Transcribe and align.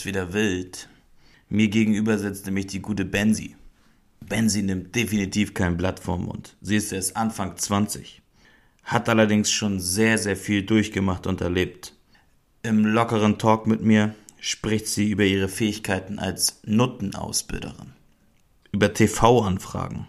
Wird's 0.00 0.06
wieder 0.06 0.32
wild. 0.32 0.88
Mir 1.50 1.68
gegenüber 1.68 2.16
sitzt 2.16 2.46
nämlich 2.46 2.68
die 2.68 2.80
gute 2.80 3.04
Benzi. 3.04 3.56
Benzi 4.20 4.62
nimmt 4.62 4.94
definitiv 4.96 5.52
kein 5.52 5.76
Blatt 5.76 6.00
vom 6.00 6.24
Mund. 6.24 6.56
Sie 6.62 6.76
ist 6.76 6.90
erst 6.90 7.18
Anfang 7.18 7.58
20. 7.58 8.22
Hat 8.84 9.10
allerdings 9.10 9.50
schon 9.50 9.78
sehr, 9.78 10.16
sehr 10.16 10.36
viel 10.36 10.62
durchgemacht 10.62 11.26
und 11.26 11.42
erlebt. 11.42 11.92
Im 12.62 12.86
lockeren 12.86 13.36
Talk 13.36 13.66
mit 13.66 13.82
mir 13.82 14.14
spricht 14.40 14.86
sie 14.86 15.10
über 15.10 15.24
ihre 15.24 15.48
Fähigkeiten 15.48 16.18
als 16.18 16.60
Nuttenausbilderin. 16.64 17.92
Über 18.72 18.94
TV-Anfragen. 18.94 20.06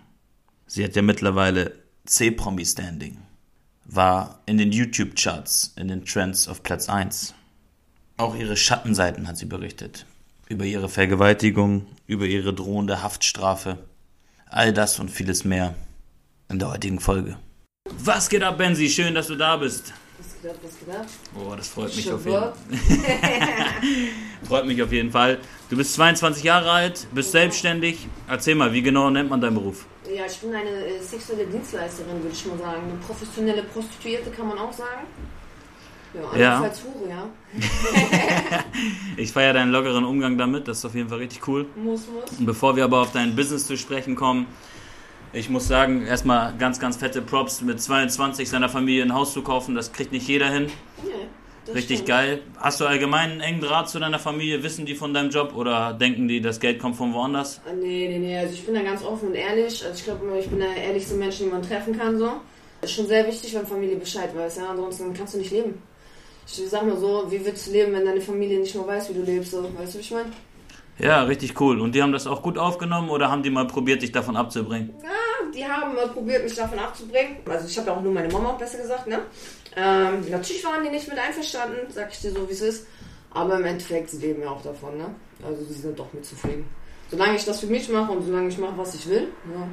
Sie 0.68 0.86
hat 0.86 0.96
ja 0.96 1.02
mittlerweile 1.02 1.74
C-Promi-Standing. 2.06 3.18
War 3.84 4.40
in 4.46 4.58
den 4.58 4.72
YouTube-Charts, 4.72 5.74
in 5.76 5.90
den 5.90 6.06
Trends 6.06 6.48
auf 6.48 6.64
Platz 6.64 6.88
1. 6.88 7.34
Auch 8.18 8.36
ihre 8.36 8.58
Schattenseiten 8.58 9.28
hat 9.28 9.38
sie 9.38 9.46
berichtet. 9.46 10.06
Über 10.48 10.66
ihre 10.66 10.90
Vergewaltigung, 10.90 11.86
über 12.08 12.26
ihre 12.26 12.54
drohende 12.54 13.02
Haftstrafe. 13.02 13.78
All 14.48 14.74
das 14.74 15.00
und 15.00 15.10
vieles 15.10 15.46
mehr 15.46 15.76
in 16.50 16.60
der 16.60 16.72
heutigen 16.72 17.00
Folge. 17.00 17.38
Was 18.00 18.30
geht 18.30 18.44
ab, 18.44 18.58
Benzi? 18.58 18.90
Schön, 18.90 19.16
dass 19.16 19.28
du 19.28 19.36
da 19.36 19.58
bist. 19.58 19.94
Was 20.18 20.42
geht 20.42 20.52
ab, 20.52 20.58
was 20.62 20.80
geht 20.80 20.96
ab? 20.96 21.06
Oh, 21.36 21.56
das 21.56 21.68
freut 21.70 21.96
mich 21.96 22.06
Schon 22.06 22.16
auf 22.16 22.26
jeden 22.26 22.40
Bock? 22.40 22.54
Freut 24.48 24.66
mich 24.66 24.84
auf 24.84 24.92
jeden 24.92 25.12
Fall. 25.12 25.40
Du 25.70 25.78
bist 25.78 25.94
22 25.94 26.44
Jahre 26.44 26.70
alt, 26.70 27.08
bist 27.14 27.32
selbstständig. 27.32 28.08
Erzähl 28.28 28.56
mal, 28.56 28.74
wie 28.74 28.82
genau 28.82 29.10
nennt 29.10 29.30
man 29.30 29.40
deinen 29.40 29.56
Beruf? 29.56 29.86
Ja, 30.14 30.26
ich 30.26 30.38
bin 30.40 30.54
eine 30.54 30.70
äh, 30.70 31.00
sexuelle 31.02 31.46
Dienstleisterin, 31.46 32.22
würde 32.22 32.34
ich 32.34 32.46
mal 32.46 32.58
sagen. 32.58 32.84
Eine 32.84 33.00
professionelle 33.00 33.64
Prostituierte 33.64 34.30
kann 34.32 34.48
man 34.48 34.58
auch 34.58 34.74
sagen. 34.74 35.08
Ja, 36.14 36.40
Ja. 36.40 36.56
andernfalls 36.58 36.84
Hure, 36.84 37.10
ja. 37.10 37.30
Ich 39.18 39.32
feiere 39.32 39.54
deinen 39.54 39.72
lockeren 39.72 40.04
Umgang 40.04 40.38
damit, 40.38 40.68
das 40.68 40.80
ist 40.80 40.86
auf 40.86 40.96
jeden 40.96 41.10
Fall 41.10 41.20
richtig 41.20 41.48
cool. 41.48 41.66
Muss, 41.76 42.02
muss. 42.08 42.40
Und 42.40 42.46
bevor 42.46 42.76
wir 42.76 42.84
aber 42.84 43.02
auf 43.02 43.12
dein 43.12 43.36
Business 43.36 43.68
zu 43.68 43.78
sprechen 43.78 44.16
kommen, 44.16 44.46
ich 45.34 45.50
muss 45.50 45.68
sagen, 45.68 46.06
erstmal 46.06 46.54
ganz, 46.58 46.80
ganz 46.80 46.98
fette 46.98 47.22
Props, 47.22 47.62
mit 47.62 47.82
22 47.82 48.50
seiner 48.50 48.68
Familie 48.70 49.04
ein 49.04 49.14
Haus 49.14 49.32
zu 49.34 49.42
kaufen, 49.42 49.76
das 49.76 49.94
kriegt 49.94 50.12
nicht 50.12 50.28
jeder 50.28 50.50
hin. 50.50 50.68
Nee, 51.04 51.74
Richtig 51.74 51.98
stimmt. 52.00 52.10
geil. 52.10 52.42
Hast 52.58 52.82
du 52.82 52.86
allgemein 52.86 53.32
einen 53.32 53.40
engen 53.42 53.62
Draht 53.62 53.88
zu 53.90 54.00
deiner 54.00 54.20
Familie? 54.20 54.62
Wissen 54.64 54.86
die 54.86 54.96
von 54.96 55.14
deinem 55.14 55.30
Job 55.30 55.56
oder 55.56 55.94
denken 55.94 56.28
die, 56.28 56.42
das 56.42 56.60
Geld 56.60 56.80
kommt 56.80 56.96
von 56.98 57.14
woanders? 57.14 57.62
Ah, 57.66 57.72
Nee, 57.74 58.08
nee, 58.10 58.18
nee. 58.20 58.38
Also 58.38 58.54
ich 58.56 58.66
bin 58.66 58.74
da 58.74 58.82
ganz 58.82 59.04
offen 59.04 59.30
und 59.30 59.36
ehrlich. 59.36 59.86
Also 59.86 59.96
ich 59.98 60.04
glaube, 60.04 60.26
ich 60.40 60.50
bin 60.50 60.60
der 60.60 60.76
ehrlichste 60.76 61.14
Mensch, 61.16 61.38
den 61.38 61.50
man 61.50 61.62
treffen 61.62 61.98
kann. 61.98 62.18
So. 62.18 62.32
Das 62.82 62.90
ist 62.90 62.96
schon 62.98 63.06
sehr 63.08 63.26
wichtig, 63.28 63.54
wenn 63.54 63.66
Familie 63.66 63.96
Bescheid 63.98 64.36
weiß. 64.36 64.58
Ja? 64.58 64.70
Ansonsten 64.72 65.14
kannst 65.14 65.36
du 65.36 65.38
nicht 65.38 65.52
leben. 65.52 65.82
Ich 66.58 66.70
sag 66.70 66.86
mal 66.86 66.98
so, 66.98 67.26
wie 67.30 67.44
willst 67.44 67.68
du 67.68 67.72
leben, 67.72 67.94
wenn 67.94 68.06
deine 68.06 68.22
Familie 68.22 68.60
nicht 68.60 68.76
mehr 68.76 68.86
weiß, 68.86 69.10
wie 69.10 69.14
du 69.14 69.22
lebst? 69.22 69.52
So. 69.52 69.64
Weißt 69.78 69.94
du, 69.94 69.98
wie 69.98 70.02
ich 70.02 70.12
meine? 70.12 70.32
Ja, 71.00 71.24
richtig 71.24 71.60
cool. 71.60 71.80
Und 71.80 71.96
die 71.96 72.04
haben 72.04 72.12
das 72.12 72.28
auch 72.28 72.44
gut 72.44 72.58
aufgenommen 72.58 73.10
oder 73.10 73.32
haben 73.32 73.42
die 73.42 73.50
mal 73.50 73.66
probiert, 73.66 74.02
dich 74.02 74.12
davon 74.12 74.36
abzubringen? 74.36 74.94
Ja, 75.02 75.52
die 75.54 75.66
haben 75.66 75.98
äh, 75.98 76.08
probiert, 76.08 76.44
mich 76.44 76.54
davon 76.54 76.78
abzubringen. 76.78 77.38
Also 77.50 77.68
ich 77.68 77.78
habe 77.78 77.88
ja 77.88 77.96
auch 77.96 78.02
nur 78.02 78.14
meine 78.14 78.32
Mama, 78.32 78.52
besser 78.52 78.78
gesagt, 78.78 79.08
ne? 79.08 79.20
Ähm, 79.76 80.30
natürlich 80.30 80.64
waren 80.64 80.84
die 80.84 80.90
nicht 80.90 81.08
mit 81.08 81.18
einverstanden, 81.18 81.78
sag 81.90 82.12
ich 82.12 82.20
dir 82.20 82.32
so, 82.32 82.48
wie 82.48 82.54
es 82.54 82.62
ist. 82.62 82.88
Aber 83.32 83.58
im 83.58 83.66
Endeffekt, 83.66 84.10
sie 84.10 84.20
leben 84.20 84.42
ja 84.42 84.50
auch 84.50 84.62
davon, 84.62 84.98
ne? 84.98 85.16
Also 85.44 85.64
sie 85.64 85.74
sind 85.74 85.98
doch 85.98 86.12
mit 86.14 86.26
zufrieden. 86.26 86.66
Solange 87.10 87.36
ich 87.36 87.46
das 87.46 87.62
für 87.62 87.68
mich 87.68 87.90
mache 87.90 88.12
und 88.12 88.24
solange 88.24 88.50
ich 88.50 88.58
mache, 88.58 88.78
was 88.78 88.96
ich 88.96 89.08
will, 89.10 89.30
ja, 89.54 89.68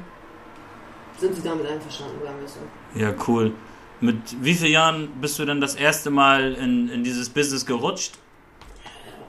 sind 1.19 1.35
sie 1.35 1.41
damit 1.41 1.67
einverstanden, 1.67 2.15
sagen 2.23 2.37
wir 2.39 2.47
so. 2.47 2.59
Ja, 2.99 3.13
cool. 3.27 3.53
Mit 4.01 4.15
wie 4.41 4.53
vielen 4.53 4.71
Jahren 4.71 5.09
bist 5.19 5.37
du 5.39 5.45
denn 5.45 5.59
das 5.59 5.75
erste 5.75 6.09
Mal 6.09 6.53
in, 6.53 6.89
in 6.89 7.03
dieses 7.03 7.29
Business 7.29 7.65
gerutscht? 7.65 8.13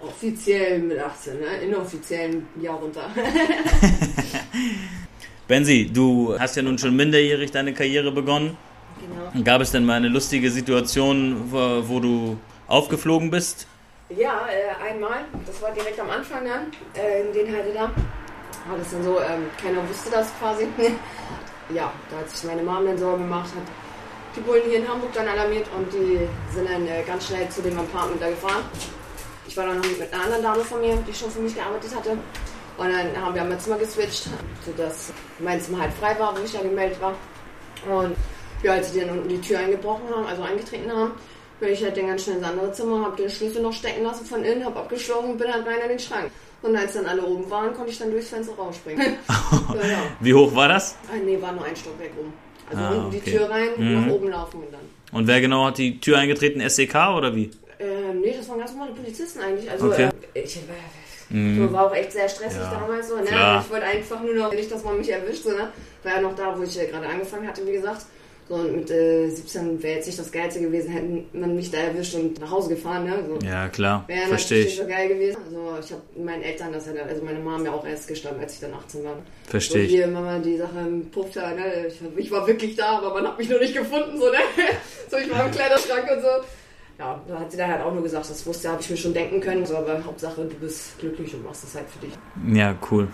Offiziell 0.00 0.78
mit 0.78 0.98
18, 0.98 1.40
ne? 1.40 1.46
Inoffiziell 1.62 2.30
ein 2.30 2.62
Jahr 2.62 2.76
runter. 2.76 3.10
Benzi, 5.48 5.90
du 5.92 6.38
hast 6.38 6.56
ja 6.56 6.62
nun 6.62 6.78
schon 6.78 6.94
minderjährig 6.94 7.50
deine 7.50 7.74
Karriere 7.74 8.12
begonnen. 8.12 8.56
genau. 9.00 9.44
Gab 9.44 9.60
es 9.60 9.72
denn 9.72 9.84
mal 9.84 9.94
eine 9.94 10.08
lustige 10.08 10.50
Situation, 10.50 11.50
wo, 11.50 11.88
wo 11.88 12.00
du 12.00 12.38
aufgeflogen 12.68 13.30
bist? 13.30 13.66
Ja, 14.08 14.46
äh, 14.46 14.92
einmal, 14.92 15.24
das 15.44 15.60
war 15.60 15.72
direkt 15.72 15.98
am 15.98 16.10
Anfang 16.10 16.44
dann, 16.44 16.66
äh, 16.94 17.26
in 17.26 17.32
den 17.32 17.54
Heide 17.54 17.72
da. 17.74 17.90
War 18.68 18.78
das 18.78 18.90
dann 18.92 19.02
so, 19.02 19.18
ähm, 19.18 19.46
keiner 19.60 19.86
wusste 19.88 20.10
das 20.10 20.28
quasi. 20.38 20.68
ja, 21.74 21.92
da 22.10 22.18
hat 22.18 22.30
sich 22.30 22.44
meine 22.44 22.62
Mom 22.62 22.86
dann 22.86 22.96
Sorgen 22.96 23.24
gemacht, 23.24 23.50
hat 23.54 23.89
die 24.36 24.40
Bullen 24.40 24.62
hier 24.68 24.78
in 24.78 24.88
Hamburg 24.88 25.12
dann 25.12 25.28
alarmiert 25.28 25.66
und 25.76 25.92
die 25.92 26.28
sind 26.54 26.68
dann 26.68 26.86
äh, 26.86 27.02
ganz 27.06 27.26
schnell 27.26 27.48
zu 27.48 27.62
dem 27.62 27.78
Apartment 27.78 28.22
da 28.22 28.28
gefahren. 28.28 28.64
Ich 29.46 29.56
war 29.56 29.66
dann 29.66 29.78
noch 29.78 29.86
mit 29.86 30.12
einer 30.12 30.24
anderen 30.24 30.42
Dame 30.42 30.64
von 30.64 30.80
mir, 30.80 30.96
die 31.06 31.14
schon 31.14 31.30
für 31.30 31.40
mich 31.40 31.54
gearbeitet 31.54 31.94
hatte. 31.94 32.10
Und 32.10 32.88
dann 32.92 33.20
haben 33.20 33.34
wir 33.34 33.44
mein 33.44 33.58
Zimmer 33.58 33.78
geswitcht, 33.78 34.28
sodass 34.64 35.12
mein 35.38 35.60
Zimmer 35.60 35.80
halt 35.80 35.92
frei 35.94 36.18
war, 36.18 36.36
wo 36.36 36.42
ich 36.44 36.52
da 36.52 36.60
gemeldet 36.60 37.00
war. 37.00 37.14
Und 37.86 38.16
ja, 38.62 38.72
als 38.72 38.92
sie 38.92 39.00
dann 39.00 39.10
unten 39.10 39.28
die 39.28 39.40
Tür 39.40 39.58
eingebrochen 39.58 40.08
haben, 40.14 40.26
also 40.26 40.42
eingetreten 40.42 40.90
haben, 40.90 41.12
bin 41.58 41.70
ich 41.70 41.82
halt 41.82 41.96
dann 41.96 42.06
ganz 42.06 42.24
schnell 42.24 42.36
ins 42.36 42.46
andere 42.46 42.72
Zimmer, 42.72 43.04
hab 43.04 43.16
den 43.16 43.28
Schlüssel 43.28 43.62
noch 43.62 43.72
stecken 43.72 44.04
lassen 44.04 44.24
von 44.24 44.44
innen, 44.44 44.64
hab 44.64 44.76
abgeschlossen 44.76 45.32
und 45.32 45.38
bin 45.38 45.52
halt 45.52 45.66
rein 45.66 45.80
in 45.82 45.88
den 45.88 45.98
Schrank. 45.98 46.30
Und 46.62 46.76
als 46.76 46.92
dann 46.92 47.06
alle 47.06 47.22
oben 47.22 47.50
waren, 47.50 47.74
konnte 47.74 47.90
ich 47.90 47.98
dann 47.98 48.10
durchs 48.10 48.28
Fenster 48.28 48.54
rausspringen. 48.54 49.16
ja, 49.74 49.88
ja. 49.88 50.02
Wie 50.20 50.34
hoch 50.34 50.54
war 50.54 50.68
das? 50.68 50.96
Ah, 51.10 51.16
nee, 51.22 51.40
war 51.40 51.52
nur 51.52 51.64
ein 51.64 51.76
Stockwerk 51.76 52.12
oben. 52.18 52.32
Also 52.70 52.82
Ah, 52.84 52.90
unten 52.94 53.10
die 53.10 53.18
okay. 53.18 53.30
Tür 53.32 53.50
rein, 53.50 53.68
Mhm. 53.76 53.94
nach 54.06 54.12
oben 54.14 54.28
laufen 54.30 54.60
und 54.62 54.72
dann. 54.72 54.80
Und 55.12 55.26
wer 55.26 55.40
genau 55.40 55.66
hat 55.66 55.78
die 55.78 55.98
Tür 56.00 56.18
eingetreten? 56.18 56.60
SEK 56.60 56.94
oder 57.16 57.34
wie? 57.34 57.50
Ähm, 57.80 58.20
nee, 58.20 58.34
das 58.36 58.48
waren 58.48 58.58
ganz 58.60 58.72
normale 58.72 58.92
Polizisten 58.92 59.40
eigentlich. 59.40 59.68
Also 59.68 59.86
Okay. 59.86 60.10
äh, 60.34 60.40
ich 60.40 60.56
äh, 60.56 60.60
Mhm. 61.34 61.72
war 61.72 61.86
auch 61.86 61.94
echt 61.94 62.12
sehr 62.12 62.28
stressig 62.28 62.60
Ja, 62.62 62.70
damals 62.80 63.08
so. 63.08 63.16
Ne? 63.16 63.22
Ich 63.64 63.70
wollte 63.70 63.86
einfach 63.86 64.20
nur 64.22 64.34
noch 64.34 64.52
nicht, 64.52 64.70
dass 64.70 64.84
man 64.84 64.98
mich 64.98 65.10
erwischt. 65.10 65.44
So, 65.44 65.50
ne? 65.50 65.68
War 66.02 66.12
ja 66.16 66.20
noch 66.20 66.34
da, 66.34 66.56
wo 66.56 66.62
ich 66.62 66.78
äh, 66.80 66.86
gerade 66.86 67.06
angefangen 67.06 67.46
hatte, 67.48 67.66
wie 67.66 67.72
gesagt. 67.72 68.06
So, 68.50 68.56
und 68.56 68.74
mit 68.74 68.90
äh, 68.90 69.28
17 69.28 69.80
wäre 69.80 69.98
jetzt 69.98 70.06
nicht 70.06 70.18
das 70.18 70.32
Geilste 70.32 70.60
gewesen, 70.60 70.90
hätten 70.90 71.24
man 71.32 71.54
mich 71.54 71.70
da 71.70 71.78
erwischt 71.78 72.16
und 72.16 72.40
nach 72.40 72.50
Hause 72.50 72.70
gefahren. 72.70 73.04
Ne? 73.04 73.22
So. 73.24 73.46
Ja, 73.46 73.68
klar. 73.68 74.02
Wäre 74.08 74.28
natürlich 74.28 74.66
ich. 74.66 74.76
so 74.76 74.88
geil 74.88 75.06
gewesen. 75.06 75.36
Also 75.46 75.78
ich 75.80 75.92
habe 75.92 76.02
meinen 76.16 76.42
Eltern 76.42 76.72
das 76.72 76.86
ja, 76.86 77.00
also 77.00 77.22
meine 77.22 77.38
Mom 77.38 77.64
ja 77.64 77.70
auch 77.70 77.86
erst 77.86 78.08
gestanden, 78.08 78.42
als 78.42 78.54
ich 78.54 78.60
dann 78.60 78.74
18 78.74 79.04
war. 79.04 79.14
Verstehe 79.46 79.84
so, 79.84 79.88
hier 79.88 80.08
Mama 80.08 80.40
die 80.40 80.56
Sache 80.56 80.80
im 80.80 81.08
Puff 81.12 81.30
da, 81.32 81.52
ne? 81.52 81.86
Ich, 81.86 82.00
ich 82.16 82.30
war 82.32 82.44
wirklich 82.44 82.74
da, 82.74 82.98
aber 82.98 83.14
man 83.14 83.28
hat 83.28 83.38
mich 83.38 83.48
nur 83.48 83.60
nicht 83.60 83.72
gefunden, 83.72 84.18
so, 84.18 84.28
ne? 84.28 84.38
so, 85.08 85.16
ich 85.16 85.30
war 85.30 85.46
im 85.46 85.52
Kleiderschrank 85.52 86.10
und 86.12 86.20
so. 86.20 86.28
Ja, 86.98 87.22
da 87.28 87.38
hat 87.38 87.52
sie 87.52 87.56
dann 87.56 87.70
halt 87.70 87.82
auch 87.82 87.94
nur 87.94 88.02
gesagt, 88.02 88.28
das 88.28 88.44
wusste, 88.44 88.68
habe 88.68 88.82
ich 88.82 88.90
mir 88.90 88.96
schon 88.96 89.14
denken 89.14 89.40
können. 89.40 89.64
So, 89.64 89.76
aber 89.76 90.04
Hauptsache, 90.04 90.42
du 90.42 90.56
bist 90.56 90.98
glücklich 90.98 91.32
und 91.34 91.44
machst 91.44 91.62
das 91.62 91.76
halt 91.76 91.86
für 91.88 92.04
dich. 92.04 92.14
Ja, 92.52 92.76
cool. 92.90 93.06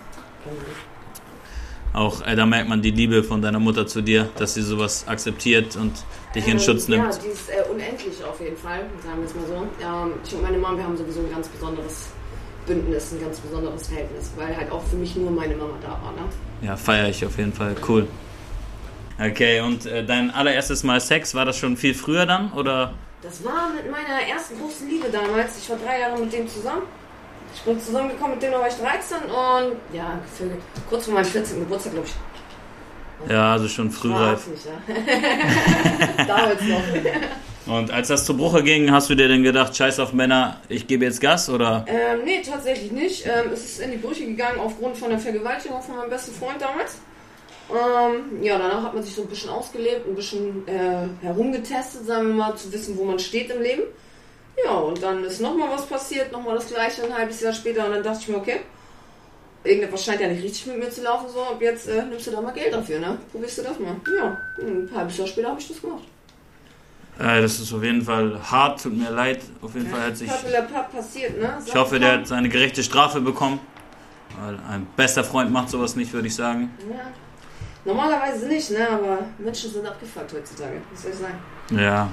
Auch 1.97 2.21
äh, 2.27 2.37
da 2.37 2.45
merkt 2.45 2.69
man 2.69 2.83
die 2.83 2.91
Liebe 2.91 3.25
von 3.25 3.41
deiner 3.41 3.59
Mutter 3.59 3.87
zu 3.87 4.03
dir, 4.03 4.29
dass 4.37 4.53
sie 4.53 4.61
sowas 4.61 5.09
akzeptiert 5.09 5.77
und 5.77 5.93
dich 6.35 6.45
in 6.47 6.53
Ähm, 6.53 6.59
Schutz 6.59 6.87
Ja, 6.89 6.97
nimmt. 6.99 7.19
die 7.25 7.29
ist 7.29 7.49
äh, 7.49 7.63
unendlich 7.73 8.23
auf 8.23 8.39
jeden 8.39 8.57
Fall, 8.57 8.81
sagen 9.03 9.19
wir 9.21 9.27
es 9.27 9.35
mal 9.35 9.47
so. 9.47 9.55
Ähm, 9.83 10.13
ich 10.23 10.35
und 10.35 10.43
meine 10.43 10.59
Mom, 10.59 10.77
wir 10.77 10.85
haben 10.85 10.97
sowieso 10.97 11.21
ein 11.21 11.31
ganz 11.31 11.49
besonderes 11.49 12.09
Bündnis, 12.67 13.13
ein 13.13 13.21
ganz 13.23 13.41
besonderes 13.41 13.89
Verhältnis, 13.89 14.31
weil 14.37 14.55
halt 14.55 14.71
auch 14.71 14.83
für 14.85 14.97
mich 14.97 15.17
nur 15.17 15.31
meine 15.31 15.57
Mama 15.57 15.73
da 15.81 15.89
war, 15.89 16.13
ne? 16.13 16.29
Ja, 16.61 16.77
feiere 16.77 17.09
ich 17.09 17.25
auf 17.25 17.39
jeden 17.39 17.55
Fall. 17.55 17.75
Cool. 17.89 18.07
Okay, 19.19 19.61
und 19.63 19.87
äh, 19.87 20.05
dein 20.05 20.31
allererstes 20.31 20.83
Mal 20.85 21.01
Sex, 21.01 21.35
war 21.35 21.47
das 21.47 21.57
schon 21.57 21.79
viel 21.79 21.95
früher 21.95 22.27
dann? 22.27 22.53
Oder? 22.53 22.93
Das 23.23 23.43
war 23.43 23.71
mit 23.75 23.91
meiner 23.91 24.21
ersten 24.31 24.61
großen 24.61 24.87
Liebe 24.87 25.07
damals. 25.11 25.57
Ich 25.57 25.71
war 25.71 25.79
drei 25.79 26.01
Jahre 26.01 26.19
mit 26.21 26.31
dem 26.31 26.47
zusammen. 26.47 26.83
Ich 27.57 27.63
bin 27.63 27.81
zusammengekommen 27.81 28.35
mit 28.35 28.43
dem, 28.43 28.53
da 28.53 28.61
war 28.61 28.69
ich 28.69 28.75
13 28.75 29.17
und 29.25 29.97
ja, 29.97 30.19
für, 30.37 30.45
kurz 30.89 31.07
vor 31.07 31.15
meinem 31.15 31.25
14. 31.25 31.59
Geburtstag, 31.61 31.95
glaube 31.95 32.07
ich. 32.07 32.15
Ja, 33.33 33.53
also 33.53 33.67
schon 33.67 33.91
frühreif. 33.91 34.47
ja. 34.67 36.27
Damals 36.27 36.61
noch. 36.61 37.75
Und 37.75 37.91
als 37.91 38.09
das 38.09 38.25
zu 38.25 38.37
Bruche 38.37 38.63
ging, 38.63 38.93
hast 38.93 39.11
du 39.11 39.15
dir 39.15 39.27
denn 39.27 39.43
gedacht, 39.43 39.75
scheiß 39.75 39.99
auf 39.99 40.13
Männer, 40.13 40.61
ich 40.69 40.87
gebe 40.87 41.05
jetzt 41.05 41.21
Gas? 41.21 41.49
Oder? 41.49 41.85
Ähm, 41.89 42.25
nee, 42.25 42.43
tatsächlich 42.43 42.93
nicht. 42.93 43.27
Ähm, 43.27 43.51
es 43.53 43.65
ist 43.65 43.81
in 43.81 43.91
die 43.91 43.97
Brüche 43.97 44.27
gegangen 44.27 44.61
aufgrund 44.61 44.97
von 44.97 45.11
der 45.11 45.19
Vergewaltigung 45.19 45.83
von 45.83 45.97
meinem 45.97 46.11
besten 46.11 46.35
Freund 46.35 46.61
damals. 46.61 46.99
Ähm, 47.69 48.43
ja, 48.45 48.59
danach 48.59 48.85
hat 48.85 48.95
man 48.95 49.03
sich 49.03 49.15
so 49.15 49.23
ein 49.23 49.29
bisschen 49.29 49.51
ausgelebt, 49.51 50.07
ein 50.07 50.15
bisschen 50.15 50.69
äh, 50.69 51.09
herumgetestet, 51.23 52.07
sagen 52.07 52.29
wir 52.29 52.35
mal, 52.35 52.55
zu 52.55 52.73
wissen, 52.73 52.97
wo 52.97 53.05
man 53.05 53.19
steht 53.19 53.51
im 53.51 53.61
Leben. 53.63 53.83
Ja, 54.65 54.73
und 54.73 55.03
dann 55.03 55.23
ist 55.25 55.41
nochmal 55.41 55.71
was 55.71 55.87
passiert, 55.87 56.33
nochmal 56.33 56.57
das 56.57 56.69
gleiche 56.69 57.05
ein 57.05 57.15
halbes 57.15 57.41
Jahr 57.41 57.53
später 57.53 57.85
und 57.87 57.93
dann 57.93 58.03
dachte 58.03 58.21
ich 58.23 58.29
mir, 58.29 58.37
okay, 58.37 58.61
irgendetwas 59.65 60.05
scheint 60.05 60.21
ja 60.21 60.29
nicht 60.29 60.43
richtig 60.43 60.67
mit 60.67 60.79
mir 60.79 60.91
zu 60.91 61.03
laufen, 61.03 61.29
so, 61.29 61.41
ab 61.43 61.61
jetzt 61.61 61.89
äh, 61.89 62.03
nimmst 62.05 62.27
du 62.27 62.31
da 62.31 62.41
mal 62.41 62.53
Geld 62.53 62.73
dafür, 62.73 62.99
ne? 62.99 63.19
Probierst 63.31 63.59
du 63.59 63.63
das 63.63 63.79
mal. 63.79 63.97
Ja, 64.19 64.37
ein 64.61 64.91
halbes 64.95 65.19
Jahr 65.19 65.27
später 65.27 65.49
habe 65.49 65.61
ich 65.61 65.69
das 65.69 65.81
gemacht. 65.81 66.05
Äh, 67.19 67.41
das 67.41 67.61
ist 67.61 67.73
auf 67.73 67.83
jeden 67.83 68.03
Fall 68.03 68.39
hart, 68.43 68.83
tut 68.83 68.97
mir 68.97 69.11
leid. 69.11 69.41
Auf 69.63 69.75
jeden 69.75 69.89
Fall 69.89 70.03
hat 70.03 70.17
sich. 70.17 70.29
Passiert, 70.29 71.41
ne? 71.41 71.59
Ich 71.65 71.75
hoffe, 71.75 71.99
der 71.99 72.13
hat 72.13 72.27
seine 72.27 72.49
gerechte 72.49 72.83
Strafe 72.83 73.21
bekommen. 73.21 73.61
Weil 74.41 74.59
ein 74.69 74.87
bester 74.97 75.25
Freund 75.25 75.51
macht 75.51 75.71
sowas 75.71 75.97
nicht, 75.97 76.13
würde 76.13 76.27
ich 76.27 76.35
sagen. 76.35 76.71
Ja. 76.91 77.07
Normalerweise 77.85 78.49
nicht, 78.49 78.71
ne? 78.71 78.89
Aber 78.89 79.19
Menschen 79.39 79.73
sind 79.73 79.87
abgefuckt 79.87 80.33
heutzutage. 80.33 80.83
Soll 80.95 81.13
ich 81.13 81.17
sagen? 81.17 81.39
Ja. 81.71 82.11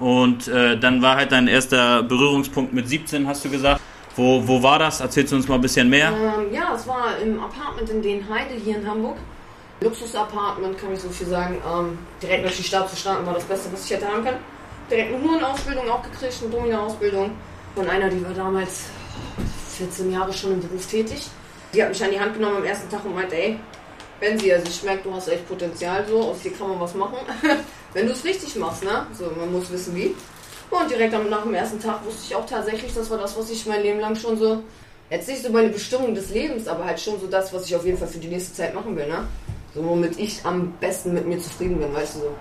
Und 0.00 0.48
äh, 0.48 0.78
dann 0.78 1.02
war 1.02 1.16
halt 1.16 1.32
dein 1.32 1.48
erster 1.48 2.02
Berührungspunkt 2.02 2.72
mit 2.72 2.88
17, 2.88 3.26
hast 3.26 3.44
du 3.44 3.50
gesagt. 3.50 3.80
Wo, 4.16 4.46
wo 4.46 4.62
war 4.62 4.78
das? 4.78 5.00
Erzählst 5.00 5.32
du 5.32 5.36
uns 5.36 5.46
mal 5.46 5.56
ein 5.56 5.60
bisschen 5.60 5.88
mehr? 5.88 6.08
Ähm, 6.08 6.52
ja, 6.52 6.74
es 6.74 6.86
war 6.88 7.18
im 7.22 7.40
Apartment 7.40 7.88
in 7.88 8.02
Den 8.02 8.28
Heide 8.28 8.54
hier 8.54 8.76
in 8.76 8.86
Hamburg. 8.86 9.16
Luxus-Apartment, 9.80 10.76
kann 10.76 10.92
ich 10.92 11.00
so 11.00 11.08
viel 11.08 11.28
sagen. 11.28 11.56
Ähm, 11.64 11.98
direkt 12.20 12.44
durch 12.44 12.56
die 12.56 12.64
Stadt 12.64 12.90
zu 12.90 12.96
starten 12.96 13.24
war 13.26 13.34
das 13.34 13.44
Beste, 13.44 13.72
was 13.72 13.84
ich 13.84 13.90
hätte 13.90 14.08
haben 14.08 14.24
können. 14.24 14.38
Direkt 14.90 15.14
eine 15.14 15.22
Hurenausbildung 15.22 15.88
auch 15.88 16.02
gekriegt, 16.02 16.34
eine 16.42 16.50
Domina-Ausbildung. 16.50 17.30
Von 17.76 17.88
einer, 17.88 18.08
die 18.08 18.24
war 18.24 18.32
damals 18.32 18.86
14 19.76 20.10
Jahre 20.10 20.32
schon 20.32 20.54
im 20.54 20.60
Beruf 20.60 20.86
tätig. 20.86 21.28
Die 21.72 21.82
hat 21.82 21.90
mich 21.90 22.02
an 22.02 22.10
die 22.10 22.18
Hand 22.18 22.34
genommen 22.34 22.56
am 22.56 22.64
ersten 22.64 22.90
Tag 22.90 23.04
und 23.04 23.14
meinte, 23.14 23.36
ey, 23.36 23.58
wenn 24.20 24.38
sie, 24.38 24.52
also 24.52 24.66
ich 24.68 24.82
merke, 24.82 25.04
du 25.04 25.14
hast 25.14 25.28
echt 25.28 25.46
Potenzial 25.48 26.04
so, 26.08 26.20
aus 26.20 26.40
dir 26.42 26.52
kann 26.52 26.68
man 26.68 26.80
was 26.80 26.94
machen. 26.94 27.18
wenn 27.94 28.06
du 28.06 28.12
es 28.12 28.24
richtig 28.24 28.56
machst, 28.56 28.84
ne? 28.84 29.06
So, 29.16 29.30
man 29.38 29.52
muss 29.52 29.70
wissen 29.70 29.94
wie. 29.94 30.14
Und 30.70 30.90
direkt 30.90 31.12
nach 31.30 31.42
dem 31.42 31.54
ersten 31.54 31.80
Tag 31.80 32.04
wusste 32.04 32.22
ich 32.28 32.34
auch 32.34 32.46
tatsächlich, 32.46 32.92
das 32.94 33.10
war 33.10 33.18
das, 33.18 33.36
was 33.38 33.50
ich 33.50 33.64
mein 33.66 33.82
Leben 33.82 34.00
lang 34.00 34.14
schon 34.16 34.38
so, 34.38 34.62
jetzt 35.10 35.28
nicht 35.28 35.42
so 35.42 35.50
meine 35.50 35.70
Bestimmung 35.70 36.14
des 36.14 36.30
Lebens, 36.30 36.68
aber 36.68 36.84
halt 36.84 37.00
schon 37.00 37.18
so 37.18 37.26
das, 37.26 37.52
was 37.54 37.66
ich 37.66 37.74
auf 37.74 37.84
jeden 37.86 37.96
Fall 37.96 38.08
für 38.08 38.18
die 38.18 38.28
nächste 38.28 38.54
Zeit 38.54 38.74
machen 38.74 38.96
will, 38.96 39.06
ne? 39.06 39.26
So, 39.74 39.84
womit 39.84 40.18
ich 40.18 40.44
am 40.44 40.72
besten 40.80 41.14
mit 41.14 41.26
mir 41.26 41.38
zufrieden 41.38 41.78
bin, 41.78 41.94
weißt 41.94 42.16
du 42.16 42.20
so. 42.20 42.34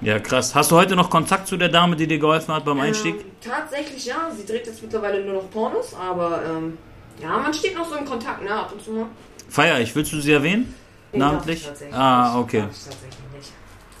Ja, 0.00 0.18
krass. 0.20 0.54
Hast 0.54 0.70
du 0.70 0.76
heute 0.76 0.94
noch 0.94 1.10
Kontakt 1.10 1.48
zu 1.48 1.56
der 1.56 1.68
Dame, 1.68 1.96
die 1.96 2.06
dir 2.06 2.18
geholfen 2.18 2.54
hat 2.54 2.64
beim 2.64 2.78
Einstieg? 2.80 3.16
Ähm, 3.16 3.24
tatsächlich 3.40 4.06
ja. 4.06 4.30
Sie 4.36 4.46
dreht 4.46 4.66
jetzt 4.66 4.82
mittlerweile 4.82 5.24
nur 5.24 5.34
noch 5.34 5.50
Pornos, 5.50 5.92
aber 5.94 6.40
ähm, 6.46 6.78
ja, 7.20 7.36
man 7.36 7.52
steht 7.52 7.76
noch 7.76 7.88
so 7.88 7.96
in 7.96 8.04
Kontakt, 8.04 8.42
ne, 8.42 8.50
ab 8.50 8.72
und 8.72 8.82
zu 8.82 8.92
mal. 8.92 9.06
Feier 9.48 9.80
ich. 9.80 9.94
Willst 9.96 10.12
du 10.12 10.20
sie 10.20 10.32
erwähnen? 10.32 10.72
Namentlich? 11.12 11.70
Ah, 11.92 12.38
okay. 12.38 12.64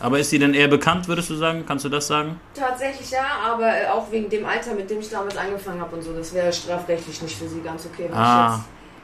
Aber 0.00 0.18
ist 0.18 0.30
sie 0.30 0.38
denn 0.38 0.54
eher 0.54 0.68
bekannt, 0.68 1.08
würdest 1.08 1.30
du 1.30 1.34
sagen? 1.34 1.64
Kannst 1.66 1.84
du 1.84 1.88
das 1.88 2.06
sagen? 2.06 2.40
Tatsächlich 2.54 3.10
ja, 3.10 3.26
aber 3.44 3.66
äh, 3.66 3.86
auch 3.86 4.10
wegen 4.12 4.28
dem 4.28 4.46
Alter, 4.46 4.74
mit 4.74 4.88
dem 4.88 5.00
ich 5.00 5.10
damals 5.10 5.36
angefangen 5.36 5.80
habe 5.80 5.96
und 5.96 6.02
so. 6.02 6.12
Das 6.12 6.32
wäre 6.32 6.52
strafrechtlich 6.52 7.20
nicht 7.20 7.36
für 7.36 7.48
sie 7.48 7.60
ganz 7.60 7.86
okay. 7.86 8.08
Ah, 8.12 8.60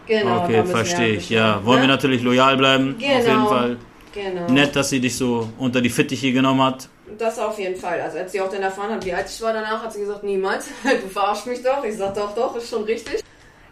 genau. 0.06 0.45
Okay, 0.45 0.65
verstehe 0.65 1.17
ich. 1.17 1.31
Ja, 1.31 1.65
wollen 1.65 1.81
ne? 1.81 1.87
wir 1.87 1.89
natürlich 1.89 2.23
loyal 2.23 2.56
bleiben. 2.56 2.97
Genau. 2.99 3.17
Auf 3.17 3.27
jeden 3.27 3.47
Fall. 3.47 3.77
Genau. 4.15 4.49
Nett, 4.49 4.77
dass 4.77 4.91
sie 4.91 5.00
dich 5.00 5.17
so 5.17 5.49
unter 5.59 5.81
die 5.81 5.91
Fittiche 5.91 6.33
genommen 6.33 6.62
hat. 6.62 6.89
Das 7.19 7.39
auf 7.41 7.59
jeden 7.59 7.77
Fall. 7.77 8.00
Also 8.00 8.19
als 8.19 8.31
sie 8.31 8.41
auch 8.41 8.49
dann 8.49 8.62
erfahren 8.62 8.93
hat, 8.93 9.05
wie 9.05 9.12
alt 9.12 9.29
ich 9.29 9.43
war 9.43 9.53
danach, 9.53 9.83
hat 9.83 9.93
sie 9.93 10.00
gesagt, 10.00 10.23
niemals, 10.23 10.69
du 10.85 11.09
verarschst 11.09 11.49
mich 11.49 11.62
doch. 11.62 11.83
Ich 11.85 11.97
sag 11.97 12.15
doch, 12.15 12.33
doch, 12.35 12.55
ist 12.55 12.71
schon 12.71 12.85
richtig. 12.85 13.25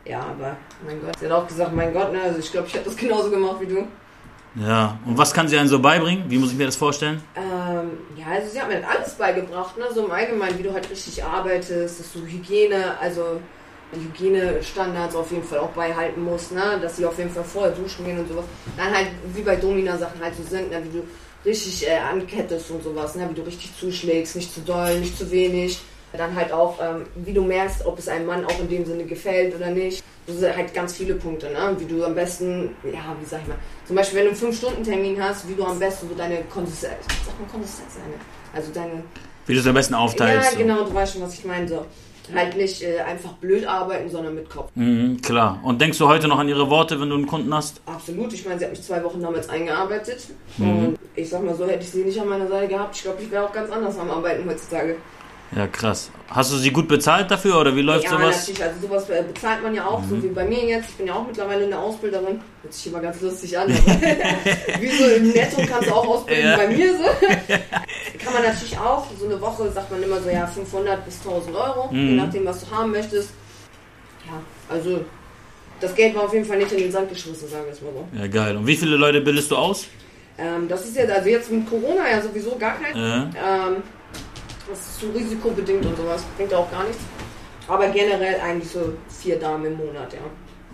Ja, 0.04 0.18
aber 0.18 0.56
mein 0.84 1.00
Gott, 1.00 1.16
sie 1.20 1.26
hat 1.26 1.32
auch 1.32 1.46
gesagt, 1.46 1.72
mein 1.72 1.92
Gott, 1.92 2.12
ne, 2.12 2.20
also 2.22 2.40
ich 2.40 2.50
glaube, 2.50 2.66
ich 2.66 2.74
hätte 2.74 2.86
das 2.86 2.96
genauso 2.96 3.30
gemacht 3.30 3.60
wie 3.60 3.66
du. 3.66 3.86
Ja, 4.54 4.98
und 5.06 5.16
was 5.16 5.32
kann 5.32 5.48
sie 5.48 5.56
einem 5.56 5.68
so 5.68 5.78
beibringen? 5.78 6.24
Wie 6.28 6.36
muss 6.36 6.52
ich 6.52 6.58
mir 6.58 6.66
das 6.66 6.76
vorstellen? 6.76 7.22
Ähm, 7.34 7.92
ja, 8.16 8.26
also 8.32 8.50
sie 8.50 8.60
hat 8.60 8.68
mir 8.68 8.86
alles 8.86 9.14
beigebracht, 9.14 9.78
ne? 9.78 9.84
so 9.94 10.04
im 10.04 10.10
Allgemeinen, 10.10 10.58
wie 10.58 10.62
du 10.62 10.72
halt 10.72 10.90
richtig 10.90 11.24
arbeitest, 11.24 12.00
dass 12.00 12.12
du 12.12 12.20
Hygiene, 12.26 12.98
also 13.00 13.40
Hygienestandards 13.92 15.14
auf 15.14 15.30
jeden 15.30 15.44
Fall 15.44 15.60
auch 15.60 15.70
beihalten 15.70 16.22
musst, 16.22 16.52
ne? 16.52 16.78
dass 16.82 16.98
sie 16.98 17.06
auf 17.06 17.16
jeden 17.16 17.30
Fall 17.30 17.44
vorher 17.44 17.72
duschen 17.72 18.04
gehen 18.04 18.18
und 18.18 18.28
sowas. 18.28 18.44
Dann 18.76 18.94
halt, 18.94 19.08
wie 19.34 19.42
bei 19.42 19.56
Domina-Sachen 19.56 20.20
halt 20.20 20.36
so 20.36 20.42
sind, 20.42 20.70
ne? 20.70 20.82
wie 20.84 20.98
du 20.98 21.04
richtig 21.46 21.88
äh, 21.88 21.96
ankettest 21.96 22.70
und 22.70 22.82
sowas, 22.82 23.14
ne? 23.14 23.28
wie 23.30 23.34
du 23.34 23.42
richtig 23.42 23.72
zuschlägst, 23.78 24.36
nicht 24.36 24.52
zu 24.52 24.60
doll, 24.60 25.00
nicht 25.00 25.16
zu 25.16 25.30
wenig. 25.30 25.80
Dann 26.16 26.34
halt 26.34 26.52
auch, 26.52 26.78
ähm, 26.80 27.04
wie 27.14 27.32
du 27.32 27.42
merkst, 27.42 27.86
ob 27.86 27.98
es 27.98 28.08
einem 28.08 28.26
Mann 28.26 28.44
auch 28.44 28.58
in 28.60 28.68
dem 28.68 28.84
Sinne 28.84 29.04
gefällt 29.04 29.54
oder 29.54 29.70
nicht. 29.70 30.04
Das 30.26 30.36
sind 30.36 30.56
halt 30.56 30.72
ganz 30.74 30.96
viele 30.96 31.14
Punkte, 31.14 31.50
ne? 31.50 31.74
wie 31.78 31.84
du 31.84 32.04
am 32.04 32.14
besten, 32.14 32.76
ja, 32.84 33.16
wie 33.20 33.24
sag 33.24 33.40
ich 33.42 33.48
mal, 33.48 33.56
zum 33.86 33.96
Beispiel, 33.96 34.20
wenn 34.20 34.26
du 34.26 34.30
einen 34.30 34.52
5-Stunden-Termin 34.52 35.20
hast, 35.20 35.48
wie 35.48 35.54
du 35.54 35.64
am 35.64 35.78
besten 35.78 36.08
so 36.08 36.14
deine 36.14 36.42
Konsistenz, 36.44 37.02
sag 37.26 37.40
mal 37.40 37.48
Konsistenz, 37.50 37.98
also 38.54 38.70
deine... 38.72 39.02
Wie 39.46 39.54
du 39.54 39.60
es 39.60 39.66
am 39.66 39.74
besten 39.74 39.94
aufteilst. 39.94 40.52
Ja, 40.52 40.58
genau, 40.58 40.84
du 40.84 40.94
weißt 40.94 41.14
schon, 41.14 41.22
was 41.22 41.34
ich 41.34 41.44
meine. 41.44 41.66
So 41.66 41.84
halt 42.34 42.56
nicht 42.56 42.82
äh, 42.82 43.00
einfach 43.00 43.32
blöd 43.34 43.66
arbeiten, 43.66 44.08
sondern 44.08 44.34
mit 44.34 44.48
Kopf. 44.48 44.70
Mhm, 44.74 45.20
klar. 45.20 45.60
Und 45.62 45.80
denkst 45.80 45.98
du 45.98 46.08
heute 46.08 46.28
noch 46.28 46.38
an 46.38 46.48
ihre 46.48 46.70
Worte, 46.70 47.00
wenn 47.00 47.08
du 47.08 47.16
einen 47.16 47.26
Kunden 47.26 47.52
hast? 47.52 47.80
Absolut. 47.86 48.32
Ich 48.32 48.44
meine, 48.44 48.58
sie 48.58 48.64
hat 48.64 48.72
mich 48.72 48.82
zwei 48.82 49.02
Wochen 49.02 49.20
damals 49.20 49.48
eingearbeitet. 49.48 50.28
Mhm. 50.56 50.86
Und 50.86 50.98
ich 51.14 51.28
sag 51.28 51.44
mal 51.44 51.54
so, 51.54 51.66
hätte 51.66 51.82
ich 51.82 51.90
sie 51.90 52.04
nicht 52.04 52.20
an 52.20 52.28
meiner 52.28 52.46
Seite 52.46 52.68
gehabt, 52.68 52.96
ich 52.96 53.02
glaube, 53.02 53.22
ich 53.22 53.30
wäre 53.30 53.44
auch 53.44 53.52
ganz 53.52 53.70
anders 53.70 53.98
am 53.98 54.10
Arbeiten 54.10 54.48
heutzutage. 54.48 54.96
Ja, 55.54 55.66
krass. 55.66 56.10
Hast 56.28 56.50
du 56.50 56.56
sie 56.56 56.70
gut 56.70 56.88
bezahlt 56.88 57.30
dafür 57.30 57.60
oder 57.60 57.76
wie 57.76 57.82
läuft 57.82 58.04
ja, 58.04 58.10
sowas? 58.10 58.48
Ja, 58.48 58.52
natürlich. 58.52 58.62
Also 58.62 58.86
sowas 58.86 59.10
äh, 59.10 59.22
bezahlt 59.22 59.62
man 59.62 59.74
ja 59.74 59.86
auch, 59.86 60.00
mhm. 60.00 60.08
so 60.08 60.22
wie 60.22 60.28
bei 60.28 60.44
mir 60.44 60.64
jetzt. 60.64 60.88
Ich 60.88 60.94
bin 60.96 61.06
ja 61.06 61.14
auch 61.14 61.26
mittlerweile 61.26 61.66
eine 61.66 61.78
Ausbilderin. 61.78 62.40
Hört 62.62 62.72
sich 62.72 62.86
immer 62.86 63.00
ganz 63.00 63.20
lustig 63.20 63.58
an. 63.58 63.68
wie 64.80 64.88
so 64.88 65.04
im 65.04 65.30
Netto 65.30 65.62
kannst 65.68 65.90
du 65.90 65.94
auch 65.94 66.06
ausbilden 66.06 66.46
ja. 66.46 66.56
bei 66.56 66.68
mir 66.68 66.96
so. 66.96 67.04
Kann 68.24 68.32
man 68.32 68.42
natürlich 68.44 68.78
auch. 68.78 69.06
So 69.18 69.26
eine 69.26 69.38
Woche 69.40 69.70
sagt 69.70 69.90
man 69.90 70.02
immer 70.02 70.20
so, 70.20 70.30
ja, 70.30 70.46
500 70.46 71.04
bis 71.04 71.18
1000 71.18 71.54
Euro. 71.54 71.92
Mhm. 71.92 72.08
Je 72.08 72.14
nachdem, 72.14 72.46
was 72.46 72.64
du 72.64 72.74
haben 72.74 72.90
möchtest. 72.90 73.30
Ja, 74.26 74.40
also 74.74 75.04
das 75.80 75.94
Geld 75.94 76.14
war 76.14 76.22
auf 76.22 76.32
jeden 76.32 76.46
Fall 76.46 76.58
nicht 76.58 76.72
in 76.72 76.78
den 76.78 76.92
Sand 76.92 77.10
geschmissen, 77.10 77.48
sagen 77.48 77.64
wir 77.66 77.72
es 77.72 77.82
mal 77.82 77.92
so. 77.92 78.18
Ja, 78.18 78.26
geil. 78.26 78.56
Und 78.56 78.66
wie 78.66 78.76
viele 78.76 78.96
Leute 78.96 79.20
bildest 79.20 79.50
du 79.50 79.56
aus? 79.56 79.86
Ähm, 80.38 80.66
das 80.66 80.84
ist 80.84 80.96
jetzt, 80.96 81.10
also 81.10 81.28
jetzt 81.28 81.50
mit 81.50 81.68
Corona 81.68 82.08
ja 82.10 82.22
sowieso 82.22 82.56
gar 82.56 82.78
kein. 82.80 82.96
Ja. 82.96 83.30
Ähm, 83.66 83.82
das 84.72 84.80
ist 84.80 85.00
zu 85.00 85.06
risikobedingt 85.10 85.84
und 85.84 85.96
sowas. 85.96 86.24
Bringt 86.36 86.54
auch 86.54 86.70
gar 86.70 86.84
nichts. 86.84 87.02
Aber 87.68 87.88
generell 87.88 88.40
eigentlich 88.40 88.70
so 88.70 88.94
vier 89.08 89.38
Damen 89.38 89.66
im 89.66 89.76
Monat, 89.76 90.12
ja. 90.12 90.20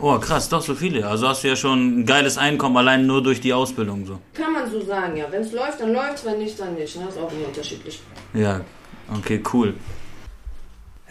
Oh, 0.00 0.16
krass, 0.18 0.48
doch 0.48 0.62
so 0.62 0.74
viele. 0.74 1.06
Also 1.06 1.28
hast 1.28 1.42
du 1.42 1.48
ja 1.48 1.56
schon 1.56 2.00
ein 2.00 2.06
geiles 2.06 2.38
Einkommen, 2.38 2.76
allein 2.76 3.04
nur 3.06 3.20
durch 3.22 3.40
die 3.40 3.52
Ausbildung 3.52 4.06
so. 4.06 4.18
Kann 4.32 4.52
man 4.52 4.70
so 4.70 4.80
sagen, 4.80 5.16
ja. 5.16 5.26
Wenn 5.30 5.42
es 5.42 5.52
läuft, 5.52 5.80
dann 5.80 5.92
läuft 5.92 6.24
wenn 6.24 6.38
nicht, 6.38 6.58
dann 6.58 6.74
nicht. 6.74 6.94
Das 6.94 7.02
ne? 7.02 7.08
ist 7.08 7.18
auch 7.18 7.32
immer 7.32 7.46
unterschiedlich. 7.48 8.00
Ja, 8.32 8.60
okay, 9.12 9.42
cool. 9.52 9.74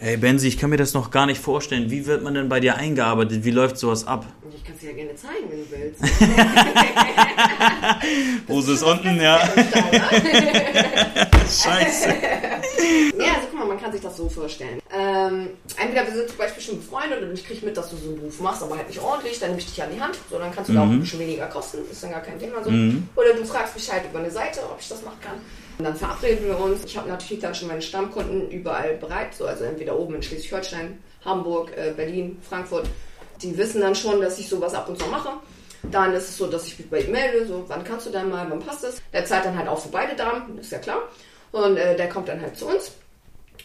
Hey 0.00 0.16
Benzi, 0.16 0.46
ich 0.46 0.56
kann 0.56 0.70
mir 0.70 0.76
das 0.76 0.94
noch 0.94 1.10
gar 1.10 1.26
nicht 1.26 1.40
vorstellen. 1.40 1.90
Wie 1.90 2.06
wird 2.06 2.22
man 2.22 2.32
denn 2.32 2.48
bei 2.48 2.60
dir 2.60 2.76
eingearbeitet? 2.76 3.44
Wie 3.44 3.50
läuft 3.50 3.78
sowas 3.78 4.06
ab? 4.06 4.26
Ich 4.56 4.62
kann 4.62 4.76
es 4.76 4.80
dir 4.80 4.90
ja 4.90 4.96
gerne 4.96 5.16
zeigen, 5.16 5.50
wenn 5.50 5.58
du 5.58 5.66
willst. 5.72 6.00
Hose 8.48 8.74
ist 8.74 8.84
unten, 8.84 9.20
ja. 9.20 9.40
Scheiße. 11.50 12.14
Ja, 13.18 13.34
also 13.34 13.48
guck 13.50 13.58
mal, 13.58 13.66
man 13.66 13.80
kann 13.80 13.90
sich 13.90 14.00
das 14.00 14.16
so 14.16 14.28
vorstellen. 14.28 14.78
Ähm, 14.94 15.48
entweder 15.76 16.06
wir 16.06 16.14
sind 16.14 16.28
zum 16.28 16.38
Beispiel 16.38 16.62
schon 16.62 16.78
befreundet 16.78 17.20
und 17.22 17.34
ich 17.34 17.44
kriege 17.44 17.66
mit, 17.66 17.76
dass 17.76 17.90
du 17.90 17.96
so 17.96 18.06
einen 18.08 18.14
Beruf 18.16 18.38
machst, 18.40 18.62
aber 18.62 18.76
halt 18.76 18.86
nicht 18.88 19.00
ordentlich, 19.00 19.40
dann 19.40 19.48
nehme 19.50 19.60
ich 19.60 19.66
dich 19.66 19.82
an 19.82 19.90
die 19.92 20.00
Hand, 20.00 20.16
so 20.30 20.38
dann 20.38 20.54
kannst 20.54 20.68
du 20.68 20.72
mhm. 20.72 20.76
da 20.76 20.84
auch 20.84 20.88
ein 20.88 21.00
bisschen 21.00 21.18
weniger 21.18 21.46
kosten, 21.46 21.78
ist 21.90 22.00
dann 22.02 22.12
gar 22.12 22.22
kein 22.22 22.38
Thema 22.38 22.62
so. 22.62 22.70
Mhm. 22.70 23.08
Oder 23.16 23.34
du 23.34 23.44
fragst 23.44 23.74
mich 23.74 23.92
halt 23.92 24.04
über 24.08 24.20
eine 24.20 24.30
Seite, 24.30 24.60
ob 24.70 24.78
ich 24.80 24.88
das 24.88 25.02
machen 25.02 25.18
kann. 25.20 25.40
Und 25.78 25.84
dann 25.84 25.94
verabreden 25.94 26.46
wir 26.46 26.58
uns. 26.58 26.84
Ich 26.84 26.96
habe 26.96 27.08
natürlich 27.08 27.42
dann 27.42 27.54
schon 27.54 27.68
meine 27.68 27.82
Stammkunden 27.82 28.50
überall 28.50 28.94
bereit, 28.94 29.34
so 29.34 29.46
also 29.46 29.64
entweder 29.64 29.96
oben 29.98 30.16
in 30.16 30.22
Schleswig-Holstein, 30.22 30.98
Hamburg, 31.24 31.70
äh, 31.76 31.92
Berlin, 31.96 32.38
Frankfurt. 32.46 32.88
Die 33.40 33.56
wissen 33.56 33.80
dann 33.80 33.94
schon, 33.94 34.20
dass 34.20 34.38
ich 34.38 34.48
sowas 34.48 34.74
ab 34.74 34.88
und 34.88 34.98
zu 34.98 35.06
mache. 35.06 35.30
Dann 35.84 36.12
ist 36.14 36.28
es 36.28 36.36
so, 36.36 36.48
dass 36.48 36.66
ich 36.66 36.76
mich 36.78 36.90
bei 36.90 37.00
ihm 37.02 37.12
melde, 37.12 37.46
so 37.46 37.64
wann 37.68 37.84
kannst 37.84 38.06
du 38.06 38.10
denn 38.10 38.28
mal, 38.28 38.50
wann 38.50 38.58
passt 38.58 38.82
es? 38.82 39.00
Der 39.12 39.24
zahlt 39.24 39.44
dann 39.44 39.56
halt 39.56 39.68
auch 39.68 39.78
für 39.78 39.90
beide 39.90 40.16
Damen, 40.16 40.58
ist 40.58 40.72
ja 40.72 40.78
klar. 40.78 41.02
Und 41.52 41.76
äh, 41.76 41.96
der 41.96 42.08
kommt 42.08 42.28
dann 42.28 42.40
halt 42.40 42.56
zu 42.56 42.66
uns. 42.66 42.90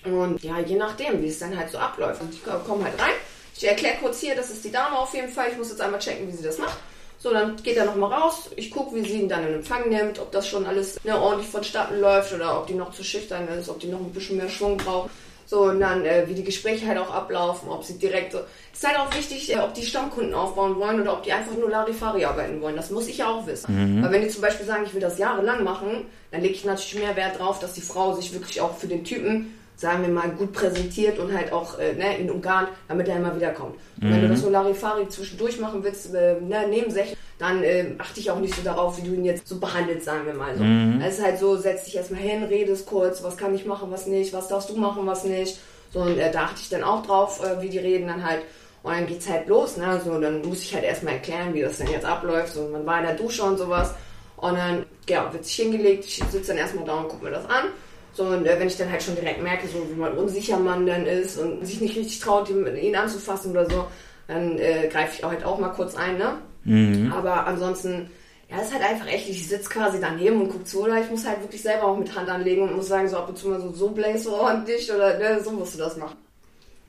Und 0.05 0.43
ja, 0.43 0.60
je 0.60 0.75
nachdem, 0.75 1.22
wie 1.22 1.27
es 1.27 1.39
dann 1.39 1.58
halt 1.58 1.72
so 1.72 1.79
abläuft. 1.79 2.22
Und 2.22 2.34
ich 2.34 2.43
komme 2.43 2.84
halt 2.84 3.01
rein. 3.01 3.13
Ich 3.55 3.67
erkläre 3.67 3.98
kurz 4.00 4.20
hier, 4.20 4.36
das 4.36 4.51
ist 4.51 4.63
die 4.63 4.72
Dame 4.72 4.98
auf 4.98 5.13
jeden 5.15 5.29
Fall. 5.29 5.50
Ich 5.51 5.58
muss 5.58 5.70
jetzt 5.70 5.82
einmal 5.82 6.00
checken, 6.00 6.27
wie 6.27 6.36
sie 6.36 6.43
das 6.43 6.60
macht. 6.60 6.77
So, 7.24 7.32
dann 7.32 7.56
geht 7.63 7.77
er 7.77 7.86
nochmal 7.86 8.12
raus. 8.12 8.50
Ich 8.58 8.70
gucke, 8.70 8.98
wie 8.98 9.10
sie 9.10 9.22
ihn 9.22 9.30
dann 9.30 9.48
in 9.48 9.53
Empfang 9.53 9.88
nimmt, 9.88 10.20
ob 10.20 10.34
das 10.34 10.46
schon 10.46 10.65
alles 10.65 11.01
ne, 11.06 11.18
ordentlich 11.18 11.50
vonstatten 11.50 12.01
läuft 12.01 12.34
oder 12.34 12.60
ob 12.60 12.68
die 12.68 12.74
noch 12.74 12.92
zu 12.92 13.01
schüchtern 13.01 13.48
ist, 13.48 13.70
ob 13.70 13.80
die 13.80 13.88
noch 13.88 14.01
ein 14.01 14.12
bisschen 14.12 14.36
mehr 14.36 14.50
Schwung 14.50 14.75
braucht. 14.75 15.10
So, 15.46 15.62
und 15.62 15.80
dann, 15.80 16.06
äh, 16.06 16.27
wie 16.27 16.34
die 16.34 16.44
Gespräche 16.44 16.86
halt 16.86 16.98
auch 16.98 17.12
ablaufen, 17.12 17.70
ob 17.70 17.86
sie 17.86 17.98
direkt 17.98 18.34
so. 18.34 18.39
Es 18.74 18.80
ist 18.80 18.88
halt 18.88 19.00
auch 19.00 19.15
wichtig, 19.15 19.53
äh, 19.56 19.60
ob 19.60 19.74
die 19.74 19.86
Stammkunden 19.86 20.34
aufbauen 20.34 20.77
wollen 20.77 21.00
oder 21.00 21.13
ob 21.13 21.24
die 21.24 21.32
einfach 21.32 21.56
nur 21.56 21.70
Larifari 21.70 22.25
arbeiten 22.25 22.60
wollen. 22.60 22.75
Das 22.75 22.92
muss 22.92 23.08
ich 23.08 23.20
ja 23.20 23.30
auch 23.30 23.48
wissen. 23.48 23.74
Mhm. 23.74 24.03
Weil 24.03 24.12
wenn 24.12 24.22
die 24.24 24.30
zum 24.30 24.42
Beispiel 24.42 24.65
sagen, 24.65 24.84
ich 24.86 24.94
will 24.94 25.01
das 25.01 25.18
jahrelang 25.18 25.63
machen, 25.63 26.06
dann 26.32 26.42
lege 26.42 26.56
ich 26.56 26.65
natürlich 26.65 26.96
mehr 26.96 27.15
Wert 27.15 27.39
drauf, 27.39 27.58
dass 27.60 27.72
die 27.72 27.82
Frau 27.82 28.13
sich 28.15 28.34
wirklich 28.34 28.60
auch 28.60 28.75
für 28.75 28.88
den 28.88 29.06
Typen 29.06 29.58
sagen 29.75 30.03
wir 30.03 30.10
mal, 30.10 30.30
gut 30.30 30.53
präsentiert 30.53 31.20
und 31.20 31.36
halt 31.36 31.51
auch 31.51 31.80
äh, 31.80 31.94
ne, 31.94 32.20
ihn 32.20 32.30
umgarnt, 32.30 32.70
damit 32.88 33.08
er 33.08 33.18
immer 33.18 33.36
wieder 33.36 33.51
kommt. 33.51 33.75
Und 34.00 34.10
mhm. 34.10 34.13
wenn 34.13 34.22
du 34.22 34.27
mhm. 34.27 34.32
das 34.32 34.42
so 34.42 34.50
Larifari 34.50 35.08
zwischendurch 35.10 35.60
machen 35.60 35.84
willst, 35.84 36.13
äh, 36.13 36.36
ne, 36.39 36.68
nebensächlich, 36.70 37.18
dann 37.39 37.63
äh, 37.63 37.96
achte 37.98 38.20
ich 38.20 38.32
auch 38.32 38.39
nicht 38.39 38.56
so 38.56 38.62
darauf, 38.62 38.98
wie 38.98 39.08
du 39.08 39.13
ihn 39.13 39.25
jetzt 39.25 39.48
so 39.48 39.60
behandelst, 39.60 40.06
sagen 40.06 40.25
wir 40.25 40.34
mal 40.34 40.56
so. 40.56 40.63
Mhm. 40.63 41.01
Es 41.01 41.18
ist 41.18 41.25
halt 41.25 41.39
so, 41.39 41.58
setz 41.58 41.86
dich 41.86 41.98
erstmal 41.98 42.22
hin, 42.22 42.44
redest 42.44 42.86
kurz, 42.86 43.24
was 43.24 43.36
kann 43.36 43.56
ich 43.56 43.65
machen, 43.65 43.92
was 43.92 44.08
nicht, 44.08 44.34
was 44.34 44.48
darfst 44.48 44.70
du 44.70 44.77
machen, 44.77 45.06
was 45.06 45.24
nicht. 45.24 45.60
So, 45.92 46.00
und 46.00 46.18
äh, 46.18 46.32
da 46.32 46.44
achte 46.44 46.62
ich 46.62 46.70
dann 46.70 46.84
auch 46.84 47.06
drauf, 47.06 47.44
äh, 47.44 47.62
wie 47.62 47.70
die 47.70 47.80
reden 47.80 48.08
dann 48.08 48.25
halt. 48.25 48.42
Und 48.84 48.94
dann 48.94 49.08
geht's 49.08 49.30
halt 49.30 49.48
los, 49.48 49.77
ne? 49.77 50.01
So, 50.03 50.20
dann 50.20 50.42
muss 50.42 50.62
ich 50.62 50.74
halt 50.74 50.84
erstmal 50.84 51.13
erklären, 51.13 51.53
wie 51.53 51.62
das 51.62 51.77
denn 51.77 51.88
jetzt 51.88 52.06
abläuft. 52.06 52.53
So, 52.53 52.68
man 52.68 52.86
war 52.86 53.00
in 53.00 53.06
der 53.06 53.15
Dusche 53.15 53.44
und 53.44 53.58
sowas. 53.58 53.94
Und 54.36 54.58
dann, 54.58 54.86
ja, 55.08 55.32
wird 55.32 55.46
sich 55.46 55.56
hingelegt, 55.56 56.06
ich 56.06 56.15
sitze 56.15 56.48
dann 56.50 56.58
erstmal 56.58 56.84
da 56.84 56.96
und 56.96 57.08
gucke 57.08 57.24
mir 57.24 57.32
das 57.32 57.46
an. 57.46 57.65
So, 58.13 58.24
und 58.24 58.46
äh, 58.46 58.60
wenn 58.60 58.67
ich 58.67 58.77
dann 58.77 58.91
halt 58.91 59.01
schon 59.01 59.15
direkt 59.15 59.41
merke, 59.41 59.67
so 59.67 59.88
wie 59.89 59.96
man 60.00 60.13
unsicher 60.13 60.58
man 60.60 60.86
dann 60.86 61.05
ist 61.05 61.38
und 61.39 61.65
sich 61.65 61.82
nicht 61.82 61.96
richtig 61.98 62.20
traut, 62.20 62.50
ihn 62.50 62.96
anzufassen 62.96 63.51
oder 63.51 63.67
so, 63.70 63.86
dann 64.27 64.58
äh, 64.60 64.88
greife 64.91 65.15
ich 65.17 65.24
auch 65.24 65.29
halt 65.32 65.43
auch 65.43 65.60
mal 65.60 65.70
kurz 65.70 65.96
ein, 65.96 66.17
ne? 66.17 66.38
Mhm. 66.63 67.12
Aber 67.12 67.46
ansonsten, 67.48 68.10
Ja, 68.50 68.58
das 68.58 68.67
ist 68.67 68.74
halt 68.75 68.84
einfach 68.88 69.08
echt, 69.08 69.27
ich 69.29 69.48
sitze 69.48 69.67
quasi 69.70 69.98
daneben 70.00 70.41
und 70.41 70.50
gucke 70.51 70.63
zu, 70.65 70.84
oder 70.84 71.01
ich 71.01 71.10
muss 71.10 71.25
halt 71.25 71.41
wirklich 71.41 71.62
selber 71.63 71.86
auch 71.86 71.98
mit 71.98 72.15
Hand 72.15 72.29
anlegen 72.29 72.62
und 72.63 72.75
muss 72.75 72.88
sagen, 72.88 73.10
so 73.10 73.17
ab 73.17 73.29
und 73.29 73.38
zu 73.38 73.48
mal 73.48 73.60
so, 73.60 73.72
so 73.72 73.89
bläst 73.89 74.25
du 74.27 74.32
ordentlich 74.34 74.91
oder 74.91 75.17
ne, 75.17 75.41
so 75.43 75.51
musst 75.51 75.74
du 75.74 75.79
das 75.79 75.98
machen. 75.98 76.17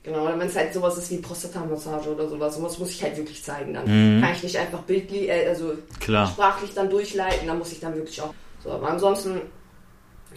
Genau, 0.03 0.23
oder 0.25 0.37
wenn 0.37 0.47
es 0.47 0.55
halt 0.55 0.71
sowas 0.71 0.95
ist 0.99 1.09
wie 1.09 1.17
Prostata-Massage 1.17 2.09
oder 2.11 2.29
sowas, 2.29 2.55
sowas 2.55 2.77
muss 2.77 2.91
ich 2.91 3.01
halt 3.01 3.17
wirklich 3.17 3.43
zeigen. 3.43 3.73
Dann 3.73 3.85
Mhm. 4.17 4.21
kann 4.21 4.33
ich 4.33 4.43
nicht 4.43 4.57
einfach 4.57 4.81
bildlich, 4.83 5.27
äh, 5.27 5.47
also 5.47 5.73
Klar. 5.99 6.27
sprachlich 6.31 6.75
dann 6.75 6.89
durchleiten, 6.91 7.47
dann 7.47 7.57
muss 7.57 7.71
ich 7.71 7.79
dann 7.79 7.95
wirklich 7.95 8.21
auch. 8.21 8.31
So, 8.63 8.69
aber 8.71 8.87
ansonsten, 8.89 9.41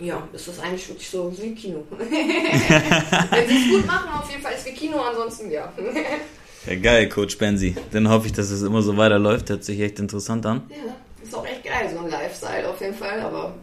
ja, 0.01 0.27
ist 0.33 0.49
das 0.49 0.59
eigentlich 0.61 0.89
wirklich 0.89 1.09
so 1.09 1.33
wie 1.41 1.55
Kino. 1.55 1.85
wenn 1.99 3.49
sie 3.49 3.57
es 3.57 3.71
gut 3.71 3.87
machen, 3.87 4.09
auf 4.11 4.31
jeden 4.31 4.43
Fall 4.43 4.55
ist 4.55 4.67
wie 4.67 4.73
Kino, 4.73 5.01
ansonsten 5.01 5.51
ja. 5.51 5.73
Ja, 6.67 6.75
geil, 6.77 7.09
Coach 7.09 7.39
Benzi. 7.39 7.77
Dann 7.93 8.09
hoffe 8.09 8.27
ich, 8.27 8.33
dass 8.33 8.51
es 8.51 8.63
immer 8.63 8.83
so 8.83 8.97
weiterläuft. 8.97 9.49
Hört 9.51 9.65
sich 9.65 9.81
echt 9.81 9.99
interessant 9.99 10.45
an. 10.47 10.63
ja, 10.71 10.95
ist 11.23 11.35
auch 11.35 11.47
echt 11.47 11.65
geil, 11.65 11.91
so 11.93 12.01
ein 12.01 12.11
Lifestyle 12.11 12.69
auf 12.69 12.81
jeden 12.81 12.95
Fall, 12.95 13.21
aber 13.21 13.55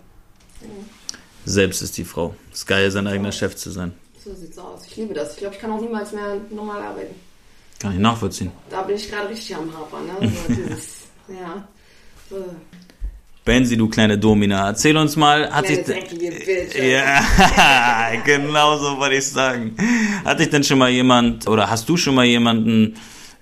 Selbst 1.46 1.82
ist 1.82 1.98
die 1.98 2.06
Frau. 2.06 2.36
Es 2.51 2.60
ist 2.60 2.65
geil, 2.68 2.89
sein 2.92 3.08
eigener 3.08 3.32
Chef 3.32 3.56
zu 3.56 3.72
sein. 3.72 3.94
so 4.24 4.34
sieht's 4.34 4.58
aus. 4.58 4.82
Ich 4.88 4.96
liebe 4.96 5.13
das. 5.13 5.34
Ich 5.34 5.38
glaube, 5.38 5.56
ich 5.56 5.62
kann 5.62 5.72
auch 5.72 5.82
niemals 5.82 6.12
mehr 6.12 6.38
normal 6.50 6.82
arbeiten. 6.82 7.15
Kann 7.80 7.94
ich 7.94 8.00
nachvollziehen. 8.00 8.51
Da 8.70 8.82
bin 8.84 8.96
ich 8.96 9.10
gerade 9.10 9.30
richtig 9.30 9.56
am 9.56 9.72
Hapern, 9.77 10.08
ne? 10.08 10.13
So 10.22 10.54
dieses, 10.54 11.01
ja. 11.27 11.68
So. 12.30 12.44
Benzi, 13.45 13.77
du 13.77 13.87
kleine 13.87 14.17
Domina, 14.17 14.69
erzähl 14.69 14.97
uns 14.97 15.15
mal, 15.15 15.47
hat 15.53 15.65
Kleine 15.65 15.85
sich... 15.85 16.75
Ja, 16.75 17.21
genau 18.25 18.75
so 18.75 18.97
wollte 18.97 19.17
ich 19.17 19.29
sagen. 19.29 19.77
Hat 20.25 20.39
dich 20.39 20.49
denn 20.49 20.63
schon 20.63 20.79
mal 20.79 20.89
jemand, 20.89 21.47
oder 21.47 21.69
hast 21.69 21.87
du 21.87 21.95
schon 21.95 22.15
mal 22.15 22.25
jemanden 22.25 22.95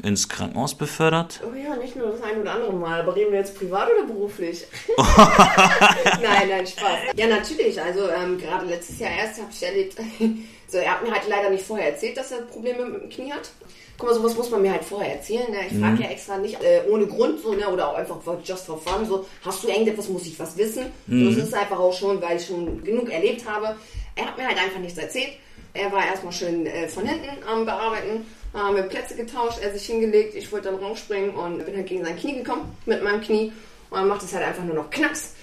ins 0.04 0.28
Krankenhaus 0.28 0.76
befördert? 0.76 1.40
Oh 1.42 1.56
ja, 1.56 1.78
nicht 1.78 1.96
nur 1.96 2.10
das 2.10 2.22
ein 2.22 2.42
oder 2.42 2.54
andere 2.54 2.74
Mal, 2.74 3.00
aber 3.00 3.16
reden 3.16 3.32
wir 3.32 3.40
jetzt 3.40 3.58
privat 3.58 3.88
oder 3.98 4.06
beruflich? 4.06 4.66
nein, 4.98 6.50
nein, 6.50 6.68
Spaß. 6.68 7.16
Ja, 7.16 7.28
natürlich. 7.28 7.82
Also 7.82 8.10
ähm, 8.10 8.38
gerade 8.38 8.66
letztes 8.66 9.00
Jahr 9.00 9.12
erst 9.12 9.40
habe 9.40 9.52
ich 9.54 9.64
erlebt, 9.64 9.96
er 10.78 10.92
hat 10.92 11.04
mir 11.04 11.12
halt 11.12 11.28
leider 11.28 11.50
nicht 11.50 11.66
vorher 11.66 11.92
erzählt, 11.92 12.18
dass 12.18 12.32
er 12.32 12.42
Probleme 12.42 12.86
mit 12.86 13.02
dem 13.04 13.10
Knie 13.10 13.32
hat. 13.32 13.52
Guck 13.98 14.10
mal, 14.10 14.16
sowas 14.16 14.36
muss 14.36 14.50
man 14.50 14.62
mir 14.62 14.72
halt 14.72 14.84
vorher 14.84 15.16
erzählen. 15.16 15.50
Ne? 15.52 15.58
Ich 15.70 15.78
frage 15.78 16.04
ja 16.04 16.10
extra 16.10 16.38
nicht 16.38 16.62
äh, 16.64 16.82
ohne 16.90 17.06
Grund 17.06 17.40
so, 17.42 17.54
ne? 17.54 17.68
oder 17.70 17.90
auch 17.90 17.96
einfach 17.96 18.18
just 18.44 18.66
for 18.66 18.80
fun. 18.80 19.06
So, 19.06 19.26
hast 19.46 19.64
du 19.64 19.68
irgendetwas, 19.68 20.10
muss 20.10 20.26
ich 20.26 20.40
was 20.40 20.58
wissen? 20.58 20.86
So, 21.08 21.30
das 21.30 21.48
ist 21.48 21.54
einfach 21.54 21.80
auch 21.80 21.94
schon, 21.94 22.22
weil 22.22 22.38
ich 22.38 22.48
schon 22.48 22.84
genug 22.84 23.12
erlebt 23.12 23.48
habe. 23.48 23.76
Er 24.16 24.26
hat 24.26 24.38
mir 24.38 24.48
halt 24.48 24.58
einfach 24.58 24.80
nichts 24.80 24.98
erzählt. 24.98 25.34
Er 25.74 25.92
war 25.92 26.06
erstmal 26.06 26.34
schön 26.34 26.66
äh, 26.66 26.88
von 26.88 27.06
hinten 27.06 27.44
am 27.48 27.66
Bearbeiten, 27.66 28.26
haben 28.54 28.76
wir 28.76 28.84
Plätze 28.84 29.16
getauscht, 29.16 29.58
er 29.62 29.74
sich 29.74 29.86
hingelegt, 29.86 30.36
ich 30.36 30.52
wollte 30.52 30.70
dann 30.70 30.80
rausspringen 30.80 31.32
und 31.32 31.66
bin 31.66 31.76
halt 31.76 31.88
gegen 31.88 32.06
sein 32.06 32.16
Knie 32.16 32.36
gekommen 32.38 32.78
mit 32.86 33.04
meinem 33.04 33.22
Knie. 33.22 33.52
Und 33.90 33.98
dann 33.98 34.08
macht 34.08 34.24
es 34.24 34.34
halt 34.34 34.46
einfach 34.46 34.64
nur 34.64 34.76
noch 34.76 34.90
Knacks. 34.92 35.34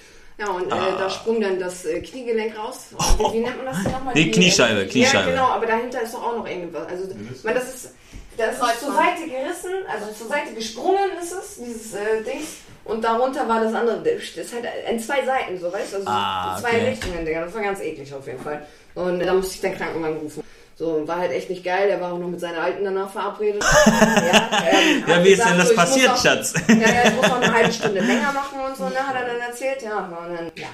Ja, 0.40 0.48
und 0.52 0.66
äh, 0.68 0.70
da 0.98 1.10
sprung 1.10 1.38
dann 1.40 1.60
das 1.60 1.84
äh, 1.84 2.00
Kniegelenk 2.00 2.56
raus. 2.58 2.86
Wie, 3.18 3.22
wie 3.34 3.40
nennt 3.40 3.58
man 3.58 3.66
das 3.66 3.82
denn 3.82 3.92
nochmal? 3.92 4.14
Die 4.14 4.30
Kniescheibe, 4.30 4.86
Kniescheibe. 4.86 5.30
Ja, 5.30 5.36
genau, 5.36 5.48
aber 5.48 5.66
dahinter 5.66 6.00
ist 6.00 6.14
doch 6.14 6.26
auch 6.26 6.38
noch 6.38 6.48
irgendwas. 6.48 6.88
Also, 6.88 7.08
meine, 7.44 7.58
das 7.58 7.74
ist, 7.74 7.94
das 8.38 8.54
ist 8.54 8.80
zur 8.80 8.94
Seite 8.94 9.28
gerissen, 9.28 9.70
also 9.86 10.10
zur 10.12 10.28
Seite 10.28 10.54
gesprungen 10.54 11.10
ist 11.22 11.32
es, 11.32 11.56
dieses 11.56 11.94
äh, 11.94 12.22
Ding. 12.22 12.40
Und 12.84 13.04
darunter 13.04 13.46
war 13.46 13.62
das 13.62 13.74
andere. 13.74 14.02
Das 14.02 14.44
ist 14.46 14.54
halt 14.54 14.64
in 14.90 14.98
zwei 14.98 15.24
Seiten, 15.24 15.60
so 15.60 15.70
weißt 15.70 15.92
du? 15.92 15.96
Also 15.98 16.08
Ah, 16.08 16.56
zwei 16.58 16.70
okay. 16.70 16.88
Richtungen, 16.88 17.26
Digga. 17.26 17.44
Das 17.44 17.54
war 17.54 17.62
ganz 17.62 17.80
eklig 17.80 18.12
auf 18.14 18.26
jeden 18.26 18.40
Fall. 18.40 18.66
Und 18.94 19.20
da 19.20 19.34
musste 19.34 19.54
ich 19.56 19.60
den 19.60 19.76
Krankenwagen 19.76 20.16
rufen. 20.16 20.42
So, 20.80 21.06
war 21.06 21.18
halt 21.18 21.30
echt 21.32 21.50
nicht 21.50 21.62
geil. 21.62 21.88
Der 21.88 22.00
war 22.00 22.10
auch 22.14 22.18
noch 22.18 22.28
mit 22.28 22.40
seiner 22.40 22.62
Alten 22.62 22.82
danach 22.82 23.10
verabredet. 23.10 23.62
ja, 23.86 24.50
ähm, 24.72 25.04
Ja, 25.06 25.22
wie 25.22 25.28
ist 25.28 25.32
gesagt, 25.36 25.50
denn 25.50 25.58
das 25.58 25.68
so, 25.68 25.74
passiert, 25.74 26.08
auch- 26.08 26.22
Schatz? 26.22 26.54
Ja, 26.68 26.74
ja, 26.74 27.08
ich 27.08 27.16
muss 27.16 27.28
noch 27.28 27.40
eine 27.42 27.52
halbe 27.52 27.70
Stunde 27.70 28.00
länger 28.00 28.32
machen 28.32 28.60
und 28.66 28.74
so, 28.78 28.84
ne, 28.88 28.94
hat 29.06 29.14
er 29.14 29.26
dann 29.26 29.40
erzählt. 29.46 29.82
Ja, 29.82 29.98
und 29.98 30.10
dann, 30.10 30.50
ja. 30.56 30.68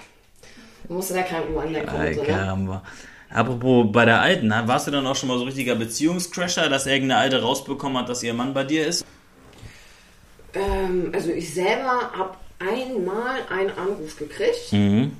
Musste 0.89 1.15
der 1.15 1.25
Krankenwagen 1.25 1.85
kommen. 1.85 2.01
Ay, 2.01 2.15
So, 2.15 2.23
ne? 2.23 2.81
Apropos 3.35 3.87
bei 3.91 4.05
der 4.05 4.21
Alten, 4.21 4.47
ne? 4.47 4.63
warst 4.67 4.87
du 4.87 4.93
dann 4.93 5.05
auch 5.09 5.17
schon 5.17 5.29
mal 5.29 5.39
so 5.39 5.45
richtiger 5.45 5.75
Beziehungscrasher, 5.75 6.69
dass 6.69 6.87
irgendeine 6.87 7.21
Alte 7.21 7.43
rausbekommen 7.43 7.99
hat, 7.99 8.09
dass 8.09 8.23
ihr 8.23 8.33
Mann 8.33 8.55
bei 8.55 8.63
dir 8.63 8.87
ist? 8.87 9.05
ähm, 10.55 11.11
also 11.13 11.31
ich 11.33 11.53
selber 11.53 12.13
habe 12.17 12.35
einmal 12.61 13.41
einen 13.51 13.71
Anruf 13.77 14.17
gekriegt. 14.17 14.73
Mhm. 14.73 15.17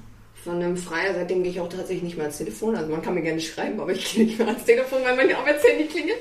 Von 0.47 0.63
einem 0.63 0.77
Freier, 0.77 1.13
seitdem 1.13 1.43
gehe 1.43 1.53
ich 1.53 1.61
auch 1.61 1.69
tatsächlich 1.69 2.03
nicht 2.03 2.17
mehr 2.17 2.27
ans 2.27 2.39
Telefon. 2.39 2.77
Also 2.77 2.91
man 2.91 3.03
kann 3.03 3.15
mir 3.15 3.23
gerne 3.23 3.41
schreiben, 3.41 3.79
aber 3.81 3.93
ich 3.93 4.15
gehe 4.15 4.25
nicht 4.25 4.39
mehr 4.39 4.49
ans 4.49 4.65
Telefon, 4.65 5.01
weil 5.05 5.17
meine 5.17 5.37
Arbeitshandy 5.37 5.85
klingelt. 5.87 6.19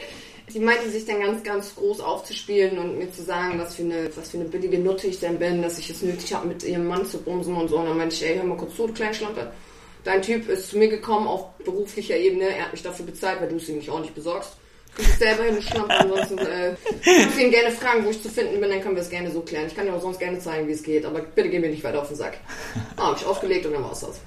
Die 0.54 0.60
meinte 0.60 0.90
sich 0.90 1.06
dann 1.06 1.22
ganz, 1.22 1.44
ganz 1.44 1.76
groß 1.76 2.02
aufzuspielen 2.02 2.78
und 2.78 2.98
mir 2.98 3.12
zu 3.12 3.24
sagen, 3.24 3.58
was 3.60 3.76
für 3.76 3.84
eine, 3.84 4.10
was 4.16 4.30
für 4.30 4.38
eine 4.38 4.50
billige 4.50 4.80
Nutte 4.80 5.08
ich 5.08 5.20
denn 5.20 5.40
bin, 5.40 5.62
dass 5.62 5.80
ich 5.80 5.90
es 5.90 6.02
nötig 6.02 6.34
habe, 6.34 6.48
mit 6.48 6.64
ihrem 6.64 6.88
Mann 6.88 7.06
zu 7.06 7.20
bumsen 7.20 7.56
und 7.56 7.68
so. 7.68 7.78
Und 7.78 7.88
dann 7.88 7.98
meinte 7.98 8.16
ich, 8.16 8.26
ey, 8.26 8.36
hör 8.36 8.44
mal 8.44 8.58
kurz 8.58 8.76
zu, 8.76 8.88
du 8.88 8.94
Kleinschlampe. 8.94 9.52
Dein 10.04 10.22
Typ 10.22 10.50
ist 10.50 10.70
zu 10.70 10.78
mir 10.78 10.88
gekommen 10.88 11.28
auf 11.28 11.58
beruflicher 11.64 12.18
Ebene, 12.18 12.46
er 12.46 12.66
hat 12.66 12.74
mich 12.74 12.84
dafür 12.84 13.06
bezahlt, 13.06 13.42
weil 13.42 13.50
du 13.50 13.56
es 13.56 13.70
ihm 13.70 13.78
nicht 13.78 13.90
ordentlich 13.90 14.14
besorgst. 14.14 14.58
Du 14.98 15.04
bist 15.04 15.20
selber 15.20 15.44
hin, 15.44 15.56
du 15.56 15.62
Schlampe, 15.62 15.94
ansonsten 15.94 16.38
äh, 16.40 16.76
kannst 17.04 17.38
du 17.38 17.42
ihn 17.42 17.52
gerne 17.52 17.72
fragen, 17.72 18.06
wo 18.06 18.10
ich 18.10 18.22
zu 18.24 18.30
finden 18.30 18.60
bin, 18.62 18.70
dann 18.70 18.82
können 18.82 18.96
wir 18.96 19.02
es 19.02 19.10
gerne 19.10 19.30
so 19.30 19.42
klären. 19.42 19.68
Ich 19.68 19.76
kann 19.76 19.86
dir 19.86 19.94
auch 19.94 20.02
sonst 20.02 20.20
gerne 20.20 20.40
zeigen, 20.40 20.68
wie 20.68 20.72
es 20.72 20.84
geht, 20.84 21.06
aber 21.06 21.20
bitte 21.20 21.50
geh 21.50 21.60
mir 21.60 21.70
nicht 21.70 21.84
weiter 21.84 22.02
auf 22.02 22.08
den 22.08 22.16
Sack. 22.18 22.38
Ah, 22.96 23.10
hab 23.10 23.18
ich 23.20 23.26
aufgelegt 23.26 23.66
und 23.66 23.74
dann 23.74 23.84
war's 23.84 24.00
das. 24.02 24.20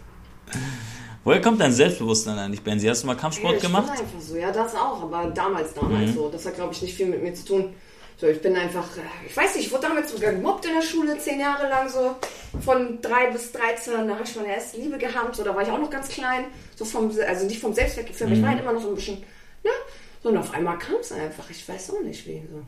Woher 1.25 1.40
kommt 1.40 1.60
dein 1.60 1.72
Selbstbewusstsein 1.72 2.38
eigentlich, 2.38 2.62
Benzi? 2.62 2.87
Hast 2.87 3.02
du 3.02 3.06
mal 3.06 3.16
Kampfsport 3.16 3.56
ich 3.56 3.62
gemacht? 3.62 3.84
Mhm. 3.87 3.92
Bin 3.92 4.00
einfach 4.00 4.20
so, 4.20 4.37
ja, 4.37 4.50
das 4.52 4.75
auch, 4.75 5.02
aber 5.02 5.30
damals, 5.34 5.75
damals 5.75 6.14
so. 6.14 6.28
Das 6.28 6.44
hat, 6.46 6.54
glaube 6.56 6.72
ich, 6.72 6.82
nicht 6.82 6.94
viel 6.94 7.06
mit 7.06 7.22
mir 7.22 7.34
zu 7.34 7.44
tun. 7.46 7.75
So, 8.20 8.26
ich 8.26 8.40
bin 8.42 8.56
einfach, 8.56 8.84
äh, 8.96 9.00
ich 9.28 9.37
weiß 9.37 9.54
nicht, 9.54 9.66
ich 9.66 9.72
wurde 9.72 9.82
damals 9.88 10.10
sogar 10.12 10.32
gemobbt 10.32 10.66
in 10.66 10.75
der 10.75 10.82
Schule, 10.82 11.16
zehn 11.18 11.38
Jahre 11.40 11.68
lang 11.68 11.88
so, 11.88 12.16
von 12.64 13.00
drei 13.00 13.30
bis 13.30 13.52
13, 13.52 14.08
da 14.08 14.14
habe 14.14 14.25
ich 14.25 14.34
meine 14.37 14.48
erste 14.54 14.76
Liebe 14.78 14.98
gehabt, 14.98 15.37
so, 15.37 15.44
da 15.44 15.54
war 15.54 15.62
ich 15.62 15.68
auch 15.70 15.78
noch 15.78 15.88
ganz 15.90 16.08
klein, 16.08 16.46
so 16.75 16.84
vom, 16.84 17.12
also 17.26 17.46
nicht 17.46 17.60
vom 17.60 17.72
Selbstwertgefühl, 17.72 18.26
aber 18.26 18.34
ich 18.34 18.40
Mhm. 18.40 18.44
war 18.44 18.50
halt 18.50 18.60
immer 18.62 18.72
noch 18.72 18.82
so 18.82 18.88
ein 18.88 18.94
bisschen, 18.96 19.18
ne? 19.62 19.70
So, 20.22 20.30
und 20.30 20.38
auf 20.38 20.52
einmal 20.52 20.78
kam 20.78 20.96
es 21.00 21.12
einfach, 21.12 21.48
ich 21.50 21.68
weiß 21.68 21.90
auch 21.90 22.00
nicht 22.00 22.26
wie, 22.26 22.42
so. 22.50 22.62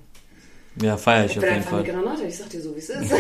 Ja, 0.85 0.97
feier 0.97 1.25
ich 1.25 1.33
Ich 1.33 1.39
auf 1.39 1.43
bin 1.43 1.53
jeden 1.55 1.65
einfach 1.65 1.79
eine 1.79 1.85
Fall. 1.85 2.03
Granate, 2.03 2.25
ich 2.25 2.37
sag 2.37 2.49
dir 2.49 2.63
so, 2.63 2.75
wie 2.75 2.79
es 2.79 2.89
ist. 2.91 3.13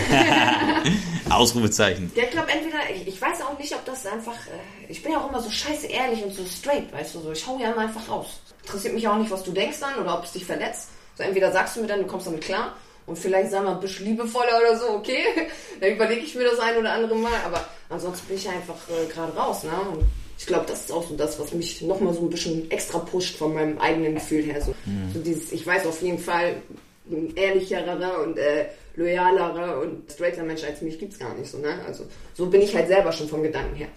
Ausrufezeichen. 1.31 2.11
Ja, 2.15 2.23
ich 2.23 2.31
glaube 2.31 2.51
entweder, 2.51 2.79
ich, 2.95 3.09
ich 3.09 3.21
weiß 3.21 3.43
auch 3.43 3.59
nicht, 3.59 3.75
ob 3.75 3.85
das 3.85 4.07
einfach, 4.07 4.35
äh, 4.47 4.91
ich 4.91 5.03
bin 5.03 5.13
ja 5.13 5.19
auch 5.21 5.29
immer 5.29 5.41
so 5.41 5.51
scheiße 5.51 5.89
ehrlich 5.89 6.23
und 6.23 6.33
so 6.33 6.45
straight, 6.45 6.93
weißt 6.93 7.15
du, 7.15 7.21
so, 7.21 7.33
ich 7.33 7.47
hau 7.47 7.59
ja 7.59 7.73
immer 7.73 7.83
einfach 7.83 8.09
raus. 8.09 8.41
Interessiert 8.63 8.95
mich 8.95 9.07
auch 9.09 9.17
nicht, 9.17 9.31
was 9.31 9.43
du 9.43 9.51
denkst 9.53 9.81
dann 9.81 9.97
oder 9.97 10.19
ob 10.19 10.25
es 10.25 10.33
dich 10.33 10.45
verletzt. 10.45 10.91
So, 11.17 11.25
entweder 11.25 11.51
sagst 11.51 11.77
du 11.77 11.81
mir 11.81 11.89
dann, 11.89 12.01
du 12.01 12.07
kommst 12.07 12.29
damit 12.29 12.43
klar 12.43 12.77
und 13.07 13.19
vielleicht 13.19 13.51
sagen 13.51 13.65
wir 13.65 13.73
ein 13.73 13.81
bisschen 13.81 14.07
liebevoller 14.07 14.59
oder 14.61 14.79
so, 14.79 14.91
okay, 14.91 15.25
dann 15.81 15.91
überlege 15.91 16.21
ich 16.21 16.35
mir 16.37 16.45
das 16.45 16.61
ein 16.61 16.77
oder 16.77 16.93
andere 16.93 17.17
Mal, 17.17 17.33
aber 17.45 17.65
ansonsten 17.89 18.29
bin 18.29 18.37
ich 18.37 18.49
einfach 18.49 18.77
äh, 18.89 19.07
gerade 19.13 19.35
raus, 19.35 19.65
ne, 19.65 19.73
und 19.93 20.05
ich 20.41 20.47
glaube, 20.47 20.65
das 20.67 20.81
ist 20.81 20.93
auch 20.93 21.07
so 21.07 21.15
das, 21.17 21.39
was 21.39 21.53
mich 21.53 21.83
nochmal 21.83 22.15
so 22.15 22.23
ein 22.23 22.31
bisschen 22.31 22.71
extra 22.71 22.99
pusht 23.01 23.37
von 23.37 23.53
meinem 23.53 23.77
eigenen 23.77 24.15
Gefühl 24.15 24.43
her, 24.43 24.63
so, 24.63 24.75
so 25.13 25.21
dieses, 25.21 25.53
ich 25.53 25.67
weiß 25.67 25.85
auf 25.85 26.01
jeden 26.01 26.19
Fall, 26.19 26.63
ein 27.11 27.37
ehrlicherer 27.37 28.23
und 28.23 28.39
äh, 28.39 28.69
loyalerer 28.97 29.83
und 29.83 30.11
straighter 30.11 30.43
Mensch 30.43 30.65
als 30.65 30.81
mich 30.81 30.99
gibt's 30.99 31.19
gar 31.19 31.35
nicht 31.35 31.51
so, 31.51 31.59
ne? 31.59 31.75
Also 31.87 32.07
so 32.33 32.47
bin 32.47 32.63
ich 32.63 32.75
halt 32.75 32.89
selber 32.89 33.13
schon 33.13 33.29
vom 33.29 33.43
Gedanken 33.43 33.75
her. 33.75 33.89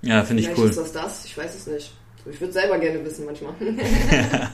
Ja, 0.00 0.24
finde 0.24 0.42
ich 0.42 0.58
cool. 0.58 0.68
ist 0.68 0.78
das 0.78 0.92
das, 0.92 1.24
ich 1.26 1.38
weiß 1.38 1.54
es 1.54 1.68
nicht. 1.68 1.92
Ich 2.28 2.40
würde 2.40 2.52
selber 2.52 2.78
gerne 2.78 3.04
wissen 3.04 3.24
manchmal. 3.24 3.54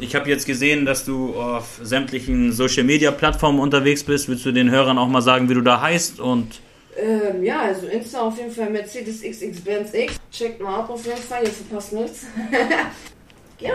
Ich 0.00 0.16
habe 0.16 0.28
jetzt 0.28 0.44
gesehen, 0.44 0.86
dass 0.86 1.04
du 1.04 1.36
auf 1.36 1.78
sämtlichen 1.80 2.50
Social 2.50 2.82
Media 2.82 3.12
Plattformen 3.12 3.60
unterwegs 3.60 4.02
bist. 4.02 4.28
Willst 4.28 4.44
du 4.44 4.50
den 4.50 4.68
Hörern 4.72 4.98
auch 4.98 5.06
mal 5.06 5.22
sagen, 5.22 5.48
wie 5.48 5.54
du 5.54 5.60
da 5.60 5.80
heißt? 5.80 6.18
Und 6.18 6.60
ähm, 6.96 7.42
ja, 7.42 7.62
also 7.62 7.86
Insta 7.86 8.20
auf 8.20 8.38
jeden 8.38 8.52
Fall 8.52 8.70
Mercedes 8.70 9.22
XX 9.22 9.60
Benz 9.60 9.92
X. 9.92 10.16
Checkt 10.30 10.60
mal 10.60 10.80
ab 10.80 10.90
auf 10.90 11.04
jeden 11.04 11.18
Fall, 11.18 11.44
ihr 11.44 11.50
verpasst 11.50 11.92
nichts. 11.92 12.26
ja. 13.60 13.72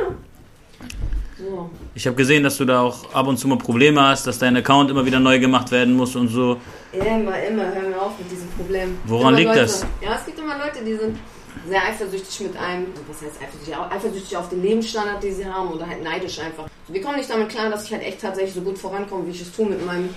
So. 1.38 1.70
ich 1.96 2.06
habe 2.06 2.18
gesehen, 2.18 2.44
dass 2.44 2.58
du 2.58 2.66
da 2.66 2.82
auch 2.82 3.14
ab 3.14 3.28
und 3.28 3.38
zu 3.38 3.48
mal 3.48 3.58
Probleme 3.58 4.02
hast, 4.02 4.28
dass 4.28 4.40
dein 4.40 4.58
Account 4.58 4.92
immer 4.92 5.06
wieder 5.06 5.22
neu 5.22 5.40
gemacht 5.40 5.72
werden 5.72 5.96
muss 5.96 6.16
und 6.18 6.28
so. 6.28 6.58
Immer, 6.92 7.42
immer, 7.44 7.74
hör 7.74 7.90
mir 7.90 8.02
auf 8.02 8.20
mit 8.20 8.30
diesem 8.30 8.50
Problem. 8.50 8.98
Woran 9.06 9.36
liegt 9.36 9.48
Leute, 9.48 9.62
das? 9.62 9.86
Ja, 10.02 10.16
es 10.16 10.26
gibt 10.26 10.38
immer 10.38 10.58
Leute, 10.58 10.84
die 10.84 10.96
sind 10.96 11.18
sehr 11.68 11.82
eifersüchtig 11.82 12.42
mit 12.42 12.58
einem, 12.58 12.88
was 13.08 13.22
heißt 13.22 13.42
eifersüchtig, 13.42 13.76
eifersüchtig 13.78 14.38
auf 14.38 14.50
den 14.50 14.62
Lebensstandard, 14.62 15.24
den 15.24 15.34
sie 15.34 15.46
haben 15.46 15.70
oder 15.70 15.88
halt 15.88 16.04
neidisch 16.04 16.40
einfach. 16.40 16.68
Wir 16.90 17.02
kommen 17.02 17.18
nicht 17.18 17.30
damit 17.30 17.50
klar, 17.50 17.70
dass 17.70 17.86
ich 17.86 17.94
halt 17.94 18.04
echt 18.04 18.20
tatsächlich 18.20 18.56
so 18.56 18.62
gut 18.62 18.78
vorankomme, 18.78 19.28
wie 19.28 19.32
ich 19.32 19.42
es 19.42 19.52
tue 19.52 19.68
mit 19.68 19.86
meinem 19.86 20.10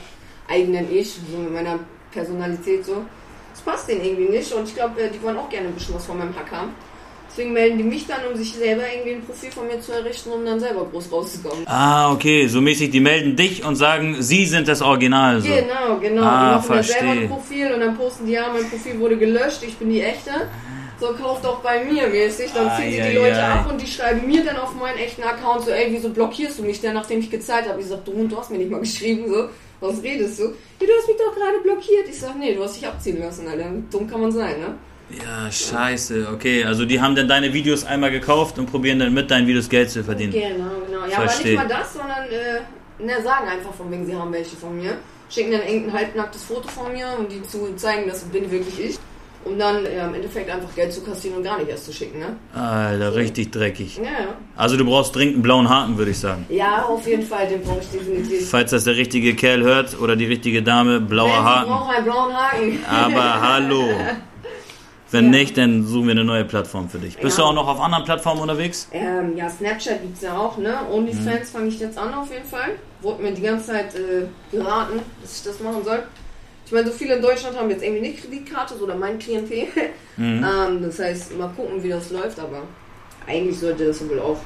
eigenen 0.48 0.92
Ich, 0.92 1.12
so 1.30 1.38
mit 1.38 1.52
meiner 1.52 1.78
Personalität 2.12 2.84
so. 2.84 3.04
Das 3.52 3.62
passt 3.62 3.88
denen 3.88 4.04
irgendwie 4.04 4.30
nicht 4.30 4.52
und 4.52 4.68
ich 4.68 4.74
glaube, 4.74 4.94
die 5.12 5.22
wollen 5.22 5.36
auch 5.36 5.48
gerne 5.50 5.68
ein 5.68 5.74
bisschen 5.74 5.94
was 5.94 6.06
von 6.06 6.18
meinem 6.18 6.34
Hack 6.34 6.50
haben. 6.52 6.70
Deswegen 7.28 7.54
melden 7.54 7.78
die 7.78 7.84
mich 7.84 8.06
dann, 8.06 8.20
um 8.30 8.36
sich 8.36 8.52
selber 8.52 8.82
irgendwie 8.94 9.12
ein 9.14 9.24
Profil 9.24 9.50
von 9.50 9.66
mir 9.66 9.80
zu 9.80 9.92
errichten, 9.92 10.30
um 10.32 10.44
dann 10.44 10.60
selber 10.60 10.84
groß 10.84 11.10
rauszukommen. 11.10 11.66
Ah, 11.66 12.12
okay, 12.12 12.46
so 12.46 12.60
mäßig, 12.60 12.90
die 12.90 13.00
melden 13.00 13.34
dich 13.36 13.64
und 13.64 13.76
sagen, 13.76 14.16
sie 14.20 14.44
sind 14.44 14.68
das 14.68 14.82
Original. 14.82 15.40
So. 15.40 15.48
Genau, 15.48 15.98
genau. 15.98 16.22
Ah, 16.24 16.60
die 16.60 16.68
machen 16.68 16.76
da 16.76 16.82
selber 16.82 16.82
verstehe. 16.84 17.10
ein 17.10 17.28
Profil 17.28 17.72
und 17.72 17.80
dann 17.80 17.96
posten 17.96 18.26
die, 18.26 18.32
ja, 18.32 18.52
mein 18.52 18.68
Profil 18.68 18.98
wurde 19.00 19.16
gelöscht, 19.16 19.62
ich 19.66 19.76
bin 19.78 19.88
die 19.88 20.02
echte. 20.02 20.30
So, 21.00 21.14
kauft 21.14 21.44
doch 21.44 21.60
bei 21.60 21.82
mir 21.82 22.06
mäßig. 22.08 22.52
Dann 22.54 22.70
ziehen 22.76 22.92
sie 22.92 23.00
Ai, 23.00 23.10
die 23.10 23.16
Leute 23.16 23.42
ai. 23.42 23.52
ab 23.54 23.66
und 23.70 23.80
die 23.80 23.86
schreiben 23.86 24.26
mir 24.26 24.44
dann 24.44 24.58
auf 24.58 24.74
meinen 24.74 24.98
echten 24.98 25.22
Account 25.22 25.64
so, 25.64 25.70
ey, 25.70 25.86
wieso 25.90 26.10
blockierst 26.10 26.58
du 26.58 26.62
mich 26.64 26.80
denn, 26.82 26.92
nachdem 26.92 27.20
ich 27.20 27.30
gezahlt 27.30 27.66
habe? 27.66 27.80
Ich 27.80 27.86
sag, 27.86 28.04
du 28.04 28.12
Hund, 28.12 28.30
du 28.30 28.36
hast 28.36 28.50
mir 28.50 28.58
nicht 28.58 28.70
mal 28.70 28.80
geschrieben, 28.80 29.24
so. 29.32 29.48
Was 29.82 30.02
redest 30.02 30.38
du? 30.38 30.44
Ja, 30.44 30.86
du 30.86 30.92
hast 30.98 31.08
mich 31.08 31.16
doch 31.16 31.34
gerade 31.34 31.58
blockiert. 31.62 32.08
Ich 32.08 32.18
sag, 32.18 32.36
nee, 32.38 32.54
du 32.54 32.62
hast 32.62 32.76
dich 32.76 32.86
abziehen 32.86 33.18
lassen, 33.18 33.46
Alter. 33.48 33.70
Dumm 33.90 34.08
kann 34.08 34.20
man 34.20 34.32
sein, 34.32 34.60
ne? 34.60 34.74
Ja, 35.10 35.50
scheiße. 35.50 36.28
Okay, 36.32 36.64
also 36.64 36.84
die 36.84 37.00
haben 37.00 37.14
dann 37.14 37.28
deine 37.28 37.52
Videos 37.52 37.84
einmal 37.84 38.10
gekauft 38.10 38.58
und 38.58 38.66
probieren 38.66 38.98
dann 38.98 39.12
mit 39.12 39.30
deinen 39.30 39.46
Videos 39.46 39.68
Geld 39.68 39.90
zu 39.90 40.02
verdienen. 40.02 40.32
Genau, 40.32 40.70
genau. 40.86 41.04
Ja, 41.06 41.20
Versteh. 41.20 41.56
aber 41.56 41.64
nicht 41.64 41.74
mal 41.74 41.80
das, 41.80 41.92
sondern 41.92 42.24
äh, 42.30 43.04
ne, 43.04 43.22
sagen 43.22 43.48
einfach 43.48 43.74
von 43.74 43.90
wegen, 43.90 44.06
sie 44.06 44.14
haben 44.14 44.32
welche 44.32 44.56
von 44.56 44.76
mir. 44.76 44.96
Schicken 45.28 45.52
dann 45.52 45.62
irgendein 45.62 45.92
halbnacktes 45.92 46.44
Foto 46.44 46.68
von 46.68 46.92
mir, 46.92 47.06
um 47.18 47.28
die 47.28 47.42
zu 47.42 47.74
zeigen, 47.76 48.08
das 48.08 48.22
bin 48.24 48.50
wirklich 48.50 48.78
ich. 48.78 48.98
Um 49.44 49.58
dann 49.58 49.84
ja, 49.84 50.06
im 50.06 50.14
Endeffekt 50.14 50.48
einfach 50.48 50.72
Geld 50.74 50.92
zu 50.92 51.00
kassieren 51.02 51.38
und 51.38 51.42
gar 51.42 51.58
nicht 51.58 51.68
erst 51.68 51.86
zu 51.86 51.92
schicken, 51.92 52.20
ne? 52.20 52.36
Alter, 52.54 53.14
richtig 53.16 53.50
dreckig. 53.50 53.96
Ja, 53.96 54.04
ja. 54.04 54.10
Also 54.56 54.76
du 54.76 54.84
brauchst 54.84 55.16
dringend 55.16 55.34
einen 55.34 55.42
blauen 55.42 55.68
Haken, 55.68 55.98
würde 55.98 56.12
ich 56.12 56.18
sagen. 56.20 56.46
Ja, 56.48 56.84
auf 56.84 57.06
jeden 57.08 57.24
Fall, 57.26 57.48
den 57.48 57.60
brauche 57.62 57.80
ich 57.80 57.88
definitiv. 57.88 58.48
Falls 58.50 58.70
das 58.70 58.84
der 58.84 58.94
richtige 58.96 59.34
Kerl 59.34 59.62
hört 59.62 59.98
oder 60.00 60.14
die 60.14 60.26
richtige 60.26 60.62
Dame, 60.62 61.00
blauer 61.00 61.28
Ich 61.28 61.34
Haken. 61.34 61.70
brauche 61.70 61.92
einen 61.96 62.04
blauen 62.04 62.32
Haken. 62.36 62.78
Aber 62.88 63.40
hallo. 63.48 63.88
Wenn 65.10 65.24
Ja. 65.26 65.30
nicht, 65.30 65.58
dann 65.58 65.84
suchen 65.86 66.06
wir 66.06 66.12
eine 66.12 66.24
neue 66.24 66.44
Plattform 66.44 66.88
für 66.88 66.98
dich. 66.98 67.18
Bist 67.18 67.36
Ja. 67.36 67.44
du 67.44 67.50
auch 67.50 67.54
noch 67.54 67.68
auf 67.68 67.80
anderen 67.80 68.04
Plattformen 68.04 68.40
unterwegs? 68.40 68.88
Ähm, 68.92 69.36
ja, 69.36 69.50
Snapchat 69.50 70.00
gibt's 70.02 70.22
ja 70.22 70.38
auch, 70.38 70.56
ne? 70.56 70.74
OnlyFans 70.90 71.52
Mhm. 71.52 71.56
fange 71.58 71.68
ich 71.68 71.78
jetzt 71.80 71.98
an 71.98 72.14
auf 72.14 72.32
jeden 72.32 72.46
Fall. 72.46 72.76
Wurde 73.02 73.22
mir 73.22 73.32
die 73.32 73.42
ganze 73.42 73.66
Zeit 73.72 73.94
äh, 73.94 74.26
geraten, 74.56 75.00
dass 75.20 75.36
ich 75.38 75.42
das 75.42 75.60
machen 75.60 75.84
soll. 75.84 76.04
Ich 76.72 76.74
meine, 76.74 76.90
so 76.90 76.94
viele 76.96 77.16
in 77.16 77.20
Deutschland 77.20 77.54
haben 77.54 77.68
jetzt 77.68 77.82
irgendwie 77.84 78.00
nicht 78.00 78.22
Kreditkarte 78.22 78.74
oder 78.82 78.94
mein 78.94 79.18
Klientel. 79.18 79.64
Mhm. 80.16 80.42
ähm, 80.68 80.82
das 80.82 80.98
heißt, 81.00 81.36
mal 81.38 81.50
gucken, 81.54 81.82
wie 81.82 81.90
das 81.90 82.10
läuft, 82.10 82.40
aber 82.40 82.62
eigentlich 83.26 83.58
sollte 83.58 83.84
das 83.88 84.08
wohl 84.08 84.18
auch. 84.18 84.38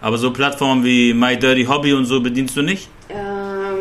Aber 0.00 0.18
so 0.18 0.32
Plattformen 0.32 0.82
wie 0.82 1.14
My 1.14 1.38
Dirty 1.38 1.64
Hobby 1.64 1.92
und 1.92 2.06
so 2.06 2.20
bedienst 2.20 2.56
du 2.56 2.62
nicht? 2.62 2.88
Ähm, 3.08 3.16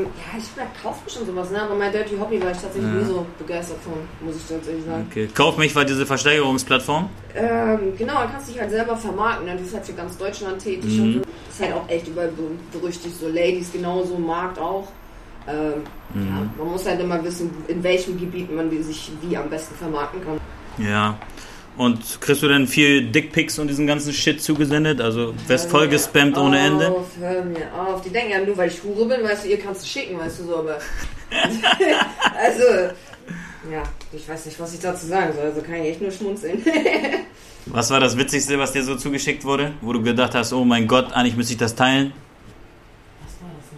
ja, 0.06 0.38
ich 0.38 0.84
kaufe 0.84 1.10
schon 1.10 1.26
sowas, 1.26 1.50
ne? 1.50 1.64
Aber 1.64 1.74
mein 1.74 1.92
Dirty 1.92 2.16
Hobby 2.16 2.40
war 2.44 2.52
ich 2.52 2.60
tatsächlich 2.60 2.92
nie 2.92 3.04
so 3.06 3.26
begeistert 3.40 3.78
von, 3.84 3.94
muss 4.24 4.36
ich 4.36 4.48
tatsächlich 4.48 4.86
sagen. 4.86 5.08
Okay. 5.10 5.30
Kauf 5.34 5.58
mich 5.58 5.76
war 5.76 5.86
diese 5.86 6.06
Versteigerungsplattform. 6.06 7.10
Ähm, 7.36 7.94
genau, 7.98 8.14
da 8.14 8.28
kannst 8.28 8.50
du 8.50 8.52
dich 8.52 8.62
halt 8.62 8.70
selber 8.70 8.96
vermarkten. 8.96 9.48
Ne? 9.48 9.58
Die 9.60 9.66
ist 9.66 9.74
halt 9.74 9.84
für 9.88 9.94
ganz 9.94 10.16
Deutschland 10.16 10.62
tätig 10.62 10.96
Mhm. 10.96 11.04
und 11.04 11.14
so. 11.14 11.20
Ist 11.20 11.60
halt 11.62 11.74
auch 11.74 11.90
echt 11.90 12.08
überall 12.08 12.28
ber- 12.30 12.80
berüchtigt. 12.80 13.16
So 13.20 13.28
Ladies 13.30 13.72
genauso, 13.72 14.16
Markt 14.20 14.60
auch. 14.60 14.88
Ähm, 15.48 15.84
Mhm. 16.14 16.28
ja, 16.28 16.50
man 16.58 16.72
muss 16.72 16.86
halt 16.88 17.00
immer 17.00 17.24
wissen, 17.24 17.52
in 17.68 17.84
welchem 17.84 18.20
Gebiet 18.20 18.52
man 18.52 18.70
sich 18.84 19.12
wie 19.22 19.38
am 19.38 19.50
besten 19.50 19.76
vermarkten 19.76 20.22
kann. 20.24 20.40
Ja. 20.84 21.18
Und 21.78 22.20
kriegst 22.20 22.42
du 22.42 22.48
denn 22.48 22.68
viel 22.68 23.04
Dickpics 23.10 23.58
und 23.60 23.68
diesen 23.68 23.88
ganzen 23.88 24.12
Shit 24.12 24.42
zugesendet? 24.42 25.00
Also 25.00 25.34
wirst 25.48 25.70
voll 25.70 25.88
gespammt 25.88 26.38
ohne 26.38 26.60
Ende? 26.60 26.90
Auf, 26.90 27.08
hör 27.20 27.44
mir 27.46 27.68
auf. 27.74 28.02
Die 28.02 28.10
denken 28.10 28.32
ja 28.32 28.44
nur, 28.44 28.58
weil 28.58 28.70
ich 28.70 28.84
Hure 28.84 29.08
bin, 29.08 29.24
weißt 29.24 29.46
du, 29.46 29.50
ihr 29.50 29.60
kannst 29.60 29.84
es 29.84 29.90
schicken, 29.90 30.18
weißt 30.18 30.40
du 30.40 30.44
so, 30.46 30.58
aber. 30.58 30.80
also. 32.38 32.64
Ja, 33.72 33.84
ich 34.12 34.28
weiß 34.28 34.48
nicht, 34.48 34.60
was 34.60 34.74
ich 34.74 34.80
dazu 34.80 35.06
sagen 35.06 35.32
soll. 35.34 35.46
Also 35.46 35.62
kann 35.62 35.76
ich 35.76 35.92
echt 35.92 36.02
nur 36.02 36.12
schmunzeln. 36.12 36.62
Was 37.68 37.92
war 37.92 38.00
das 38.00 38.18
Witzigste, 38.18 38.58
was 38.58 38.72
dir 38.72 38.84
so 38.84 38.96
zugeschickt 38.96 39.46
wurde? 39.46 39.74
Wo 39.82 39.94
du 39.94 40.02
gedacht 40.02 40.34
hast, 40.34 40.54
oh 40.54 40.66
mein 40.66 40.88
Gott, 40.88 41.12
eigentlich 41.14 41.36
müsste 41.36 41.54
ich 41.54 41.60
das 41.60 41.76
teilen? 41.76 42.14
Was 43.22 43.34
war 43.42 43.50
das 43.56 43.72
noch? 43.74 43.78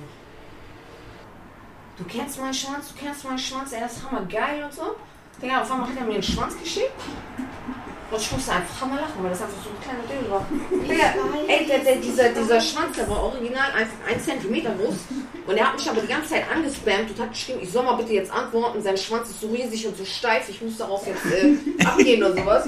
Du 2.02 2.08
kennst 2.18 2.40
meinen 2.40 2.54
Schwanz, 2.54 2.88
du 2.88 3.06
kennst 3.06 3.24
meinen 3.26 3.38
Schwanz, 3.38 3.74
er 3.74 3.86
ist 3.86 4.02
hammergeil 4.04 4.64
und 4.64 4.74
so. 4.74 4.96
Digga, 5.40 5.62
auf 5.62 5.72
einmal 5.72 5.88
hat 5.88 5.98
er 6.00 6.06
mir 6.06 6.14
den 6.14 6.24
Schwanz 6.24 6.58
geschickt. 6.58 6.92
Und 8.10 8.20
ich 8.20 8.32
musste 8.32 8.52
einfach 8.52 8.82
hammer 8.82 8.96
lachen, 8.96 9.22
weil 9.22 9.30
das 9.30 9.42
einfach 9.42 9.58
so 9.64 9.70
ein 9.70 9.82
kleiner 9.82 10.08
Ding 10.10 10.32
war. 10.32 10.46
Digga, 10.72 11.14
ey, 11.48 11.66
der, 11.68 11.80
der, 11.80 11.96
dieser, 11.98 12.30
dieser 12.30 12.60
Schwanz, 12.60 12.98
der 12.98 13.08
war 13.08 13.24
original 13.24 13.72
einfach 13.72 13.98
ein 14.10 14.20
Zentimeter 14.20 14.72
groß. 14.72 14.96
Und 15.46 15.58
er 15.58 15.68
hat 15.68 15.78
mich 15.78 15.90
aber 15.90 16.02
die 16.02 16.08
ganze 16.08 16.30
Zeit 16.30 16.44
angespammt 16.52 17.12
und 17.12 17.20
hat 17.20 17.32
geschrieben, 17.32 17.60
ich 17.62 17.72
soll 17.72 17.84
mal 17.84 17.94
bitte 17.94 18.14
jetzt 18.14 18.32
antworten. 18.32 18.82
Sein 18.82 18.98
Schwanz 18.98 19.30
ist 19.30 19.42
so 19.42 19.48
riesig 19.50 19.86
und 19.86 19.96
so 19.96 20.04
steif, 20.04 20.50
ich 20.50 20.60
muss 20.60 20.78
darauf 20.78 21.06
jetzt 21.06 21.26
äh, 21.26 21.56
abgehen 21.86 22.24
oder 22.24 22.34
sowas. 22.34 22.68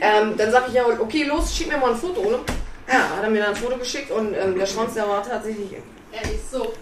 Ähm, 0.00 0.36
dann 0.36 0.52
sag 0.52 0.68
ich 0.68 0.74
ja, 0.74 0.84
okay, 0.86 1.24
los, 1.24 1.56
schick 1.56 1.68
mir 1.68 1.78
mal 1.78 1.92
ein 1.92 1.96
Foto, 1.96 2.20
oder? 2.20 2.40
Ja, 2.88 3.16
hat 3.16 3.22
er 3.22 3.30
mir 3.30 3.40
dann 3.40 3.54
ein 3.54 3.56
Foto 3.56 3.78
geschickt 3.78 4.10
und 4.10 4.34
ähm, 4.34 4.58
der 4.58 4.66
Schwanz, 4.66 4.92
der 4.92 5.08
war 5.08 5.22
tatsächlich 5.22 5.72
Er 6.12 6.22
ist 6.22 6.50
so. 6.50 6.74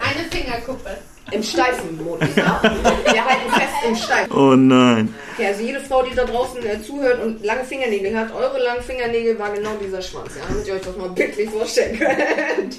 Eine 0.00 0.24
Fingerkuppe. 0.30 0.96
Im 1.32 1.42
steifen 1.42 1.96
Modus. 2.04 2.28
Ja? 2.36 2.60
Wir 2.62 3.24
halten 3.24 3.50
fest 3.50 3.74
im 3.88 3.96
Steifen. 3.96 4.32
Oh 4.32 4.54
nein. 4.54 5.12
Okay, 5.34 5.46
also 5.48 5.62
jede 5.62 5.80
Frau, 5.80 6.02
die 6.02 6.14
da 6.14 6.24
draußen 6.24 6.64
äh, 6.64 6.80
zuhört 6.82 7.22
und 7.22 7.44
lange 7.44 7.64
Fingernägel 7.64 8.16
hat, 8.16 8.32
eure 8.34 8.62
langen 8.62 8.82
Fingernägel 8.82 9.38
war 9.38 9.50
genau 9.52 9.70
dieser 9.82 10.00
Schwanz, 10.02 10.30
ja, 10.36 10.42
damit 10.48 10.66
ihr 10.66 10.74
euch 10.74 10.82
das 10.82 10.96
mal 10.96 11.08
bildlich 11.10 11.50
vorstellen 11.50 11.98
könnt. 11.98 12.76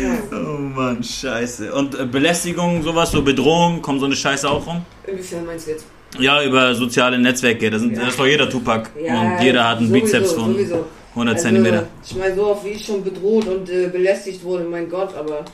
ja, 0.00 0.18
Oh 0.38 0.58
Mann, 0.58 1.02
scheiße. 1.02 1.72
Und 1.74 1.98
äh, 1.98 2.04
Belästigung, 2.06 2.82
sowas, 2.82 3.10
so 3.10 3.22
Bedrohung, 3.22 3.82
kommt 3.82 4.00
so 4.00 4.06
eine 4.06 4.16
Scheiße 4.16 4.48
auch 4.48 4.66
rum? 4.66 4.84
inwiefern 5.06 5.44
meinst 5.46 5.66
du 5.66 5.72
jetzt? 5.72 5.86
Ja, 6.18 6.42
über 6.42 6.74
soziale 6.74 7.18
Netzwerke. 7.18 7.70
Das, 7.70 7.82
sind, 7.82 7.94
Ja. 7.94 8.00
das 8.00 8.10
ist 8.10 8.18
doch 8.18 8.26
jeder 8.26 8.48
Tupac. 8.48 8.88
Ja, 8.98 9.20
und 9.20 9.42
jeder 9.42 9.68
hat 9.68 9.78
einen 9.78 9.88
sowieso, 9.88 10.04
Bizeps 10.06 10.32
von 10.32 10.52
sowieso. 10.54 10.86
100 11.18 11.34
Also, 11.36 11.46
Zentimeter. 11.48 11.86
Ich 12.04 12.16
meine, 12.16 12.34
so 12.34 12.46
oft 12.46 12.64
wie 12.64 12.68
ich 12.70 12.84
schon 12.84 13.02
bedroht 13.04 13.46
und 13.46 13.68
äh, 13.70 13.88
belästigt 13.88 14.42
wurde, 14.44 14.64
mein 14.64 14.88
Gott, 14.88 15.14
aber 15.14 15.44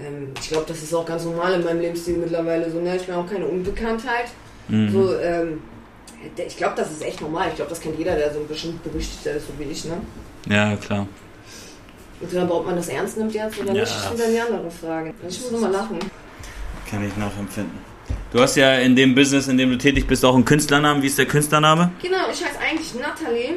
ähm, 0.00 0.28
ich 0.40 0.48
glaube, 0.48 0.64
das 0.68 0.82
ist 0.82 0.94
auch 0.94 1.06
ganz 1.06 1.24
normal 1.24 1.54
in 1.54 1.64
meinem 1.64 1.80
Lebensstil 1.80 2.16
mittlerweile 2.18 2.70
so. 2.70 2.80
Ne? 2.80 2.96
Ich 2.96 3.02
bin 3.06 3.14
auch 3.14 3.28
keine 3.28 3.46
Unbekanntheit. 3.46 4.26
Mhm. 4.68 4.90
So, 4.92 5.18
ähm, 5.18 5.60
ich 6.36 6.56
glaube, 6.56 6.74
das 6.76 6.90
ist 6.90 7.04
echt 7.04 7.20
normal. 7.20 7.48
Ich 7.50 7.56
glaube, 7.56 7.70
das 7.70 7.80
kennt 7.80 7.98
jeder, 7.98 8.16
der 8.16 8.32
so 8.32 8.40
ein 8.40 8.46
bisschen 8.46 8.80
berüchtigter 8.82 9.32
ist, 9.32 9.46
so 9.46 9.52
wie 9.58 9.70
ich, 9.70 9.84
ne? 9.84 9.98
Ja, 10.48 10.76
klar. 10.76 11.06
Oder 12.20 12.50
ob 12.50 12.66
man 12.66 12.76
das 12.76 12.88
ernst 12.88 13.18
nimmt 13.18 13.34
jetzt 13.34 13.58
oder 13.58 13.72
Ja. 13.74 13.82
nicht, 13.82 13.84
ist 13.94 14.12
wieder 14.14 14.28
die 14.28 14.40
andere 14.40 14.70
Frage. 14.70 15.12
Ich 15.28 15.40
muss 15.40 15.52
immer 15.52 15.68
lachen. 15.70 15.98
Kann 16.90 17.06
ich 17.06 17.16
nachempfinden. 17.16 17.78
Du 18.32 18.40
hast 18.40 18.56
ja 18.56 18.74
in 18.76 18.96
dem 18.96 19.14
Business, 19.14 19.48
in 19.48 19.58
dem 19.58 19.70
du 19.70 19.78
tätig 19.78 20.06
bist, 20.06 20.24
auch 20.24 20.34
einen 20.34 20.44
Künstlernamen. 20.44 21.02
Wie 21.02 21.06
ist 21.08 21.18
der 21.18 21.26
Künstlername? 21.26 21.90
Genau, 22.02 22.28
ich 22.32 22.44
heiße 22.44 22.58
eigentlich 22.58 22.94
Nathalie, 22.94 23.54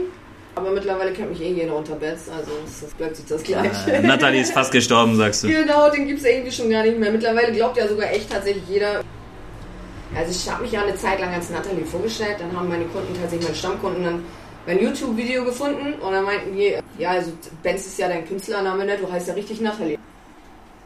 aber 0.59 0.71
mittlerweile 0.71 1.11
kennt 1.13 1.31
mich 1.31 1.41
eh 1.41 1.51
jeder 1.51 1.75
unter 1.75 1.95
Betz, 1.95 2.29
also 2.29 2.51
das, 2.65 2.91
bleibt 2.91 3.15
sich 3.15 3.25
das 3.25 3.43
gleiche. 3.43 3.91
Äh, 3.91 4.01
Nathalie 4.01 4.41
ist 4.41 4.53
fast 4.53 4.71
gestorben, 4.71 5.15
sagst 5.15 5.43
du. 5.43 5.47
Genau, 5.47 5.89
den 5.89 6.07
gibt 6.07 6.19
es 6.19 6.25
irgendwie 6.25 6.51
schon 6.51 6.69
gar 6.69 6.83
nicht 6.83 6.97
mehr. 6.97 7.11
Mittlerweile 7.11 7.51
glaubt 7.51 7.77
ja 7.77 7.87
sogar 7.87 8.11
echt 8.11 8.29
tatsächlich 8.31 8.63
jeder. 8.67 9.03
Also 10.15 10.31
ich 10.31 10.51
habe 10.51 10.63
mich 10.63 10.71
ja 10.71 10.83
eine 10.83 10.95
Zeit 10.95 11.19
lang 11.19 11.33
als 11.33 11.49
Nathalie 11.49 11.85
vorgestellt, 11.85 12.37
dann 12.39 12.55
haben 12.57 12.67
meine 12.67 12.85
Kunden 12.85 13.13
tatsächlich, 13.13 13.47
meine 13.47 13.55
Stammkunden 13.57 14.03
dann 14.03 14.25
mein 14.65 14.81
YouTube-Video 14.81 15.45
gefunden 15.45 15.93
und 15.93 16.11
dann 16.11 16.25
meinten 16.25 16.55
die, 16.55 16.75
ja, 16.97 17.11
also 17.11 17.31
Benz 17.63 17.85
ist 17.87 17.97
ja 17.97 18.07
dein 18.07 18.27
Künstlername, 18.27 18.85
ne? 18.85 18.97
du 18.97 19.11
heißt 19.11 19.27
ja 19.27 19.33
richtig 19.33 19.61
Nathalie. 19.61 19.97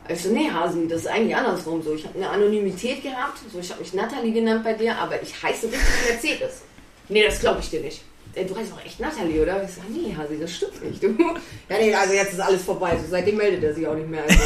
Ich 0.10 0.22
so, 0.22 0.30
nee, 0.30 0.50
Hasi, 0.50 0.88
das 0.88 1.02
ist 1.02 1.08
eigentlich 1.08 1.36
andersrum 1.36 1.82
so. 1.82 1.94
Ich 1.94 2.06
habe 2.06 2.18
eine 2.18 2.30
Anonymität 2.30 3.02
gehabt, 3.02 3.40
so 3.52 3.60
ich 3.60 3.70
habe 3.72 3.82
mich 3.82 3.94
Nathalie 3.94 4.34
genannt 4.34 4.64
bei 4.64 4.74
dir, 4.74 4.98
aber 4.98 5.22
ich 5.22 5.42
heiße 5.42 5.68
richtig 5.68 6.10
Mercedes. 6.10 6.62
Nee, 7.08 7.24
das 7.26 7.40
glaube 7.40 7.62
ich 7.62 7.70
dir 7.70 7.82
nicht. 7.82 8.02
Du 8.36 8.56
heißt 8.58 8.72
doch 8.72 8.84
echt 8.84 9.00
Nathalie, 9.00 9.43
oder? 9.43 9.63
Ich 9.63 9.72
sag, 9.76 9.84
nee, 9.89 10.13
Hasi, 10.17 10.39
das 10.39 10.52
stimmt 10.56 10.84
nicht. 10.84 11.04
Du. 11.04 11.10
Ja, 11.69 11.78
nee, 11.80 11.93
also 11.93 12.13
jetzt 12.13 12.34
ist 12.34 12.39
alles 12.39 12.63
vorbei. 12.63 12.91
So, 12.98 13.04
seitdem 13.10 13.38
meldet 13.38 13.63
er 13.63 13.74
sich 13.74 13.86
auch 13.88 13.96
nicht 13.96 14.10
mehr. 14.10 14.24
Also, 14.24 14.39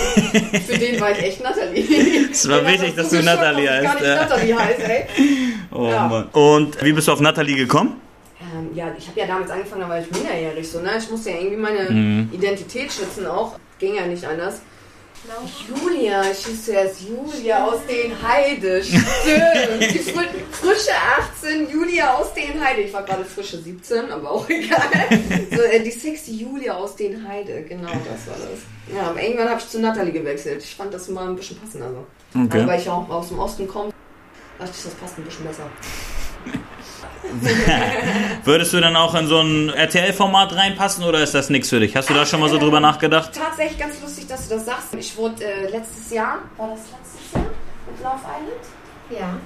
für 0.71 0.77
den 0.77 0.99
war 0.99 1.11
ich 1.11 1.19
echt 1.19 1.41
Nathalie. 1.43 1.83
Es 2.31 2.47
war 2.49 2.65
wichtig, 2.65 2.93
das 2.95 3.09
dass 3.09 3.19
du 3.19 3.23
Nathalie 3.25 3.69
heißt, 3.69 3.83
Gar 3.83 4.03
ja. 4.03 4.15
nicht 4.19 4.29
Nathalie 4.29 4.59
heißt, 4.59 4.79
ey. 4.81 5.05
Oh 5.71 5.87
Ja. 5.89 6.07
Mann. 6.07 6.27
Und 6.33 6.83
wie 6.83 6.93
bist 6.93 7.07
du 7.07 7.11
auf 7.13 7.19
Nathalie 7.21 7.55
gekommen? 7.55 7.99
Ähm, 8.39 8.69
ja, 8.75 8.93
ich 8.97 9.07
habe 9.07 9.19
ja 9.19 9.25
damals 9.25 9.49
angefangen, 9.49 9.81
da 9.81 9.89
war 9.89 9.99
ich 9.99 10.11
minderjährig 10.11 10.69
so, 10.69 10.79
ne? 10.81 10.91
Ich 10.97 11.09
musste 11.09 11.31
ja 11.31 11.37
irgendwie 11.37 11.57
meine 11.57 11.89
Mhm. 11.89 12.29
Identität 12.33 12.91
schützen 12.91 13.25
auch. 13.25 13.57
Ging 13.79 13.95
ja 13.95 14.05
nicht 14.05 14.23
anders. 14.25 14.61
Julia, 15.67 16.21
ich 16.31 16.45
hieß 16.45 16.65
zuerst 16.65 17.01
Julia 17.01 17.65
aus 17.65 17.79
den 17.87 18.13
Heide. 18.21 18.83
Stimmt. 18.83 19.03
Die 19.81 19.99
fri 19.99 20.25
frische 20.51 20.91
18, 21.41 21.69
Julia 21.69 22.15
aus 22.15 22.33
den 22.33 22.63
Heide. 22.63 22.81
Ich 22.81 22.93
war 22.93 23.03
gerade 23.03 23.25
frische 23.25 23.57
17, 23.57 24.11
aber 24.11 24.31
auch 24.31 24.49
egal. 24.49 24.79
So, 25.51 25.61
äh, 25.61 25.81
die 25.81 25.91
sexy 25.91 26.31
Julia 26.35 26.75
aus 26.75 26.95
den 26.95 27.27
Heide. 27.27 27.63
Genau, 27.63 27.91
das 27.91 28.27
war 28.27 28.37
das. 28.37 28.95
Ja, 28.95 29.09
aber 29.09 29.21
irgendwann 29.21 29.49
habe 29.49 29.59
ich 29.59 29.67
zu 29.67 29.79
Natalie 29.79 30.13
gewechselt. 30.13 30.63
Ich 30.63 30.75
fand 30.75 30.93
das 30.93 31.07
mal 31.09 31.27
ein 31.27 31.35
bisschen 31.35 31.57
passender 31.57 31.91
so. 31.91 32.39
Okay. 32.39 32.59
Aber 32.59 32.67
weil 32.67 32.79
ich 32.79 32.89
auch 32.89 33.09
aus 33.09 33.29
dem 33.29 33.39
Osten 33.39 33.67
komme, 33.67 33.91
dachte 34.59 34.71
ich, 34.75 34.83
das 34.83 34.93
passt 34.93 35.17
ein 35.17 35.23
bisschen 35.23 35.45
besser. 35.45 35.69
Würdest 38.43 38.73
du 38.73 38.79
dann 38.79 38.95
auch 38.95 39.15
in 39.15 39.27
so 39.27 39.39
ein 39.39 39.69
RTL-Format 39.69 40.55
reinpassen 40.55 41.03
oder 41.03 41.21
ist 41.21 41.33
das 41.33 41.49
nichts 41.49 41.69
für 41.69 41.79
dich? 41.79 41.95
Hast 41.95 42.09
du 42.09 42.13
da 42.13 42.25
schon 42.25 42.39
mal 42.39 42.49
so 42.49 42.57
drüber 42.57 42.79
nachgedacht? 42.79 43.31
Tatsächlich 43.33 43.77
ganz 43.77 44.01
lustig, 44.01 44.27
dass 44.27 44.47
du 44.47 44.55
das 44.55 44.65
sagst. 44.65 44.93
Ich 44.95 45.15
wurde 45.17 45.43
äh, 45.43 45.69
letztes 45.69 46.11
Jahr, 46.11 46.39
war 46.57 46.69
das 46.69 46.79
letztes 46.91 47.33
Jahr 47.33 47.43
mit 47.43 48.03
Love 48.03 48.21
Island? 48.23 48.77
Ja. 49.09 49.37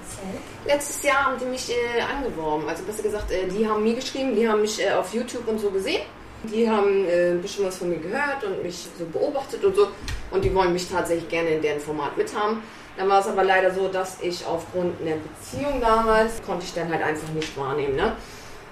Letztes 0.65 1.03
Jahr 1.03 1.25
haben 1.25 1.37
die 1.39 1.45
mich 1.45 1.69
äh, 1.69 2.01
angeworben. 2.01 2.67
Also 2.67 2.83
besser 2.83 3.03
gesagt, 3.03 3.31
äh, 3.31 3.47
die 3.47 3.67
haben 3.67 3.83
mir 3.83 3.95
geschrieben, 3.95 4.35
die 4.35 4.47
haben 4.47 4.61
mich 4.61 4.81
äh, 4.81 4.91
auf 4.91 5.13
YouTube 5.13 5.47
und 5.47 5.59
so 5.59 5.69
gesehen. 5.69 6.01
Die 6.43 6.67
haben 6.67 7.05
äh, 7.05 7.31
ein 7.31 7.41
bisschen 7.41 7.65
was 7.65 7.77
von 7.77 7.89
mir 7.89 7.99
gehört 7.99 8.43
und 8.43 8.63
mich 8.63 8.87
so 8.97 9.05
beobachtet 9.05 9.63
und 9.63 9.75
so. 9.75 9.89
Und 10.31 10.43
die 10.43 10.53
wollen 10.55 10.73
mich 10.73 10.89
tatsächlich 10.89 11.29
gerne 11.29 11.49
in 11.49 11.61
deren 11.61 11.79
Format 11.79 12.17
mithaben. 12.17 12.63
Dann 12.97 13.09
war 13.09 13.19
es 13.19 13.27
aber 13.27 13.43
leider 13.43 13.73
so, 13.73 13.87
dass 13.87 14.17
ich 14.21 14.45
aufgrund 14.45 15.01
einer 15.01 15.15
Beziehung 15.15 15.79
damals, 15.81 16.41
konnte 16.43 16.65
ich 16.65 16.73
dann 16.73 16.89
halt 16.89 17.03
einfach 17.03 17.29
nicht 17.29 17.57
wahrnehmen. 17.57 17.95
Ne? 17.95 18.13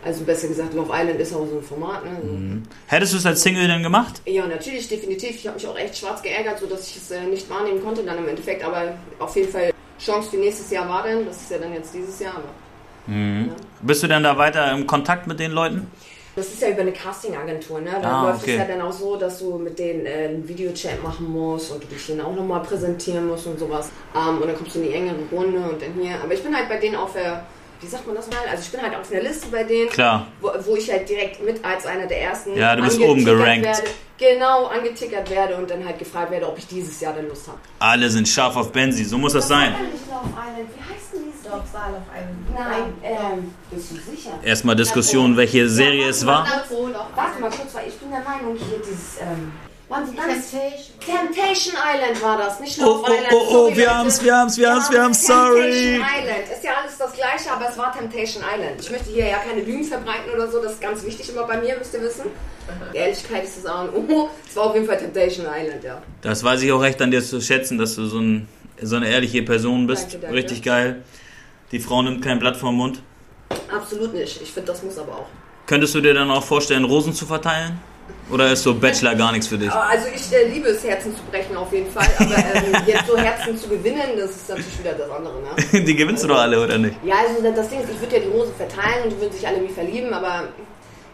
Also 0.03 0.23
besser 0.23 0.47
gesagt, 0.47 0.73
Love 0.73 0.91
Island 0.93 1.19
ist 1.19 1.33
auch 1.33 1.45
so 1.45 1.57
ein 1.57 1.63
Format. 1.63 2.05
Ne? 2.05 2.11
So. 2.23 2.69
Hättest 2.87 3.13
du 3.13 3.17
es 3.17 3.25
als 3.25 3.41
Single 3.41 3.67
denn 3.67 3.83
gemacht? 3.83 4.21
Ja, 4.25 4.45
natürlich, 4.45 4.87
definitiv. 4.87 5.31
Ich 5.31 5.47
habe 5.47 5.55
mich 5.55 5.67
auch 5.67 5.77
echt 5.77 5.97
schwarz 5.97 6.21
geärgert, 6.21 6.59
sodass 6.59 6.87
ich 6.89 6.97
es 6.97 7.11
äh, 7.11 7.23
nicht 7.23 7.49
wahrnehmen 7.49 7.83
konnte 7.83 8.03
dann 8.03 8.17
im 8.17 8.27
Endeffekt. 8.27 8.63
Aber 8.63 8.93
auf 9.19 9.35
jeden 9.35 9.51
Fall 9.51 9.73
Chance 9.99 10.29
für 10.29 10.37
nächstes 10.37 10.71
Jahr 10.71 10.87
war 10.87 11.03
denn. 11.03 11.25
Das 11.25 11.41
ist 11.41 11.51
ja 11.51 11.57
dann 11.57 11.73
jetzt 11.73 11.93
dieses 11.93 12.19
Jahr. 12.19 12.35
Aber 12.35 12.49
Bist 13.81 14.03
du 14.03 14.07
denn 14.07 14.23
da 14.23 14.37
weiter 14.37 14.71
im 14.71 14.87
Kontakt 14.87 15.27
mit 15.27 15.39
den 15.39 15.51
Leuten? 15.51 15.91
Das 16.35 16.47
ist 16.47 16.61
ja 16.61 16.69
über 16.69 16.81
eine 16.81 16.91
Castingagentur. 16.93 17.81
Ne? 17.81 17.91
Da 18.01 18.07
Ah, 18.21 18.23
läuft 18.29 18.43
okay. 18.43 18.53
es 18.53 18.57
ja 18.59 18.65
dann 18.65 18.81
auch 18.81 18.91
so, 18.93 19.15
dass 19.17 19.39
du 19.39 19.57
mit 19.57 19.77
denen 19.77 20.05
äh, 20.05 20.27
einen 20.29 20.47
Videochat 20.47 21.01
machen 21.03 21.29
musst 21.31 21.71
und 21.71 21.83
du 21.83 21.87
dich 21.87 22.05
denen 22.07 22.21
auch 22.21 22.33
nochmal 22.35 22.61
präsentieren 22.61 23.27
musst 23.27 23.47
und 23.47 23.59
sowas. 23.59 23.89
Ähm, 24.15 24.37
und 24.41 24.47
dann 24.47 24.55
kommst 24.55 24.75
du 24.75 24.79
in 24.79 24.85
die 24.85 24.93
engere 24.93 25.15
Runde 25.31 25.59
und 25.59 25.81
dann 25.81 25.93
hier. 26.01 26.15
Aber 26.23 26.33
ich 26.33 26.41
bin 26.43 26.55
halt 26.55 26.69
bei 26.69 26.77
denen 26.77 26.95
auf 26.95 27.13
der, 27.13 27.45
wie 27.81 27.87
sagt 27.87 28.05
man 28.07 28.15
das 28.15 28.27
mal? 28.29 28.37
Also 28.49 28.63
ich 28.63 28.71
bin 28.71 28.81
halt 28.81 28.95
auf 28.95 29.11
einer 29.11 29.21
Liste 29.21 29.47
bei 29.51 29.63
denen. 29.63 29.89
Klar. 29.89 30.27
wo, 30.41 30.49
wo 30.65 30.75
ich 30.75 30.91
halt 30.91 31.09
direkt 31.09 31.43
mit 31.43 31.63
als 31.65 31.85
einer 31.85 32.05
der 32.07 32.21
ersten 32.21 32.55
Ja, 32.55 32.75
du 32.75 32.83
bist 32.83 32.99
oben 32.99 33.25
gerankt. 33.25 33.65
Werde, 33.65 33.83
genau, 34.17 34.65
angetickert 34.65 35.29
werde 35.29 35.55
und 35.55 35.69
dann 35.69 35.85
halt 35.85 35.97
gefragt 35.97 36.31
werde, 36.31 36.47
ob 36.47 36.57
ich 36.57 36.67
dieses 36.67 36.99
Jahr 37.01 37.13
dann 37.13 37.27
Lust 37.27 37.47
habe. 37.47 37.57
Alle 37.79 38.09
sind 38.09 38.27
scharf 38.27 38.55
auf 38.55 38.71
Benzi, 38.71 39.03
so 39.03 39.17
muss 39.17 39.33
das 39.33 39.47
sein. 39.47 39.71
Wie 39.71 39.73
heißt 39.73 39.83
denn 39.83 39.91
dieses 39.91 40.07
Doch, 40.07 41.08
Saal 41.71 41.95
auf 41.95 42.09
einem. 42.13 42.45
Nein, 42.53 42.93
ähm, 43.03 43.53
bist 43.71 43.91
du 43.91 43.95
sicher? 43.95 44.31
Erstmal 44.43 44.75
Diskussion, 44.75 45.35
welche 45.37 45.69
Serie 45.69 46.09
es 46.09 46.25
war. 46.25 46.45
Warte 47.15 47.41
mal 47.41 47.49
kurz, 47.49 47.73
weil 47.73 47.87
ich 47.87 47.95
bin 47.95 48.11
der 48.11 48.21
Meinung, 48.21 48.55
hier 48.55 48.79
dieses, 48.79 49.17
ähm. 49.21 49.51
Temptation. 49.89 50.61
Temptation 50.99 51.73
Island 51.75 52.21
war 52.21 52.37
das, 52.37 52.59
nicht 52.59 52.79
Oh, 52.79 52.85
Love 52.85 53.01
oh, 53.07 53.11
Island. 53.11 53.27
oh, 53.31 53.35
oh, 53.35 53.51
Sorry, 53.51 53.77
wir 53.77 53.97
haben's, 53.97 54.23
wir 54.23 54.35
haben's, 54.37 54.57
wir 54.57 54.71
haben's, 54.71 54.89
wir 54.91 54.97
Ja, 54.97 55.03
haben's, 55.03 55.25
sorry. 55.25 55.61
Temptation 55.61 56.05
Island. 56.21 56.43
Ist 56.53 56.63
ja 56.63 56.71
alles 56.79 56.97
das 56.97 57.13
gleiche, 57.13 57.51
aber 57.51 57.69
es 57.69 57.77
war 57.77 57.97
Temptation 57.97 58.43
Island. 58.43 58.81
Ich 58.81 58.91
möchte 58.91 59.09
hier 59.09 59.27
ja 59.27 59.37
keine 59.37 59.61
Lügen 59.61 59.83
verbreiten 59.83 60.31
oder 60.31 60.49
so, 60.51 60.61
das 60.61 60.73
ist 60.73 60.81
ganz 60.81 61.03
wichtig 61.03 61.29
immer 61.29 61.45
bei 61.45 61.59
mir, 61.59 61.75
müsst 61.77 61.93
ihr 61.95 62.01
wissen. 62.01 62.25
Die 62.93 62.97
Ehrlichkeit 62.97 63.43
ist 63.45 63.57
das 63.57 63.65
A 63.65 63.85
und 63.85 64.11
O. 64.11 64.29
Es 64.47 64.55
war 64.55 64.65
auf 64.65 64.75
jeden 64.75 64.85
Fall 64.85 64.97
Temptation 64.97 65.47
Island, 65.47 65.83
ja. 65.83 66.01
Das 66.21 66.43
weiß 66.43 66.61
ich 66.61 66.71
auch 66.71 66.81
recht 66.81 67.01
an 67.01 67.09
dir 67.09 67.23
zu 67.23 67.41
schätzen, 67.41 67.79
dass 67.79 67.95
du 67.95 68.05
so, 68.05 68.19
ein, 68.19 68.47
so 68.79 68.95
eine 68.95 69.09
ehrliche 69.09 69.41
Person 69.41 69.87
bist. 69.87 70.03
Danke, 70.13 70.19
danke. 70.19 70.35
Richtig 70.37 70.61
geil. 70.61 71.03
Die 71.71 71.79
Frau 71.79 72.01
nimmt 72.01 72.23
kein 72.23 72.39
Blatt 72.39 72.57
vom 72.57 72.75
Mund. 72.75 73.01
Absolut 73.71 74.13
nicht. 74.13 74.41
Ich 74.41 74.51
finde, 74.51 74.71
das 74.71 74.83
muss 74.83 74.97
aber 74.97 75.13
auch. 75.13 75.27
Könntest 75.67 75.93
du 75.93 76.01
dir 76.01 76.13
dann 76.13 76.31
auch 76.31 76.43
vorstellen, 76.43 76.83
Rosen 76.83 77.13
zu 77.13 77.25
verteilen? 77.25 77.79
Oder 78.31 78.51
ist 78.51 78.63
so 78.63 78.73
Bachelor 78.73 79.15
gar 79.15 79.31
nichts 79.31 79.47
für 79.47 79.57
dich? 79.57 79.71
Also 79.71 80.07
ich 80.07 80.31
äh, 80.33 80.47
liebe 80.47 80.69
es, 80.69 80.83
Herzen 80.83 81.15
zu 81.15 81.21
brechen 81.29 81.55
auf 81.55 81.71
jeden 81.71 81.91
Fall, 81.91 82.07
aber 82.17 82.35
ähm, 82.37 82.83
jetzt 82.87 83.07
so 83.07 83.17
Herzen 83.17 83.57
zu 83.57 83.69
gewinnen, 83.69 84.17
das 84.17 84.31
ist 84.31 84.49
natürlich 84.49 84.79
wieder 84.79 84.93
das 84.93 85.09
andere, 85.09 85.35
ne? 85.41 85.83
Die 85.85 85.95
gewinnst 85.95 86.23
du 86.23 86.27
doch 86.27 86.39
alle, 86.39 86.63
oder 86.63 86.77
nicht? 86.77 86.95
Ja, 87.03 87.15
also 87.27 87.41
das 87.51 87.69
Ding 87.69 87.81
ist, 87.81 87.89
ich 87.89 87.99
würde 87.99 88.17
ja 88.17 88.21
die 88.21 88.29
Rose 88.29 88.51
verteilen 88.57 89.03
und 89.03 89.11
die 89.11 89.21
würden 89.21 89.33
sich 89.33 89.47
alle 89.47 89.61
wie 89.61 89.71
verlieben, 89.71 90.13
aber 90.13 90.47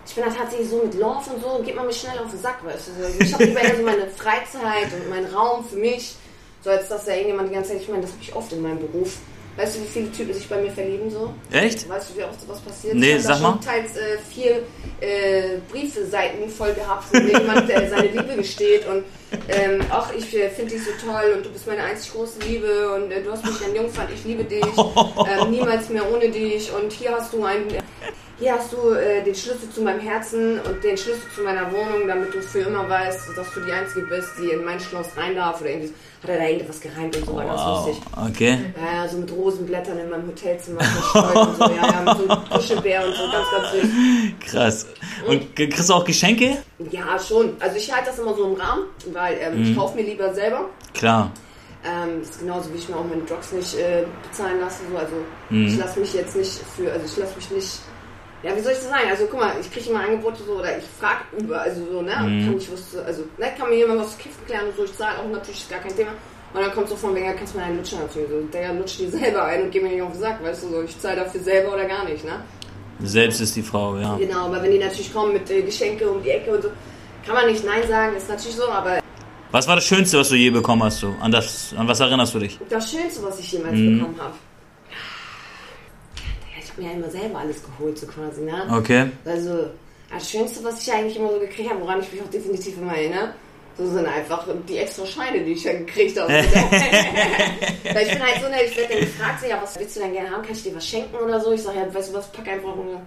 ich 0.05 0.13
bin 0.13 0.23
da 0.23 0.29
tatsächlich 0.29 0.69
so 0.69 0.83
mit 0.83 0.93
Love 0.93 1.29
und 1.33 1.41
so, 1.41 1.63
geht 1.63 1.75
man 1.75 1.85
mir 1.85 1.93
schnell 1.93 2.17
auf 2.19 2.31
den 2.31 2.39
Sack, 2.39 2.63
weißt 2.63 2.89
du. 2.89 3.05
Also 3.05 3.19
ich 3.19 3.33
habe 3.33 3.43
lieber 3.45 3.61
eher 3.61 3.75
so 3.75 3.83
meine 3.83 4.07
Freizeit 4.07 4.93
und 4.93 5.09
meinen 5.09 5.33
Raum 5.33 5.65
für 5.65 5.77
mich, 5.77 6.15
so 6.63 6.69
als 6.69 6.87
dass 6.89 7.05
da 7.05 7.11
irgendjemand 7.11 7.49
die 7.49 7.55
ganze 7.55 7.71
Zeit, 7.71 7.81
ich 7.81 7.89
meine, 7.89 8.01
das 8.01 8.11
habe 8.11 8.21
ich 8.21 8.35
oft 8.35 8.51
in 8.53 8.61
meinem 8.61 8.79
Beruf. 8.79 9.17
Weißt 9.57 9.77
du, 9.77 9.81
wie 9.81 9.87
viele 9.87 10.11
Typen 10.11 10.33
sich 10.33 10.47
bei 10.49 10.61
mir 10.61 10.71
verlieben 10.71 11.09
so? 11.09 11.33
Echt? 11.49 11.87
Weißt 11.87 12.09
du, 12.09 12.17
wie 12.19 12.23
oft 12.23 12.41
sowas 12.41 12.59
passiert? 12.59 12.95
Nee, 12.95 13.15
ich 13.15 13.23
sag 13.23 13.33
da 13.33 13.35
schon 13.39 13.55
mal. 13.55 13.59
teils 13.63 13.95
äh, 13.95 14.17
vier 14.29 14.63
äh, 14.99 15.59
Briefseiten 15.71 16.49
voll 16.49 16.73
gehabt, 16.73 17.05
wo 17.13 17.17
jemand 17.17 17.69
äh, 17.69 17.89
seine 17.89 18.07
Liebe 18.07 18.35
gesteht 18.35 18.85
und 18.85 19.05
ähm, 19.47 19.81
ach, 19.89 20.11
ich 20.13 20.35
äh, 20.35 20.49
finde 20.49 20.73
dich 20.73 20.83
so 20.83 20.91
toll 21.05 21.35
und 21.37 21.45
du 21.45 21.49
bist 21.49 21.67
meine 21.67 21.83
einzig 21.83 22.11
große 22.11 22.39
Liebe 22.47 22.93
und 22.95 23.11
äh, 23.11 23.21
du 23.23 23.31
hast 23.31 23.45
mich 23.45 23.55
ein 23.65 23.75
Jungfern, 23.75 24.07
ich 24.13 24.25
liebe 24.25 24.43
dich, 24.43 24.61
ähm, 24.65 25.51
niemals 25.51 25.89
mehr 25.89 26.03
ohne 26.11 26.29
dich 26.29 26.71
und 26.73 26.91
hier 26.91 27.11
hast 27.11 27.31
du 27.31 27.43
ein, 27.45 27.63
hier 28.39 28.53
hast 28.53 28.73
du 28.73 28.91
äh, 28.93 29.23
den 29.23 29.33
Schlüssel 29.35 29.69
zu 29.73 29.81
meinem 29.81 29.99
Herzen 29.99 30.59
und 30.61 30.83
den 30.83 30.97
Schlüssel 30.97 31.23
zu 31.35 31.41
meiner 31.41 31.71
Wohnung, 31.71 32.07
damit 32.07 32.33
du 32.33 32.41
für 32.41 32.59
immer 32.59 32.87
weißt, 32.89 33.29
dass 33.35 33.53
du 33.53 33.61
die 33.61 33.71
Einzige 33.71 34.01
bist, 34.07 34.29
die 34.39 34.49
in 34.49 34.63
mein 34.65 34.79
Schloss 34.79 35.07
rein 35.15 35.35
darf 35.35 35.61
oder 35.61 35.69
irgendwie. 35.69 35.93
Hat 36.23 36.29
er 36.31 36.37
da 36.39 36.47
irgendwas 36.47 36.81
gereimt 36.81 37.15
und 37.17 37.25
so, 37.27 37.35
war 37.35 37.45
ganz 37.45 37.61
Wow. 37.61 37.85
lustig. 37.87 38.03
Okay. 38.29 38.57
Ja, 38.81 39.03
ja, 39.03 39.07
so 39.07 39.17
mit 39.19 39.31
Rosenblättern 39.31 39.99
in 39.99 40.09
meinem 40.09 40.27
Hotelzimmer 40.27 40.81
verstreut 40.81 41.47
und 41.47 41.55
so, 41.57 41.63
ja, 41.65 41.85
ja, 41.91 42.01
mit 42.01 42.17
so 42.17 42.55
Kuschelbär 42.55 43.05
und 43.05 43.13
so, 43.13 43.23
ganz, 43.31 43.47
ganz 43.51 43.71
süß. 43.71 44.51
Krass. 44.51 44.87
Und 45.27 45.55
kriegst 45.55 45.87
du 45.87 45.93
auch 45.93 46.03
Geschenke? 46.03 46.57
Ja, 46.89 47.19
schon. 47.19 47.55
Also 47.59 47.77
ich 47.77 47.93
halte 47.93 48.07
das 48.09 48.17
immer 48.19 48.33
so 48.33 48.43
im 48.45 48.53
Rahmen, 48.59 48.85
weil 49.13 49.37
ähm, 49.39 49.61
ich 49.63 49.77
kaufe 49.77 49.95
mir 49.95 50.03
lieber 50.03 50.33
selber. 50.33 50.65
Klar. 50.95 51.31
Ähm, 51.85 52.21
das 52.21 52.29
ist 52.31 52.39
genauso 52.39 52.73
wie 52.73 52.77
ich 52.79 52.89
mir 52.89 52.95
auch 52.95 53.05
meine 53.07 53.21
Drugs 53.23 53.51
nicht 53.51 53.75
äh, 53.77 54.05
bezahlen 54.27 54.59
lasse. 54.59 54.79
So. 54.91 54.97
Also 54.97 55.13
Mhm. 55.51 55.67
ich 55.67 55.77
lasse 55.77 55.99
mich 55.99 56.11
jetzt 56.15 56.35
nicht 56.35 56.59
für, 56.75 56.91
also 56.91 57.05
ich 57.05 57.17
lasse 57.17 57.35
mich 57.35 57.51
nicht. 57.51 57.79
Ja, 58.45 58.55
wie 58.55 58.60
soll 58.62 58.73
ich 58.73 58.77
das 58.77 58.89
sagen? 58.89 59.10
Also 59.10 59.25
guck 59.25 59.39
mal, 59.39 59.53
ich 59.60 59.71
kriege 59.73 59.89
immer 59.89 60.01
Angebote 60.01 60.43
so 60.45 60.53
oder 60.60 60.77
ich 60.77 60.84
frage 60.99 61.21
über, 61.39 61.62
also 61.62 61.81
so, 61.91 62.01
ne? 62.03 62.12
Mhm. 62.21 62.45
Kann 62.45 62.58
ich 62.58 62.71
was, 62.71 62.95
also, 63.03 63.23
ne, 63.39 63.47
kann 63.58 63.69
mir 63.69 63.77
jemand 63.77 64.01
was 64.01 64.12
zu 64.12 64.17
kiffen 64.19 64.45
klären 64.45 64.67
und 64.67 64.75
so, 64.77 64.84
ich 64.84 64.93
zahle 64.95 65.17
auch 65.17 65.27
natürlich, 65.31 65.62
ist 65.62 65.69
gar 65.71 65.79
kein 65.79 65.95
Thema. 65.95 66.12
Und 66.53 66.62
dann 66.62 66.71
kommt 66.71 66.88
so 66.88 66.95
von 66.95 67.15
wegen, 67.15 67.25
ja, 67.25 67.34
kannst 67.34 67.55
du 67.55 67.58
mir 67.58 67.65
einen 67.65 67.77
lutschen 67.77 67.99
natürlich. 67.99 68.29
So, 68.29 68.39
der 68.53 68.73
lutscht 68.73 68.99
die 68.99 69.08
selber 69.08 69.45
ein 69.45 69.63
und 69.63 69.71
geh 69.71 69.79
mir 69.81 69.89
nicht 69.89 70.01
auf 70.03 70.12
den 70.12 70.21
Sack, 70.21 70.43
weißt 70.43 70.63
du, 70.63 70.69
so, 70.69 70.81
ich 70.84 70.99
zahle 70.99 71.15
dafür 71.23 71.41
selber 71.41 71.73
oder 71.73 71.86
gar 71.86 72.05
nicht, 72.05 72.23
ne? 72.23 72.39
Selbst 73.03 73.41
ist 73.41 73.55
die 73.55 73.63
Frau, 73.63 73.97
ja. 73.97 74.15
Genau, 74.17 74.45
aber 74.45 74.62
wenn 74.62 74.71
die 74.71 74.77
natürlich 74.79 75.12
kommen 75.12 75.34
mit 75.34 75.49
äh, 75.49 75.63
Geschenke 75.63 76.08
um 76.10 76.21
die 76.21 76.29
Ecke 76.29 76.51
und 76.51 76.62
so, 76.62 76.69
kann 77.25 77.34
man 77.36 77.47
nicht 77.47 77.65
Nein 77.65 77.81
sagen, 77.88 78.15
ist 78.15 78.29
natürlich 78.29 78.55
so, 78.55 78.69
aber 78.69 78.99
Was 79.51 79.67
war 79.67 79.75
das 79.75 79.86
Schönste, 79.86 80.19
was 80.19 80.29
du 80.29 80.36
je 80.36 80.51
bekommen 80.51 80.84
hast? 80.84 81.01
Du? 81.01 81.15
An, 81.19 81.31
das, 81.31 81.73
an 81.75 81.88
was 81.88 81.99
erinnerst 81.99 82.36
du 82.36 82.39
dich? 82.39 82.60
das 82.69 82.91
Schönste, 82.91 83.23
was 83.23 83.39
ich 83.39 83.51
jemals 83.51 83.73
Mhm. 83.75 83.97
bekommen 83.97 84.15
habe. 84.19 84.34
Ja, 86.77 86.83
ich 86.83 86.88
habe 86.88 86.88
mir 86.88 86.89
ja 86.89 86.95
immer 86.97 87.09
selber 87.09 87.39
alles 87.39 87.61
geholt, 87.63 87.97
so 87.97 88.07
quasi, 88.07 88.41
ne? 88.41 88.67
Okay. 88.71 89.09
Also, 89.25 89.69
das 90.11 90.29
Schönste, 90.29 90.63
was 90.63 90.81
ich 90.81 90.91
eigentlich 90.91 91.17
immer 91.17 91.31
so 91.31 91.39
gekriegt 91.39 91.69
habe, 91.69 91.81
woran 91.81 92.01
ich 92.01 92.11
mich 92.11 92.21
auch 92.21 92.29
definitiv 92.29 92.77
immer 92.77 92.95
erinnere, 92.95 93.33
so 93.77 93.89
sind 93.89 94.05
einfach 94.05 94.45
die 94.69 94.77
extra 94.77 95.05
Scheine, 95.05 95.43
die 95.43 95.51
ich 95.51 95.63
ja 95.63 95.73
gekriegt 95.73 96.17
habe. 96.17 96.31
Weil 97.93 98.07
ich 98.07 98.11
bin 98.11 98.23
halt 98.23 98.41
so, 98.41 98.49
ne, 98.49 98.63
ich 98.65 98.77
werde 98.77 98.93
dann 98.93 99.01
gefragt, 99.01 99.41
so, 99.41 99.47
ja, 99.47 99.59
was 99.61 99.77
willst 99.77 99.95
du 99.97 99.99
denn 99.99 100.13
gerne 100.13 100.31
haben? 100.31 100.43
Kann 100.43 100.53
ich 100.53 100.63
dir 100.63 100.75
was 100.75 100.88
schenken 100.88 101.15
oder 101.15 101.39
so? 101.41 101.51
Ich 101.51 101.61
sage, 101.61 101.79
ja, 101.79 101.93
weißt 101.93 102.09
du 102.09 102.13
was, 102.13 102.31
pack 102.31 102.47
einfach 102.47 102.73
eine, 102.73 103.01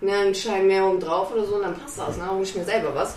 ne, 0.00 0.18
einen 0.18 0.34
Schein 0.34 0.66
mehr 0.66 0.86
oben 0.86 1.00
drauf 1.00 1.30
oder 1.32 1.44
so 1.44 1.56
und 1.56 1.62
dann 1.62 1.74
passt 1.78 1.98
das, 1.98 2.16
ne? 2.16 2.30
Hol 2.30 2.42
ich 2.42 2.54
mir 2.54 2.64
selber 2.64 2.94
was. 2.94 3.14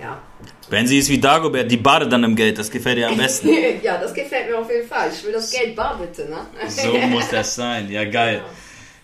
Ja. 0.00 0.22
Benzi 0.70 0.98
ist 0.98 1.10
wie 1.10 1.18
Dagobert, 1.18 1.70
die 1.70 1.76
badet 1.76 2.12
dann 2.12 2.24
im 2.24 2.36
Geld. 2.36 2.58
Das 2.58 2.70
gefällt 2.70 2.98
dir 2.98 3.08
am 3.08 3.16
besten. 3.16 3.50
ja, 3.82 3.98
das 3.98 4.14
gefällt 4.14 4.48
mir 4.48 4.58
auf 4.58 4.70
jeden 4.70 4.86
Fall. 4.88 5.10
Ich 5.12 5.24
will 5.24 5.32
das 5.32 5.50
Geld 5.50 5.74
bar, 5.74 5.98
bitte, 6.00 6.30
ne? 6.30 6.38
So 6.68 6.96
muss 6.96 7.28
das 7.28 7.54
sein. 7.54 7.90
Ja, 7.90 8.04
geil. 8.04 8.42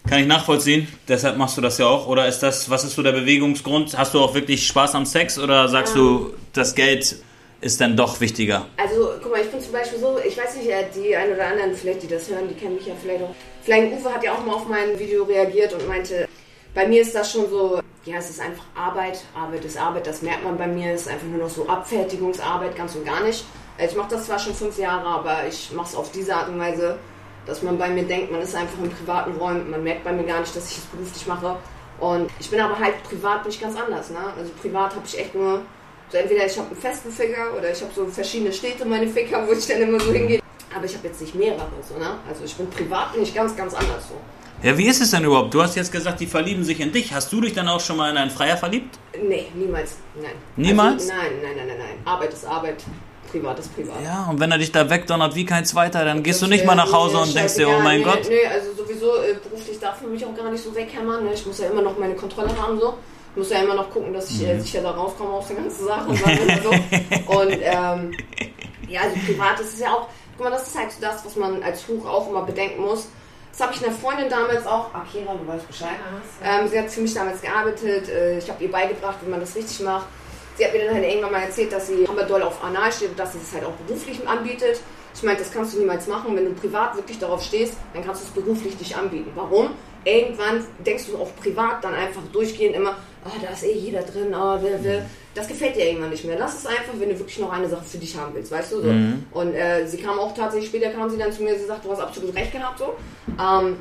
Kann 0.08 0.20
ich 0.20 0.26
nachvollziehen. 0.26 0.86
Deshalb 1.08 1.38
machst 1.38 1.56
du 1.56 1.62
das 1.62 1.78
ja 1.78 1.86
auch. 1.86 2.06
Oder 2.06 2.28
ist 2.28 2.40
das, 2.40 2.68
was 2.68 2.84
ist 2.84 2.94
so 2.94 3.02
der 3.02 3.12
Bewegungsgrund? 3.12 3.96
Hast 3.96 4.12
du 4.12 4.20
auch 4.20 4.34
wirklich 4.34 4.66
Spaß 4.66 4.94
am 4.94 5.06
Sex 5.06 5.38
oder 5.38 5.68
sagst 5.68 5.96
du, 5.96 6.34
das 6.52 6.74
Geld 6.74 7.16
ist 7.62 7.80
dann 7.80 7.96
doch 7.96 8.20
wichtiger? 8.20 8.66
Also, 8.76 9.12
guck 9.22 9.32
mal, 9.32 9.40
ich 9.40 9.50
bin 9.50 9.60
zum 9.62 9.72
Beispiel 9.72 9.98
so, 9.98 10.18
ich 10.26 10.36
weiß 10.36 10.56
nicht, 10.56 10.68
äh, 10.68 10.84
die 10.94 11.16
ein 11.16 11.32
oder 11.32 11.46
anderen 11.46 11.74
vielleicht, 11.74 12.02
die 12.02 12.08
das 12.08 12.28
hören, 12.28 12.46
die 12.48 12.54
kennen 12.54 12.74
mich 12.74 12.86
ja 12.86 12.92
vielleicht 13.00 13.22
auch. 13.22 13.34
Flying 13.64 13.98
Uwe 13.98 14.12
hat 14.12 14.22
ja 14.22 14.34
auch 14.34 14.44
mal 14.44 14.52
auf 14.52 14.68
mein 14.68 14.98
Video 14.98 15.24
reagiert 15.24 15.72
und 15.72 15.88
meinte, 15.88 16.28
bei 16.74 16.86
mir 16.86 17.00
ist 17.00 17.14
das 17.14 17.32
schon 17.32 17.48
so, 17.48 17.80
ja, 18.04 18.18
es 18.18 18.28
ist 18.28 18.40
einfach 18.40 18.64
Arbeit, 18.76 19.20
Arbeit 19.34 19.64
ist 19.64 19.78
Arbeit, 19.78 20.06
das 20.06 20.20
merkt 20.20 20.44
man 20.44 20.58
bei 20.58 20.66
mir, 20.66 20.92
es 20.92 21.02
ist 21.02 21.08
einfach 21.08 21.26
nur 21.26 21.38
noch 21.38 21.48
so 21.48 21.66
Abfertigungsarbeit, 21.66 22.76
ganz 22.76 22.94
und 22.94 23.06
gar 23.06 23.22
nicht. 23.22 23.42
Äh, 23.78 23.86
Ich 23.86 23.96
mache 23.96 24.10
das 24.10 24.26
zwar 24.26 24.38
schon 24.38 24.52
fünf 24.54 24.76
Jahre, 24.78 25.06
aber 25.06 25.46
ich 25.48 25.70
mache 25.72 25.88
es 25.88 25.94
auf 25.94 26.12
diese 26.12 26.34
Art 26.36 26.50
und 26.50 26.58
Weise, 26.58 26.98
dass 27.46 27.62
man 27.62 27.78
bei 27.78 27.88
mir 27.90 28.04
denkt, 28.04 28.32
man 28.32 28.40
ist 28.40 28.54
einfach 28.54 28.78
in 28.82 28.90
privaten 28.90 29.32
Räumen, 29.36 29.70
man 29.70 29.82
merkt 29.82 30.04
bei 30.04 30.12
mir 30.12 30.24
gar 30.24 30.40
nicht, 30.40 30.54
dass 30.54 30.70
ich 30.70 30.78
es 30.78 30.84
beruflich 30.84 31.26
mache. 31.26 31.56
Und 32.00 32.30
ich 32.40 32.50
bin 32.50 32.60
aber 32.60 32.78
halt 32.78 33.02
privat 33.04 33.46
nicht 33.46 33.60
ganz 33.60 33.76
anders, 33.76 34.10
ne? 34.10 34.18
Also 34.36 34.50
privat 34.60 34.94
habe 34.94 35.04
ich 35.06 35.18
echt 35.18 35.34
nur 35.34 35.62
so 36.10 36.18
entweder 36.18 36.46
ich 36.46 36.56
habe 36.58 36.68
einen 36.68 36.76
festen 36.76 37.10
Ficker 37.10 37.56
oder 37.56 37.72
ich 37.72 37.80
habe 37.80 37.92
so 37.94 38.06
verschiedene 38.06 38.52
Städte 38.52 38.84
meine 38.84 39.08
Ficker, 39.08 39.46
wo 39.46 39.52
ich 39.52 39.66
dann 39.66 39.80
immer 39.80 39.98
so 39.98 40.12
hingehe. 40.12 40.40
Aber 40.74 40.84
ich 40.84 40.94
habe 40.96 41.08
jetzt 41.08 41.20
nicht 41.20 41.34
mehrere 41.34 41.66
so, 41.88 41.98
ne? 41.98 42.18
Also 42.28 42.44
ich 42.44 42.54
bin 42.54 42.68
privat 42.68 43.16
nicht 43.16 43.34
ganz, 43.34 43.56
ganz 43.56 43.74
anders 43.74 44.08
so. 44.08 44.14
Ja, 44.62 44.76
wie 44.78 44.86
ist 44.86 45.00
es 45.00 45.10
denn 45.10 45.24
überhaupt? 45.24 45.52
Du 45.52 45.62
hast 45.62 45.76
jetzt 45.76 45.92
gesagt, 45.92 46.20
die 46.20 46.26
verlieben 46.26 46.64
sich 46.64 46.80
in 46.80 46.90
dich. 46.90 47.12
Hast 47.12 47.32
du 47.32 47.40
dich 47.40 47.52
dann 47.52 47.68
auch 47.68 47.80
schon 47.80 47.96
mal 47.96 48.10
in 48.10 48.16
einen 48.16 48.30
Freier 48.30 48.56
verliebt? 48.56 48.98
Nee, 49.22 49.46
niemals. 49.54 49.96
Nein. 50.14 50.32
Niemals? 50.56 51.10
Also, 51.10 51.14
nein, 51.14 51.32
nein, 51.42 51.56
nein, 51.56 51.66
nein, 51.66 51.78
nein. 51.78 51.98
Arbeit 52.04 52.32
ist 52.32 52.46
Arbeit, 52.46 52.82
privat 53.34 53.58
ist 53.58 53.74
privat. 53.74 53.96
Ja, 54.04 54.26
und 54.30 54.38
wenn 54.40 54.50
er 54.52 54.58
dich 54.58 54.70
da 54.72 54.88
wegdonnert 54.88 55.34
wie 55.34 55.44
kein 55.44 55.64
Zweiter, 55.64 56.04
dann 56.04 56.22
gehst 56.22 56.40
du 56.42 56.46
nicht 56.46 56.64
mal 56.64 56.74
nach 56.74 56.92
Hause 56.92 57.18
und 57.18 57.34
denkst 57.34 57.54
dir, 57.56 57.68
oh 57.68 57.80
mein 57.82 57.98
nee, 57.98 58.04
Gott. 58.04 58.20
Nee, 58.28 58.46
also 58.46 58.72
sowieso 58.82 59.16
äh, 59.16 59.34
beruflich 59.42 59.78
darf 59.80 60.00
man 60.02 60.12
mich 60.12 60.24
auch 60.24 60.34
gar 60.36 60.50
nicht 60.50 60.62
so 60.62 60.74
weghämmern. 60.74 61.24
Ne? 61.24 61.34
Ich 61.34 61.44
muss 61.44 61.58
ja 61.58 61.68
immer 61.68 61.82
noch 61.82 61.98
meine 61.98 62.14
Kontrolle 62.14 62.50
haben 62.60 62.78
so. 62.78 62.94
Ich 63.32 63.36
muss 63.38 63.50
ja 63.50 63.58
immer 63.62 63.74
noch 63.74 63.90
gucken, 63.90 64.12
dass 64.12 64.30
ich 64.30 64.40
Mhm. 64.42 64.46
äh, 64.48 64.60
sicher 64.60 64.80
da 64.82 64.92
rauskomme 64.92 65.30
aus 65.30 65.48
der 65.48 65.56
ganzen 65.56 65.84
Sache. 65.86 66.08
Und, 66.08 66.18
so. 66.62 66.70
und 67.38 67.52
ähm, 67.60 68.12
ja, 68.88 69.00
also 69.02 69.16
privat 69.26 69.58
ist 69.60 69.74
es 69.74 69.80
ja 69.80 69.88
auch, 69.92 70.06
guck 70.36 70.44
mal, 70.44 70.50
das 70.50 70.68
ist 70.68 70.78
halt 70.78 70.92
so 70.92 71.00
das, 71.00 71.24
was 71.24 71.34
man 71.36 71.62
als 71.62 71.86
Huch 71.88 72.06
auch 72.06 72.28
immer 72.28 72.42
bedenken 72.42 72.82
muss. 72.82 73.08
Das 73.50 73.60
habe 73.66 73.72
ich 73.74 73.84
einer 73.86 73.94
Freundin 73.94 74.28
damals 74.28 74.66
auch, 74.66 74.92
Akira, 74.94 75.32
du 75.34 75.46
weißt 75.46 75.66
Bescheid. 75.68 75.96
Ähm, 76.44 76.66
sie 76.68 76.78
hat 76.78 76.90
für 76.90 77.00
mich 77.00 77.14
damals 77.14 77.40
gearbeitet, 77.40 78.08
äh, 78.08 78.38
ich 78.38 78.48
habe 78.50 78.62
ihr 78.64 78.70
beigebracht, 78.70 79.16
wie 79.24 79.30
man 79.30 79.38
das 79.40 79.54
richtig 79.54 79.80
macht. 79.80 80.06
Sie 80.56 80.64
hat 80.64 80.72
mir 80.72 80.84
dann 80.84 80.94
halt 80.94 81.04
irgendwann 81.04 81.32
mal 81.32 81.42
erzählt, 81.42 81.72
dass 81.72 81.88
sie 81.88 82.06
hammer 82.06 82.24
doll 82.24 82.42
auf 82.42 82.62
Anal 82.62 82.92
steht 82.92 83.10
und 83.10 83.18
dass 83.18 83.32
sie 83.32 83.38
es 83.42 83.52
halt 83.52 83.64
auch 83.64 83.72
beruflich 83.86 84.26
anbietet. 84.26 84.80
Ich 85.14 85.22
meinte, 85.22 85.42
das 85.42 85.52
kannst 85.52 85.74
du 85.74 85.78
niemals 85.78 86.06
machen. 86.06 86.34
Wenn 86.36 86.44
du 86.44 86.52
privat 86.52 86.96
wirklich 86.96 87.18
darauf 87.18 87.42
stehst, 87.42 87.74
dann 87.92 88.04
kannst 88.04 88.22
du 88.22 88.26
es 88.26 88.44
beruflich 88.44 88.78
nicht 88.78 88.96
anbieten. 88.96 89.30
Warum? 89.34 89.70
irgendwann 90.04 90.64
denkst 90.84 91.06
du 91.06 91.18
auch 91.18 91.34
privat 91.36 91.82
dann 91.82 91.94
einfach 91.94 92.22
durchgehend 92.32 92.76
immer, 92.76 92.90
ah, 93.24 93.30
da 93.42 93.48
ist 93.48 93.64
eh 93.64 93.72
jeder 93.72 94.02
drin, 94.02 94.34
ah, 94.34 94.58
wer, 94.60 94.82
wer. 94.82 95.06
Das 95.34 95.48
gefällt 95.48 95.74
dir 95.74 95.86
irgendwann 95.86 96.10
nicht 96.10 96.24
mehr. 96.24 96.38
Lass 96.38 96.58
es 96.58 96.66
einfach, 96.66 96.92
wenn 96.98 97.08
du 97.08 97.18
wirklich 97.18 97.38
noch 97.40 97.50
eine 97.50 97.68
Sache 97.68 97.84
für 97.84 97.98
dich 97.98 98.16
haben 98.16 98.34
willst, 98.34 98.52
weißt 98.52 98.72
du? 98.72 98.82
So. 98.82 98.88
Mhm. 98.88 99.24
Und 99.32 99.54
äh, 99.54 99.86
sie 99.86 99.96
kam 99.96 100.18
auch 100.18 100.32
tatsächlich, 100.32 100.68
später 100.68 100.90
kam 100.90 101.10
sie 101.10 101.18
dann 101.18 101.32
zu 101.32 101.42
mir, 101.42 101.58
sie 101.58 101.64
sagt, 101.64 101.84
du 101.84 101.90
hast 101.90 102.00
absolut 102.00 102.34
recht 102.36 102.52
gehabt, 102.52 102.78
so. 102.78 102.94
Ähm, 103.40 103.78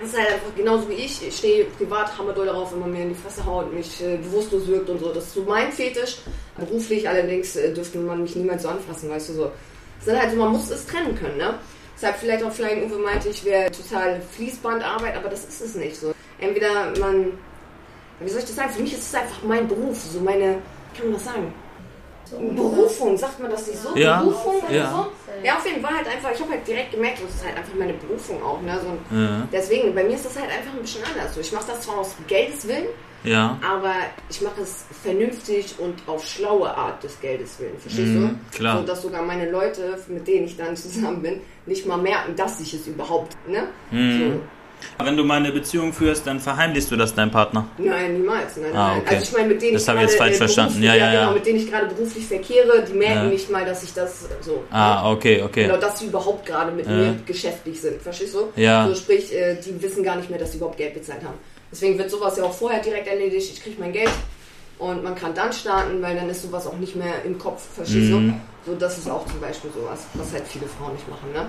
das 0.00 0.10
ist 0.10 0.18
halt 0.18 0.32
einfach 0.32 0.54
genauso 0.56 0.88
wie 0.88 0.94
ich. 0.94 1.26
Ich 1.26 1.36
stehe 1.36 1.64
privat 1.64 2.16
hammerdoll 2.18 2.46
darauf, 2.46 2.72
wenn 2.72 2.80
man 2.80 2.92
mir 2.92 3.02
in 3.02 3.10
die 3.10 3.14
Fresse 3.14 3.44
haut, 3.44 3.72
mich 3.72 4.02
äh, 4.02 4.16
bewusstlos 4.16 4.66
wirkt 4.66 4.90
und 4.90 4.98
so. 4.98 5.12
Das 5.12 5.24
ist 5.24 5.34
so 5.34 5.42
mein 5.42 5.70
Fetisch. 5.70 6.18
Beruflich 6.56 7.08
allerdings 7.08 7.56
äh, 7.56 7.72
dürfte 7.72 7.98
man 7.98 8.22
mich 8.22 8.34
niemals 8.34 8.62
so 8.62 8.68
anfassen, 8.68 9.08
weißt 9.10 9.28
du 9.30 9.32
so. 9.34 9.52
Das 9.98 10.06
sind 10.06 10.20
halt 10.20 10.30
so, 10.32 10.36
man 10.36 10.52
muss 10.52 10.70
es 10.70 10.86
trennen 10.86 11.16
können, 11.16 11.36
ne? 11.36 11.58
Deshalb 11.96 12.16
vielleicht 12.16 12.42
auch 12.42 12.52
Flying 12.52 12.90
Uwe 12.90 12.98
meinte, 12.98 13.28
ich 13.28 13.44
wäre 13.44 13.70
total 13.70 14.20
Fließbandarbeit, 14.32 15.16
aber 15.16 15.28
das 15.28 15.44
ist 15.44 15.60
es 15.60 15.74
nicht 15.76 15.96
so. 15.96 16.12
Entweder 16.40 16.92
man, 16.98 17.38
wie 18.18 18.28
soll 18.28 18.40
ich 18.40 18.46
das 18.46 18.56
sagen? 18.56 18.70
Für 18.70 18.82
mich 18.82 18.92
ist 18.94 19.08
es 19.08 19.14
einfach 19.14 19.42
mein 19.44 19.68
Beruf, 19.68 19.96
so 20.12 20.20
meine, 20.20 20.58
wie 20.92 20.98
kann 20.98 21.10
man 21.10 21.14
das 21.14 21.24
sagen? 21.24 21.54
Berufung, 22.56 23.16
sagt 23.16 23.38
man 23.38 23.50
das 23.50 23.66
nicht 23.66 23.78
so? 23.78 23.96
Ja, 23.96 24.20
Berufung 24.22 24.60
oder 24.60 24.74
ja. 24.74 24.90
so? 24.90 25.12
Ja, 25.44 25.56
auf 25.56 25.66
jeden 25.66 25.82
Fall 25.82 25.94
halt 25.96 26.06
einfach, 26.08 26.30
ich 26.32 26.40
habe 26.40 26.52
halt 26.52 26.66
direkt 26.66 26.90
gemerkt, 26.92 27.18
das 27.22 27.34
ist 27.34 27.44
halt 27.44 27.56
einfach 27.56 27.74
meine 27.74 27.92
Berufung 27.94 28.42
auch, 28.42 28.60
ne? 28.62 28.80
So, 28.82 29.16
Ja. 29.16 29.46
Deswegen, 29.52 29.94
bei 29.94 30.04
mir 30.04 30.14
ist 30.14 30.24
das 30.24 30.38
halt 30.38 30.50
einfach 30.50 30.72
ein 30.72 30.80
bisschen 30.80 31.02
anders. 31.04 31.34
So, 31.34 31.40
ich 31.40 31.52
mache 31.52 31.66
das 31.68 31.80
zwar 31.82 31.98
aus 31.98 32.14
Geldes 32.26 32.66
Willen, 32.66 32.86
Ja. 33.24 33.58
aber 33.66 33.94
ich 34.30 34.40
mache 34.42 34.62
es 34.62 34.84
vernünftig 35.02 35.74
und 35.78 35.96
auf 36.06 36.26
schlaue 36.26 36.74
Art 36.74 37.02
des 37.04 37.20
Geldes 37.20 37.58
willen. 37.60 37.78
Verstehst 37.78 38.12
Mhm, 38.14 38.38
du? 38.50 38.56
klar. 38.56 38.78
So 38.80 38.86
dass 38.86 39.02
sogar 39.02 39.22
meine 39.22 39.50
Leute, 39.50 39.98
mit 40.08 40.26
denen 40.26 40.46
ich 40.46 40.56
dann 40.56 40.74
zusammen 40.76 41.22
bin, 41.22 41.40
nicht 41.66 41.86
mal 41.86 41.98
merken, 41.98 42.34
dass 42.36 42.60
ich 42.60 42.72
es 42.74 42.86
überhaupt, 42.86 43.36
ne? 43.48 43.68
Mhm. 43.90 44.40
Wenn 45.02 45.16
du 45.16 45.24
mal 45.24 45.36
eine 45.38 45.52
Beziehung 45.52 45.92
führst, 45.92 46.26
dann 46.26 46.40
verheimlichst 46.40 46.90
du 46.90 46.96
das 46.96 47.14
deinem 47.14 47.30
Partner. 47.30 47.66
Nein, 47.78 48.14
niemals. 48.20 48.56
Nein, 48.56 48.70
Ah, 48.74 48.88
nein. 48.92 48.98
okay. 49.00 49.14
Also 49.16 49.24
ich 49.26 49.32
meine, 49.32 49.48
mit 49.48 49.62
denen 49.62 49.74
Das 49.74 49.82
ich 49.82 49.88
habe 49.88 49.98
ich 49.98 50.02
jetzt 50.04 50.16
gerade, 50.16 50.30
falsch 50.30 50.34
äh, 50.34 50.38
verstanden. 50.38 50.82
Ja, 50.82 50.94
ja, 50.94 51.12
ja. 51.12 51.20
Genau, 51.20 51.32
mit 51.34 51.46
denen 51.46 51.58
ich 51.58 51.70
gerade 51.70 51.86
beruflich 51.86 52.26
verkehre, 52.26 52.84
die 52.88 52.92
merken 52.94 53.14
Ja. 53.16 53.24
nicht 53.24 53.50
mal, 53.50 53.64
dass 53.64 53.82
ich 53.82 53.92
das 53.92 54.26
so. 54.40 54.64
Ah, 54.70 55.10
okay, 55.12 55.42
okay. 55.42 55.64
Genau, 55.66 55.76
dass 55.76 55.98
sie 55.98 56.06
überhaupt 56.06 56.46
gerade 56.46 56.72
mit 56.72 56.86
Ja. 56.86 56.92
mir 56.92 57.14
geschäftlich 57.26 57.80
sind. 57.80 58.00
Verstehst 58.02 58.34
du? 58.34 58.52
Ja. 58.56 58.86
So 58.88 58.94
sprich, 58.94 59.34
äh, 59.34 59.56
die 59.60 59.80
wissen 59.82 60.02
gar 60.02 60.16
nicht 60.16 60.30
mehr, 60.30 60.38
dass 60.38 60.52
sie 60.52 60.58
überhaupt 60.58 60.76
Geld 60.78 60.94
bezahlt 60.94 61.22
haben. 61.24 61.34
Deswegen 61.70 61.98
wird 61.98 62.10
sowas 62.10 62.36
ja 62.36 62.44
auch 62.44 62.52
vorher 62.54 62.80
direkt 62.80 63.08
erledigt. 63.08 63.50
Ich 63.52 63.62
kriege 63.62 63.80
mein 63.80 63.92
Geld 63.92 64.10
und 64.78 65.02
man 65.02 65.14
kann 65.14 65.34
dann 65.34 65.52
starten, 65.52 66.00
weil 66.02 66.14
dann 66.16 66.28
ist 66.30 66.42
sowas 66.42 66.66
auch 66.66 66.76
nicht 66.76 66.94
mehr 66.96 67.14
im 67.24 67.38
Kopf. 67.38 67.62
Verstehst 67.74 68.10
Mhm. 68.10 68.34
du? 68.64 68.70
So, 68.72 68.78
das 68.78 68.96
ist 68.98 69.10
auch 69.10 69.26
zum 69.26 69.40
Beispiel 69.40 69.70
sowas, 69.74 70.00
was 70.14 70.32
halt 70.32 70.44
viele 70.48 70.66
Frauen 70.66 70.92
nicht 70.94 71.08
machen. 71.08 71.32
Ne? 71.32 71.46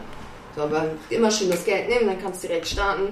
So, 0.55 0.63
aber 0.63 0.85
immer 1.09 1.29
schön 1.31 1.49
das 1.49 1.63
Geld 1.65 1.89
nehmen, 1.89 2.07
dann 2.07 2.21
kannst 2.21 2.43
du 2.43 2.47
direkt 2.47 2.67
starten. 2.67 3.09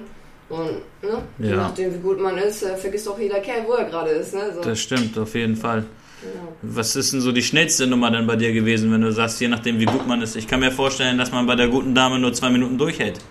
Und 0.48 0.70
ne? 1.02 1.22
je 1.38 1.50
Ja. 1.50 1.56
nachdem, 1.56 1.94
wie 1.94 1.98
gut 1.98 2.20
man 2.20 2.36
ist, 2.38 2.62
äh, 2.62 2.76
vergisst 2.76 3.08
auch 3.08 3.18
jeder 3.18 3.40
Kerl, 3.40 3.64
wo 3.66 3.72
er 3.72 3.84
gerade 3.86 4.10
ist. 4.10 4.34
Ne? 4.34 4.52
So, 4.54 4.60
Das 4.60 4.78
stimmt, 4.80 5.16
auf 5.18 5.34
jeden 5.34 5.56
Fall. 5.56 5.84
genau. 6.22 6.52
Was 6.62 6.96
ist 6.96 7.12
denn 7.12 7.20
so 7.22 7.32
die 7.32 7.42
schnellste 7.42 7.86
Nummer 7.86 8.10
denn 8.10 8.26
bei 8.26 8.36
dir 8.36 8.52
gewesen, 8.52 8.92
wenn 8.92 9.00
du 9.00 9.10
sagst, 9.12 9.40
je 9.40 9.48
nachdem 9.48 9.78
wie 9.80 9.86
gut 9.86 10.06
man 10.06 10.20
ist? 10.22 10.36
Ich 10.36 10.46
kann 10.46 10.60
mir 10.60 10.70
vorstellen, 10.70 11.16
dass 11.18 11.32
man 11.32 11.46
bei 11.46 11.56
der 11.56 11.68
guten 11.68 11.94
Dame 11.94 12.18
nur 12.18 12.32
zwei 12.34 12.50
Minuten 12.50 12.78
durchhält. 12.78 13.18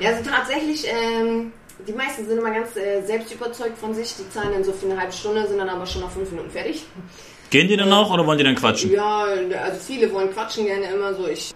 Ja, 0.00 0.10
also 0.10 0.30
tatsächlich, 0.30 0.86
ähm, 0.86 1.50
die 1.88 1.92
meisten 1.92 2.24
sind 2.24 2.38
immer 2.38 2.52
ganz 2.52 2.76
äh, 2.76 3.02
selbst 3.04 3.34
überzeugt 3.34 3.76
von 3.78 3.92
sich. 3.94 4.14
Die 4.16 4.30
zahlen 4.32 4.50
dann 4.52 4.62
so 4.62 4.70
für 4.72 4.86
eine 4.88 5.00
halbe 5.00 5.12
Stunde, 5.12 5.44
sind 5.48 5.58
dann 5.58 5.68
aber 5.68 5.84
schon 5.86 6.02
nach 6.02 6.10
fünf 6.12 6.30
Minuten 6.30 6.50
fertig. 6.50 6.84
Gehen 7.50 7.66
die 7.66 7.76
dann 7.76 7.92
auch 7.92 8.08
oder 8.12 8.24
wollen 8.24 8.38
die 8.38 8.44
dann 8.44 8.54
quatschen? 8.54 8.92
Ja, 8.92 9.24
also 9.24 9.80
viele 9.84 10.12
wollen 10.12 10.32
quatschen 10.32 10.66
gerne 10.66 10.84
immer 10.94 11.14
so. 11.14 11.26
Ich, 11.26 11.52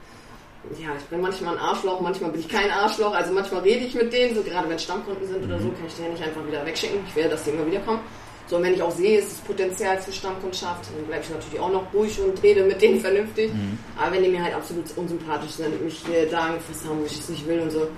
ja, 0.79 0.89
ich 0.97 1.05
bin 1.05 1.21
manchmal 1.21 1.57
ein 1.57 1.61
Arschloch, 1.61 2.01
manchmal 2.01 2.31
bin 2.31 2.41
ich 2.41 2.49
kein 2.49 2.71
Arschloch. 2.71 3.13
Also 3.13 3.33
manchmal 3.33 3.63
rede 3.63 3.85
ich 3.85 3.95
mit 3.95 4.13
denen, 4.13 4.35
so 4.35 4.43
gerade 4.43 4.69
wenn 4.69 4.79
Stammkunden 4.79 5.27
sind 5.27 5.45
oder 5.45 5.59
so, 5.59 5.69
kann 5.69 5.87
ich 5.87 5.95
die 5.95 6.03
ja 6.03 6.09
nicht 6.09 6.23
einfach 6.23 6.47
wieder 6.47 6.65
wegschicken. 6.65 7.01
Ich 7.09 7.17
will, 7.17 7.29
dass 7.29 7.45
die 7.45 7.51
immer 7.51 7.67
wieder 7.67 7.81
kommen. 7.81 8.01
So, 8.47 8.57
und 8.57 8.65
wenn 8.65 8.75
ich 8.75 8.83
auch 8.83 8.91
sehe, 8.91 9.19
ist 9.19 9.33
das 9.33 9.39
Potenzial 9.41 9.99
für 9.99 10.13
Stammkundschaft, 10.13 10.87
dann 10.95 11.07
bleibe 11.07 11.23
ich 11.25 11.31
natürlich 11.31 11.61
auch 11.61 11.73
noch 11.73 11.93
ruhig 11.95 12.21
und 12.21 12.43
rede 12.43 12.65
mit 12.65 12.83
denen 12.83 13.01
vernünftig. 13.01 13.51
Aber 13.99 14.13
wenn 14.15 14.23
die 14.23 14.29
mir 14.29 14.43
halt 14.43 14.55
absolut 14.55 14.85
unsympathisch 14.97 15.53
sind, 15.53 15.83
mich 15.83 16.03
äh, 16.09 16.27
da 16.27 16.47
angefasst 16.47 16.85
haben, 16.87 17.01
wo 17.01 17.07
ich 17.07 17.19
es 17.19 17.29
nicht 17.29 17.47
will 17.47 17.61
und 17.61 17.71
so, 17.71 17.89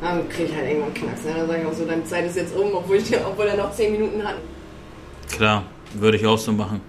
dann 0.00 0.28
kriege 0.28 0.50
ich 0.50 0.54
halt 0.54 0.68
irgendwann 0.68 0.94
Knacks. 0.94 1.24
Ne? 1.24 1.34
Dann 1.36 1.46
sage 1.46 1.60
ich 1.62 1.66
auch 1.66 1.72
so, 1.72 1.84
deine 1.84 2.04
Zeit 2.04 2.26
ist 2.26 2.36
jetzt 2.36 2.54
um, 2.54 2.74
obwohl, 2.74 2.96
ich, 2.96 3.16
obwohl 3.16 3.46
er 3.46 3.56
noch 3.56 3.72
10 3.72 3.92
Minuten 3.92 4.22
hat. 4.22 4.36
Klar, 5.30 5.64
würde 5.94 6.16
ich 6.16 6.26
auch 6.26 6.38
so 6.38 6.52
machen. 6.52 6.80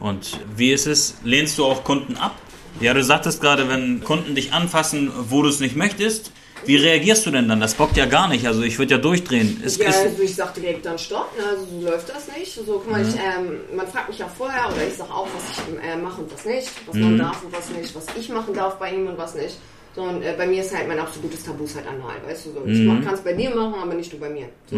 Und 0.00 0.40
wie 0.56 0.72
ist 0.72 0.86
es? 0.86 1.16
Lehnst 1.24 1.58
du 1.58 1.64
auch 1.64 1.84
Kunden 1.84 2.16
ab? 2.16 2.34
Ja, 2.78 2.94
du 2.94 3.02
sagtest 3.02 3.40
gerade, 3.40 3.68
wenn 3.68 4.02
Kunden 4.04 4.34
dich 4.34 4.52
anfassen, 4.52 5.10
wo 5.28 5.42
du 5.42 5.48
es 5.48 5.60
nicht 5.60 5.76
möchtest, 5.76 6.32
wie 6.66 6.76
reagierst 6.76 7.24
du 7.26 7.30
denn 7.30 7.48
dann? 7.48 7.60
Das 7.60 7.74
bockt 7.74 7.96
ja 7.96 8.06
gar 8.06 8.28
nicht. 8.28 8.46
Also 8.46 8.62
ich 8.62 8.78
würde 8.78 8.92
ja 8.94 8.98
durchdrehen. 9.00 9.62
Ist, 9.62 9.80
Ja, 9.80 9.88
also 9.88 10.22
ich 10.22 10.34
sag 10.34 10.54
direkt 10.54 10.84
dann 10.84 10.98
Stopp, 10.98 11.36
ne? 11.38 11.44
also 11.44 11.64
so 11.64 11.86
läuft 11.86 12.08
das 12.10 12.28
nicht. 12.36 12.52
So, 12.54 12.62
guck 12.84 12.90
mal, 12.90 13.00
ich, 13.00 13.14
ähm, 13.14 13.60
man 13.74 13.86
fragt 13.86 14.08
mich 14.08 14.18
ja 14.18 14.28
vorher 14.28 14.66
oder 14.66 14.86
ich 14.86 14.94
sag 14.94 15.10
auch, 15.10 15.26
was 15.34 15.56
ich 15.56 15.82
äh, 15.82 15.96
mache 15.96 16.20
und 16.20 16.32
was 16.32 16.44
nicht, 16.44 16.70
was 16.86 16.96
man 16.96 17.18
darf 17.18 17.42
und 17.44 17.52
was 17.52 17.70
nicht, 17.70 17.94
was 17.94 18.06
ich 18.18 18.28
machen 18.28 18.54
darf 18.54 18.78
bei 18.78 18.92
ihm 18.92 19.06
und 19.06 19.16
was 19.18 19.34
nicht. 19.34 19.56
So, 19.96 20.02
und 20.02 20.22
äh, 20.22 20.34
bei 20.36 20.46
mir 20.46 20.62
ist 20.62 20.74
halt 20.76 20.86
mein 20.86 20.98
absolutes 20.98 21.42
Tabu 21.42 21.64
ist 21.64 21.74
halt 21.76 21.86
anal, 21.88 22.16
weißt 22.26 22.46
du 22.46 22.52
so. 22.52 22.64
Ich 22.66 23.04
kann 23.04 23.14
es 23.14 23.20
bei 23.20 23.32
dir 23.32 23.50
machen, 23.50 23.74
aber 23.82 23.94
nicht 23.94 24.12
du 24.12 24.18
bei 24.18 24.28
mir. 24.28 24.46
So. 24.70 24.76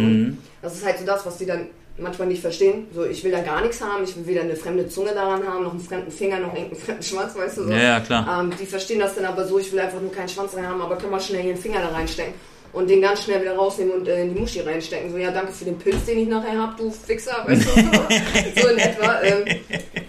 Das 0.63 0.75
ist 0.75 0.85
halt 0.87 0.99
so 0.99 1.05
das, 1.05 1.27
was 1.27 1.37
die 1.39 1.47
dann 1.47 1.67
manchmal 1.99 2.29
nicht 2.29 2.41
verstehen. 2.41 2.87
So, 2.95 3.05
ich 3.05 3.23
will 3.25 3.31
da 3.31 3.41
gar 3.41 3.61
nichts 3.61 3.81
haben, 3.81 4.05
ich 4.05 4.17
will 4.17 4.27
weder 4.27 4.43
eine 4.43 4.57
fremde 4.57 4.89
Zunge 4.89 5.13
daran 5.13 5.47
haben, 5.47 5.65
noch 5.65 5.73
einen 5.73 5.81
fremden 5.81 6.11
Finger, 6.11 6.39
noch 6.39 6.55
irgendeinen 6.55 6.81
fremden 6.81 7.03
Schwanz, 7.03 7.37
weißt 7.37 7.59
du 7.59 7.65
so. 7.65 7.71
Ja, 7.71 7.79
ja, 7.79 8.01
klar. 8.01 8.41
Ähm, 8.41 8.53
die 8.61 8.67
verstehen 8.67 9.01
das 9.01 9.15
dann 9.15 9.25
aber 9.25 9.47
so, 9.47 9.59
ich 9.59 9.73
will 9.73 9.81
einfach 9.81 10.01
nur 10.01 10.13
keinen 10.13 10.29
Schwanz 10.29 10.55
rein 10.55 10.67
haben, 10.67 10.81
aber 10.81 10.97
kann 10.97 11.11
mal 11.11 11.21
schnell 11.21 11.43
hier 11.43 11.53
einen 11.53 11.61
Finger 11.61 11.81
da 11.81 11.89
reinstecken 11.89 12.35
und 12.73 12.89
den 12.89 13.03
ganz 13.03 13.25
schnell 13.25 13.43
wieder 13.43 13.55
rausnehmen 13.55 13.95
und 13.95 14.09
äh, 14.09 14.23
in 14.23 14.35
die 14.35 14.41
Muschi 14.41 14.61
reinstecken. 14.61 15.11
So, 15.11 15.19
ja, 15.19 15.31
danke 15.31 15.53
für 15.53 15.65
den 15.65 15.79
Pilz, 15.79 16.07
den 16.07 16.19
ich 16.21 16.29
nachher 16.29 16.59
hab, 16.59 16.77
du 16.77 16.91
Fixer, 16.91 17.45
weißt 17.47 17.67
du, 17.67 17.71
so, 18.63 18.69
in 18.69 18.79
etwa. 18.79 19.21
Ähm, 19.23 19.45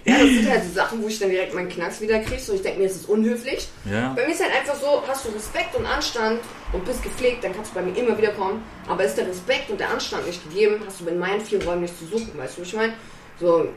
ja, 0.05 0.17
das 0.19 0.29
sind 0.29 0.49
halt 0.49 0.63
so 0.63 0.73
Sachen, 0.73 1.03
wo 1.03 1.07
ich 1.07 1.19
dann 1.19 1.29
direkt 1.29 1.53
meinen 1.53 1.69
Knacks 1.69 1.99
wieder 1.99 2.19
kriege. 2.19 2.41
So, 2.41 2.53
ich 2.53 2.61
denke 2.61 2.79
mir, 2.79 2.85
es 2.85 2.95
ist 2.95 3.09
unhöflich. 3.09 3.67
ja. 3.89 4.13
Bei 4.15 4.25
mir 4.25 4.33
ist 4.33 4.41
halt 4.41 4.55
einfach 4.55 4.75
so, 4.75 5.03
hast 5.07 5.25
du 5.25 5.29
Respekt 5.29 5.75
und 5.75 5.85
Anstand 5.85 6.39
und 6.71 6.85
bist 6.85 7.03
gepflegt, 7.03 7.43
dann 7.43 7.53
kannst 7.53 7.71
du 7.71 7.75
bei 7.75 7.81
mir 7.81 7.97
immer 7.97 8.17
wieder 8.17 8.31
kommen. 8.31 8.63
Aber 8.87 9.03
ist 9.03 9.17
der 9.17 9.27
Respekt 9.27 9.69
und 9.69 9.79
der 9.79 9.89
Anstand 9.89 10.25
nicht 10.25 10.41
gegeben, 10.49 10.81
hast 10.85 11.01
du 11.01 11.07
in 11.07 11.19
meinen 11.19 11.41
vier 11.41 11.63
Räumen 11.65 11.81
nicht 11.81 11.97
zu 11.97 12.05
suchen, 12.05 12.31
weißt 12.37 12.57
du, 12.57 12.61
ich 12.61 12.73
meine? 12.73 12.93
So, 13.39 13.67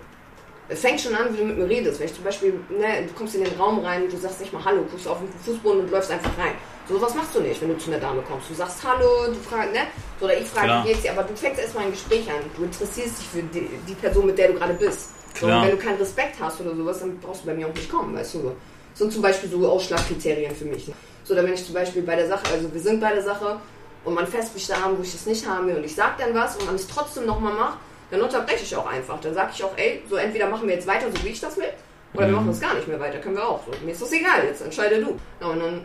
es 0.69 0.81
fängt 0.81 1.01
schon 1.01 1.15
an, 1.15 1.33
wie 1.33 1.39
du 1.39 1.45
mit 1.45 1.59
mir 1.59 1.69
redest. 1.69 1.99
Wenn 1.99 2.07
ich 2.07 2.15
zum 2.15 2.25
Beispiel, 2.25 2.53
ne, 2.71 3.07
du 3.07 3.13
kommst 3.15 3.35
in 3.35 3.45
den 3.45 3.55
Raum 3.59 3.81
rein, 3.81 4.09
du 4.09 4.17
sagst 4.17 4.41
nicht 4.41 4.53
mal 4.53 4.65
Hallo, 4.65 4.85
guckst 4.91 5.09
auf 5.09 5.19
den 5.19 5.29
Fußboden 5.45 5.81
und 5.83 5.91
läufst 5.91 6.11
einfach 6.11 6.37
rein. 6.39 6.55
So 6.89 7.01
was 7.01 7.15
machst 7.15 7.35
du 7.35 7.41
nicht, 7.41 7.61
wenn 7.61 7.69
du 7.69 7.79
zu 7.79 7.91
einer 7.91 8.01
Dame 8.01 8.23
kommst. 8.23 8.49
Du 8.49 8.55
sagst 8.55 8.79
Hallo, 8.85 9.27
du 9.27 9.35
fragst, 9.35 9.73
ne? 9.73 9.81
Oder 10.21 10.39
ich 10.39 10.47
frage, 10.47 10.67
Klar. 10.67 10.85
wie 10.85 10.89
geht's 10.89 11.03
dir? 11.03 11.13
Aber 11.13 11.25
du 11.25 11.35
fängst 11.35 11.61
erstmal 11.61 11.87
ein 11.87 11.91
Gespräch 11.91 12.29
an. 12.31 12.49
Du 12.57 12.63
interessierst 12.63 13.21
dich 13.21 13.27
für 13.27 13.43
die, 13.43 13.69
die 13.89 13.95
Person, 13.95 14.27
mit 14.27 14.39
der 14.39 14.49
du 14.49 14.55
gerade 14.55 14.75
bist. 14.75 15.11
So, 15.41 15.49
wenn 15.49 15.71
du 15.71 15.77
keinen 15.77 15.99
Respekt 15.99 16.37
hast 16.41 16.61
oder 16.61 16.75
sowas, 16.75 17.01
dann 17.01 17.19
brauchst 17.19 17.43
du 17.43 17.47
bei 17.47 17.55
mir 17.55 17.67
auch 17.67 17.75
nicht 17.75 17.91
kommen, 17.91 18.17
weißt 18.17 18.35
du. 18.35 18.39
So. 18.41 18.57
Das 18.91 18.99
sind 19.01 19.13
zum 19.13 19.23
Beispiel 19.23 19.51
so 19.51 19.69
Ausschlagkriterien 19.69 20.55
für 20.55 20.65
mich. 20.65 20.89
Ne? 20.89 20.95
So, 21.25 21.35
dann 21.35 21.45
wenn 21.45 21.55
ich 21.55 21.65
zum 21.65 21.75
Beispiel 21.75 22.03
bei 22.03 22.17
der 22.17 22.29
Sache, 22.29 22.45
also 22.53 22.73
wir 22.73 22.81
sind 22.81 23.01
bei 23.01 23.13
der 23.13 23.23
Sache 23.23 23.59
und 24.05 24.15
man 24.15 24.27
fest 24.27 24.55
mich 24.55 24.67
da 24.67 24.81
haben, 24.81 24.97
wo 24.97 25.03
ich 25.03 25.13
es 25.13 25.27
nicht 25.27 25.47
haben 25.47 25.67
will 25.67 25.77
und 25.77 25.85
ich 25.85 25.95
sag 25.95 26.17
dann 26.19 26.35
was 26.35 26.57
und 26.57 26.67
man 26.67 26.77
es 26.77 26.87
trotzdem 26.87 27.27
nochmal 27.27 27.53
macht, 27.53 27.79
dann 28.11 28.23
unterbreche 28.23 28.63
ich 28.63 28.77
auch 28.77 28.87
einfach. 28.87 29.21
Dann 29.21 29.35
sage 29.35 29.51
ich 29.55 29.63
auch, 29.65 29.77
ey, 29.77 30.03
so 30.09 30.17
entweder 30.17 30.49
machen 30.49 30.69
wir 30.69 30.77
jetzt 30.77 30.87
weiter, 30.87 31.07
so 31.11 31.25
wie 31.25 31.31
ich 31.31 31.41
das 31.41 31.57
will, 31.57 31.69
oder 32.15 32.29
wir 32.29 32.37
machen 32.37 32.51
es 32.51 32.61
gar 32.61 32.75
nicht 32.75 32.89
mehr 32.89 33.01
weiter, 33.01 33.19
können 33.19 33.37
wir 33.37 33.47
auch. 33.47 33.61
So, 33.67 33.73
mir 33.85 33.93
ist 33.93 34.01
das 34.01 34.13
egal, 34.13 34.45
jetzt 34.45 34.63
entscheide 34.63 35.01
du. 35.01 35.19
Ja, 35.41 35.49
und 35.49 35.61
dann 35.61 35.81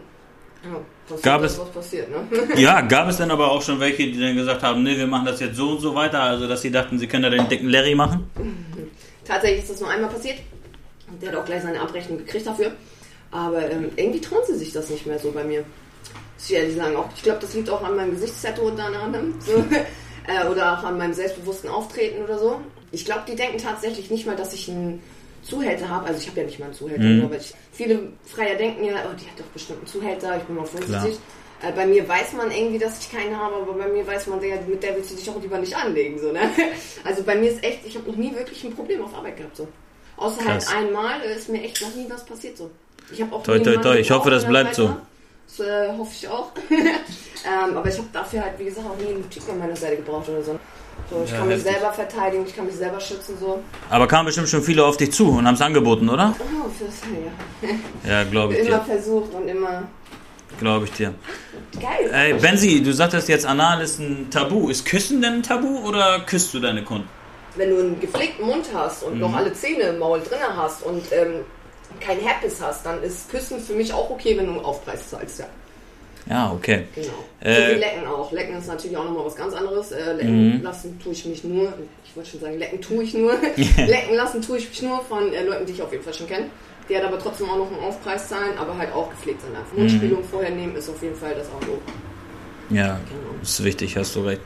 ja, 0.63 0.79
passiert 1.07 1.23
Gab 1.23 1.43
es- 1.43 1.59
was 1.59 1.69
passiert, 1.71 2.09
ne? 2.09 2.27
ja, 2.61 2.81
gab 2.81 3.07
es 3.09 3.17
dann 3.17 3.31
aber 3.31 3.51
auch 3.51 3.61
schon 3.61 3.79
welche, 3.79 4.03
die 4.11 4.19
dann 4.19 4.35
gesagt 4.35 4.61
haben, 4.63 4.83
nee, 4.83 4.97
wir 4.97 5.07
machen 5.07 5.25
das 5.25 5.39
jetzt 5.39 5.55
so 5.55 5.71
und 5.71 5.79
so 5.79 5.95
weiter, 5.95 6.21
also 6.21 6.47
dass 6.47 6.61
sie 6.61 6.71
dachten, 6.71 6.99
sie 6.99 7.07
können 7.07 7.23
da 7.23 7.29
den 7.29 7.47
dicken 7.49 7.69
Larry 7.69 7.95
machen? 7.95 8.29
Tatsächlich 9.25 9.61
ist 9.63 9.71
das 9.71 9.79
nur 9.79 9.89
einmal 9.89 10.09
passiert. 10.09 10.37
Und 11.09 11.21
Der 11.21 11.31
hat 11.31 11.37
auch 11.37 11.45
gleich 11.45 11.61
seine 11.63 11.79
Abrechnung 11.79 12.17
gekriegt 12.19 12.45
dafür. 12.47 12.71
Aber 13.31 13.69
ähm, 13.69 13.89
irgendwie 13.95 14.19
trauen 14.21 14.41
sie 14.47 14.55
sich 14.55 14.71
das 14.73 14.89
nicht 14.89 15.05
mehr 15.05 15.19
so 15.19 15.31
bei 15.31 15.43
mir. 15.43 15.59
Muss 16.37 16.49
ich 16.49 16.55
ehrlich 16.55 16.75
sagen. 16.75 16.95
Auch, 16.95 17.07
ich 17.15 17.23
glaube, 17.23 17.39
das 17.39 17.53
liegt 17.53 17.69
auch 17.69 17.81
an 17.83 17.95
meinem 17.95 18.11
Gesichtstattoo 18.11 18.63
unter 18.67 18.85
anderem. 18.85 19.33
So. 19.45 19.53
äh, 20.27 20.47
oder 20.49 20.77
auch 20.77 20.83
an 20.83 20.97
meinem 20.97 21.13
selbstbewussten 21.13 21.69
Auftreten 21.69 22.23
oder 22.23 22.37
so. 22.37 22.61
Ich 22.91 23.05
glaube, 23.05 23.21
die 23.27 23.35
denken 23.35 23.57
tatsächlich 23.57 24.09
nicht 24.11 24.25
mal, 24.27 24.35
dass 24.35 24.53
ich 24.53 24.69
einen 24.69 25.01
Zuhälter 25.43 25.89
habe. 25.89 26.07
Also 26.07 26.19
ich 26.19 26.27
habe 26.27 26.41
ja 26.41 26.45
nicht 26.45 26.59
mal 26.59 26.65
einen 26.65 26.73
Zuhälter. 26.73 27.03
Mhm. 27.03 27.25
Aber 27.25 27.37
ich, 27.37 27.53
viele 27.71 27.99
Freier 28.25 28.55
denken 28.55 28.85
ja, 28.85 28.93
oh, 29.05 29.15
die 29.15 29.25
hat 29.29 29.39
doch 29.39 29.45
bestimmt 29.45 29.79
einen 29.79 29.87
Zuhälter. 29.87 30.37
Ich 30.37 30.43
bin 30.43 30.55
mal 30.55 30.65
vorsichtig. 30.65 31.19
Äh, 31.61 31.71
bei 31.73 31.85
mir 31.85 32.07
weiß 32.07 32.33
man 32.33 32.51
irgendwie, 32.51 32.79
dass 32.79 32.99
ich 32.99 33.11
keinen 33.11 33.37
habe, 33.37 33.55
aber 33.55 33.73
bei 33.73 33.87
mir 33.87 34.05
weiß 34.05 34.27
man, 34.27 34.39
der, 34.41 34.61
mit 34.61 34.81
der 34.81 34.95
willst 34.95 35.11
du 35.11 35.15
dich 35.15 35.29
auch 35.29 35.41
lieber 35.41 35.59
nicht 35.59 35.75
anlegen. 35.75 36.19
So, 36.19 36.31
ne? 36.31 36.41
Also 37.03 37.23
bei 37.23 37.35
mir 37.35 37.51
ist 37.51 37.63
echt, 37.63 37.85
ich 37.85 37.95
habe 37.95 38.09
noch 38.09 38.17
nie 38.17 38.33
wirklich 38.33 38.63
ein 38.63 38.73
Problem 38.73 39.03
auf 39.03 39.13
Arbeit 39.13 39.37
gehabt. 39.37 39.57
So. 39.57 39.67
Außer 40.17 40.43
Krass. 40.43 40.73
halt 40.73 40.85
einmal 40.85 41.21
ist 41.21 41.49
mir 41.49 41.63
echt 41.63 41.81
noch 41.81 41.93
nie 41.95 42.05
was 42.09 42.25
passiert. 42.25 42.57
So. 42.57 42.71
Ich 43.11 43.21
habe 43.21 43.35
auch 43.35 43.43
Toi, 43.43 43.59
toi, 43.59 43.77
toi. 43.77 43.95
Ich 43.97 44.11
hoffe, 44.11 44.29
das 44.29 44.45
bleibt 44.45 44.75
Seite. 44.75 44.95
Das 45.57 45.67
äh, 45.67 45.97
hoffe 45.97 46.11
ich 46.15 46.27
auch. 46.27 46.51
ähm, 46.69 47.77
aber 47.77 47.89
ich 47.89 47.97
habe 47.97 48.07
dafür 48.13 48.43
halt, 48.43 48.57
wie 48.57 48.65
gesagt, 48.65 48.87
auch 48.87 48.97
nie 48.97 49.13
einen 49.13 49.29
Typ 49.29 49.49
an 49.49 49.59
meiner 49.59 49.75
Seite 49.75 49.97
gebraucht 49.97 50.29
oder 50.29 50.41
so. 50.41 50.59
So 51.09 51.21
ich 51.23 51.31
Ja, 51.31 51.37
kann 51.37 51.47
mich 51.47 51.57
heftig. 51.57 51.73
selber 51.73 51.93
verteidigen, 51.93 52.45
ich 52.47 52.55
kann 52.55 52.65
mich 52.65 52.75
selber 52.75 52.99
schützen. 52.99 53.37
So. 53.39 53.61
Aber 53.89 54.07
kamen 54.07 54.25
bestimmt 54.25 54.49
schon 54.49 54.61
viele 54.63 54.83
auf 54.85 54.97
dich 54.97 55.11
zu 55.11 55.29
und 55.29 55.45
haben 55.47 55.55
es 55.55 55.61
angeboten, 55.61 56.07
oder? 56.09 56.33
Oh, 56.39 56.69
fürs, 56.69 56.93
ja. 57.63 57.69
Ja, 58.09 58.23
glaube 58.23 58.53
ich 58.55 58.59
Immer 58.67 58.79
dir. 58.79 58.85
versucht 58.85 59.33
und 59.33 59.47
immer. 59.47 59.83
Glaube 60.59 60.85
ich 60.85 60.91
dir. 60.91 61.13
Geil. 61.79 62.11
Ey, 62.13 62.33
Benzi, 62.33 62.83
du 62.83 62.91
sagtest 62.93 63.29
jetzt, 63.29 63.45
Anal 63.45 63.81
ist 63.81 63.99
ein 63.99 64.29
Tabu. 64.29 64.69
Ist 64.69 64.85
Küssen 64.85 65.21
denn 65.21 65.35
ein 65.35 65.43
Tabu 65.43 65.79
oder 65.87 66.19
küsst 66.21 66.53
du 66.53 66.59
deine 66.59 66.83
Kunden? 66.83 67.07
Wenn 67.55 67.69
du 67.69 67.79
einen 67.79 67.99
gepflegten 67.99 68.45
Mund 68.45 68.65
hast 68.73 69.03
und 69.03 69.15
Mhm. 69.15 69.19
noch 69.21 69.33
alle 69.35 69.53
Zähne 69.53 69.83
im 69.83 69.99
Maul 69.99 70.19
drin 70.21 70.39
hast 70.55 70.83
und 70.83 71.03
ähm, 71.11 71.41
kein 71.99 72.17
Herpes 72.19 72.61
hast, 72.61 72.85
dann 72.85 73.01
ist 73.03 73.29
Küssen 73.29 73.59
für 73.59 73.73
mich 73.73 73.93
auch 73.93 74.09
okay, 74.09 74.37
wenn 74.37 74.45
du 74.45 74.51
einen 74.53 74.65
Aufpreis 74.65 75.09
zahlst, 75.09 75.39
ja. 75.39 75.45
Ja, 76.29 76.51
okay. 76.51 76.83
Genau. 76.95 77.07
Äh, 77.41 77.75
wie 77.75 77.79
Lecken 77.79 78.05
auch. 78.07 78.31
Lecken 78.31 78.55
ist 78.57 78.67
natürlich 78.67 78.95
auch 78.95 79.03
nochmal 79.05 79.25
was 79.25 79.35
ganz 79.35 79.53
anderes. 79.53 79.91
Äh, 79.91 80.13
lecken 80.13 80.57
Mhm. 80.57 80.63
lassen 80.63 80.99
tue 81.03 81.13
ich 81.13 81.25
mich 81.25 81.43
nur, 81.43 81.73
ich 82.05 82.15
wollte 82.15 82.29
schon 82.29 82.39
sagen, 82.41 82.57
lecken 82.59 82.79
tue 82.81 83.03
ich 83.03 83.13
nur. 83.13 83.33
lecken 83.55 84.15
lassen 84.15 84.41
tue 84.41 84.57
ich 84.59 84.69
mich 84.69 84.81
nur 84.83 85.01
von 85.03 85.33
äh, 85.33 85.43
Leuten, 85.43 85.65
die 85.65 85.73
ich 85.73 85.81
auf 85.81 85.91
jeden 85.91 86.03
Fall 86.03 86.13
schon 86.13 86.27
kenne. 86.27 86.45
Die 86.89 86.95
halt 86.95 87.05
aber 87.05 87.17
trotzdem 87.19 87.49
auch 87.49 87.57
noch 87.57 87.67
einen 87.71 87.79
Aufpreis 87.79 88.27
zahlen, 88.27 88.57
aber 88.59 88.77
halt 88.77 88.93
auch 88.93 89.09
gepflegt 89.09 89.41
sind. 89.41 89.55
Einfach 89.55 89.73
Mundspülung 89.75 90.23
vorher 90.23 90.51
nehmen 90.51 90.75
ist 90.75 90.89
auf 90.89 91.01
jeden 91.01 91.15
Fall 91.15 91.33
das 91.35 91.47
auch 91.47 91.65
so. 91.65 91.79
Ja, 92.75 92.99
Genau. 93.09 93.41
ist 93.41 93.63
wichtig, 93.63 93.97
hast 93.97 94.15
du 94.15 94.21
recht. 94.21 94.41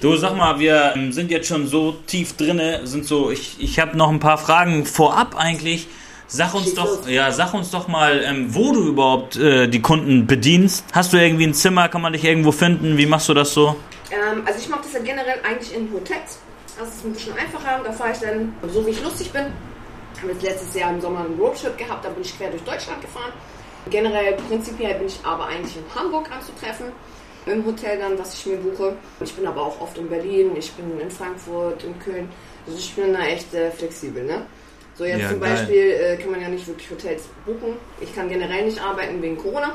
Du, 0.00 0.14
sag 0.16 0.36
mal, 0.36 0.58
wir 0.58 0.92
ähm, 0.94 1.12
sind 1.12 1.30
jetzt 1.30 1.48
schon 1.48 1.66
so 1.66 1.92
tief 2.06 2.36
drinne, 2.36 2.86
sind 2.86 3.06
so, 3.06 3.30
ich, 3.30 3.56
ich 3.60 3.78
habe 3.80 3.96
noch 3.96 4.10
ein 4.10 4.20
paar 4.20 4.36
Fragen 4.38 4.84
vorab 4.84 5.34
eigentlich. 5.36 5.86
Sag 6.28 6.54
uns 6.54 6.74
doch, 6.74 7.06
ja, 7.08 7.30
sag 7.30 7.54
uns 7.54 7.70
doch 7.70 7.86
mal, 7.86 8.20
ähm, 8.24 8.52
wo 8.52 8.72
du 8.72 8.88
überhaupt 8.88 9.36
äh, 9.36 9.68
die 9.68 9.80
Kunden 9.80 10.26
bedienst. 10.26 10.84
Hast 10.92 11.12
du 11.12 11.18
irgendwie 11.18 11.46
ein 11.46 11.54
Zimmer, 11.54 11.88
kann 11.88 12.02
man 12.02 12.12
dich 12.12 12.24
irgendwo 12.24 12.50
finden? 12.50 12.96
Wie 12.96 13.06
machst 13.06 13.28
du 13.28 13.34
das 13.34 13.54
so? 13.54 13.76
Ähm, 14.10 14.42
also 14.44 14.58
ich 14.58 14.68
mache 14.68 14.82
das 14.82 14.92
ja 14.92 15.00
generell 15.00 15.38
eigentlich 15.48 15.74
in 15.74 15.88
Hotels. 15.92 16.40
Das 16.78 16.88
ist 16.88 17.04
ein 17.04 17.12
bisschen 17.12 17.32
einfacher. 17.38 17.80
Da 17.84 17.92
fahre 17.92 18.10
ich 18.12 18.18
dann, 18.18 18.52
so 18.72 18.84
wie 18.84 18.90
ich 18.90 19.02
lustig 19.02 19.30
bin. 19.30 19.46
Ich 20.14 20.22
habe 20.22 20.32
jetzt 20.32 20.42
letztes 20.42 20.74
Jahr 20.74 20.90
im 20.90 21.00
Sommer 21.00 21.20
einen 21.20 21.38
Roadtrip 21.38 21.78
gehabt, 21.78 22.04
da 22.04 22.08
bin 22.08 22.22
ich 22.22 22.36
quer 22.36 22.50
durch 22.50 22.62
Deutschland 22.62 23.00
gefahren. 23.02 23.32
Generell, 23.90 24.32
prinzipiell 24.48 24.94
bin 24.94 25.06
ich 25.06 25.20
aber 25.22 25.46
eigentlich 25.46 25.76
in 25.76 25.84
Hamburg 25.94 26.28
anzutreffen. 26.32 26.86
Im 27.46 27.64
Hotel 27.64 27.98
dann, 28.00 28.18
was 28.18 28.34
ich 28.34 28.46
mir 28.46 28.56
buche. 28.56 28.96
Ich 29.20 29.32
bin 29.34 29.46
aber 29.46 29.62
auch 29.62 29.80
oft 29.80 29.96
in 29.98 30.08
Berlin, 30.08 30.56
ich 30.56 30.72
bin 30.72 30.98
in 30.98 31.10
Frankfurt, 31.10 31.84
in 31.84 31.96
Köln. 32.00 32.28
Also 32.66 32.78
ich 32.78 32.92
bin 32.94 33.12
da 33.12 33.20
echt 33.20 33.54
äh, 33.54 33.70
flexibel, 33.70 34.24
ne? 34.24 34.46
So 34.96 35.04
jetzt 35.04 35.20
Ja, 35.20 35.30
zum. 35.30 35.40
Beispiel 35.40 35.90
äh, 35.90 36.16
kann 36.16 36.30
man 36.30 36.40
ja 36.40 36.48
nicht 36.48 36.66
wirklich 36.66 36.90
Hotels 36.90 37.24
buchen. 37.44 37.76
Ich 38.00 38.14
kann 38.14 38.28
generell 38.28 38.64
nicht 38.64 38.80
arbeiten 38.80 39.20
wegen 39.20 39.36
Corona. 39.36 39.74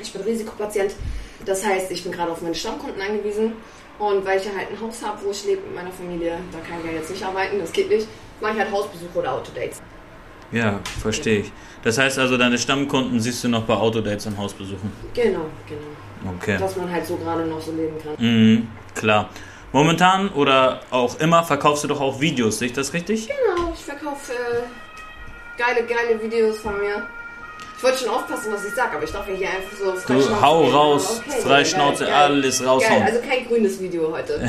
Ich 0.00 0.12
bin 0.12 0.22
Risikopatient. 0.22 0.92
Das 1.44 1.64
heißt, 1.64 1.90
ich 1.90 2.02
bin 2.02 2.12
gerade 2.12 2.30
auf 2.32 2.40
meine 2.40 2.54
Stammkunden 2.54 3.00
angewiesen. 3.00 3.52
Und 3.98 4.24
weil 4.24 4.38
ich 4.38 4.44
ja 4.44 4.52
halt 4.56 4.70
ein 4.70 4.80
Haus 4.80 5.04
habe, 5.04 5.18
wo 5.24 5.30
ich 5.30 5.44
lebe 5.44 5.62
mit 5.62 5.74
meiner 5.76 5.92
Familie, 5.92 6.38
da 6.50 6.58
kann 6.58 6.80
ich 6.80 6.90
ja 6.90 6.98
jetzt 6.98 7.10
nicht 7.10 7.22
arbeiten, 7.24 7.60
das 7.60 7.70
geht 7.72 7.88
nicht, 7.88 8.08
mache 8.40 8.54
ich 8.54 8.58
halt 8.58 8.72
Hausbesuche 8.72 9.18
oder 9.18 9.32
Autodates. 9.34 9.80
Ja, 10.50 10.80
verstehe 11.00 11.40
ich. 11.40 11.52
Das 11.82 11.98
heißt 11.98 12.18
also, 12.18 12.36
deine 12.36 12.58
Stammkunden 12.58 13.20
siehst 13.20 13.44
du 13.44 13.48
noch 13.48 13.64
bei 13.64 13.74
Autodates 13.74 14.26
und 14.26 14.36
Hausbesuchen. 14.36 14.90
Genau, 15.14 15.46
genau. 15.68 16.36
Okay. 16.36 16.56
Dass 16.58 16.76
man 16.76 16.90
halt 16.90 17.06
so 17.06 17.16
gerade 17.16 17.46
noch 17.46 17.60
so 17.60 17.72
leben 17.72 17.94
kann. 18.02 18.14
Mhm, 18.18 18.68
klar. 18.94 19.30
Momentan 19.74 20.28
oder 20.28 20.80
auch 20.92 21.18
immer 21.18 21.42
verkaufst 21.42 21.82
du 21.82 21.88
doch 21.88 22.00
auch 22.00 22.20
Videos, 22.20 22.60
sehe 22.60 22.68
ich 22.68 22.74
das 22.74 22.92
richtig? 22.92 23.26
Genau, 23.26 23.72
ich 23.74 23.84
verkaufe 23.84 24.32
äh, 24.32 25.58
geile, 25.60 25.84
geile 25.84 26.22
Videos 26.22 26.60
von 26.60 26.78
mir. 26.78 27.02
Ich 27.76 27.82
wollte 27.82 27.98
schon 28.04 28.10
aufpassen, 28.10 28.52
was 28.52 28.64
ich 28.64 28.72
sage, 28.72 28.94
aber 28.96 29.02
ich 29.04 29.10
darf 29.10 29.28
ja 29.28 29.34
hier 29.34 29.48
einfach 29.48 29.76
so 29.76 29.92
frei 29.96 30.14
Du 30.14 30.40
hau 30.40 30.64
raus, 30.68 31.20
Okay, 31.26 31.40
frei 31.42 31.48
geil, 31.48 31.66
Schnauze, 31.66 32.04
geil. 32.04 32.14
alles 32.14 32.58
Geil, 32.60 32.68
raushauen. 32.68 33.02
also 33.02 33.18
kein 33.28 33.48
grünes 33.48 33.80
Video 33.80 34.12
heute. 34.12 34.48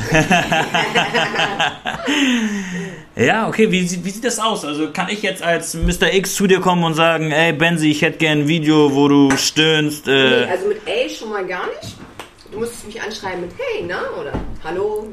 Ja, 3.16 3.48
okay, 3.48 3.70
wie, 3.70 3.86
sieht- 3.88 4.04
wie 4.04 4.10
sieht 4.10 4.24
das 4.24 4.38
aus? 4.38 4.64
Also 4.64 4.92
kann 4.92 5.08
ich 5.08 5.22
jetzt 5.22 5.42
als 5.42 5.74
Mr. 5.74 6.12
X 6.12 6.34
zu 6.34 6.46
dir 6.46 6.60
kommen 6.60 6.84
und 6.84 6.94
sagen, 6.94 7.32
ey 7.32 7.52
Benzi, 7.52 7.90
ich 7.90 8.02
hätte 8.02 8.18
gern 8.18 8.40
ein 8.42 8.48
Video, 8.48 8.94
wo 8.94 9.08
du 9.08 9.30
stöhnst. 9.36 10.06
Nee, 10.06 10.12
Äh, 10.12 10.46
also 10.50 10.68
mit 10.68 10.78
A 10.86 11.08
schon 11.08 11.30
mal 11.30 11.44
gar 11.46 11.66
nicht. 11.66 11.96
Du 12.56 12.60
müsstest 12.60 12.86
mich 12.86 12.98
anschreiben 13.02 13.42
mit 13.42 13.50
Hey, 13.58 13.82
ne? 13.82 13.98
Oder 14.18 14.32
Hallo. 14.64 15.08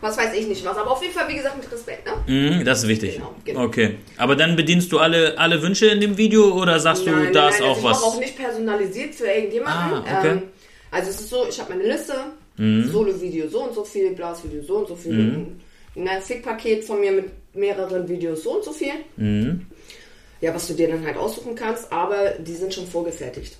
Was 0.00 0.18
weiß 0.18 0.34
ich 0.34 0.48
nicht 0.48 0.64
was. 0.64 0.76
Aber 0.76 0.90
auf 0.90 1.00
jeden 1.00 1.14
Fall, 1.14 1.28
wie 1.28 1.36
gesagt, 1.36 1.56
mit 1.56 1.70
Respekt, 1.70 2.04
ne? 2.06 2.12
mhm, 2.26 2.64
das 2.64 2.82
ist 2.82 2.88
wichtig. 2.88 3.14
Genau, 3.14 3.34
genau. 3.44 3.62
Okay. 3.66 3.98
Aber 4.16 4.34
dann 4.34 4.56
bedienst 4.56 4.90
du 4.90 4.98
alle, 4.98 5.38
alle 5.38 5.62
Wünsche 5.62 5.86
in 5.86 6.00
dem 6.00 6.16
Video 6.16 6.60
oder 6.60 6.80
sagst 6.80 7.06
du, 7.06 7.10
Nein, 7.12 7.32
da 7.32 7.42
nein, 7.44 7.50
ist 7.54 7.62
auch 7.62 7.76
also 7.76 7.84
was? 7.84 7.98
Ich 8.00 8.04
auch 8.04 8.18
nicht 8.18 8.36
personalisiert 8.36 9.14
für 9.14 9.26
irgendjemanden. 9.26 10.02
Ah, 10.08 10.18
okay. 10.18 10.28
ähm, 10.30 10.42
also 10.90 11.10
es 11.10 11.20
ist 11.20 11.30
so, 11.30 11.46
ich 11.48 11.60
habe 11.60 11.72
meine 11.74 11.88
Liste, 11.88 12.14
Mhm. 12.56 12.90
Solo-Video 12.90 13.48
so 13.48 13.62
und 13.62 13.74
so 13.76 13.84
viel, 13.84 14.10
Blas-Video 14.10 14.60
so 14.64 14.78
und 14.78 14.88
so 14.88 14.96
viel, 14.96 15.12
ein 15.14 15.60
ein 16.08 16.20
Fick-Paket 16.20 16.82
von 16.84 16.98
mir 16.98 17.12
mit 17.12 17.26
mehreren 17.54 18.08
Videos 18.08 18.42
so 18.42 18.56
und 18.56 18.64
so 18.64 18.72
viel. 18.72 18.94
Mhm. 19.16 19.66
Ja, 20.40 20.52
was 20.52 20.66
du 20.66 20.74
dir 20.74 20.88
dann 20.88 21.06
halt 21.06 21.16
aussuchen 21.16 21.54
kannst, 21.54 21.92
aber 21.92 22.30
die 22.40 22.54
sind 22.56 22.74
schon 22.74 22.88
vorgefertigt. 22.88 23.56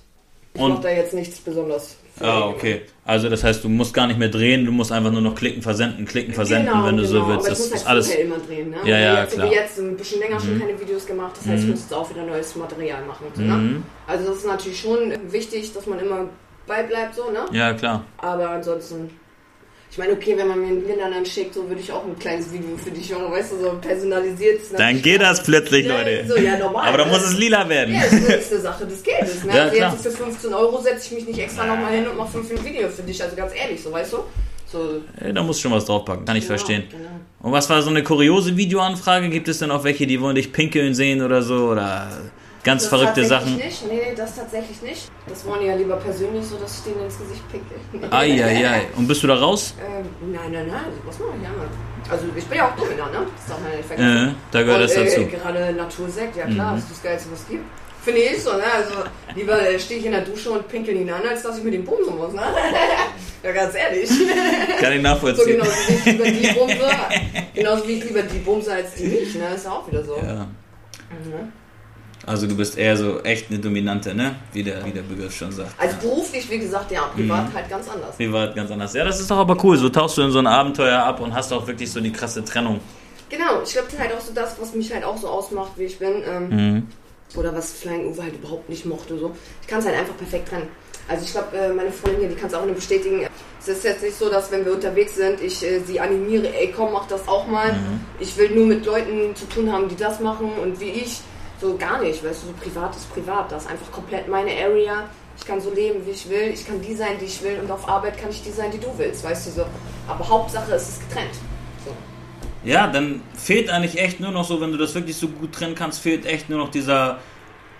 Ich 0.53 0.61
Und- 0.61 0.71
mache 0.71 0.83
da 0.83 0.89
jetzt 0.89 1.13
nichts 1.13 1.39
besonders. 1.39 1.95
Ah, 2.21 2.47
okay. 2.47 2.81
Also 3.05 3.27
das 3.29 3.43
heißt, 3.43 3.63
du 3.63 3.69
musst 3.69 3.93
gar 3.93 4.05
nicht 4.07 4.19
mehr 4.19 4.29
drehen, 4.29 4.65
du 4.65 4.71
musst 4.71 4.91
einfach 4.91 5.11
nur 5.11 5.21
noch 5.21 5.33
klicken, 5.35 5.61
versenden, 5.61 6.05
klicken, 6.05 6.33
versenden, 6.33 6.67
genau, 6.71 6.85
wenn 6.85 6.97
du 6.97 7.03
genau. 7.03 7.13
so 7.21 7.27
willst. 7.27 7.39
Aber 7.47 7.49
Das 7.49 7.59
ich 7.59 7.65
muss 7.71 7.81
ist 7.81 7.85
halt 7.87 7.87
alles. 7.87 8.07
vorher 8.07 8.25
immer 8.25 8.37
drehen, 8.37 8.69
ne? 8.69 8.77
Ja, 8.85 8.97
ja, 8.97 9.21
jetzt, 9.21 9.33
klar. 9.33 9.47
Mhm. 9.47 9.51
Wie 9.51 9.55
jetzt 9.55 9.79
ein 9.79 9.97
bisschen 9.97 10.19
länger 10.19 10.39
schon 10.39 10.59
keine 10.59 10.79
Videos 10.79 11.05
gemacht, 11.05 11.31
das 11.39 11.47
heißt, 11.47 11.63
ich 11.63 11.69
muss 11.69 11.79
jetzt 11.81 11.93
auch 11.93 12.09
wieder 12.09 12.23
neues 12.23 12.55
Material 12.55 13.03
machen. 13.05 13.25
So, 13.33 13.41
Mhm. 13.41 13.47
ne? 13.47 13.83
Also 14.07 14.27
das 14.27 14.37
ist 14.37 14.45
natürlich 14.47 14.79
schon 14.79 15.13
wichtig, 15.31 15.73
dass 15.73 15.85
man 15.87 15.99
immer 15.99 16.25
beibleibt, 16.67 17.15
so, 17.15 17.31
ne? 17.31 17.45
Ja, 17.51 17.73
klar. 17.73 18.03
Aber 18.17 18.49
ansonsten, 18.51 19.09
ich 19.91 19.97
meine, 19.97 20.13
okay, 20.13 20.37
wenn 20.37 20.47
man 20.47 20.61
mir 20.61 20.67
einen 20.67 20.85
Kindern 20.85 21.11
dann 21.11 21.25
schickt, 21.25 21.55
so 21.55 21.67
würde 21.67 21.81
ich 21.81 21.91
auch 21.91 22.05
ein 22.05 22.17
kleines 22.19 22.51
Video 22.53 22.77
für 22.77 22.91
dich 22.91 23.09
machen, 23.11 23.31
weißt 23.31 23.53
du, 23.53 23.57
so 23.57 23.71
personalisiert. 23.81 24.61
Dann 24.77 25.01
geht 25.01 25.21
das 25.21 25.41
plötzlich, 25.41 25.87
Ne? 25.87 25.93
Leute. 25.93 26.25
So, 26.27 26.37
ja, 26.37 26.57
normal. 26.57 26.87
Aber 26.87 26.99
dann 26.99 27.07
ne? 27.07 27.13
muss 27.13 27.25
es 27.25 27.37
lila 27.37 27.67
werden. 27.67 27.95
Ja, 27.95 28.01
das 28.01 28.13
ist 28.13 28.53
eine 28.53 28.61
Sache 28.61 28.85
des 28.85 29.01
Geldes. 29.01 29.43
Ne? 29.43 29.55
Ja, 29.55 29.63
also 29.63 29.75
jetzt 29.77 30.03
für 30.03 30.11
15 30.11 30.53
Euro 30.53 30.79
setze 30.79 31.07
ich 31.07 31.11
mich 31.19 31.27
nicht 31.27 31.39
extra 31.39 31.65
nochmal 31.65 31.91
hin 31.93 32.07
und 32.07 32.17
mache 32.17 32.37
fünf 32.37 32.63
Video 32.63 32.87
für 32.89 33.01
dich. 33.01 33.21
Also 33.21 33.35
ganz 33.35 33.51
ehrlich, 33.55 33.81
so 33.81 33.91
weißt 33.91 34.13
du? 34.13 34.17
So, 34.71 35.01
Da 35.33 35.41
musst 35.41 35.59
du 35.59 35.63
schon 35.63 35.71
was 35.71 35.85
draufpacken, 35.85 36.25
kann 36.25 36.35
ich 36.35 36.43
genau, 36.43 36.57
verstehen. 36.57 36.83
Genau. 36.91 37.09
Und 37.41 37.51
was 37.51 37.67
war 37.71 37.81
so 37.81 37.89
eine 37.89 38.03
kuriose 38.03 38.55
Videoanfrage? 38.55 39.29
Gibt 39.29 39.47
es 39.47 39.57
denn 39.57 39.71
auch 39.71 39.83
welche, 39.83 40.05
die 40.05 40.21
wollen 40.21 40.35
dich 40.35 40.51
pinkeln 40.51 40.93
sehen 40.93 41.23
oder 41.23 41.41
so? 41.41 41.69
Oder 41.69 42.07
ganz 42.63 42.83
Das 42.83 42.89
verrückte 42.89 43.25
Sachen? 43.25 43.55
Nicht. 43.57 43.85
Nee, 43.87 44.13
das 44.15 44.35
tatsächlich 44.35 44.81
nicht. 44.81 45.09
Das 45.27 45.45
wollen 45.45 45.61
die 45.61 45.67
ja 45.67 45.75
lieber 45.75 45.95
persönlich, 45.97 46.45
so 46.45 46.57
dass 46.57 46.77
ich 46.79 46.83
denen 46.91 47.05
ins 47.05 47.17
Gesicht 47.17 47.43
pinkel. 47.51 47.77
Eieiei. 48.13 48.87
Und 48.95 49.07
bist 49.07 49.23
du 49.23 49.27
da 49.27 49.35
raus? 49.35 49.73
Ähm, 49.79 50.31
nein, 50.33 50.51
nein, 50.51 50.67
nein, 50.67 50.85
was 51.05 51.19
mache 51.19 51.29
ich 51.35 51.41
gerne? 51.41 51.55
Also 52.11 52.25
ich 52.35 52.45
bin 52.45 52.57
ja 52.57 52.69
auch 52.71 52.75
dominant, 52.75 53.11
ne? 53.11 53.19
Das 53.37 53.45
darf 53.47 53.59
man 53.61 53.71
ja 53.71 53.77
nicht 53.77 53.87
vergessen. 53.87 54.27
Äh, 54.29 54.33
da 54.51 54.63
gehört 54.63 54.81
das 54.83 54.97
Und, 54.97 55.05
dazu. 55.05 55.21
Äh, 55.21 55.25
gerade 55.25 55.73
Natursekt, 55.73 56.35
ja 56.37 56.45
klar, 56.45 56.71
Mhm. 56.71 56.75
das 56.77 56.83
ist 56.85 56.91
das 56.93 57.03
Geilste, 57.03 57.31
was 57.31 57.39
es 57.41 57.47
gibt. 57.47 57.63
Finde 58.01 58.21
ich 58.21 58.41
so, 58.41 58.53
ne? 58.53 58.63
Also 58.73 58.93
lieber 59.35 59.61
äh, 59.61 59.77
stehe 59.77 59.99
ich 59.99 60.05
in 60.05 60.13
der 60.13 60.21
Dusche 60.21 60.49
und 60.51 60.67
pinkel 60.69 60.95
ihn 60.95 61.11
an, 61.11 61.21
als 61.29 61.43
dass 61.43 61.57
ich 61.59 61.63
mit 61.63 61.73
ihm 61.75 61.83
bumsen 61.85 62.17
muss, 62.17 62.33
ne? 62.33 62.41
ja, 63.43 63.51
ganz 63.51 63.75
ehrlich. 63.75 64.09
Kann 64.79 64.93
ich 64.93 64.97
So 64.97 65.03
nachvollziehen. 65.03 65.57
genauso 65.59 65.71
wie 65.87 65.93
ich 65.93 66.05
lieber 66.05 66.23
die 66.25 66.47
bumse, 66.59 66.89
genauso 67.53 67.87
wie 67.87 67.91
ich 67.99 68.03
lieber 68.05 68.21
die 68.23 68.37
bumse 68.39 68.73
als 68.73 68.95
die 68.95 69.03
mich, 69.03 69.35
ne? 69.35 69.53
Ist 69.53 69.65
ja 69.65 69.71
auch 69.71 69.87
wieder 69.87 70.03
so. 70.03 70.15
Ja. 70.17 70.45
Mhm. 70.45 71.51
Also 72.25 72.47
du 72.47 72.55
bist 72.55 72.77
eher 72.77 72.95
so 72.97 73.19
echt 73.23 73.49
eine 73.49 73.59
Dominante, 73.59 74.13
ne? 74.13 74.35
Wie 74.53 74.61
der, 74.63 74.85
wie 74.85 74.91
der 74.91 75.01
Begriff 75.01 75.35
schon 75.35 75.51
sagt. 75.51 75.71
Also 75.79 75.95
beruflich, 75.97 76.49
wie 76.49 76.59
gesagt, 76.59 76.91
ja, 76.91 77.03
privat 77.15 77.49
Mhm. 77.49 77.53
halt 77.53 77.69
ganz 77.69 77.89
anders. 77.89 78.15
Privat 78.17 78.55
ganz 78.55 78.69
anders. 78.71 78.93
Ja, 78.93 79.05
das 79.05 79.19
ist 79.19 79.31
doch 79.31 79.37
aber 79.37 79.57
cool. 79.63 79.77
So 79.77 79.89
tauchst 79.89 80.17
du 80.17 80.21
in 80.21 80.31
so 80.31 80.39
ein 80.39 80.47
Abenteuer 80.47 80.99
ab 81.01 81.19
und 81.21 81.33
hast 81.33 81.51
auch 81.53 81.65
wirklich 81.65 81.91
so 81.91 81.99
die 82.01 82.11
krasse 82.11 82.43
Trennung. 82.43 82.79
Genau, 83.29 83.61
ich 83.63 83.71
glaube, 83.71 83.87
das 83.87 83.93
ist 83.93 83.99
halt 83.99 84.13
auch 84.13 84.21
so 84.21 84.33
das, 84.33 84.55
was 84.59 84.73
mich 84.75 84.91
halt 84.93 85.03
auch 85.03 85.17
so 85.17 85.27
ausmacht, 85.27 85.71
wie 85.77 85.83
ich 85.83 85.97
bin. 85.99 86.23
Ähm, 86.27 86.49
Mhm. 86.49 86.87
Oder 87.35 87.55
was 87.55 87.71
Flying 87.73 88.07
Uwe 88.11 88.23
halt 88.23 88.33
überhaupt 88.33 88.67
nicht 88.69 88.85
mochte. 88.87 89.17
So. 89.19 89.31
Ich 89.61 89.67
kann 89.67 89.79
es 89.79 89.85
halt 89.85 89.95
einfach 89.97 90.17
perfekt 90.17 90.49
trennen. 90.49 90.67
Also 91.07 91.25
ich 91.25 91.31
glaube, 91.31 91.55
äh, 91.55 91.69
meine 91.73 91.91
Freundin 91.91 92.21
hier, 92.21 92.29
die 92.29 92.35
kann 92.35 92.47
es 92.49 92.55
auch 92.55 92.65
nur 92.65 92.73
bestätigen. 92.73 93.27
Es 93.61 93.67
ist 93.67 93.83
jetzt 93.83 94.01
nicht 94.03 94.17
so, 94.17 94.29
dass 94.29 94.51
wenn 94.51 94.65
wir 94.65 94.73
unterwegs 94.73 95.15
sind, 95.15 95.39
ich 95.41 95.63
äh, 95.63 95.79
sie 95.85 95.99
animiere, 95.99 96.47
ey 96.55 96.73
komm, 96.75 96.91
mach 96.93 97.07
das 97.07 97.27
auch 97.27 97.45
mal. 97.47 97.71
Mhm. 97.73 98.01
Ich 98.19 98.35
will 98.37 98.49
nur 98.49 98.65
mit 98.65 98.83
Leuten 98.85 99.35
zu 99.35 99.45
tun 99.47 99.71
haben, 99.71 99.87
die 99.89 99.95
das 99.95 100.19
machen 100.19 100.49
und 100.61 100.79
wie 100.79 100.89
ich. 100.89 101.21
So 101.61 101.75
gar 101.77 102.01
nicht, 102.01 102.23
weißt 102.23 102.43
du, 102.43 102.47
so 102.47 102.53
privat 102.53 102.95
ist 102.95 103.11
privat. 103.13 103.51
Das 103.51 103.63
ist 103.63 103.69
einfach 103.69 103.91
komplett 103.91 104.27
meine 104.27 104.51
Area. 104.51 105.09
Ich 105.37 105.45
kann 105.45 105.59
so 105.59 105.73
leben, 105.73 106.05
wie 106.05 106.11
ich 106.11 106.29
will. 106.29 106.49
Ich 106.53 106.65
kann 106.65 106.81
die 106.81 106.95
sein, 106.95 107.17
die 107.19 107.25
ich 107.25 107.41
will. 107.43 107.59
Und 107.59 107.71
auf 107.71 107.87
Arbeit 107.87 108.17
kann 108.17 108.29
ich 108.29 108.41
die 108.43 108.51
sein, 108.51 108.71
die 108.71 108.79
du 108.79 108.87
willst, 108.97 109.23
weißt 109.23 109.47
du 109.47 109.51
so. 109.51 109.65
Aber 110.07 110.27
Hauptsache 110.27 110.73
ist 110.73 110.89
es 110.89 110.99
getrennt. 110.99 111.35
So. 111.85 111.91
Ja, 112.63 112.87
dann 112.87 113.21
fehlt 113.33 113.69
eigentlich 113.69 113.97
echt 113.99 114.19
nur 114.19 114.31
noch 114.31 114.43
so, 114.43 114.59
wenn 114.59 114.71
du 114.71 114.77
das 114.77 114.93
wirklich 114.95 115.15
so 115.15 115.27
gut 115.29 115.53
trennen 115.53 115.75
kannst, 115.75 116.01
fehlt 116.01 116.25
echt 116.25 116.49
nur 116.49 116.59
noch 116.59 116.71
dieser 116.71 117.19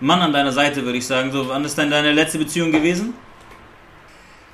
Mann 0.00 0.20
an 0.20 0.32
deiner 0.32 0.52
Seite, 0.52 0.84
würde 0.84 0.98
ich 0.98 1.06
sagen. 1.06 1.30
So, 1.32 1.48
wann 1.48 1.64
ist 1.64 1.76
denn 1.76 1.90
deine 1.90 2.12
letzte 2.12 2.38
Beziehung 2.38 2.72
gewesen? 2.72 3.14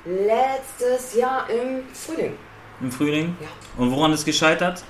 Letztes 0.05 1.15
Jahr 1.15 1.49
im 1.49 1.83
Frühling. 1.93 2.33
Im 2.81 2.91
Frühling? 2.91 3.35
Ja. 3.41 3.47
Und 3.77 3.91
woran 3.91 4.13
ist 4.13 4.25
gescheitert? 4.25 4.83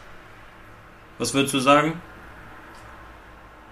Was 1.18 1.34
würdest 1.34 1.54
du 1.54 1.60
sagen? 1.60 2.02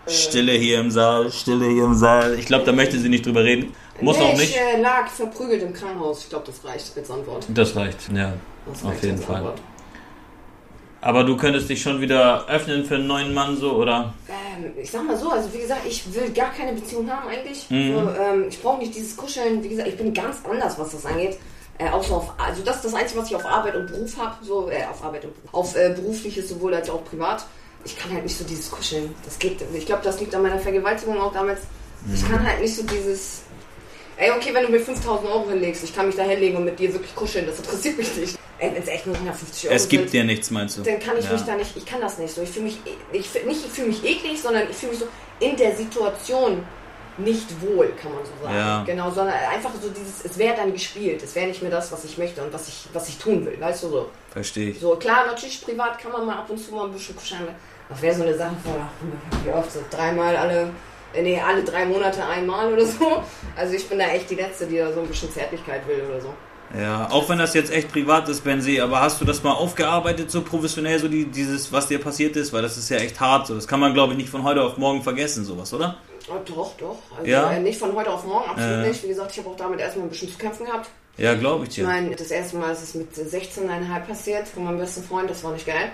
Stille 0.08 0.52
hier 0.54 0.80
im 0.80 0.92
Saal, 0.92 1.32
Stille 1.32 1.66
hier 1.68 1.84
im 1.86 1.96
Saal. 1.96 2.38
Ich 2.40 2.46
glaube, 2.46 2.66
da 2.66 2.72
möchte 2.72 3.00
sie 3.00 3.10
nicht 3.10 3.26
drüber 3.26 3.44
reden. 3.44 3.74
Muss 4.02 4.18
nee, 4.18 4.24
auch 4.24 4.34
Ich 4.34 4.40
nicht. 4.40 4.58
äh, 4.58 4.82
lag 4.82 5.08
verprügelt 5.08 5.64
im 5.64 5.74
Krankenhaus. 5.74 6.24
Ich 6.24 6.30
glaube, 6.30 6.46
das 6.48 6.64
reicht 6.70 6.98
als 6.98 7.10
Antwort. 7.10 7.46
Das 7.50 7.76
reicht, 7.76 7.98
ja. 8.14 8.34
Das 8.68 8.84
Auf 8.84 8.92
reicht 8.92 9.04
jeden 9.04 9.18
als 9.18 9.26
Fall. 9.26 9.36
Antwort. 9.38 9.60
Aber 11.02 11.24
du 11.24 11.38
könntest 11.38 11.70
dich 11.70 11.82
schon 11.82 12.02
wieder 12.02 12.48
öffnen 12.48 12.84
für 12.84 12.96
einen 12.96 13.06
neuen 13.08 13.34
Mann 13.34 13.56
so, 13.58 13.74
oder? 13.74 14.14
Äh, 14.28 14.32
Ähm, 14.66 14.72
ich 14.82 14.90
sag 14.90 15.06
mal 15.06 15.16
so, 15.16 15.30
also 15.30 15.54
wie 15.54 15.60
gesagt, 15.60 15.82
ich 15.88 16.04
will 16.14 16.32
gar 16.32 16.52
keine 16.52 16.74
Beziehung 16.74 17.10
haben 17.10 17.28
eigentlich. 17.30 17.70
Mhm. 17.70 17.94
So, 17.94 18.00
ähm, 18.20 18.46
ich 18.50 18.62
brauche 18.62 18.80
nicht 18.80 18.96
dieses 18.96 19.16
Kuscheln. 19.16 19.64
Wie 19.64 19.70
gesagt, 19.70 19.88
ich 19.88 19.98
bin 19.98 20.14
ganz 20.14 20.38
anders, 20.50 20.78
was 20.80 20.92
das 20.92 21.06
angeht. 21.06 21.38
Äh, 21.78 21.90
auch 21.90 22.04
so 22.04 22.16
auf, 22.16 22.34
also 22.38 22.64
das 22.64 22.78
ist 22.78 22.86
das 22.86 22.94
Einzige, 22.96 23.20
was 23.22 23.30
ich 23.30 23.36
auf 23.36 23.46
Arbeit 23.46 23.76
und 23.76 23.88
Beruf 23.88 24.18
habe. 24.18 24.36
So, 24.44 24.70
äh, 24.70 24.86
auf 24.90 25.04
Arbeit 25.04 25.26
und 25.26 25.36
Beruf. 25.36 25.54
Auf 25.54 25.76
äh, 25.76 25.94
berufliches 25.94 26.50
sowohl 26.50 26.74
als 26.74 26.90
auch 26.90 27.04
privat. 27.04 27.46
Ich 27.86 27.98
kann 27.98 28.12
halt 28.14 28.24
nicht 28.24 28.38
so 28.38 28.44
dieses 28.44 28.70
Kuscheln. 28.72 29.14
Das 29.24 29.38
geht. 29.40 29.58
Ich 29.74 29.86
glaube, 29.86 30.02
das 30.04 30.20
liegt 30.20 30.34
an 30.36 30.42
meiner 30.42 30.60
Vergewaltigung 30.60 31.20
auch 31.22 31.32
damals. 31.32 31.60
Ich 32.14 32.22
Mhm. 32.24 32.32
kann 32.32 32.48
halt 32.48 32.62
nicht 32.62 32.76
so 32.76 32.84
dieses. 32.84 33.42
Ey, 34.18 34.32
okay, 34.32 34.54
wenn 34.54 34.64
du 34.66 34.72
mir 34.72 34.80
5000 34.80 35.30
Euro 35.30 35.50
hinlegst, 35.50 35.84
ich 35.84 35.94
kann 35.96 36.08
mich 36.08 36.16
da 36.16 36.24
hinlegen 36.24 36.58
und 36.58 36.66
mit 36.66 36.80
dir 36.80 36.92
wirklich 36.94 37.14
kuscheln, 37.16 37.46
das 37.46 37.58
interessiert 37.60 37.98
mich 37.98 38.16
nicht. 38.16 38.40
Ey, 38.58 38.72
wenn 38.74 38.82
es 38.82 38.88
echt 38.88 39.06
nur 39.06 39.16
150 39.16 39.66
Euro 39.68 39.76
Es 39.76 39.90
gibt 39.90 40.04
sind, 40.04 40.14
dir 40.14 40.24
nichts, 40.24 40.50
meinst 40.52 40.78
du? 40.78 40.84
dann 40.84 41.00
kann 41.02 41.18
ich 41.18 41.26
Ja. 41.26 41.34
mich 41.34 41.42
da 41.42 41.56
nicht, 41.56 41.76
ich 41.76 41.86
kann 41.86 42.00
das 42.00 42.18
nicht 42.18 42.34
so. 42.34 42.42
Ich 42.42 42.50
fühle 42.50 42.66
mich, 42.66 42.78
e- 42.86 43.18
ich, 43.18 43.34
nicht 43.46 43.66
ich 43.66 43.72
fühle 43.72 43.88
mich 43.90 44.04
eklig, 44.06 44.42
sondern 44.42 44.70
ich 44.70 44.78
fühle 44.78 44.94
mich 44.94 45.02
so 45.02 45.08
in 45.42 45.58
der 45.58 45.76
Situation 45.76 46.64
nicht 47.18 47.46
wohl, 47.62 47.92
kann 48.02 48.14
man 48.14 48.24
so 48.26 48.32
sagen. 48.42 48.56
Ja. 48.56 48.84
Genau, 48.86 49.12
sondern 49.12 49.36
einfach 49.54 49.72
so 49.82 49.90
dieses, 49.90 50.24
es 50.24 50.38
wäre 50.38 50.56
dann 50.56 50.72
gespielt, 50.72 51.22
es 51.22 51.36
wäre 51.36 51.48
nicht 51.48 51.62
mehr 51.62 51.72
das, 51.72 51.92
was 51.92 52.06
ich 52.06 52.18
möchte 52.18 52.42
und 52.42 52.54
was 52.54 52.70
ich, 52.70 52.88
was 52.94 53.10
ich 53.10 53.18
tun 53.18 53.46
will, 53.46 53.60
weißt 53.60 53.84
du 53.84 53.90
so. 53.90 54.10
Verstehe 54.32 54.70
ich. 54.70 54.80
So 54.80 54.96
klar, 54.96 55.26
natürlich 55.28 55.62
privat 55.62 56.00
kann 56.00 56.14
man 56.14 56.26
mal 56.26 56.38
ab 56.38 56.50
und 56.50 56.58
zu 56.58 56.74
mal 56.74 56.86
ein 56.86 56.94
bisschen 56.94 57.16
kuscheln. 57.18 57.48
Das 57.90 58.02
wäre 58.02 58.16
so 58.16 58.24
eine 58.24 58.36
Sache 58.38 58.56
von, 58.64 58.74
ach, 58.82 59.46
wie 59.46 59.52
oft, 59.52 59.72
so 59.72 59.80
dreimal 59.92 60.36
alle, 60.36 60.70
äh, 61.14 61.22
nee, 61.22 61.40
alle 61.40 61.64
drei 61.64 61.86
Monate 61.86 62.26
einmal 62.26 62.74
oder 62.74 62.86
so. 62.86 63.22
Also 63.56 63.74
ich 63.76 63.88
bin 63.88 64.00
da 64.00 64.06
echt 64.08 64.30
die 64.30 64.36
Letzte, 64.36 64.66
die 64.66 64.78
da 64.78 64.92
so 64.92 65.02
ein 65.02 65.08
bisschen 65.08 65.32
Zärtlichkeit 65.32 65.88
will 65.88 66.04
oder 66.10 66.22
so. 66.22 66.34
Ja, 66.78 67.08
auch 67.12 67.30
wenn 67.30 67.38
das 67.38 67.54
jetzt 67.54 67.72
echt 67.72 67.92
privat 67.92 68.28
ist, 68.28 68.44
Benzi, 68.44 68.82
aber 68.82 69.00
hast 69.00 69.22
du 69.22 69.26
das 69.26 69.44
mal 69.44 69.52
aufgearbeitet, 69.54 70.32
so 70.32 70.42
professionell, 70.42 70.98
so 71.00 71.08
die, 71.08 71.26
dieses, 71.26 71.72
was 71.72 71.88
dir 71.88 72.00
passiert 72.00 72.36
ist? 72.36 72.52
Weil 72.54 72.64
das 72.64 72.76
ist 72.76 72.90
ja 72.90 72.98
echt 72.98 73.20
hart. 73.20 73.46
So. 73.48 73.54
Das 73.56 73.68
kann 73.68 73.80
man, 73.80 73.94
glaube 73.94 74.14
ich, 74.14 74.18
nicht 74.18 74.30
von 74.30 74.44
heute 74.44 74.64
auf 74.64 74.78
morgen 74.78 75.04
vergessen, 75.04 75.46
sowas, 75.46 75.72
oder? 75.74 75.98
Oh, 76.28 76.34
doch, 76.44 76.76
doch. 76.78 76.98
Also 77.16 77.30
Ja? 77.30 77.52
äh, 77.52 77.60
nicht 77.60 77.78
von 77.80 77.94
heute 77.96 78.10
auf 78.12 78.26
morgen, 78.26 78.50
absolut 78.50 78.84
Äh. 78.84 78.88
nicht. 78.88 79.04
Wie 79.04 79.08
gesagt, 79.10 79.32
ich 79.32 79.38
habe 79.38 79.50
auch 79.50 79.56
damit 79.56 79.80
erstmal 79.80 80.08
ein 80.08 80.10
bisschen 80.10 80.32
zu 80.32 80.38
kämpfen 80.40 80.66
gehabt. 80.66 80.90
Ja, 81.18 81.36
glaube 81.36 81.64
ich 81.64 81.70
Ich 81.70 81.76
dir. 81.76 81.86
meine, 81.86 82.14
das 82.16 82.32
erste 82.32 82.58
Mal 82.58 82.72
ist 82.74 82.82
es 82.84 82.96
mit 82.96 83.14
16,5 83.16 84.00
passiert 84.08 84.48
von 84.48 84.64
meinem 84.66 84.80
besten 84.80 85.04
Freund, 85.04 85.30
das 85.30 85.44
war 85.44 85.54
nicht 85.54 85.68
geil. 85.68 85.92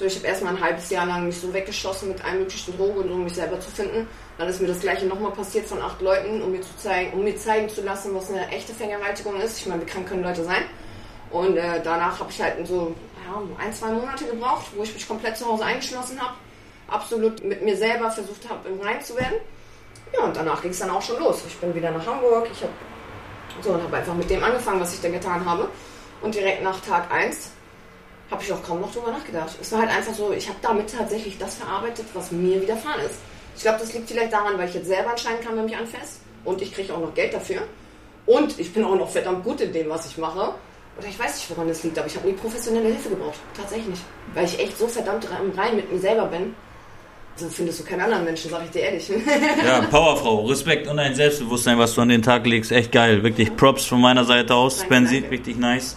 So, 0.00 0.06
ich 0.06 0.16
habe 0.16 0.28
erstmal 0.28 0.56
ein 0.56 0.62
halbes 0.62 0.88
Jahr 0.88 1.04
lang 1.04 1.26
mich 1.26 1.38
so 1.38 1.52
weggeschossen 1.52 2.08
mit 2.08 2.24
allen 2.24 2.38
möglichen 2.38 2.74
Drogen, 2.74 3.12
um 3.12 3.22
mich 3.22 3.34
selber 3.34 3.60
zu 3.60 3.70
finden. 3.70 4.08
Dann 4.38 4.48
ist 4.48 4.58
mir 4.58 4.68
das 4.68 4.80
gleiche 4.80 5.04
nochmal 5.04 5.32
passiert 5.32 5.66
von 5.66 5.78
acht 5.82 6.00
Leuten, 6.00 6.40
um 6.40 6.52
mir 6.52 6.62
zu 6.62 6.74
zeigen, 6.78 7.12
um 7.12 7.22
mir 7.22 7.36
zeigen 7.36 7.68
zu 7.68 7.82
lassen, 7.82 8.14
was 8.14 8.30
eine 8.30 8.48
echte 8.48 8.72
Vergewaltigung 8.72 9.38
ist. 9.42 9.58
Ich 9.58 9.66
meine, 9.66 9.82
wie 9.82 9.84
krank 9.84 10.08
können 10.08 10.22
Leute 10.22 10.42
sein? 10.42 10.62
Und 11.30 11.58
äh, 11.58 11.82
danach 11.84 12.18
habe 12.18 12.30
ich 12.30 12.40
halt 12.40 12.66
so 12.66 12.94
ja, 13.26 13.42
ein, 13.62 13.74
zwei 13.74 13.90
Monate 13.90 14.24
gebraucht, 14.24 14.68
wo 14.74 14.82
ich 14.82 14.94
mich 14.94 15.06
komplett 15.06 15.36
zu 15.36 15.44
Hause 15.44 15.66
eingeschlossen 15.66 16.18
habe, 16.18 16.32
absolut 16.88 17.44
mit 17.44 17.62
mir 17.62 17.76
selber 17.76 18.10
versucht 18.10 18.48
habe, 18.48 18.70
im 18.70 18.80
Rein 18.80 19.02
zu 19.02 19.14
werden. 19.18 19.36
Ja, 20.14 20.24
und 20.24 20.34
danach 20.34 20.62
ging 20.62 20.70
es 20.70 20.78
dann 20.78 20.88
auch 20.88 21.02
schon 21.02 21.18
los. 21.18 21.42
Ich 21.46 21.58
bin 21.58 21.74
wieder 21.74 21.90
nach 21.90 22.06
Hamburg, 22.06 22.48
ich 22.50 22.62
habe 22.62 22.72
so, 23.60 23.72
und 23.72 23.92
einfach 23.92 24.14
mit 24.14 24.30
dem 24.30 24.42
angefangen, 24.42 24.80
was 24.80 24.94
ich 24.94 25.02
dann 25.02 25.12
getan 25.12 25.44
habe. 25.44 25.68
Und 26.22 26.34
direkt 26.34 26.62
nach 26.62 26.80
Tag 26.80 27.12
1 27.12 27.50
habe 28.30 28.42
ich 28.42 28.52
auch 28.52 28.62
kaum 28.62 28.80
noch 28.80 28.92
drüber 28.92 29.10
nachgedacht. 29.10 29.56
Es 29.60 29.72
war 29.72 29.80
halt 29.80 29.90
einfach 29.90 30.14
so, 30.14 30.32
ich 30.32 30.48
habe 30.48 30.58
damit 30.62 30.94
tatsächlich 30.96 31.36
das 31.38 31.56
verarbeitet, 31.56 32.06
was 32.14 32.30
mir 32.30 32.60
widerfahren 32.62 33.00
ist. 33.02 33.16
Ich 33.56 33.62
glaube, 33.62 33.78
das 33.80 33.92
liegt 33.92 34.08
vielleicht 34.08 34.32
daran, 34.32 34.56
weil 34.56 34.68
ich 34.68 34.74
jetzt 34.74 34.86
selber 34.86 35.10
entscheiden 35.10 35.44
kann, 35.44 35.56
wer 35.56 35.64
mich 35.64 35.76
anfasst. 35.76 36.20
Und 36.44 36.62
ich 36.62 36.72
kriege 36.72 36.94
auch 36.94 37.00
noch 37.00 37.14
Geld 37.14 37.34
dafür. 37.34 37.62
Und 38.26 38.58
ich 38.58 38.72
bin 38.72 38.84
auch 38.84 38.94
noch 38.94 39.10
verdammt 39.10 39.44
gut 39.44 39.60
in 39.60 39.72
dem, 39.72 39.90
was 39.90 40.06
ich 40.06 40.16
mache. 40.16 40.54
Oder 40.96 41.08
ich 41.08 41.18
weiß 41.18 41.34
nicht, 41.34 41.50
woran 41.50 41.68
das 41.68 41.82
liegt, 41.82 41.98
aber 41.98 42.06
ich 42.06 42.16
habe 42.16 42.28
nie 42.28 42.34
professionelle 42.34 42.88
Hilfe 42.88 43.10
gebraucht. 43.10 43.38
Tatsächlich. 43.56 43.98
Weil 44.34 44.44
ich 44.44 44.58
echt 44.58 44.78
so 44.78 44.86
verdammt 44.86 45.26
rein 45.56 45.76
mit 45.76 45.92
mir 45.92 45.98
selber 45.98 46.26
bin. 46.26 46.54
So 47.36 47.48
findest 47.48 47.80
du 47.80 47.84
keinen 47.84 48.02
anderen 48.02 48.24
Menschen, 48.24 48.50
sag 48.50 48.64
ich 48.64 48.70
dir 48.70 48.82
ehrlich. 48.82 49.10
Ja, 49.64 49.82
Powerfrau, 49.82 50.44
Respekt 50.46 50.86
und 50.88 50.98
ein 50.98 51.14
Selbstbewusstsein, 51.14 51.78
was 51.78 51.94
du 51.94 52.02
an 52.02 52.08
den 52.08 52.22
Tag 52.22 52.46
legst. 52.46 52.70
Echt 52.70 52.92
geil. 52.92 53.22
Wirklich 53.22 53.54
Props 53.56 53.86
von 53.86 54.00
meiner 54.00 54.24
Seite 54.24 54.54
aus, 54.54 54.80
Danke, 54.80 54.94
danke. 54.94 55.30
Richtig 55.30 55.56
nice. 55.56 55.96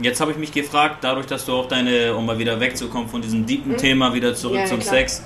Jetzt 0.00 0.20
habe 0.20 0.30
ich 0.30 0.38
mich 0.38 0.52
gefragt, 0.52 0.98
dadurch, 1.02 1.26
dass 1.26 1.44
du 1.44 1.52
auch 1.52 1.68
deine, 1.68 2.14
um 2.14 2.24
mal 2.24 2.38
wieder 2.38 2.58
wegzukommen 2.60 3.08
von 3.08 3.20
diesem 3.20 3.44
deepen 3.46 3.76
Thema, 3.76 4.14
wieder 4.14 4.34
zurück 4.34 4.56
Mhm. 4.56 4.60
Ja, 4.62 4.66
zum 4.66 4.80
klar. 4.80 4.94
Sex. 4.94 5.22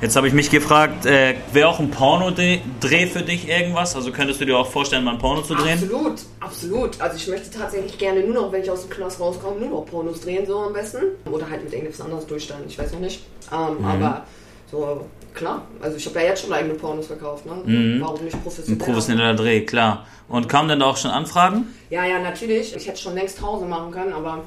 Jetzt 0.00 0.16
habe 0.16 0.26
ich 0.26 0.32
mich 0.32 0.48
gefragt, 0.50 1.04
äh, 1.04 1.34
wäre 1.52 1.68
auch 1.68 1.78
ein 1.78 1.90
Porno-Dreh 1.90 3.06
für 3.06 3.20
dich 3.20 3.46
irgendwas? 3.46 3.94
Also 3.94 4.10
könntest 4.12 4.40
du 4.40 4.46
dir 4.46 4.56
auch 4.56 4.66
vorstellen, 4.66 5.04
mal 5.04 5.12
ein 5.12 5.18
Porno 5.18 5.42
zu 5.42 5.54
drehen? 5.54 5.74
Absolut, 5.74 6.20
absolut. 6.40 7.00
Also 7.02 7.16
ich 7.16 7.28
möchte 7.28 7.50
tatsächlich 7.50 7.98
gerne 7.98 8.20
nur 8.20 8.32
noch, 8.34 8.50
wenn 8.50 8.62
ich 8.62 8.70
aus 8.70 8.80
dem 8.86 8.90
Knast 8.90 9.20
rauskomme, 9.20 9.60
nur 9.60 9.68
noch 9.68 9.84
Pornos 9.84 10.22
drehen, 10.22 10.46
so 10.46 10.56
am 10.60 10.72
besten. 10.72 11.02
Oder 11.30 11.50
halt 11.50 11.64
mit 11.64 11.74
irgendwas 11.74 12.00
anderes 12.00 12.26
durchstellen, 12.26 12.62
ich 12.66 12.78
weiß 12.78 12.92
noch 12.92 13.00
nicht. 13.00 13.20
Ähm, 13.52 13.76
Mhm. 13.80 13.84
Aber 13.84 14.24
so, 14.70 15.04
klar. 15.34 15.62
Also 15.80 15.96
ich 15.96 16.06
habe 16.06 16.20
ja 16.20 16.26
jetzt 16.26 16.42
schon 16.42 16.52
eigene 16.52 16.74
Pornos 16.74 17.06
verkauft, 17.06 17.46
ne? 17.46 17.54
Mhm. 17.64 18.00
Warum 18.00 18.24
nicht 18.24 18.34
Ein 18.34 18.42
professionell? 18.42 18.84
professioneller 18.84 19.34
Dreh, 19.34 19.60
klar. 19.62 20.06
Und 20.28 20.48
kamen 20.48 20.68
denn 20.68 20.80
da 20.80 20.86
auch 20.86 20.96
schon 20.96 21.10
Anfragen? 21.10 21.66
Ja, 21.90 22.04
ja, 22.04 22.18
natürlich. 22.18 22.74
Ich 22.74 22.86
hätte 22.86 23.00
schon 23.00 23.14
längst 23.14 23.40
Pause 23.40 23.64
machen 23.64 23.90
können, 23.90 24.12
aber 24.12 24.44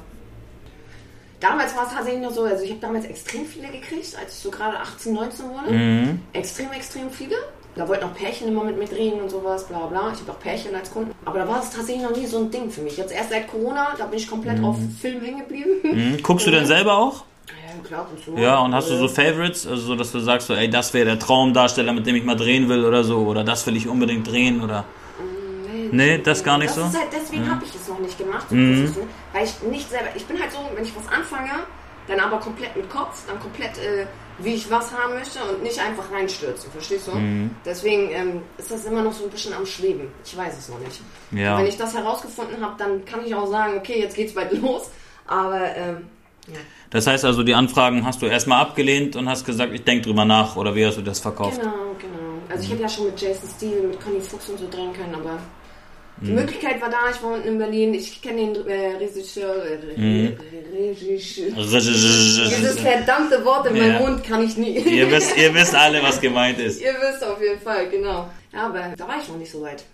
damals 1.40 1.76
war 1.76 1.86
es 1.86 1.92
tatsächlich 1.92 2.22
noch 2.22 2.32
so, 2.32 2.42
also 2.44 2.64
ich 2.64 2.70
habe 2.70 2.80
damals 2.80 3.04
extrem 3.04 3.44
viele 3.44 3.68
gekriegt, 3.68 4.16
als 4.18 4.32
ich 4.34 4.38
so 4.40 4.50
gerade 4.50 4.78
18, 4.78 5.12
19 5.12 5.46
wurde. 5.50 5.72
Mhm. 5.72 6.20
Extrem, 6.32 6.72
extrem 6.72 7.10
viele. 7.10 7.36
Da 7.76 7.88
wollten 7.88 8.04
auch 8.04 8.14
Pärchen 8.14 8.48
immer 8.48 8.62
mit 8.62 8.78
mir 8.78 8.86
drehen 8.86 9.20
und 9.20 9.28
sowas, 9.28 9.66
bla 9.66 9.86
bla. 9.86 10.12
Ich 10.14 10.20
habe 10.20 10.30
auch 10.30 10.38
Pärchen 10.38 10.74
als 10.76 10.92
Kunden. 10.92 11.12
Aber 11.24 11.40
da 11.40 11.48
war 11.48 11.60
es 11.60 11.70
tatsächlich 11.70 12.04
noch 12.04 12.16
nie 12.16 12.26
so 12.26 12.38
ein 12.38 12.50
Ding 12.50 12.70
für 12.70 12.82
mich. 12.82 12.96
Jetzt 12.96 13.12
erst 13.12 13.30
seit 13.30 13.48
Corona, 13.48 13.94
da 13.98 14.06
bin 14.06 14.18
ich 14.18 14.30
komplett 14.30 14.62
auf 14.62 14.76
Film 15.00 15.20
hängen 15.22 15.40
geblieben. 15.40 15.70
Mhm. 15.82 16.22
Guckst 16.22 16.46
du 16.46 16.52
denn 16.52 16.66
selber 16.66 16.96
auch? 16.96 17.24
Ja, 17.82 17.86
klar. 17.86 18.08
Ja, 18.36 18.58
und 18.58 18.74
hast 18.74 18.90
du 18.90 18.96
so 18.96 19.08
Favorites? 19.08 19.66
Also 19.66 19.82
so, 19.82 19.96
dass 19.96 20.12
du 20.12 20.18
sagst, 20.20 20.46
so, 20.48 20.54
ey, 20.54 20.68
das 20.70 20.92
wäre 20.94 21.04
der 21.06 21.18
Traumdarsteller, 21.18 21.92
mit 21.92 22.06
dem 22.06 22.16
ich 22.16 22.24
mal 22.24 22.36
drehen 22.36 22.68
will 22.68 22.84
oder 22.84 23.04
so. 23.04 23.18
Oder 23.18 23.44
das 23.44 23.66
will 23.66 23.76
ich 23.76 23.88
unbedingt 23.88 24.30
drehen 24.30 24.62
oder... 24.62 24.84
Nee, 25.92 26.18
das 26.18 26.42
gar 26.42 26.58
nicht 26.58 26.70
das 26.76 26.92
so? 26.92 26.98
Halt, 26.98 27.08
deswegen 27.12 27.48
habe 27.48 27.64
ich 27.64 27.72
es 27.74 27.86
noch 27.88 27.98
nicht 28.00 28.18
gemacht, 28.18 28.46
so 28.48 28.54
Mhm. 28.56 28.92
weil 29.32 29.44
ich 29.44 29.62
nicht 29.70 29.88
selber, 29.88 30.08
ich 30.16 30.24
bin 30.26 30.40
halt 30.40 30.50
so, 30.50 30.58
wenn 30.74 30.82
ich 30.82 30.92
was 30.96 31.06
anfange, 31.12 31.50
dann 32.08 32.18
aber 32.18 32.38
komplett 32.38 32.74
mit 32.74 32.88
Kopf, 32.90 33.22
dann 33.28 33.38
komplett, 33.38 33.78
äh, 33.78 34.06
wie 34.38 34.54
ich 34.54 34.68
was 34.70 34.92
haben 34.92 35.14
möchte 35.14 35.38
und 35.44 35.62
nicht 35.62 35.78
einfach 35.78 36.10
reinstürzen, 36.10 36.70
verstehst 36.72 37.06
du? 37.06 37.12
Mhm. 37.12 37.50
Deswegen 37.64 38.10
ähm, 38.10 38.42
ist 38.58 38.70
das 38.72 38.84
immer 38.86 39.02
noch 39.02 39.12
so 39.12 39.24
ein 39.24 39.30
bisschen 39.30 39.54
am 39.54 39.64
Schweben. 39.66 40.08
Ich 40.24 40.36
weiß 40.36 40.58
es 40.58 40.68
noch 40.68 40.80
nicht. 40.80 41.00
Ja. 41.30 41.58
Wenn 41.58 41.66
ich 41.66 41.76
das 41.76 41.94
herausgefunden 41.94 42.60
habe, 42.60 42.74
dann 42.76 43.04
kann 43.04 43.24
ich 43.24 43.32
auch 43.34 43.46
sagen, 43.46 43.74
okay, 43.78 44.00
jetzt 44.00 44.16
geht's 44.16 44.34
bald 44.34 44.52
los. 44.60 44.90
Aber 45.28 45.60
ähm, 45.76 46.08
ja. 46.48 46.58
Das 46.90 47.06
heißt 47.06 47.24
also, 47.24 47.42
die 47.42 47.54
Anfragen 47.54 48.04
hast 48.04 48.22
du 48.22 48.26
erstmal 48.26 48.60
abgelehnt 48.62 49.16
und 49.16 49.28
hast 49.28 49.44
gesagt, 49.44 49.72
ich 49.72 49.82
denke 49.82 50.04
drüber 50.06 50.24
nach 50.24 50.54
oder 50.56 50.74
wie 50.74 50.86
hast 50.86 50.96
du 50.98 51.02
das 51.02 51.18
verkauft? 51.20 51.60
Genau, 51.60 51.72
genau. 51.98 52.42
Also 52.48 52.62
ich 52.64 52.70
hätte 52.70 52.82
ja 52.82 52.88
schon 52.88 53.06
mit 53.06 53.20
Jason 53.20 53.48
Steele, 53.56 53.88
mit 53.88 54.00
Conny 54.00 54.20
Fuchs 54.20 54.48
und 54.50 54.58
so 54.58 54.68
drehen 54.70 54.92
können, 54.92 55.14
aber 55.14 55.38
die 56.20 56.30
Mhm. 56.30 56.36
Möglichkeit 56.36 56.80
war 56.80 56.88
da. 56.90 56.98
Ich 57.12 57.20
war 57.24 57.32
unten 57.34 57.48
in 57.48 57.58
Berlin. 57.58 57.92
Ich 57.94 58.22
kenne 58.22 58.52
den 58.52 58.66
äh, 58.68 58.96
Regisseur. 58.98 59.64
Äh, 59.64 59.78
Mhm. 60.00 60.36
Regisseur. 60.72 61.50
Dieses 61.56 62.78
verdammte 62.78 63.44
Wort 63.44 63.66
in 63.66 63.76
Ja. 63.76 63.82
meinem 63.84 64.02
Mund 64.02 64.24
kann 64.24 64.44
ich 64.44 64.56
nie. 64.56 64.78
ihr, 64.78 65.10
wisst, 65.10 65.36
ihr 65.36 65.52
wisst 65.54 65.74
alle, 65.84 66.02
was 66.02 66.20
gemeint 66.20 66.58
ist. 66.60 66.80
Ihr 66.80 66.94
wisst 67.00 67.24
auf 67.24 67.40
jeden 67.42 67.60
Fall, 67.60 67.88
genau. 67.88 68.28
Ja, 68.52 68.66
aber 68.66 68.94
da 68.96 69.08
war 69.08 69.16
ich 69.20 69.28
noch 69.28 69.36
nicht 69.38 69.50
so 69.50 69.62
weit. 69.62 69.84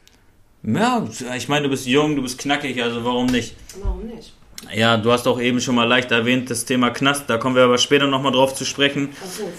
Ja, 0.63 1.07
ich 1.37 1.49
meine, 1.49 1.63
du 1.65 1.71
bist 1.71 1.87
jung, 1.87 2.17
du 2.17 2.23
bist 2.23 2.39
knackig, 2.39 2.83
also 2.83 3.03
warum 3.03 3.27
nicht? 3.27 3.55
Warum 3.83 4.07
nicht? 4.07 4.35
Ja, 4.75 4.97
du 4.99 5.11
hast 5.11 5.27
auch 5.27 5.41
eben 5.41 5.61
schon 5.61 5.75
mal 5.75 5.85
leicht 5.89 6.13
erwähnt, 6.13 6.51
das 6.51 6.65
Thema 6.65 6.91
Knast, 6.91 7.25
da 7.29 7.39
kommen 7.39 7.57
wir 7.57 7.65
aber 7.65 7.79
später 7.79 8.07
nochmal 8.07 8.33
drauf 8.33 8.55
zu 8.55 8.65
sprechen. 8.65 9.09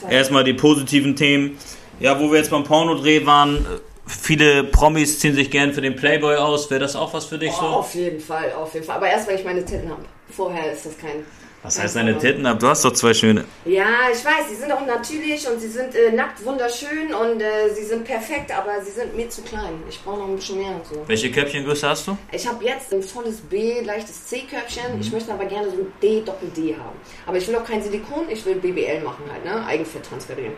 Erstmal 0.09 0.43
die 0.43 0.53
positiven 0.53 1.15
Themen. 1.15 1.57
Ja, 1.99 2.19
wo 2.19 2.31
wir 2.31 2.37
jetzt 2.37 2.51
beim 2.51 2.63
Pornodreh 2.63 3.25
waren, 3.25 3.65
viele 4.07 4.63
Promis 4.63 5.19
ziehen 5.19 5.33
sich 5.35 5.49
gern 5.51 5.73
für 5.73 5.81
den 5.81 5.95
Playboy 5.95 6.35
aus. 6.35 6.69
Wäre 6.69 6.79
das 6.79 6.95
auch 6.95 7.13
was 7.13 7.25
für 7.25 7.37
dich 7.39 7.51
Oh, 7.57 7.61
so? 7.61 7.65
auf 7.67 7.95
jeden 7.95 8.19
Fall, 8.19 8.51
auf 8.53 8.73
jeden 8.73 8.85
Fall. 8.85 8.97
Aber 8.97 9.07
erst, 9.07 9.27
wenn 9.27 9.35
ich 9.37 9.43
meine 9.43 9.65
Titten 9.65 9.89
habe. 9.89 10.01
Vorher 10.29 10.71
ist 10.71 10.85
das 10.85 10.97
kein. 10.97 11.25
Was 11.63 11.79
heißt 11.79 11.95
deine. 11.95 12.17
Titten 12.17 12.45
ab? 12.45 12.59
Du 12.59 12.67
hast 12.67 12.83
doch 12.83 12.93
zwei 12.93 13.13
schöne. 13.13 13.45
Ja, 13.65 14.09
ich 14.11 14.25
weiß, 14.25 14.49
sie 14.49 14.55
sind 14.55 14.71
auch 14.71 14.85
natürlich 14.85 15.47
und 15.47 15.59
sie 15.59 15.67
sind 15.67 15.93
äh, 15.95 16.11
nackt 16.11 16.43
wunderschön 16.43 17.13
und 17.13 17.39
äh, 17.39 17.69
sie 17.73 17.83
sind 17.83 18.03
perfekt, 18.03 18.51
aber 18.55 18.81
sie 18.83 18.91
sind 18.91 19.15
mir 19.15 19.29
zu 19.29 19.43
klein. 19.43 19.81
Ich 19.87 20.01
brauche 20.03 20.19
noch 20.19 20.27
ein 20.27 20.35
bisschen 20.35 20.57
mehr 20.57 20.75
und 20.75 20.85
so. 20.85 21.03
Welche 21.05 21.31
Köpfchengröße 21.31 21.87
hast 21.87 22.07
du? 22.07 22.17
Ich 22.31 22.47
habe 22.47 22.63
jetzt 22.65 22.91
ein 22.91 23.03
volles 23.03 23.41
B, 23.41 23.81
leichtes 23.81 24.25
C-Köpfchen. 24.25 24.95
Mhm. 24.95 25.01
Ich 25.01 25.11
möchte 25.11 25.31
aber 25.31 25.45
gerne 25.45 25.69
so 25.69 25.77
ein 25.77 25.93
D, 26.01 26.21
Doppel-D 26.21 26.75
haben. 26.75 26.97
Aber 27.27 27.37
ich 27.37 27.47
will 27.47 27.55
auch 27.55 27.65
kein 27.65 27.81
Silikon, 27.81 28.29
ich 28.29 28.43
will 28.45 28.55
BBL 28.55 29.01
machen 29.01 29.25
halt, 29.31 29.45
ne? 29.45 29.65
Eigenfett 29.65 30.05
transferieren. 30.05 30.53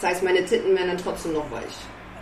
Das 0.00 0.10
heißt, 0.10 0.22
meine 0.22 0.44
Titten 0.44 0.76
werden 0.76 0.88
dann 0.88 0.98
trotzdem 0.98 1.32
noch 1.32 1.50
weich. 1.50 1.62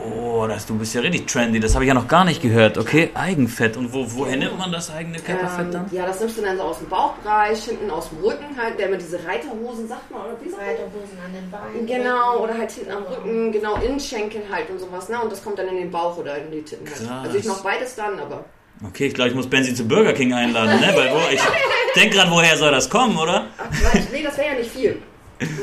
Oh, 0.02 0.46
das, 0.46 0.66
du 0.66 0.78
bist 0.78 0.94
ja 0.94 1.00
richtig 1.02 1.26
trendy. 1.26 1.60
Das 1.60 1.74
habe 1.74 1.84
ich 1.84 1.88
ja 1.88 1.94
noch 1.94 2.08
gar 2.08 2.24
nicht 2.24 2.40
gehört. 2.40 2.78
Okay, 2.78 3.10
Eigenfett. 3.14 3.76
Und 3.76 3.92
wo, 3.92 4.06
woher 4.08 4.36
nimmt 4.36 4.58
man 4.58 4.72
das 4.72 4.90
eigene 4.90 5.18
Körperfett 5.18 5.74
dann? 5.74 5.86
Ähm, 5.90 5.96
ja, 5.96 6.06
das 6.06 6.20
nimmst 6.20 6.38
du 6.38 6.42
dann 6.42 6.56
so 6.56 6.62
aus 6.62 6.78
dem 6.78 6.88
Bauchbereich, 6.88 7.62
hinten 7.64 7.90
aus 7.90 8.08
dem 8.08 8.18
Rücken 8.24 8.56
halt, 8.56 8.78
der 8.78 8.88
immer 8.88 8.96
diese 8.96 9.18
Reiterhosen 9.24 9.88
sagt 9.88 10.10
man, 10.10 10.22
oder 10.22 10.36
wie 10.42 10.48
sagt? 10.48 10.62
Reiterhosen 10.62 11.18
an 11.24 11.32
den 11.32 11.50
Beinen. 11.50 11.86
Genau, 11.86 12.38
oder 12.38 12.56
halt 12.56 12.70
hinten 12.70 12.92
am 12.92 13.02
Rücken, 13.04 13.52
genau, 13.52 13.76
Innenschenkel 13.76 14.42
halt 14.50 14.70
und 14.70 14.78
sowas, 14.78 15.08
ne? 15.08 15.20
Und 15.20 15.30
das 15.30 15.44
kommt 15.44 15.58
dann 15.58 15.68
in 15.68 15.76
den 15.76 15.90
Bauch 15.90 16.16
oder 16.16 16.38
in 16.38 16.50
die 16.50 16.62
Titten 16.62 16.86
halt. 16.88 17.26
Also 17.26 17.38
ich 17.38 17.44
mache 17.44 17.62
beides 17.62 17.94
dann, 17.94 18.18
aber. 18.18 18.44
Okay, 18.86 19.08
ich 19.08 19.14
glaube, 19.14 19.28
ich 19.30 19.36
muss 19.36 19.48
Benzi 19.48 19.74
zu 19.74 19.86
Burger 19.86 20.14
King 20.14 20.32
einladen, 20.32 20.80
ne? 20.80 20.92
Weil 20.94 21.12
wo, 21.12 21.18
ich 21.30 21.40
denke 21.94 22.16
gerade, 22.16 22.30
woher 22.30 22.56
soll 22.56 22.70
das 22.70 22.88
kommen, 22.88 23.18
oder? 23.18 23.46
Ach 23.58 23.70
Quatsch, 23.70 24.04
nee, 24.12 24.22
das 24.22 24.38
wäre 24.38 24.52
ja 24.52 24.54
nicht 24.54 24.70
viel. 24.70 25.02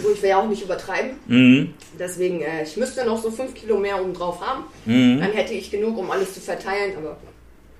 So, 0.03 0.11
ich 0.11 0.21
will 0.21 0.29
ja 0.29 0.39
auch 0.41 0.47
nicht 0.47 0.63
übertreiben. 0.63 1.11
Mhm. 1.27 1.73
Deswegen, 1.99 2.41
äh, 2.41 2.63
ich 2.63 2.75
müsste 2.77 3.05
noch 3.05 3.21
so 3.21 3.29
5 3.31 3.53
Kilo 3.53 3.77
mehr 3.77 4.01
oben 4.01 4.13
drauf 4.13 4.41
haben. 4.41 4.63
Mhm. 4.85 5.19
Dann 5.19 5.31
hätte 5.31 5.53
ich 5.53 5.69
genug, 5.69 5.97
um 5.97 6.09
alles 6.11 6.33
zu 6.33 6.39
verteilen. 6.39 6.95
Aber 6.97 7.17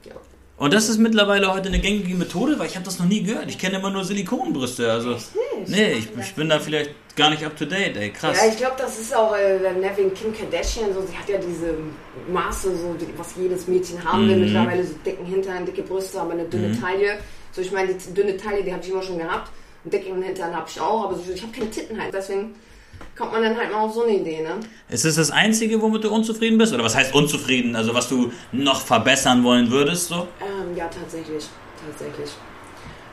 ja. 0.06 0.14
Und 0.58 0.74
das 0.74 0.90
ist 0.90 0.98
mittlerweile 1.00 1.54
heute 1.54 1.70
eine 1.70 1.80
gängige 1.80 2.16
Methode, 2.16 2.58
weil 2.60 2.68
ich 2.68 2.76
habe 2.76 2.86
das 2.86 2.98
noch 3.00 3.06
nie 3.08 3.22
gehört. 3.24 3.48
Ich 3.50 3.58
kenne 3.58 3.78
immer 3.78 3.90
nur 3.92 4.04
Silikonbrüste. 4.04 4.92
Also, 4.92 5.12
nicht? 5.12 5.30
nee, 5.68 5.92
ich, 5.94 6.08
ich 6.20 6.34
bin 6.36 6.50
da 6.50 6.60
vielleicht 6.60 6.92
gar 7.16 7.30
nicht 7.32 7.44
up 7.44 7.56
to 7.58 7.66
date, 7.66 7.98
ey, 7.98 8.12
krass. 8.12 8.38
Ja, 8.40 8.48
ich 8.50 8.58
glaube, 8.58 8.76
das 8.78 9.00
ist 9.00 9.16
auch 9.16 9.36
äh, 9.36 9.58
Nevin 9.74 10.14
Kim 10.14 10.36
Kardashian, 10.36 10.94
so, 10.94 11.02
sie 11.02 11.18
hat 11.18 11.28
ja 11.28 11.38
diese 11.40 11.74
Maße, 12.32 12.76
so, 12.78 12.96
was 13.18 13.34
jedes 13.36 13.68
Mädchen 13.68 14.04
haben 14.04 14.28
will, 14.28 14.36
Mhm. 14.38 14.44
mittlerweile 14.44 14.84
so 14.84 14.94
dicken 15.06 15.26
Hintern, 15.26 15.66
dicke 15.66 15.82
Brüste, 15.82 16.22
aber 16.22 16.34
eine 16.34 16.46
dünne 16.46 16.80
Taille. 16.80 17.18
So, 17.52 17.62
ich 17.62 17.72
meine, 17.72 17.94
die 17.96 18.14
dünne 18.14 18.38
Taille, 18.38 18.64
die 18.64 18.72
habe 18.72 18.84
ich 18.84 18.90
immer 18.92 19.02
schon 19.02 19.18
gehabt. 19.18 19.52
Einen 19.88 20.04
dicken 20.04 20.22
Hintern 20.22 20.54
habe 20.54 20.68
ich 20.70 20.80
auch, 20.82 21.06
aber 21.06 21.16
so, 21.16 21.32
ich 21.32 21.42
habe 21.42 21.54
keine 21.54 21.72
Titten 21.72 22.02
halt. 22.02 22.14
Deswegen 22.14 22.56
kommt 23.18 23.32
man 23.32 23.42
dann 23.42 23.58
halt 23.58 23.72
mal 23.72 23.80
auf 23.80 23.94
so 23.94 24.04
eine 24.04 24.18
Idee, 24.18 24.42
ne? 24.42 24.60
Ist 24.90 25.06
es 25.06 25.16
das 25.16 25.32
Einzige, 25.32 25.82
womit 25.82 26.04
du 26.04 26.12
unzufrieden 26.12 26.58
bist? 26.58 26.74
Oder 26.74 26.84
was 26.84 26.96
heißt 26.96 27.14
unzufrieden? 27.14 27.76
Also 27.76 27.94
was 27.94 28.10
du 28.10 28.32
noch 28.52 28.82
verbessern 28.82 29.44
wollen 29.44 29.72
würdest, 29.72 30.10
so? 30.10 30.28
Ähm, 30.42 30.76
ja, 30.76 30.88
tatsächlich. 30.88 31.46
Tatsächlich. 31.86 32.32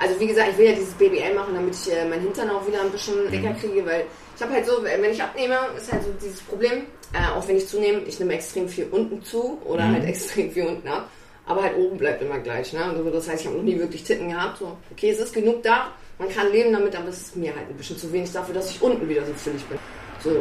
Also 0.01 0.19
wie 0.19 0.27
gesagt, 0.27 0.49
ich 0.53 0.59
will 0.59 0.67
ja 0.67 0.73
dieses 0.73 0.95
BBL 0.95 1.35
machen, 1.35 1.55
damit 1.55 1.75
ich 1.75 1.93
äh, 1.93 2.09
mein 2.09 2.21
Hintern 2.21 2.51
auch 2.51 2.67
wieder 2.67 2.81
ein 2.81 2.91
bisschen 2.91 3.31
dicker 3.31 3.53
kriege, 3.53 3.87
weil 3.87 4.05
ich 4.35 4.43
habe 4.43 4.53
halt 4.53 4.67
so, 4.67 4.83
wenn 4.83 5.13
ich 5.13 5.23
abnehme, 5.23 5.57
ist 5.77 5.93
halt 5.93 6.03
so 6.03 6.11
dieses 6.21 6.41
Problem, 6.41 6.87
äh, 7.13 7.39
auch 7.39 7.47
wenn 7.47 7.57
ich 7.57 7.69
zunehme, 7.69 8.01
ich 8.01 8.19
nehme 8.19 8.35
extrem 8.35 8.69
viel 8.69 8.89
unten 8.91 9.23
zu 9.23 9.61
oder 9.65 9.87
halt 9.87 10.05
extrem 10.05 10.51
viel 10.51 10.67
unten 10.67 10.89
ab, 10.89 11.09
aber 11.47 11.63
halt 11.63 11.77
oben 11.77 11.97
bleibt 11.99 12.21
immer 12.21 12.41
gleich. 12.41 12.73
Ne? 12.73 12.85
Also 12.85 13.09
das 13.11 13.29
heißt, 13.29 13.43
ich 13.43 13.47
habe 13.47 13.59
noch 13.59 13.65
nie 13.65 13.79
wirklich 13.79 14.03
Titten 14.03 14.31
gehabt. 14.31 14.59
So, 14.59 14.77
okay, 14.91 15.11
es 15.11 15.21
ist 15.21 15.33
genug 15.33 15.63
da, 15.63 15.93
man 16.19 16.29
kann 16.29 16.51
leben 16.53 16.73
damit, 16.73 16.95
aber 16.97 17.09
es 17.09 17.21
ist 17.21 17.37
mir 17.37 17.55
halt 17.55 17.69
ein 17.69 17.77
bisschen 17.77 17.99
zu 17.99 18.13
wenig 18.13 18.31
dafür, 18.33 18.55
dass 18.55 18.71
ich 18.71 18.81
unten 18.81 19.09
wieder 19.09 19.25
so 19.25 19.33
füllig 19.35 19.63
bin. 19.65 19.79
So, 20.23 20.31
ja. 20.31 20.41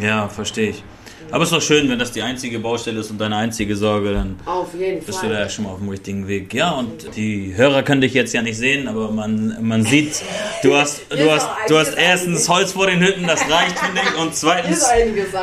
Ja, 0.00 0.28
verstehe 0.28 0.70
ich. 0.70 0.84
Aber 1.32 1.42
es 1.42 1.50
ist 1.50 1.56
doch 1.56 1.62
schön, 1.62 1.88
wenn 1.90 1.98
das 1.98 2.12
die 2.12 2.22
einzige 2.22 2.58
Baustelle 2.60 3.00
ist 3.00 3.10
und 3.10 3.20
deine 3.20 3.36
einzige 3.36 3.76
Sorge, 3.76 4.12
dann 4.14 4.36
Auf 4.46 4.68
jeden 4.74 5.04
bist 5.04 5.22
du 5.22 5.26
da 5.26 5.34
Fall. 5.34 5.42
ja 5.42 5.48
schon 5.48 5.64
mal 5.64 5.72
auf 5.72 5.78
dem 5.78 5.88
richtigen 5.88 6.26
Weg. 6.28 6.54
Ja, 6.54 6.70
und 6.70 7.14
die 7.16 7.54
Hörer 7.56 7.82
können 7.82 8.00
dich 8.00 8.14
jetzt 8.14 8.32
ja 8.32 8.42
nicht 8.42 8.56
sehen, 8.56 8.88
aber 8.88 9.10
man, 9.10 9.56
man 9.60 9.82
sieht, 9.84 10.22
du 10.62 10.74
hast, 10.76 11.02
du 11.10 11.30
hast, 11.30 11.48
du 11.68 11.76
hast 11.76 11.94
erstens 11.96 12.48
Holz 12.48 12.72
vor 12.72 12.86
den 12.86 13.00
Hütten, 13.00 13.26
das 13.26 13.40
reicht, 13.50 13.78
finde 13.78 14.00
ich, 14.02 14.20
und 14.20 14.34
zweitens, 14.34 14.86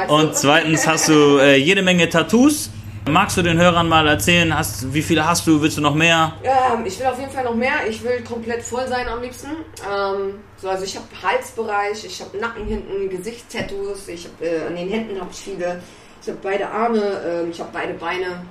und 0.08 0.36
zweitens 0.36 0.88
hast 0.88 1.10
du 1.10 1.38
äh, 1.40 1.58
jede 1.58 1.82
Menge 1.82 2.10
Tattoos. 2.10 2.70
Magst 3.10 3.38
du 3.38 3.42
den 3.42 3.58
Hörern 3.58 3.88
mal 3.88 4.06
erzählen, 4.06 4.56
hast, 4.56 4.94
wie 4.94 5.02
viele 5.02 5.26
hast 5.26 5.48
du, 5.48 5.62
willst 5.62 5.78
du 5.78 5.82
noch 5.82 5.96
mehr? 5.96 6.34
Ähm, 6.44 6.86
ich 6.86 7.00
will 7.00 7.06
auf 7.06 7.18
jeden 7.18 7.32
Fall 7.32 7.46
noch 7.46 7.56
mehr. 7.56 7.88
Ich 7.90 8.04
will 8.04 8.22
komplett 8.22 8.62
voll 8.64 8.86
sein 8.88 9.08
am 9.08 9.22
liebsten. 9.22 9.48
Ähm, 9.90 10.40
so, 10.58 10.70
also 10.70 10.84
ich 10.84 10.96
habe 10.96 11.06
Halsbereich, 11.24 12.04
ich 12.04 12.22
habe 12.22 12.38
Nacken 12.38 12.66
hinten, 12.66 13.10
Gesichtstattoos, 13.10 14.10
ich 14.10 14.26
habe 14.26 14.46
äh, 14.46 14.68
an 14.68 14.76
den 14.76 14.90
Händen 14.90 15.20
habe 15.20 15.30
ich 15.32 15.38
viele. 15.38 15.82
Ich 16.22 16.28
habe 16.28 16.40
beide 16.42 16.70
Arme, 16.70 17.22
ähm, 17.26 17.52
ich 17.52 17.60
habe 17.60 17.70
beide 17.72 17.94
Beine 17.94 18.44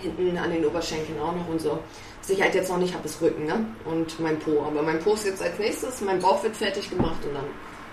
hinten 0.00 0.38
an 0.38 0.52
den 0.52 0.64
Oberschenkeln 0.64 1.20
auch 1.20 1.34
noch 1.34 1.48
und 1.48 1.60
so. 1.60 1.80
Was 2.20 2.30
ich 2.30 2.40
halt 2.40 2.54
jetzt 2.54 2.70
noch 2.70 2.78
nicht 2.78 2.94
habe, 2.94 3.04
ist 3.06 3.20
Rücken, 3.20 3.46
ne? 3.46 3.66
Und 3.84 4.20
mein 4.20 4.38
Po. 4.38 4.62
Aber 4.64 4.82
mein 4.82 5.00
Po 5.00 5.14
ist 5.14 5.26
jetzt 5.26 5.42
als 5.42 5.58
nächstes, 5.58 6.00
mein 6.02 6.20
Bauch 6.20 6.42
wird 6.44 6.56
fertig 6.56 6.88
gemacht 6.88 7.24
und 7.24 7.34
dann 7.34 7.46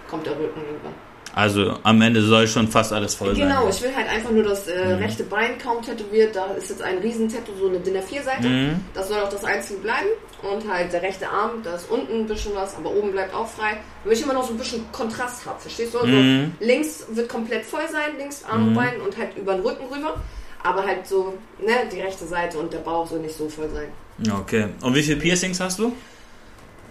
kommt 0.07 0.27
der 0.27 0.33
Rücken 0.33 0.61
irgendwann. 0.61 0.93
Also 1.39 1.73
am 1.83 2.01
Ende 2.01 2.21
soll 2.21 2.47
schon 2.49 2.67
fast 2.67 2.91
alles 2.91 3.15
voll 3.15 3.33
sein. 3.33 3.47
Genau, 3.47 3.69
ich 3.69 3.81
will 3.81 3.95
halt 3.95 4.09
einfach 4.09 4.31
nur 4.31 4.43
das 4.43 4.67
äh, 4.67 4.77
rechte 4.95 5.23
Bein 5.23 5.57
kaum 5.57 5.81
tätowiert. 5.81 6.35
Da 6.35 6.47
ist 6.53 6.69
jetzt 6.69 6.81
ein 6.81 6.97
Riesentattoo, 6.97 7.53
so 7.57 7.69
eine 7.69 7.79
DIN 7.79 7.95
A4-Seite. 7.95 8.47
Mhm. 8.49 8.81
Das 8.93 9.07
soll 9.07 9.19
auch 9.21 9.29
das 9.29 9.45
einzige 9.45 9.79
bleiben. 9.79 10.09
Und 10.41 10.69
halt 10.69 10.91
der 10.91 11.01
rechte 11.01 11.29
Arm, 11.29 11.63
da 11.63 11.75
ist 11.75 11.89
unten 11.89 12.13
ein 12.21 12.27
bisschen 12.27 12.53
was, 12.55 12.75
aber 12.75 12.91
oben 12.91 13.13
bleibt 13.13 13.33
auch 13.33 13.47
frei. 13.47 13.77
Damit 14.03 14.17
ich 14.17 14.23
immer 14.25 14.33
noch 14.33 14.45
so 14.45 14.51
ein 14.53 14.57
bisschen 14.57 14.83
Kontrast 14.91 15.45
habe, 15.45 15.59
verstehst 15.61 15.93
du? 15.93 15.99
Also 15.99 16.11
Mhm. 16.11 16.51
links 16.59 17.05
wird 17.09 17.29
komplett 17.29 17.63
voll 17.63 17.87
sein, 17.89 18.17
links 18.17 18.43
Arm 18.43 18.67
und 18.67 18.73
Bein 18.73 18.99
und 18.99 19.17
halt 19.17 19.37
über 19.37 19.53
den 19.53 19.61
Rücken 19.65 19.85
rüber. 19.93 20.15
Aber 20.61 20.85
halt 20.85 21.07
so, 21.07 21.35
ne, 21.65 21.71
die 21.89 22.01
rechte 22.01 22.25
Seite 22.25 22.57
und 22.57 22.73
der 22.73 22.79
Bauch 22.79 23.07
soll 23.07 23.19
nicht 23.19 23.37
so 23.37 23.47
voll 23.47 23.69
sein. 23.73 24.33
Okay. 24.41 24.67
Und 24.81 24.93
wie 24.93 25.03
viele 25.03 25.15
Piercings 25.21 25.61
hast 25.61 25.79
du? 25.79 25.93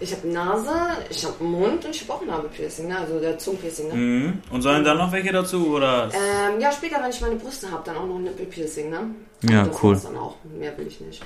Ich 0.01 0.13
habe 0.13 0.27
Nase, 0.27 0.73
ich 1.09 1.25
habe 1.25 1.43
Mund 1.43 1.83
und 1.83 1.95
ich 1.95 2.01
habe 2.01 2.13
auch 2.13 2.25
Nabelpiercing, 2.25 2.87
ne? 2.87 2.99
also 2.99 3.19
der 3.19 3.37
Zungenpiercing. 3.37 3.89
Ne? 3.89 3.93
Mhm. 3.93 4.41
Und 4.49 4.61
sollen 4.61 4.83
da 4.83 4.93
noch 4.93 5.11
welche 5.11 5.31
dazu? 5.31 5.75
Oder? 5.75 6.09
Ähm, 6.13 6.59
ja, 6.59 6.71
später, 6.71 7.01
wenn 7.01 7.09
ich 7.09 7.19
meine 7.19 7.35
Brüste 7.35 7.69
habe, 7.69 7.83
dann 7.85 7.97
auch 7.97 8.05
noch 8.05 8.15
ein 8.15 8.23
Nippelpiercing, 8.23 8.89
ne? 8.89 9.11
Ja, 9.49 9.65
das 9.65 9.83
cool. 9.83 9.93
war's 9.93 10.03
dann 10.03 10.17
auch. 10.17 10.35
Mehr 10.57 10.77
will 10.77 10.87
ich 10.87 11.01
nicht. 11.01 11.21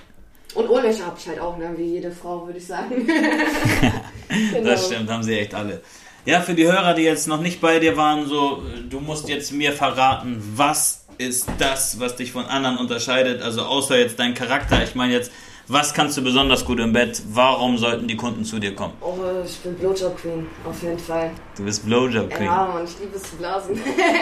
Und 0.55 0.69
Ohrlöcher 0.69 1.05
habe 1.05 1.17
ich 1.19 1.27
halt 1.27 1.39
auch, 1.39 1.57
ne? 1.57 1.73
Wie 1.75 1.93
jede 1.93 2.11
Frau, 2.11 2.45
würde 2.45 2.57
ich 2.57 2.67
sagen. 2.67 3.07
genau. 4.51 4.69
Das 4.69 4.87
stimmt, 4.87 5.09
haben 5.09 5.23
sie 5.23 5.37
echt 5.37 5.53
alle. 5.53 5.81
Ja, 6.25 6.41
für 6.41 6.53
die 6.53 6.65
Hörer, 6.65 6.93
die 6.93 7.03
jetzt 7.03 7.27
noch 7.27 7.41
nicht 7.41 7.59
bei 7.59 7.79
dir 7.79 7.97
waren, 7.97 8.27
so, 8.27 8.63
du 8.89 8.99
musst 9.01 9.27
jetzt 9.27 9.51
mir 9.51 9.73
verraten, 9.73 10.41
was 10.55 11.05
ist 11.17 11.47
das, 11.59 11.99
was 11.99 12.15
dich 12.15 12.31
von 12.31 12.45
anderen 12.45 12.77
unterscheidet? 12.77 13.41
Also 13.41 13.63
außer 13.63 13.97
jetzt 13.97 14.19
dein 14.19 14.33
Charakter. 14.33 14.83
Ich 14.83 14.95
meine 14.95 15.13
jetzt, 15.13 15.31
was 15.67 15.93
kannst 15.93 16.17
du 16.17 16.21
besonders 16.21 16.65
gut 16.65 16.79
im 16.79 16.91
Bett? 16.91 17.21
Warum 17.29 17.77
sollten 17.77 18.07
die 18.07 18.17
Kunden 18.17 18.43
zu 18.43 18.59
dir 18.59 18.75
kommen? 18.75 18.93
Oh, 18.99 19.15
ich 19.45 19.57
bin 19.59 19.75
Blowjob 19.75 20.17
Queen, 20.17 20.45
auf 20.65 20.81
jeden 20.83 20.99
Fall. 20.99 21.31
Du 21.55 21.63
bist 21.63 21.85
Blowjob 21.85 22.29
Queen. 22.29 22.45
Ja, 22.45 22.69
Mann, 22.73 22.83
ich 22.83 22.99
liebe 22.99 23.15
es 23.15 23.23
zu 23.23 23.37
blasen. 23.37 23.79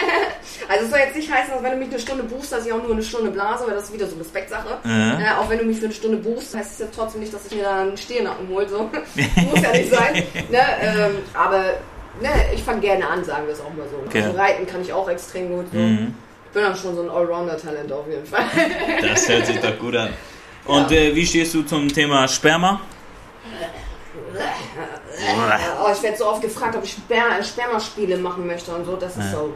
also 0.69 0.85
es 0.85 0.91
soll 0.91 0.99
jetzt 0.99 1.15
nicht 1.15 1.31
heißen, 1.31 1.51
dass 1.51 1.63
wenn 1.63 1.71
du 1.71 1.77
mich 1.77 1.89
eine 1.89 1.99
Stunde 1.99 2.23
buchst, 2.23 2.51
dass 2.51 2.65
ich 2.65 2.71
auch 2.71 2.83
nur 2.83 2.91
eine 2.91 3.01
Stunde 3.01 3.31
blase, 3.31 3.65
weil 3.65 3.73
das 3.73 3.85
ist 3.85 3.93
wieder 3.93 4.07
so 4.07 4.17
Respektsache. 4.17 4.77
Ja. 4.83 5.19
Äh, 5.19 5.39
auch 5.39 5.49
wenn 5.49 5.57
du 5.57 5.65
mich 5.65 5.79
für 5.79 5.85
eine 5.85 5.93
Stunde 5.95 6.17
buchst, 6.17 6.55
heißt 6.55 6.73
es 6.73 6.79
ja 6.79 6.85
trotzdem 6.93 7.21
nicht, 7.21 7.33
dass 7.33 7.47
ich 7.47 7.55
mir 7.55 7.63
da 7.63 7.81
einen 7.81 7.97
Stehnacken 7.97 8.47
hole. 8.47 8.69
So. 8.69 8.83
Muss 9.41 9.61
ja 9.61 9.71
nicht 9.71 9.91
sein. 9.91 10.13
Ne? 10.49 10.59
Ähm, 10.81 11.15
aber 11.33 11.63
ne, 12.21 12.29
ich 12.53 12.61
fange 12.61 12.81
gerne 12.81 13.07
an, 13.07 13.23
sagen 13.23 13.47
wir 13.47 13.53
es 13.53 13.61
auch 13.61 13.73
mal 13.73 13.87
so. 13.89 13.97
Okay. 14.05 14.21
Also 14.21 14.37
reiten 14.37 14.67
kann 14.67 14.81
ich 14.83 14.93
auch 14.93 15.09
extrem 15.09 15.49
gut. 15.49 15.65
So. 15.73 15.79
Mhm. 15.79 16.13
Ich 16.45 16.53
bin 16.53 16.63
dann 16.63 16.75
schon 16.75 16.95
so 16.95 17.01
ein 17.01 17.09
Allrounder-Talent 17.09 17.91
auf 17.91 18.07
jeden 18.07 18.25
Fall. 18.25 18.43
Das 19.01 19.27
hört 19.27 19.47
sich 19.47 19.59
doch 19.59 19.79
gut 19.79 19.95
an. 19.95 20.09
Und 20.71 20.91
äh, 20.91 21.13
wie 21.13 21.25
stehst 21.25 21.53
du 21.53 21.63
zum 21.63 21.87
Thema 21.89 22.27
Sperma? 22.27 22.79
oh, 25.83 25.91
ich 25.93 26.01
werde 26.01 26.17
so 26.17 26.27
oft 26.27 26.41
gefragt, 26.41 26.75
ob 26.77 26.83
ich 26.83 26.93
Sper 26.93 27.43
Spermaspiele 27.43 28.17
machen 28.17 28.47
möchte 28.47 28.71
und 28.73 28.85
so. 28.85 28.95
Das 28.95 29.17
ist 29.17 29.31
so. 29.31 29.53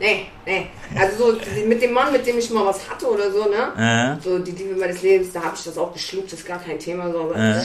Nee, 0.00 0.26
nee. 0.44 0.66
Also 0.98 1.32
so 1.32 1.38
mit 1.66 1.80
dem 1.80 1.92
Mann, 1.92 2.12
mit 2.12 2.26
dem 2.26 2.38
ich 2.38 2.50
mal 2.50 2.66
was 2.66 2.90
hatte 2.90 3.08
oder 3.08 3.30
so, 3.30 3.44
ne? 3.48 4.18
Äh, 4.18 4.22
So 4.22 4.38
die 4.40 4.50
Liebe 4.50 4.74
meines 4.74 5.00
Lebens, 5.02 5.32
da 5.32 5.44
habe 5.44 5.54
ich 5.56 5.62
das 5.62 5.78
auch 5.78 5.92
geschluckt, 5.92 6.32
das 6.32 6.40
ist 6.40 6.46
gar 6.46 6.58
kein 6.58 6.78
Thema. 6.78 7.10
So, 7.12 7.20
aber 7.20 7.38
Ja. 7.38 7.62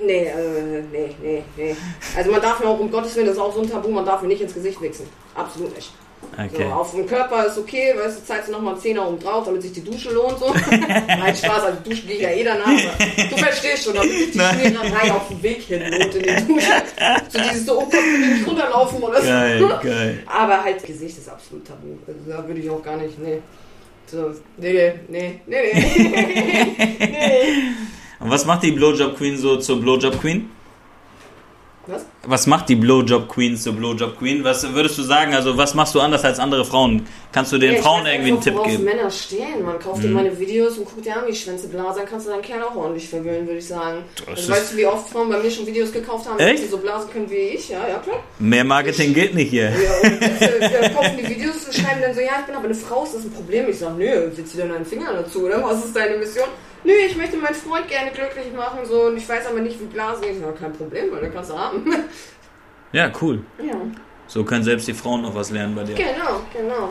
Nee, 0.00 0.24
äh, 0.26 0.82
nee, 0.90 1.14
nee, 1.22 1.44
nee. 1.56 1.76
Also 2.16 2.32
man 2.32 2.42
darf 2.42 2.58
mir 2.58 2.66
auch, 2.66 2.80
um 2.80 2.90
Gottes 2.90 3.14
Willen, 3.14 3.26
das 3.28 3.36
ist 3.36 3.40
auch 3.40 3.54
so 3.54 3.62
ein 3.62 3.70
Tabu, 3.70 3.88
man 3.88 4.04
darf 4.04 4.20
mir 4.22 4.28
nicht 4.28 4.42
ins 4.42 4.52
Gesicht 4.52 4.80
wichsen. 4.80 5.08
Absolut 5.36 5.74
nicht. 5.76 5.92
Okay. 6.32 6.50
So, 6.56 6.64
auf 6.64 6.90
dem 6.92 7.06
Körper 7.06 7.46
ist 7.46 7.58
okay, 7.58 7.94
weißt 7.96 8.18
du, 8.18 8.24
zahlst 8.24 8.48
du 8.48 8.52
nochmal 8.52 8.74
einen 8.74 8.82
Zehner 8.82 9.08
oben 9.08 9.18
drauf, 9.18 9.44
damit 9.44 9.62
sich 9.62 9.72
die 9.72 9.84
Dusche 9.84 10.10
lohnt. 10.12 10.38
So. 10.38 10.54
Nein, 10.70 11.34
Spaß, 11.34 11.62
also 11.62 11.78
duschen 11.84 12.08
gehe 12.08 12.16
ich 12.16 12.22
ja 12.22 12.30
eh 12.30 12.44
danach. 12.44 12.66
Du 12.66 13.36
verstehst 13.36 13.84
schon, 13.84 13.94
damit 13.94 14.10
sich 14.10 14.32
die 14.32 14.38
Schmiererei 14.38 15.12
auf 15.12 15.28
dem 15.28 15.42
Weg 15.42 15.62
hin 15.62 15.82
lohnt 15.90 16.14
in 16.14 16.22
die 16.22 16.46
Dusche. 16.54 16.82
So 17.28 17.38
dieses 17.38 17.66
so, 17.66 17.78
oh 17.78 17.84
Gott, 17.84 17.94
ich 17.94 18.38
nicht 18.38 18.46
runterlaufen 18.46 19.02
oder 19.02 19.20
so. 19.20 19.28
Geil, 19.28 19.78
geil. 19.82 20.22
Aber 20.26 20.64
halt, 20.64 20.84
Gesicht 20.84 21.18
ist 21.18 21.28
absolut 21.28 21.66
tabu. 21.66 21.96
Also 22.06 22.20
da 22.28 22.46
würde 22.46 22.60
ich 22.60 22.70
auch 22.70 22.82
gar 22.82 22.96
nicht, 22.96 23.18
nee. 23.18 23.40
So, 24.06 24.32
nee, 24.58 24.92
nee, 25.08 25.40
nee, 25.46 25.72
nee. 25.74 26.66
nee. 26.98 27.44
Und 28.20 28.30
was 28.30 28.46
macht 28.46 28.62
die 28.62 28.72
Blowjob 28.72 29.16
Queen 29.16 29.36
so 29.36 29.56
zur 29.56 29.80
Blowjob 29.80 30.20
Queen? 30.20 30.50
Was? 31.86 32.06
Was 32.26 32.46
macht 32.46 32.68
die 32.68 32.76
Blowjob 32.76 33.28
Queen 33.28 33.56
zur 33.56 33.74
Blowjob 33.74 34.18
Queen? 34.18 34.42
Was 34.42 34.72
würdest 34.74 34.96
du 34.96 35.02
sagen? 35.02 35.34
Also, 35.34 35.56
was 35.56 35.74
machst 35.74 35.94
du 35.94 36.00
anders 36.00 36.24
als 36.24 36.38
andere 36.38 36.64
Frauen? 36.64 37.06
Kannst 37.32 37.52
du 37.52 37.58
den 37.58 37.72
Ja, 37.72 37.78
ich 37.78 37.84
Frauen 37.84 38.06
irgendwie 38.06 38.32
einen 38.32 38.40
Tipp 38.40 38.62
geben? 38.64 38.78
Mhm. 38.78 38.84
Männer 38.84 39.10
stehen. 39.10 39.62
Man 39.64 39.78
kauft 39.78 40.02
dir 40.02 40.08
meine 40.08 40.38
Videos 40.38 40.78
und 40.78 40.86
guckt 40.86 41.04
dir 41.04 41.16
an, 41.16 41.24
wie 41.26 41.34
Schwänze 41.34 41.68
blasen, 41.68 41.98
dann 41.98 42.06
kannst 42.06 42.26
du 42.26 42.30
deinen 42.30 42.42
Kerl 42.42 42.62
auch 42.62 42.74
ordentlich 42.74 43.08
verwöhnen, 43.08 43.46
würde 43.46 43.58
ich 43.58 43.66
sagen. 43.66 44.04
Also, 44.26 44.52
weißt 44.52 44.72
du, 44.72 44.76
wie 44.78 44.86
oft 44.86 45.10
Frauen 45.10 45.28
bei 45.28 45.38
mir 45.38 45.50
schon 45.50 45.66
Videos 45.66 45.92
gekauft 45.92 46.26
haben, 46.28 46.38
die 46.38 46.66
so 46.66 46.78
blasen 46.78 47.10
können 47.10 47.30
wie 47.30 47.34
ich? 47.34 47.68
Ja, 47.68 47.86
ja, 47.86 47.98
klar. 47.98 48.22
Mehr 48.38 48.64
Marketing 48.64 49.12
geht 49.12 49.34
nicht 49.34 49.50
hier. 49.50 49.70
Ja, 49.70 49.94
und 50.02 50.22
äh, 50.22 50.60
wir 50.80 50.90
kaufen 50.90 51.18
die 51.18 51.28
Videos 51.28 51.56
und 51.66 51.74
schreiben 51.74 52.00
dann 52.00 52.14
so, 52.14 52.20
ja, 52.20 52.32
ich 52.40 52.46
bin 52.46 52.54
aber 52.54 52.64
eine 52.64 52.74
Frau, 52.74 53.04
ist 53.04 53.14
das 53.14 53.24
ein 53.24 53.32
Problem? 53.32 53.68
Ich 53.68 53.78
sage, 53.78 53.94
nö, 53.98 54.30
willst 54.34 54.54
du 54.54 54.58
denn 54.58 54.72
einen 54.72 54.86
Finger 54.86 55.12
dazu, 55.12 55.44
oder? 55.44 55.62
Was 55.62 55.84
ist 55.84 55.94
deine 55.94 56.16
Mission? 56.16 56.48
Nö, 56.84 56.92
ich 57.08 57.16
möchte 57.16 57.36
meinen 57.38 57.54
Freund 57.54 57.88
gerne 57.88 58.10
glücklich 58.10 58.52
machen, 58.54 58.80
so, 58.84 59.04
und 59.04 59.16
ich 59.16 59.28
weiß 59.28 59.46
aber 59.46 59.60
nicht, 59.60 59.80
wie 59.80 59.86
blasen. 59.86 60.24
Ich 60.30 60.38
sage, 60.38 60.52
kein 60.52 60.72
Problem, 60.72 61.10
weil 61.10 61.22
dann 61.22 61.32
kannst 61.32 61.50
du 61.50 61.58
haben. 61.58 61.84
Ja, 62.92 63.10
cool. 63.20 63.42
ja. 63.58 63.74
So 64.26 64.42
können 64.44 64.64
selbst 64.64 64.88
die 64.88 64.94
Frauen 64.94 65.22
noch 65.22 65.34
was 65.34 65.50
lernen 65.50 65.74
bei 65.74 65.84
dir. 65.84 65.94
Genau, 65.94 66.40
genau. 66.52 66.90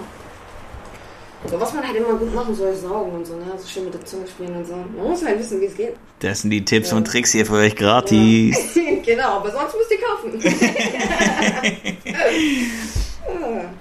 So, 1.46 1.60
was 1.60 1.74
man 1.74 1.86
halt 1.86 1.98
immer 1.98 2.14
gut 2.14 2.34
machen 2.34 2.56
soll, 2.56 2.70
ist 2.70 2.84
saugen 2.84 3.12
und 3.12 3.26
so, 3.26 3.36
ne? 3.36 3.46
So 3.58 3.68
schön 3.68 3.84
mit 3.86 3.94
der 3.94 4.06
Zunge 4.06 4.26
spielen 4.28 4.56
und 4.56 4.66
so. 4.66 4.76
Man 4.76 5.10
muss 5.10 5.26
halt 5.26 5.40
wissen, 5.40 5.60
wie 5.60 5.66
es 5.66 5.76
geht. 5.76 5.96
Das 6.20 6.42
sind 6.42 6.52
die 6.52 6.64
Tipps 6.64 6.92
Ja. 6.92 6.98
und 6.98 7.06
Tricks 7.06 7.32
hier 7.32 7.46
für 7.46 7.56
euch 7.56 7.76
gratis. 7.76 8.76
genau, 9.06 9.38
aber 9.38 9.52
sonst 9.52 9.76
müsst 9.78 9.92
ihr 9.92 10.00
kaufen. 10.00 10.40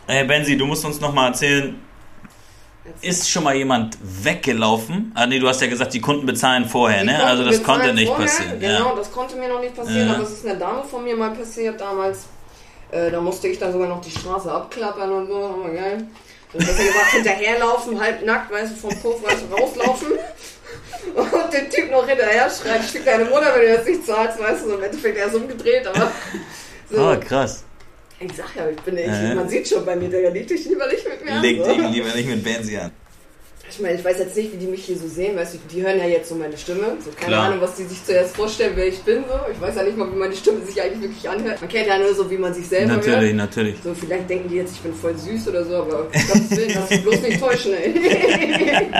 Hey 0.07 0.25
Benzi, 0.25 0.57
du 0.57 0.67
musst 0.67 0.85
uns 0.85 1.01
noch 1.01 1.13
mal 1.13 1.29
erzählen, 1.29 1.65
Erzähl. 1.65 1.75
Ist 3.01 3.31
schon 3.31 3.45
mal 3.45 3.55
jemand 3.55 3.97
weggelaufen? 4.03 5.13
Ah, 5.15 5.27
nee, 5.27 5.39
du 5.39 5.47
hast 5.49 5.61
ja 5.61 5.69
gesagt, 5.69 5.93
die 5.95 6.01
Kunden 6.01 6.27
bezahlen 6.27 6.65
vorher, 6.69 7.01
Die 7.03 7.07
ne? 7.07 7.25
Also 7.25 7.45
das 7.45 7.63
konnte 7.63 7.95
nicht 7.95 8.09
vorher, 8.09 8.27
passieren. 8.27 8.61
Genau, 8.61 8.89
Ja. 8.91 8.95
das 8.97 9.13
konnte 9.13 9.37
mir 9.37 9.49
noch 9.49 9.61
nicht 9.61 9.77
passieren, 9.77 10.09
Ja. 10.09 10.15
aber 10.15 10.25
es 10.25 10.31
ist 10.31 10.47
eine 10.47 10.59
Dame 10.59 10.83
von 10.85 11.05
mir 11.05 11.17
mal 11.17 11.31
passiert 11.31 11.81
damals. 11.81 12.21
Äh, 12.91 13.11
da 13.11 13.21
musste 13.21 13.49
ich 13.49 13.59
dann 13.59 13.73
sogar 13.73 13.89
noch 13.89 14.01
die 14.01 14.11
Straße 14.11 14.51
abklappern 14.51 15.11
und 15.13 15.27
so, 15.29 15.35
oh, 15.35 15.73
geil. 15.73 16.07
Und 16.53 16.59
besser 16.67 16.85
gesagt, 16.85 17.11
hinterherlaufen, 17.13 17.99
halb 18.01 18.27
nackt, 18.27 18.53
weißt 18.53 18.73
du, 18.73 18.77
vom 18.77 19.01
Puff, 19.01 19.23
weißt 19.23 19.45
du, 19.49 19.55
rauslaufen. 19.55 20.09
Und 21.17 21.53
den 21.53 21.69
Typ 21.71 21.91
noch 21.91 22.07
hinterher 22.07 22.49
schreit, 22.51 22.83
schick 22.85 23.05
deine 23.05 23.25
Mutter, 23.25 23.53
wenn 23.55 23.63
du 23.63 23.77
das 23.77 23.87
nicht 23.87 24.07
zahlst, 24.07 24.39
weißt 24.39 24.65
du, 24.65 24.69
so 24.71 24.75
im 24.77 24.83
Endeffekt 24.83 25.19
er 25.19 25.27
ist 25.27 25.35
umgedreht, 25.35 25.87
aber 25.87 26.11
so. 26.91 27.01
Oh, 27.01 27.17
krass. 27.21 27.65
Ich 28.25 28.37
sag 28.37 28.55
ja, 28.57 28.69
ich 28.69 28.77
bin 28.81 28.97
ich, 28.97 29.07
Äh. 29.07 29.35
man 29.35 29.49
sieht 29.49 29.67
schon 29.69 29.85
bei 29.85 29.97
mir, 29.97 30.09
der 30.09 30.31
liegt 30.31 30.51
dich 30.51 30.65
lieber 30.67 30.87
nicht 30.87 31.07
mit 31.09 31.25
mir 31.25 31.33
an. 31.33 31.43
Legt 31.43 31.65
so. 31.65 31.73
ihn 31.73 31.93
lieber 31.93 32.15
nicht 32.15 32.29
mit 32.29 32.45
Benzi 32.45 32.77
an. 32.77 32.91
Ich 33.69 33.81
meine, 33.81 33.95
ich 33.99 34.05
weiß 34.05 34.19
jetzt 34.19 34.37
nicht, 34.37 34.53
wie 34.53 34.59
die 34.59 34.67
mich 34.67 34.85
hier 34.85 34.99
so 34.99 35.09
sehen, 35.09 35.35
weißt 35.35 35.55
du, 35.55 35.59
die 35.73 35.83
hören 35.83 35.99
ja 35.99 36.05
jetzt 36.05 36.29
so 36.29 36.35
meine 36.35 36.59
Stimme. 36.59 36.95
So 37.03 37.11
keine 37.13 37.29
Klar. 37.29 37.47
Ahnung, 37.47 37.61
was 37.63 37.75
die 37.77 37.85
sich 37.85 38.05
zuerst 38.05 38.37
vorstellen, 38.37 38.73
wer 38.75 38.87
ich 38.87 38.99
bin. 39.01 39.25
So. 39.27 39.35
Ich 39.51 39.59
weiß 39.59 39.77
ja 39.77 39.83
nicht 39.85 39.97
mal, 39.97 40.13
wie 40.13 40.17
meine 40.17 40.37
Stimme 40.37 40.63
sich 40.67 40.81
eigentlich 40.83 41.01
wirklich 41.03 41.27
anhört. 41.29 41.59
Man 41.61 41.71
kennt 41.71 41.87
ja 41.87 41.97
nur 41.99 42.15
so, 42.15 42.31
wie 42.31 42.37
man 42.37 42.53
sich 42.53 42.69
selber 42.69 42.97
Natürlich, 42.97 43.29
hört. 43.31 43.35
natürlich. 43.37 43.77
So, 43.83 43.95
vielleicht 43.95 44.29
denken 44.29 44.49
die 44.51 44.57
jetzt, 44.57 44.73
ich 44.75 44.81
bin 44.81 44.93
voll 44.95 45.17
süß 45.17 45.49
oder 45.49 45.65
so, 45.65 45.77
aber 45.77 46.07
ich 46.13 46.29
Gottes 46.29 46.51
Willen, 46.51 46.73
lass 46.91 47.01
bloß 47.03 47.21
nicht 47.23 47.41
täuschen, 47.41 47.73
ey. 47.73 47.95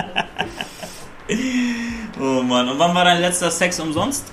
Oh 2.19 2.41
Mann, 2.43 2.69
und 2.69 2.77
wann 2.79 2.93
war 2.93 3.05
dein 3.05 3.21
letzter 3.21 3.49
Sex 3.49 3.79
umsonst? 3.79 4.25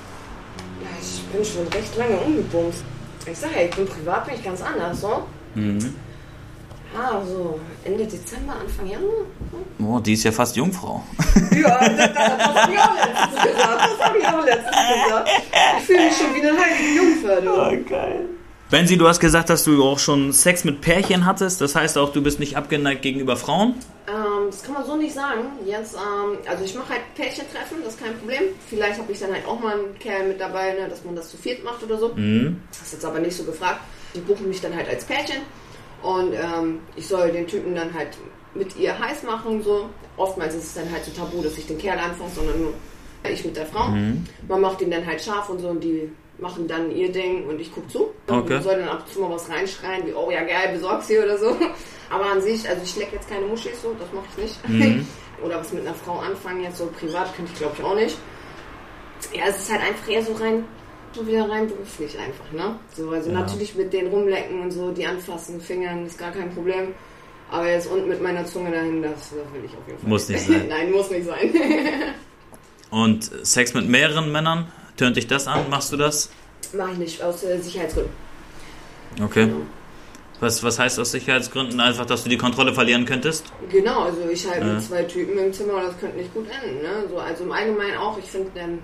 ja, 0.83 0.89
ich 1.01 1.23
bin 1.33 1.45
schon 1.45 1.67
recht 1.69 1.97
lange 1.97 2.17
umgebumst. 2.17 2.83
Ich 3.27 3.39
sag 3.39 3.55
ja, 3.55 3.63
ich 3.63 3.71
bin 3.75 3.87
privat 3.87 4.27
bin 4.27 4.35
ich 4.35 4.45
ganz 4.45 4.63
anders, 4.63 5.01
so. 5.01 5.23
Mhm. 5.55 5.95
Ja, 6.95 7.23
so 7.25 7.61
Ende 7.85 8.05
Dezember, 8.05 8.55
Anfang 8.61 8.87
Januar. 8.89 9.27
Oh, 9.79 10.01
die 10.01 10.15
ist 10.15 10.25
ja 10.25 10.33
fast 10.33 10.57
Jungfrau. 10.57 11.05
Ja, 11.53 11.79
das, 11.79 11.97
das, 11.97 12.15
das 12.15 12.47
habe 12.55 12.73
ich 12.73 12.79
auch 12.81 12.95
letztens 12.97 13.43
gesagt. 13.43 13.81
Das 13.81 14.07
habe 14.07 14.19
ich 14.19 14.27
auch 14.27 14.45
letztens 14.45 14.77
gesagt. 15.05 15.31
Ich 15.79 15.85
fühle 15.85 16.05
mich 16.05 16.17
schon 16.17 16.35
wie 16.35 16.49
eine 16.49 16.59
heilige 16.59 16.97
Jungfer, 16.97 17.41
du. 17.41 17.85
geil. 17.89 18.29
Benzi, 18.71 18.97
du 18.97 19.09
hast 19.09 19.19
gesagt, 19.19 19.51
dass 19.51 19.65
du 19.65 19.83
auch 19.83 19.99
schon 19.99 20.33
Sex 20.33 20.65
mit 20.65 20.81
Pärchen 20.81 21.27
hattest. 21.27 21.61
Das 21.61 21.75
heißt 21.75 21.99
auch, 21.99 22.13
du 22.13 22.23
bist 22.23 22.39
nicht 22.39 22.57
abgeneigt 22.57 23.03
gegenüber 23.03 23.37
Frauen? 23.37 23.75
Ähm, 24.09 24.15
das 24.53 24.63
kann 24.63 24.75
man 24.75 24.85
so 24.85 24.97
nicht 24.97 25.15
sagen. 25.15 25.47
Jetzt, 25.65 25.95
ähm, 25.95 26.39
also 26.49 26.65
ich 26.65 26.75
mache 26.75 26.91
halt 26.91 27.15
Pärchentreffen, 27.15 27.79
das 27.85 27.95
ist 27.95 28.03
kein 28.03 28.17
Problem. 28.19 28.43
Vielleicht 28.69 28.99
habe 28.99 29.11
ich 29.13 29.19
dann 29.19 29.33
halt 29.33 29.47
auch 29.47 29.61
mal 29.61 29.79
einen 29.79 29.99
Kerl 29.99 30.29
mit 30.29 30.41
dabei, 30.41 30.73
ne, 30.73 30.89
dass 30.89 31.05
man 31.05 31.17
das 31.17 31.31
zu 31.31 31.37
viert 31.37 31.65
macht 31.65 31.83
oder 31.83 31.99
so. 31.99 32.09
Mhm. 32.15 32.63
Das 32.71 32.83
ist 32.83 32.93
jetzt 32.95 33.05
aber 33.05 33.19
nicht 33.19 33.37
so 33.37 33.45
gefragt. 33.45 33.81
Die 34.15 34.21
buchen 34.21 34.49
mich 34.49 34.61
dann 34.61 34.75
halt 34.75 34.89
als 34.89 35.05
Pärchen 35.05 35.43
und 36.03 36.33
ähm, 36.35 36.81
ich 36.97 37.07
soll 37.07 37.31
den 37.31 37.47
Typen 37.47 37.75
dann 37.75 37.93
halt 37.95 38.09
mit 38.55 38.77
ihr 38.77 38.99
heiß 38.99 39.23
machen. 39.23 39.63
So. 39.63 39.89
Oftmals 40.17 40.55
ist 40.55 40.65
es 40.65 40.75
dann 40.75 40.91
halt 40.91 41.05
so 41.05 41.13
tabu, 41.13 41.43
dass 41.43 41.57
ich 41.57 41.67
den 41.67 41.79
Kerl 41.79 41.99
anfasse, 41.99 42.37
sondern 42.37 42.61
nur 42.61 42.75
ich 43.31 43.45
mit 43.45 43.57
der 43.57 43.67
Frau. 43.67 43.89
Man 44.49 44.61
macht 44.61 44.81
ihn 44.81 44.91
dann 44.91 45.07
halt 45.07 45.21
scharf 45.21 45.49
und 45.51 45.61
so 45.61 45.69
und 45.69 45.85
die 45.85 46.11
machen 46.39 46.67
dann 46.67 46.91
ihr 46.91 47.13
Ding 47.13 47.47
und 47.47 47.61
ich 47.61 47.73
guck 47.73 47.91
zu. 47.91 48.11
Okay. 48.27 48.57
Und 48.57 48.63
soll 48.63 48.77
dann 48.79 48.89
ab 48.89 49.05
und 49.07 49.13
zu 49.13 49.21
mal 49.21 49.31
was 49.31 49.49
reinschreien, 49.49 50.07
wie, 50.07 50.13
oh 50.13 50.31
ja 50.31 50.43
geil, 50.43 50.71
besorg's 50.73 51.07
hier 51.07 51.25
oder 51.25 51.39
so. 51.39 51.55
Aber 52.11 52.27
an 52.27 52.43
sich, 52.43 52.69
also 52.69 52.83
ich 52.83 52.97
leck 52.97 53.11
jetzt 53.13 53.29
keine 53.29 53.47
Muschis 53.47 53.81
so, 53.83 53.95
das 53.99 54.09
mache 54.13 54.27
ich 54.37 54.43
nicht. 54.43 55.07
oder 55.43 55.61
was 55.61 55.73
mit 55.73 55.87
einer 55.87 55.95
Frau 55.95 56.19
anfangen, 56.19 56.63
jetzt 56.63 56.79
so 56.79 56.87
privat 56.87 57.35
könnte 57.35 57.53
ich 57.53 57.59
glaube 57.59 57.77
ich 57.79 57.85
auch 57.85 57.95
nicht. 57.95 58.17
Ja, 59.33 59.45
es 59.49 59.59
ist 59.59 59.71
halt 59.71 59.83
einfach 59.83 60.09
eher 60.09 60.23
so 60.23 60.33
rein, 60.33 60.65
so 61.13 61.27
wieder 61.27 61.49
rein 61.49 61.69
beruflich 61.69 62.19
einfach, 62.19 62.51
ne? 62.53 62.77
So, 62.97 63.11
also 63.11 63.31
natürlich 63.31 63.75
mit 63.75 63.93
den 63.93 64.09
rumlecken 64.09 64.61
und 64.61 64.71
so, 64.71 64.91
die 64.91 65.07
anfassen, 65.07 65.61
Fingern, 65.61 66.07
ist 66.07 66.19
gar 66.19 66.33
kein 66.33 66.53
Problem. 66.53 66.95
Aber 67.51 67.69
jetzt 67.69 67.89
und 67.89 68.09
mit 68.09 68.23
meiner 68.23 68.45
Zunge 68.45 68.71
dahin, 68.71 69.03
das, 69.03 69.13
das 69.13 69.53
will 69.53 69.65
ich 69.65 69.77
auf 69.77 69.87
jeden 69.87 69.99
Fall. 69.99 70.09
Muss 70.09 70.29
nicht 70.29 70.47
sein. 70.47 70.67
Nein, 70.69 70.93
muss 70.93 71.11
nicht 71.11 71.27
sein. 71.27 71.53
Und 72.91 73.31
Sex 73.47 73.73
mit 73.75 73.89
mehreren 73.89 74.33
Männern? 74.33 74.67
Tönt 74.97 75.17
dich 75.17 75.29
das 75.29 75.47
an? 75.47 75.71
Machst 75.71 75.93
du 75.93 75.97
das? 75.97 76.31
Mach 76.73 76.91
ich 76.93 76.99
nicht, 76.99 77.23
aus 77.23 77.45
äh, 77.45 77.61
Sicherheitsgründen. 77.61 78.13
Okay. 79.23 79.49
Was, 80.41 80.63
was 80.63 80.79
heißt 80.79 80.99
aus 80.99 81.13
Sicherheitsgründen? 81.13 81.79
Einfach, 81.81 82.07
dass 82.07 82.23
du 82.25 82.31
die 82.31 82.39
Kontrolle 82.39 82.73
verlieren 82.73 83.05
könntest? 83.05 83.45
Genau, 83.71 84.05
also 84.05 84.19
ich 84.31 84.49
halt 84.49 84.63
Ja. 84.63 84.73
mit 84.73 84.83
zwei 84.83 85.03
Typen 85.03 85.39
im 85.39 85.53
Zimmer, 85.53 85.83
das 85.83 85.99
könnte 85.99 86.17
nicht 86.17 86.33
gut 86.33 86.47
enden, 86.63 86.83
ne? 86.83 87.05
So, 87.11 87.19
also 87.19 87.45
im 87.45 87.53
Allgemeinen 87.53 87.99
auch, 87.99 88.19
ich 88.19 88.25
finde, 88.25 88.51
ähm, 88.57 88.79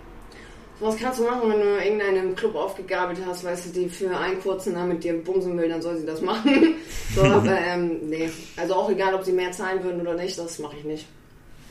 sowas 0.79 0.97
kannst 1.01 1.19
du 1.19 1.25
machen, 1.25 1.51
wenn 1.51 1.61
du 1.61 1.83
irgendeinen 1.83 2.37
Club 2.37 2.55
aufgegabelt 2.55 3.19
hast, 3.27 3.43
weißt 3.43 3.67
du, 3.67 3.81
die 3.81 3.89
für 3.89 4.15
einen 4.15 4.39
kurzen 4.41 4.75
Namen 4.75 4.91
mit 4.91 5.05
dir 5.05 5.15
bumsen 5.15 5.57
will, 5.57 5.69
dann 5.71 5.81
soll 5.81 5.97
sie 5.97 6.05
das 6.05 6.21
machen. 6.21 6.75
so, 7.15 7.23
aber 7.23 7.59
ähm, 7.59 8.01
nee, 8.11 8.31
also 8.59 8.75
auch 8.75 8.91
egal, 8.91 9.15
ob 9.15 9.25
sie 9.25 9.33
mehr 9.33 9.51
zahlen 9.53 9.83
würden 9.83 10.03
oder 10.03 10.15
nicht, 10.15 10.39
das 10.39 10.59
mache 10.59 10.77
ich 10.79 10.85
nicht. 10.85 11.07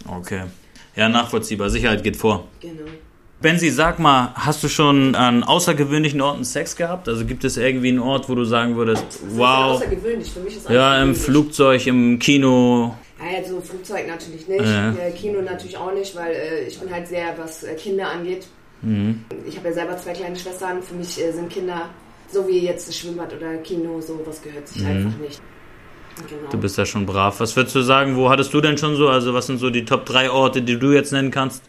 Okay. 0.10 0.46
Ja, 0.96 1.10
nachvollziehbar. 1.10 1.70
Sicherheit 1.70 2.04
geht 2.04 2.16
vor. 2.16 2.48
Genau. 2.60 2.90
Benzi, 3.42 3.70
sag 3.70 4.00
mal, 4.00 4.32
hast 4.36 4.64
du 4.64 4.70
schon 4.70 5.14
an 5.14 5.44
außergewöhnlichen 5.44 6.22
Orten 6.22 6.44
Sex 6.46 6.76
gehabt? 6.76 7.08
Also 7.10 7.26
gibt 7.26 7.44
es 7.44 7.58
irgendwie 7.58 7.90
einen 7.90 8.00
Ort, 8.00 8.30
wo 8.30 8.36
du 8.36 8.46
sagen 8.46 8.76
würdest, 8.76 9.04
ja 9.04 9.38
wow, 9.38 9.76
außergewöhnlich, 9.76 10.32
für 10.32 10.40
mich 10.40 10.58
ist 10.58 10.70
ja, 10.70 11.02
im. 11.04 11.14
Flugzeug, 11.14 11.86
im 11.86 12.18
Kino. 12.18 12.96
Also 13.20 13.62
Flugzeug 13.62 14.08
natürlich 14.08 14.48
nicht, 14.48 14.66
Ja. 14.66 14.92
äh, 14.92 15.12
Kino 15.12 15.42
natürlich 15.42 15.78
auch 15.78 15.94
nicht, 15.94 16.16
weil 16.16 16.32
äh, 16.34 16.68
ich 16.68 16.80
bin 16.80 16.92
halt 16.92 17.08
sehr, 17.08 17.34
was 17.38 17.64
äh, 17.64 17.76
Kinder 17.76 18.10
angeht. 18.10 18.48
Mhm. 18.82 19.26
Ich 19.48 19.58
habe 19.58 19.68
ja 19.70 19.74
selber 19.74 19.98
zwei 19.98 20.14
kleine 20.14 20.36
Schwestern. 20.36 20.82
Für 20.82 20.96
mich 20.96 21.20
äh, 21.22 21.32
sind 21.32 21.50
Kinder 21.50 21.90
so 22.32 22.48
wie 22.48 22.60
jetzt 22.60 22.88
das 22.88 22.98
Schwimmbad 22.98 23.34
oder 23.34 23.58
Kino, 23.58 24.02
sowas 24.02 24.42
gehört 24.42 24.68
sich 24.68 24.86
einfach 24.86 25.18
nicht. 25.20 25.42
Genau. 26.30 26.42
Mhm. 26.48 26.50
Du 26.52 26.58
bist 26.58 26.78
da 26.78 26.86
schon 26.86 27.06
brav. 27.06 27.40
Was 27.40 27.56
würdest 27.56 27.76
du 27.76 27.82
sagen, 27.82 28.16
wo 28.16 28.30
hattest 28.30 28.54
du 28.54 28.62
denn 28.62 28.78
schon 28.78 28.96
so? 28.96 29.10
Also 29.10 29.34
was 29.34 29.48
sind 29.48 29.60
so 29.60 29.70
die 29.70 29.86
Top 29.86 30.06
3 30.06 30.32
Orte, 30.32 30.62
die 30.62 30.78
du 30.80 30.92
jetzt 30.94 31.12
nennen 31.12 31.32
kannst? 31.32 31.64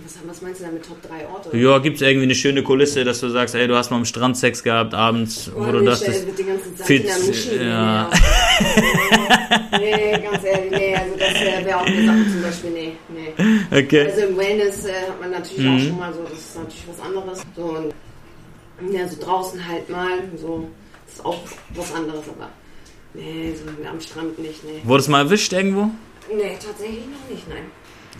Ja, 0.00 0.04
was, 0.04 0.18
was 0.36 0.42
meinst 0.42 0.60
du 0.60 0.64
denn 0.64 0.74
mit 0.74 0.86
Top 0.86 1.00
3 1.02 1.26
Orte? 1.28 1.56
Ja, 1.56 1.78
gibt 1.78 1.96
es 1.96 2.02
irgendwie 2.02 2.24
eine 2.24 2.34
schöne 2.34 2.62
Kulisse, 2.62 3.04
dass 3.04 3.20
du 3.20 3.28
sagst, 3.28 3.54
ey, 3.54 3.66
du 3.68 3.76
hast 3.76 3.90
mal 3.90 3.96
am 3.96 4.04
Strand 4.04 4.36
Sex 4.36 4.62
gehabt, 4.62 4.94
abends, 4.94 5.50
wo 5.54 5.70
du 5.72 5.82
dachtest, 5.82 6.20
ey, 6.20 6.26
mit 6.26 6.38
den 6.38 6.46
ganzen 6.46 6.76
Sachen 6.76 7.66
ja. 7.66 8.10
nee, 9.78 10.18
ganz 10.18 10.44
ehrlich, 10.44 10.70
nee, 10.70 10.94
also 10.96 11.16
das 11.18 11.34
äh, 11.34 11.64
wäre 11.64 11.78
auch 11.80 11.86
eine 11.86 12.06
Sache 12.06 12.32
zum 12.32 12.42
Beispiel, 12.42 12.70
nee, 12.70 12.92
nee. 13.08 13.78
okay. 13.78 14.06
Also 14.06 14.20
im 14.26 14.36
Wellness 14.36 14.84
äh, 14.86 14.92
hat 15.08 15.20
man 15.20 15.30
natürlich 15.30 15.64
Mhm. 15.64 15.76
auch 15.76 15.80
schon 15.88 15.98
mal 15.98 16.12
so, 16.12 16.22
das 16.24 16.32
ist 16.38 16.56
natürlich 16.56 16.84
was 16.88 17.00
anderes. 17.00 17.42
So, 17.56 17.62
und, 18.82 18.92
ja, 18.94 19.08
so 19.08 19.16
draußen 19.22 19.68
halt 19.68 19.88
mal, 19.90 20.18
so, 20.36 20.68
das 21.06 21.14
ist 21.16 21.24
auch 21.24 21.38
was 21.74 21.94
anderes, 21.94 22.24
aber 22.28 22.48
nee, 23.14 23.52
so 23.54 23.88
am 23.88 24.00
Strand 24.00 24.38
nicht, 24.38 24.64
nee. 24.64 24.80
Wurdest 24.84 25.08
du 25.08 25.12
mal 25.12 25.24
erwischt 25.24 25.52
irgendwo? 25.52 25.90
Nee, 26.34 26.56
tatsächlich 26.64 27.04
noch 27.06 27.28
nicht, 27.30 27.48
nein. 27.48 27.64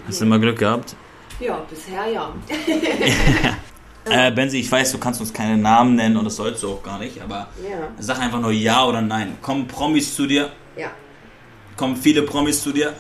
Hast 0.07 0.21
du 0.21 0.25
immer 0.25 0.39
Glück 0.39 0.59
gehabt? 0.59 0.97
Ja, 1.41 1.63
bisher 1.69 2.07
ja. 2.13 2.33
Äh, 4.07 4.31
Benzi, 4.33 4.59
ich 4.61 4.73
weiß, 4.73 4.93
du 4.93 4.99
kannst 4.99 5.21
uns 5.21 5.31
keine 5.33 5.59
Namen 5.59 5.95
nennen 5.95 6.17
und 6.17 6.25
das 6.25 6.37
sollst 6.37 6.63
du 6.63 6.71
auch 6.73 6.83
gar 6.83 6.99
nicht, 6.99 7.21
aber 7.21 7.49
Ja, 7.63 7.77
sag 7.99 8.19
einfach 8.19 8.41
nur 8.41 8.51
ja 8.51 8.85
oder 8.87 9.03
nein. 9.03 9.37
Kommen 9.43 9.67
Promis 9.69 10.15
zu 10.17 10.27
dir? 10.27 10.51
ja. 10.77 10.89
Kommen 11.77 11.97
viele 11.97 12.23
Promis 12.23 12.63
zu 12.63 12.73
dir? 12.73 12.93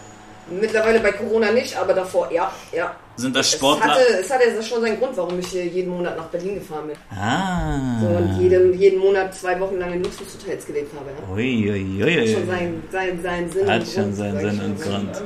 Mittlerweile 0.51 1.01
bei 1.01 1.13
Corona 1.13 1.53
nicht, 1.53 1.75
aber 1.77 1.95
davor, 1.95 2.31
ja, 2.33 2.53
ja. 2.73 2.95
Sind 3.17 3.35
das 3.35 3.47
Es 3.47 3.53
Sportler? 3.55 3.87
hatte, 3.93 4.01
es 4.21 4.31
hatte 4.31 4.63
schon 4.63 4.81
seinen 4.83 4.99
Grund, 4.99 5.17
warum 5.17 5.39
ich 5.39 5.47
hier 5.49 5.67
jeden 5.67 5.91
Monat 5.91 6.17
nach 6.17 6.27
Berlin 6.27 6.57
gefahren 6.57 6.87
bin. 6.89 6.97
Ah. 7.19 7.99
So, 8.01 8.07
und 8.09 8.39
jeden, 8.41 8.79
jeden 8.79 8.99
Monat 9.01 9.35
zwei 9.35 9.59
Wochen 9.61 9.79
lang 9.79 9.93
in 9.95 10.03
Luxushotels 10.03 10.67
gelebt 10.67 10.93
habe. 10.99 11.11
Ja. 11.11 11.35
Ui, 11.35 11.71
ui, 11.71 12.05
ui, 12.05 12.21
Hat 12.21 12.29
schon 12.29 12.47
seinen, 12.47 12.83
seinen, 12.91 13.23
seinen 13.23 13.51
Sinn 13.53 13.71
Hat 13.71 13.81
und 13.81 13.89
schon 13.89 14.03
Grund, 14.05 14.17
seinen 14.17 14.41
Sinn 14.41 14.61
und 14.61 14.81
Grund. 14.83 15.23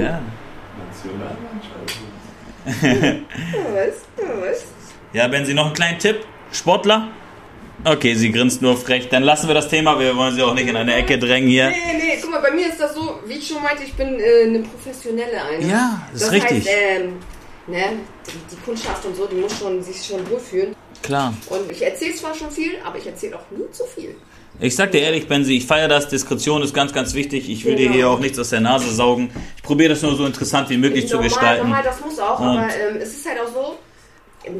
Ja. 0.00 0.20
Nationalmannschaft. 1.04 1.98
Ja. 5.12 5.22
Ja, 5.22 5.28
Benzi, 5.28 5.54
noch 5.54 5.66
einen 5.66 5.74
kleinen 5.74 5.98
Tipp? 5.98 6.24
Sportler? 6.50 7.08
Okay, 7.84 8.14
sie 8.14 8.32
grinst 8.32 8.62
nur 8.62 8.76
frech. 8.76 9.08
Dann 9.10 9.22
lassen 9.22 9.46
wir 9.48 9.54
das 9.54 9.68
Thema. 9.68 9.98
Wir 9.98 10.16
wollen 10.16 10.34
sie 10.34 10.42
auch 10.42 10.54
nicht 10.54 10.68
in 10.68 10.76
eine 10.76 10.94
Ecke 10.94 11.18
drängen 11.18 11.48
hier. 11.48 11.68
Nee, 11.68 11.76
nee, 11.98 12.18
guck 12.20 12.30
mal, 12.30 12.40
bei 12.40 12.50
mir 12.50 12.68
ist 12.68 12.80
das 12.80 12.94
so, 12.94 13.20
wie 13.26 13.34
ich 13.34 13.46
schon 13.46 13.62
meinte, 13.62 13.84
ich 13.84 13.92
bin 13.94 14.18
äh, 14.18 14.44
eine 14.44 14.60
professionelle 14.60 15.44
eine. 15.44 15.66
Ja, 15.66 16.02
das 16.12 16.22
ist 16.22 16.26
das 16.26 16.32
richtig. 16.32 16.66
Heißt, 16.66 16.76
ähm, 16.96 17.16
ne, 17.66 17.84
die, 18.26 18.54
die 18.54 18.60
Kundschaft 18.64 19.04
und 19.04 19.14
so, 19.14 19.26
die 19.26 19.36
muss 19.36 19.58
schon, 19.58 19.82
sich 19.82 20.04
schon 20.04 20.28
wohlfühlen. 20.30 20.74
Klar. 21.02 21.34
Und 21.50 21.70
ich 21.70 21.82
erzähle 21.82 22.14
zwar 22.14 22.34
schon 22.34 22.50
viel, 22.50 22.72
aber 22.82 22.96
ich 22.96 23.06
erzähle 23.06 23.36
auch 23.36 23.50
nie 23.50 23.70
zu 23.70 23.84
viel. 23.84 24.16
Ich 24.60 24.76
sag 24.76 24.92
dir 24.92 25.00
ehrlich, 25.00 25.26
Benzi, 25.26 25.56
ich 25.56 25.66
feiere 25.66 25.88
das. 25.88 26.08
Diskretion 26.08 26.62
ist 26.62 26.72
ganz, 26.72 26.92
ganz 26.92 27.12
wichtig. 27.14 27.50
Ich 27.50 27.64
will 27.64 27.74
dir 27.74 27.84
Genau. 27.84 27.94
hier 27.94 28.08
auch 28.10 28.18
nichts 28.20 28.38
aus 28.38 28.50
der 28.50 28.60
Nase 28.60 28.90
saugen. 28.94 29.30
Ich 29.56 29.62
probiere 29.62 29.90
das 29.90 30.02
nur 30.02 30.14
so 30.16 30.24
interessant 30.24 30.70
wie 30.70 30.76
möglich 30.76 31.06
zu 31.08 31.14
normal, 31.14 31.28
gestalten. 31.28 31.62
normal, 31.64 31.82
das 31.82 32.00
muss 32.00 32.18
auch, 32.20 32.38
Und- 32.40 32.46
aber 32.46 32.68
ähm, 32.76 32.96
es 32.96 33.08
ist 33.14 33.28
halt 33.28 33.40
auch 33.40 33.52
so, 33.52 33.78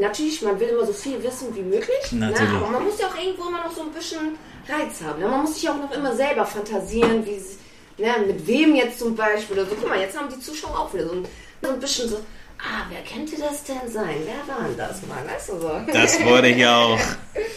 natürlich, 0.01 0.43
man 0.43 0.59
will 0.59 0.69
immer 0.69 0.85
so 0.85 0.93
viel 0.93 1.23
wissen 1.23 1.55
wie 1.55 1.63
möglich. 1.63 1.89
Natürlich. 2.11 2.51
Ne? 2.53 2.57
Aber 2.59 2.67
man 2.71 2.85
muss 2.85 2.99
ja 3.01 3.07
auch 3.07 3.17
irgendwo 3.23 3.49
immer 3.49 3.63
noch 3.65 3.73
so 3.75 3.83
ein 3.83 3.93
bisschen 3.93 4.37
Reiz 4.69 5.01
haben. 5.07 5.21
Ne? 5.21 5.29
Man 5.29 5.43
muss 5.43 5.55
sich 5.55 5.69
auch 5.69 5.77
noch 5.77 5.93
immer 5.93 6.15
selber 6.17 6.45
fantasieren, 6.45 7.25
wie 7.25 7.39
sie, 7.39 7.57
ne, 8.03 8.15
mit 8.27 8.47
wem 8.47 8.75
jetzt 8.75 8.99
zum 8.99 9.15
Beispiel 9.15 9.57
oder 9.59 9.67
so. 9.67 9.77
Guck 9.81 9.89
mal, 9.89 10.01
jetzt 10.01 10.19
haben 10.19 10.29
die 10.29 10.41
Zuschauer 10.41 10.77
auch 10.81 10.93
wieder 10.95 11.07
so 11.07 11.13
ein, 11.13 11.25
so 11.63 11.69
ein 11.71 11.79
bisschen 11.79 12.09
so, 12.09 12.17
ah, 12.59 12.87
wer 12.91 13.03
könnte 13.03 13.37
das 13.41 13.63
denn 13.65 13.91
sein? 13.93 14.17
Wer 14.25 14.55
war 14.55 14.65
denn 14.67 14.77
das 14.77 15.01
mal? 15.07 15.23
Weißt 15.33 15.51
du 15.51 15.61
so? 15.61 15.71
Das 15.93 16.25
wollte 16.25 16.49
ich 16.49 16.67
auch. 16.67 16.99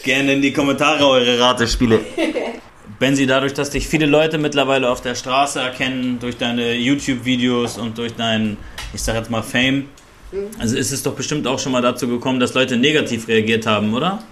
Gerne 0.07 0.31
in 0.31 0.41
die 0.41 0.53
Kommentare 0.53 1.05
eure 1.05 1.37
Ratespiele. 1.37 1.99
Benzi, 2.99 3.27
dadurch, 3.27 3.53
dass 3.53 3.71
dich 3.71 3.89
viele 3.89 4.05
Leute 4.05 4.37
mittlerweile 4.37 4.89
auf 4.89 5.01
der 5.01 5.15
Straße 5.15 5.59
erkennen, 5.59 6.17
durch 6.17 6.37
deine 6.37 6.75
YouTube-Videos 6.75 7.77
und 7.77 7.97
durch 7.97 8.13
deinen, 8.15 8.55
ich 8.93 9.01
sag 9.01 9.15
jetzt 9.15 9.29
mal, 9.29 9.41
Fame, 9.41 9.89
also 10.59 10.77
ist 10.77 10.93
es 10.93 11.03
doch 11.03 11.13
bestimmt 11.13 11.45
auch 11.45 11.59
schon 11.59 11.73
mal 11.73 11.81
dazu 11.81 12.07
gekommen, 12.07 12.39
dass 12.39 12.53
Leute 12.53 12.77
negativ 12.77 13.27
reagiert 13.27 13.67
haben, 13.67 13.93
oder? 13.93 14.23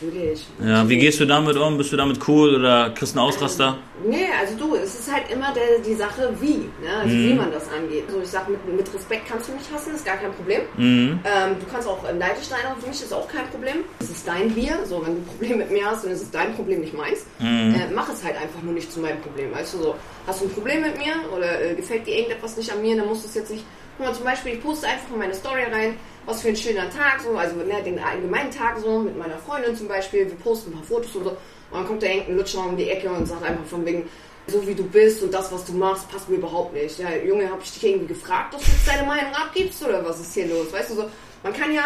Ja, 0.00 0.06
natürlich. 0.06 0.46
Ja, 0.64 0.88
wie 0.88 0.96
gehst 0.98 1.20
du 1.20 1.26
damit 1.26 1.56
um? 1.56 1.76
Bist 1.78 1.92
du 1.92 1.96
damit 1.96 2.18
cool 2.28 2.54
oder 2.56 2.90
kriegst 2.90 3.14
du 3.14 3.20
einen 3.20 3.28
Ausraster? 3.28 3.78
Nee, 4.06 4.26
also 4.40 4.56
du, 4.56 4.74
es 4.76 4.98
ist 4.98 5.12
halt 5.12 5.30
immer 5.30 5.52
der, 5.52 5.78
die 5.84 5.94
Sache, 5.94 6.32
wie, 6.40 6.68
ne? 6.82 6.96
also 7.00 7.14
Mhm. 7.14 7.28
wie 7.28 7.34
man 7.34 7.52
das 7.52 7.68
angeht. 7.70 8.04
Also 8.08 8.20
ich 8.20 8.28
sag, 8.28 8.48
mit, 8.48 8.66
mit 8.74 8.92
Respekt 8.94 9.28
kannst 9.28 9.48
du 9.48 9.52
mich 9.52 9.62
hassen, 9.72 9.94
ist 9.94 10.04
gar 10.04 10.16
kein 10.16 10.32
Problem. 10.32 10.62
Mhm. 10.76 11.20
Ähm, 11.24 11.56
du 11.60 11.66
kannst 11.70 11.86
auch 11.88 12.02
äh, 12.08 12.12
neidisch 12.12 12.44
sein 12.46 12.60
auf 12.66 12.84
mich, 12.86 13.00
ist 13.00 13.12
auch 13.12 13.28
kein 13.28 13.46
Problem. 13.48 13.84
Es 14.00 14.10
ist 14.10 14.26
dein 14.26 14.50
Bier, 14.50 14.78
so 14.84 15.04
wenn 15.04 15.14
du 15.14 15.20
ein 15.20 15.26
Problem 15.26 15.58
mit 15.58 15.70
mir 15.70 15.86
hast, 15.86 16.04
dann 16.04 16.12
ist 16.12 16.22
es 16.22 16.30
dein 16.30 16.54
Problem, 16.54 16.80
nicht 16.80 16.94
meins. 16.96 17.26
Mhm. 17.38 17.74
Äh, 17.74 17.92
mach 17.94 18.08
es 18.12 18.24
halt 18.24 18.36
einfach 18.36 18.62
nur 18.62 18.74
nicht 18.74 18.90
zu 18.92 19.00
meinem 19.00 19.20
Problem. 19.20 19.52
Weißt 19.54 19.74
du 19.74 19.78
so, 19.78 19.94
hast 20.26 20.40
du 20.40 20.46
ein 20.46 20.50
Problem 20.52 20.82
mit 20.82 20.98
mir 20.98 21.14
oder 21.36 21.60
äh, 21.62 21.74
gefällt 21.74 22.06
dir 22.06 22.16
irgendetwas 22.16 22.56
nicht 22.56 22.72
an 22.72 22.80
mir, 22.82 22.96
dann 22.96 23.06
musst 23.06 23.24
du 23.24 23.28
es 23.28 23.34
jetzt 23.34 23.50
nicht. 23.50 23.64
Guck 23.96 24.06
mal, 24.06 24.14
zum 24.14 24.24
Beispiel, 24.24 24.54
ich 24.54 24.62
poste 24.62 24.86
einfach 24.86 25.10
in 25.10 25.18
meine 25.18 25.34
Story 25.34 25.64
rein, 25.64 25.96
was 26.24 26.42
für 26.42 26.48
ein 26.48 26.56
schöner 26.56 26.88
Tag, 26.88 27.20
so, 27.20 27.36
also 27.36 27.56
ne, 27.56 27.82
den 27.84 27.98
allgemeinen 27.98 28.50
Tag 28.50 28.78
so, 28.78 29.00
mit 29.00 29.16
meiner 29.16 29.38
Freundin 29.38 29.76
zum 29.76 29.88
Beispiel, 29.88 30.26
wir 30.26 30.36
posten 30.36 30.70
ein 30.70 30.76
paar 30.76 30.84
Fotos 30.84 31.14
und 31.16 31.24
so, 31.24 31.30
und 31.30 31.36
dann 31.72 31.86
kommt 31.86 32.02
da 32.02 32.06
irgendein 32.06 32.36
Lutscher 32.36 32.66
um 32.66 32.76
die 32.76 32.88
Ecke 32.88 33.10
und 33.10 33.26
sagt 33.26 33.42
einfach 33.42 33.64
von 33.64 33.84
wegen, 33.84 34.08
so 34.46 34.66
wie 34.66 34.74
du 34.74 34.84
bist 34.84 35.22
und 35.22 35.32
das, 35.32 35.52
was 35.52 35.64
du 35.64 35.72
machst, 35.72 36.10
passt 36.10 36.28
mir 36.28 36.36
überhaupt 36.36 36.74
nicht. 36.74 36.98
Ja, 36.98 37.14
Junge, 37.14 37.50
hab 37.50 37.62
ich 37.62 37.72
dich 37.72 37.84
irgendwie 37.84 38.08
gefragt, 38.08 38.54
dass 38.54 38.62
du 38.62 38.70
jetzt 38.70 38.88
deine 38.88 39.06
Meinung 39.06 39.32
abgibst 39.34 39.82
oder 39.84 40.04
was 40.04 40.20
ist 40.20 40.34
hier 40.34 40.48
los? 40.48 40.72
Weißt 40.72 40.90
du 40.90 40.94
so, 40.94 41.04
man 41.42 41.52
kann 41.52 41.72
ja, 41.72 41.84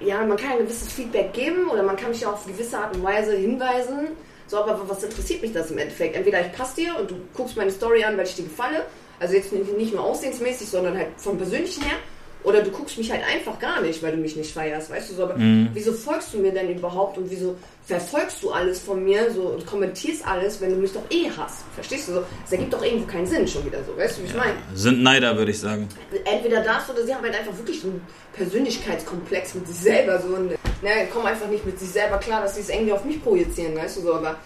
ja, 0.00 0.24
man 0.24 0.36
kann 0.36 0.52
ein 0.52 0.58
gewisses 0.58 0.92
Feedback 0.92 1.32
geben 1.32 1.68
oder 1.68 1.82
man 1.82 1.96
kann 1.96 2.10
mich 2.10 2.22
ja 2.22 2.32
auf 2.32 2.46
gewisse 2.46 2.78
Art 2.78 2.96
und 2.96 3.02
Weise 3.02 3.36
hinweisen. 3.36 4.08
So, 4.46 4.58
aber 4.58 4.88
was 4.88 5.02
interessiert 5.02 5.42
mich 5.42 5.52
das 5.52 5.70
im 5.70 5.78
Endeffekt? 5.78 6.16
Entweder 6.16 6.40
ich 6.40 6.52
passe 6.52 6.76
dir 6.76 6.96
und 6.98 7.10
du 7.10 7.16
guckst 7.34 7.56
meine 7.56 7.70
Story 7.70 8.02
an, 8.02 8.16
weil 8.16 8.24
ich 8.24 8.34
dir 8.34 8.44
gefalle, 8.44 8.86
also 9.20 9.34
jetzt 9.34 9.52
nicht 9.52 9.76
nicht 9.76 9.94
nur 9.94 10.04
aussehensmäßig, 10.04 10.68
sondern 10.68 10.96
halt 10.96 11.08
vom 11.16 11.36
Persönlichen 11.38 11.82
her. 11.82 11.96
Oder 12.44 12.62
du 12.62 12.70
guckst 12.70 12.96
mich 12.96 13.10
halt 13.10 13.22
einfach 13.24 13.58
gar 13.58 13.80
nicht, 13.80 14.00
weil 14.02 14.12
du 14.12 14.18
mich 14.18 14.36
nicht 14.36 14.52
feierst, 14.52 14.90
weißt 14.90 15.10
du 15.10 15.14
so. 15.14 15.24
Aber 15.24 15.34
wieso 15.72 15.92
folgst 15.92 16.32
du 16.32 16.38
mir 16.38 16.52
denn 16.52 16.70
überhaupt 16.70 17.18
und 17.18 17.28
wieso 17.28 17.56
verfolgst 17.84 18.42
du 18.42 18.50
alles 18.50 18.78
von 18.78 19.04
mir 19.04 19.30
so 19.32 19.42
und 19.42 19.66
kommentierst 19.66 20.26
alles, 20.26 20.60
wenn 20.60 20.70
du 20.70 20.76
mich 20.76 20.92
doch 20.92 21.02
eh 21.10 21.28
hast? 21.36 21.64
Verstehst 21.74 22.08
du 22.08 22.12
so? 22.14 22.22
Es 22.46 22.52
ergibt 22.52 22.72
doch 22.72 22.82
irgendwo 22.82 23.06
keinen 23.06 23.26
Sinn 23.26 23.46
schon 23.48 23.66
wieder 23.66 23.82
so, 23.84 23.96
weißt 23.96 24.18
du, 24.18 24.22
wie 24.22 24.26
ich 24.26 24.36
meine? 24.36 24.54
Sind 24.72 25.02
Neider, 25.02 25.36
würde 25.36 25.50
ich 25.50 25.58
sagen. 25.58 25.88
entweder 26.24 26.62
das 26.62 26.88
oder 26.88 27.04
sie 27.04 27.12
haben 27.12 27.24
halt 27.24 27.34
einfach 27.34 27.56
wirklich 27.58 27.80
so 27.80 27.88
einen 27.88 28.00
Persönlichkeitskomplex 28.34 29.54
mit 29.56 29.66
sich 29.66 29.76
selber. 29.76 30.20
So 30.20 30.28
und, 30.28 30.50
ne, 30.50 31.08
kommen 31.12 31.26
einfach 31.26 31.48
nicht 31.48 31.66
mit 31.66 31.78
sich 31.80 31.90
selber 31.90 32.18
klar, 32.18 32.42
dass 32.42 32.54
sie 32.54 32.60
es 32.60 32.68
irgendwie 32.68 32.92
auf 32.92 33.04
mich 33.04 33.22
projizieren, 33.22 33.74
weißt 33.76 33.96
du 33.96 34.02
so. 34.02 34.14
Aber 34.14 34.36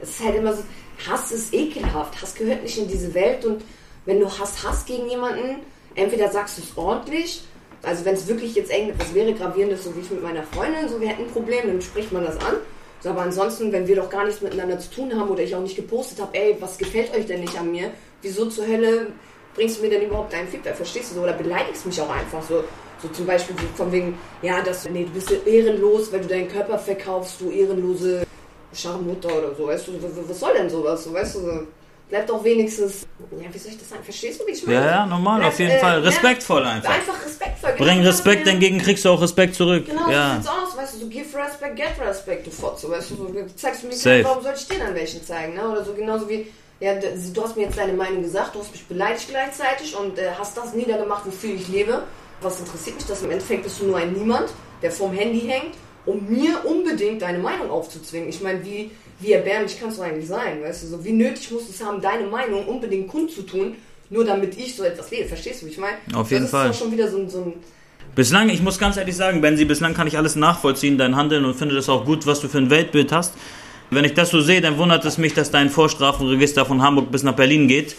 es 0.00 0.10
ist 0.10 0.24
halt 0.24 0.36
immer 0.36 0.52
so, 0.52 0.62
Hass 1.08 1.32
ist 1.32 1.54
ekelhaft. 1.54 2.20
Hass 2.20 2.34
gehört 2.34 2.62
nicht 2.62 2.76
in 2.76 2.88
diese 2.88 3.12
Welt 3.14 3.44
und 3.46 3.62
wenn 4.08 4.20
du 4.20 4.26
Hass 4.26 4.64
hast 4.64 4.86
gegen 4.86 5.06
jemanden, 5.06 5.56
entweder 5.94 6.30
sagst 6.30 6.56
du 6.56 6.62
es 6.62 6.68
ordentlich, 6.76 7.42
also 7.82 8.06
wenn 8.06 8.14
es 8.14 8.26
wirklich 8.26 8.54
jetzt 8.54 8.72
irgendetwas 8.72 9.12
wäre, 9.14 9.34
gravierendes, 9.34 9.84
so 9.84 9.94
wie 9.94 10.00
ich 10.00 10.10
mit 10.10 10.22
meiner 10.22 10.42
Freundin, 10.44 10.88
so 10.88 10.98
wir 10.98 11.08
hätten 11.08 11.24
ein 11.24 11.30
Problem, 11.30 11.66
dann 11.66 11.82
spricht 11.82 12.10
man 12.10 12.24
das 12.24 12.36
an. 12.38 12.54
So, 13.00 13.10
aber 13.10 13.20
ansonsten, 13.20 13.70
wenn 13.70 13.86
wir 13.86 13.96
doch 13.96 14.08
gar 14.08 14.24
nichts 14.24 14.40
miteinander 14.40 14.78
zu 14.78 14.90
tun 14.90 15.14
haben 15.14 15.28
oder 15.28 15.42
ich 15.42 15.54
auch 15.54 15.60
nicht 15.60 15.76
gepostet 15.76 16.20
habe, 16.22 16.36
ey, 16.38 16.56
was 16.58 16.78
gefällt 16.78 17.14
euch 17.14 17.26
denn 17.26 17.40
nicht 17.40 17.56
an 17.60 17.70
mir? 17.70 17.90
Wieso 18.22 18.46
zur 18.46 18.66
Hölle 18.66 19.08
bringst 19.54 19.78
du 19.78 19.82
mir 19.82 19.90
denn 19.90 20.02
überhaupt 20.06 20.32
dein 20.32 20.48
Feedback? 20.48 20.74
Verstehst 20.74 21.10
du 21.10 21.16
so? 21.16 21.20
Oder 21.20 21.34
beleidigst 21.34 21.84
mich 21.84 22.00
auch 22.00 22.10
einfach 22.10 22.42
so. 22.42 22.64
So 23.02 23.08
zum 23.08 23.26
Beispiel 23.26 23.54
von 23.76 23.92
wegen, 23.92 24.18
ja, 24.42 24.62
dass 24.62 24.88
nee, 24.88 25.04
du 25.04 25.10
bist 25.10 25.30
ehrenlos, 25.46 26.10
weil 26.12 26.22
du 26.22 26.28
deinen 26.28 26.48
Körper 26.48 26.78
verkaufst, 26.78 27.40
du 27.42 27.50
ehrenlose 27.50 28.26
Scharmutter 28.72 29.28
oder 29.38 29.54
so, 29.54 29.66
weißt 29.66 29.86
du, 29.86 30.02
was- 30.02 30.28
was 30.28 30.40
soll 30.40 30.54
denn 30.54 30.68
sowas, 30.70 31.04
so, 31.04 31.12
weißt 31.12 31.36
du, 31.36 31.40
so. 31.40 31.50
Bleib 32.08 32.26
doch 32.26 32.42
wenigstens, 32.42 33.06
ja, 33.32 33.52
wie 33.52 33.58
soll 33.58 33.72
ich 33.72 33.78
das 33.78 33.90
sagen, 33.90 34.02
verstehst 34.02 34.40
du, 34.40 34.46
wie 34.46 34.52
ich 34.52 34.66
meine? 34.66 34.78
Ja, 34.78 34.86
ja, 34.86 35.06
normal, 35.06 35.40
Bleib, 35.40 35.52
auf 35.52 35.58
jeden 35.58 35.72
äh, 35.72 35.78
Fall. 35.78 36.00
Respektvoll 36.00 36.64
einfach. 36.64 36.90
Einfach 36.94 37.24
respektvoll. 37.24 37.72
Bring 37.76 37.98
Genau, 37.98 38.08
Respekt, 38.08 38.46
ja. 38.46 38.52
dagegen 38.54 38.78
kriegst 38.78 39.04
du 39.04 39.10
auch 39.10 39.20
Respekt 39.20 39.54
zurück. 39.54 39.84
Genau, 39.86 40.08
Ja. 40.10 40.40
so 40.42 40.48
aus, 40.48 40.76
weißt 40.76 40.94
du, 40.94 40.98
so 41.00 41.06
give 41.08 41.36
respect, 41.36 41.76
get 41.76 41.90
respect, 42.00 42.46
du 42.46 42.50
Fotze, 42.50 42.88
weißt 42.90 43.10
du, 43.10 43.16
so, 43.16 43.34
zeigst 43.56 43.82
du 43.82 43.88
mir 43.88 43.92
Safe. 43.92 44.24
warum 44.24 44.42
soll 44.42 44.54
ich 44.56 44.66
dir 44.66 44.78
dann 44.78 44.94
welchen 44.94 45.22
zeigen, 45.22 45.54
ne? 45.54 45.68
Oder 45.68 45.84
so 45.84 45.92
genauso 45.92 46.28
wie, 46.30 46.46
ja, 46.80 46.94
du 46.94 47.42
hast 47.42 47.56
mir 47.56 47.64
jetzt 47.64 47.76
deine 47.76 47.92
Meinung 47.92 48.22
gesagt, 48.22 48.54
du 48.54 48.60
hast 48.60 48.72
mich 48.72 48.86
beleidigt 48.86 49.28
gleichzeitig 49.28 49.94
und 49.94 50.18
äh, 50.18 50.30
hast 50.38 50.56
das 50.56 50.72
niedergemacht, 50.72 51.26
wofür 51.26 51.54
ich 51.54 51.68
lebe. 51.68 52.04
Was 52.40 52.60
interessiert 52.60 52.96
mich 52.96 53.04
das? 53.06 53.22
Im 53.22 53.30
Endeffekt 53.32 53.64
bist 53.64 53.80
du 53.80 53.86
nur 53.86 53.96
ein 53.98 54.12
Niemand, 54.12 54.48
der 54.80 54.92
vorm 54.92 55.12
Handy 55.12 55.40
hängt, 55.40 55.74
um 56.06 56.24
mir 56.28 56.64
unbedingt 56.64 57.20
deine 57.20 57.38
Meinung 57.38 57.68
aufzuzwingen. 57.70 58.28
Ich 58.28 58.40
meine, 58.40 58.64
wie, 58.64 58.92
wie 59.20 59.32
erbärmlich 59.32 59.78
kannst 59.80 59.98
du 59.98 60.02
eigentlich 60.02 60.28
sein, 60.28 60.62
weißt 60.62 60.84
du, 60.84 60.86
so 60.88 61.04
wie 61.04 61.12
nötig 61.12 61.50
musst 61.50 61.68
du 61.68 61.72
es 61.72 61.84
haben, 61.84 62.00
deine 62.00 62.26
Meinung 62.26 62.66
unbedingt 62.66 63.08
kundzutun, 63.08 63.74
nur 64.10 64.24
damit 64.24 64.56
ich 64.58 64.74
so 64.76 64.84
etwas 64.84 65.10
lebe. 65.10 65.28
Verstehst 65.28 65.62
du, 65.62 65.66
wie 65.66 65.70
ich 65.70 65.78
meine? 65.78 65.96
Auf 66.14 66.30
jeden 66.30 66.42
das 66.44 66.50
Fall. 66.50 66.70
ist 66.70 66.76
doch 66.78 66.84
schon 66.84 66.92
wieder 66.92 67.08
so, 67.10 67.18
ein- 67.18 67.28
so 67.28 67.42
ein 67.42 67.52
Bislang, 68.14 68.48
ich 68.48 68.62
muss 68.62 68.78
ganz 68.78 68.96
ehrlich 68.96 69.14
sagen, 69.14 69.40
Benzi, 69.40 69.64
bislang 69.64 69.94
kann 69.94 70.06
ich 70.08 70.16
alles 70.16 70.34
nachvollziehen, 70.34 70.98
dein 70.98 71.14
Handeln 71.14 71.44
und 71.44 71.54
finde 71.54 71.74
das 71.76 71.88
auch 71.88 72.04
gut, 72.04 72.26
was 72.26 72.40
du 72.40 72.48
für 72.48 72.58
ein 72.58 72.68
Weltbild 72.70 73.12
hast. 73.12 73.34
Wenn 73.90 74.04
ich 74.04 74.14
das 74.14 74.30
so 74.30 74.40
sehe, 74.40 74.60
dann 74.60 74.76
wundert 74.76 75.04
es 75.04 75.18
mich, 75.18 75.34
dass 75.34 75.50
dein 75.50 75.70
Vorstrafenregister 75.70 76.66
von 76.66 76.82
Hamburg 76.82 77.10
bis 77.12 77.22
nach 77.22 77.34
Berlin 77.34 77.68
geht. 77.68 77.94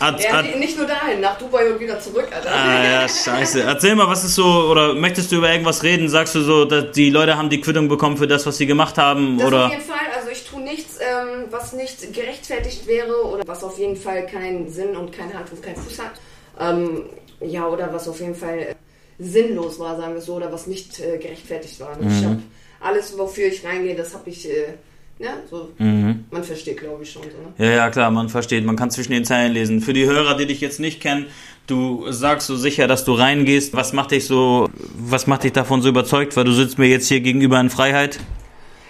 Hat, 0.00 0.22
Ja, 0.22 0.32
hat, 0.32 0.56
nicht 0.58 0.76
nur 0.76 0.86
dahin, 0.86 1.20
nach 1.20 1.38
Dubai 1.38 1.70
und 1.70 1.80
wieder 1.80 2.00
zurück, 2.00 2.28
Alter. 2.34 2.50
ah, 2.52 2.84
ja, 2.84 3.08
scheiße. 3.08 3.62
Erzähl 3.62 3.94
mal, 3.94 4.08
was 4.08 4.24
ist 4.24 4.34
so, 4.34 4.44
oder 4.44 4.94
möchtest 4.94 5.30
du 5.30 5.36
über 5.36 5.50
irgendwas 5.50 5.82
reden? 5.82 6.08
Sagst 6.08 6.34
du 6.34 6.40
so, 6.40 6.64
dass 6.64 6.92
die 6.92 7.10
Leute 7.10 7.36
haben 7.36 7.48
die 7.48 7.60
Quittung 7.60 7.88
bekommen 7.88 8.16
für 8.16 8.26
das, 8.26 8.44
was 8.46 8.56
sie 8.58 8.66
gemacht 8.66 8.98
haben? 8.98 9.38
Das 9.38 9.46
auf 9.46 9.52
oder? 9.52 9.68
jeden 9.68 9.82
Fall, 9.82 10.06
also 10.16 10.30
ich 10.30 10.44
tue 10.44 10.62
nichts, 10.62 10.98
ähm, 10.98 11.44
was 11.50 11.72
nicht 11.72 12.12
gerechtfertigt 12.12 12.86
wäre 12.86 13.24
oder 13.24 13.46
was 13.46 13.62
auf 13.62 13.78
jeden 13.78 13.96
Fall 13.96 14.26
keinen 14.26 14.68
Sinn 14.68 14.96
und 14.96 15.12
keine 15.12 15.34
Hand 15.34 15.52
und 15.52 15.62
keinen 15.62 15.76
Fuß 15.76 15.98
hat. 16.00 16.12
Ähm, 16.60 17.04
ja, 17.40 17.66
oder 17.66 17.92
was 17.92 18.08
auf 18.08 18.20
jeden 18.20 18.34
Fall 18.34 18.58
äh, 18.58 18.74
sinnlos 19.18 19.78
war, 19.78 19.96
sagen 19.96 20.14
wir 20.14 20.20
so, 20.20 20.34
oder 20.34 20.52
was 20.52 20.66
nicht 20.66 20.98
äh, 21.00 21.18
gerechtfertigt 21.18 21.78
war. 21.80 21.96
Mhm. 22.00 22.08
Ich 22.08 22.24
habe 22.24 22.38
alles, 22.80 23.16
wofür 23.16 23.46
ich 23.46 23.64
reingehe, 23.64 23.94
das 23.94 24.14
habe 24.14 24.28
ich, 24.30 24.48
äh, 24.48 24.74
ne, 25.18 25.28
so, 25.50 25.68
Mhm. 25.78 26.24
man 26.30 26.44
versteht, 26.44 26.78
glaube 26.80 27.02
ich 27.02 27.10
schon. 27.12 27.22
So, 27.22 27.28
ne? 27.28 27.70
Ja, 27.70 27.76
ja, 27.76 27.90
klar, 27.90 28.10
man 28.10 28.28
versteht, 28.28 28.64
man 28.64 28.76
kann 28.76 28.90
zwischen 28.90 29.12
den 29.12 29.24
Zeilen 29.24 29.52
lesen. 29.52 29.80
Für 29.80 29.92
die 29.92 30.06
Hörer, 30.06 30.36
die 30.36 30.46
dich 30.46 30.60
jetzt 30.60 30.80
nicht 30.80 31.00
kennen, 31.00 31.26
du 31.66 32.10
sagst 32.10 32.46
so 32.46 32.56
sicher, 32.56 32.86
dass 32.88 33.04
du 33.04 33.12
reingehst. 33.14 33.74
Was 33.74 33.92
macht 33.92 34.10
dich 34.10 34.26
so, 34.26 34.68
was 34.96 35.26
macht 35.26 35.44
dich 35.44 35.52
davon 35.52 35.82
so 35.82 35.88
überzeugt? 35.88 36.36
Weil 36.36 36.44
du 36.44 36.52
sitzt 36.52 36.78
mir 36.78 36.86
jetzt 36.88 37.08
hier 37.08 37.20
gegenüber 37.20 37.60
in 37.60 37.70
Freiheit. 37.70 38.18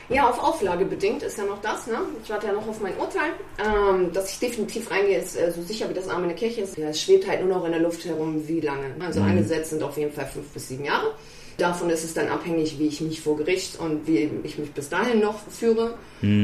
Ja, 0.09 0.29
auf 0.29 0.43
Auflage 0.43 0.85
bedingt 0.85 1.23
ist 1.23 1.39
ja 1.39 1.45
noch 1.45 1.61
das, 1.63 1.87
ne? 1.87 1.99
Ich 2.23 2.31
warte 2.31 2.49
ja 2.49 2.53
noch 2.53 2.69
auf 2.69 2.81
mein 2.81 2.97
Urteil. 2.99 3.33
Ähm, 3.59 4.13
dass 4.13 4.33
ich 4.33 4.39
definitiv 4.39 4.91
reingehe, 4.91 5.19
ist 5.19 5.37
äh, 5.37 5.51
so 5.51 5.63
sicher 5.63 5.89
wie 5.89 5.95
das 5.95 6.09
Arm 6.09 6.23
in 6.23 6.29
der 6.29 6.37
Kirche 6.37 6.63
ist. 6.63 6.77
Es 6.77 7.01
schwebt 7.01 7.27
halt 7.27 7.41
nur 7.45 7.57
noch 7.57 7.65
in 7.65 7.73
der 7.73 7.81
Luft 7.81 8.05
herum, 8.05 8.47
wie 8.47 8.61
lange. 8.61 8.95
Also 9.01 9.21
angesetzt 9.21 9.71
sind 9.71 9.83
auf 9.83 9.97
jeden 9.97 10.13
Fall 10.13 10.27
fünf 10.27 10.47
bis 10.49 10.69
sieben 10.69 10.85
Jahre. 10.85 11.15
Davon 11.57 11.89
ist 11.89 12.05
es 12.05 12.15
dann 12.15 12.29
abhängig, 12.29 12.79
wie 12.79 12.89
ich 12.89 13.01
mich 13.01 13.21
vor 13.21 13.37
Gericht 13.37 13.79
und 13.79 14.07
wie 14.07 14.29
ich 14.43 14.59
mich 14.59 14.73
bis 14.73 14.89
dahin 14.89 15.21
noch 15.21 15.39
führe. 15.49 15.95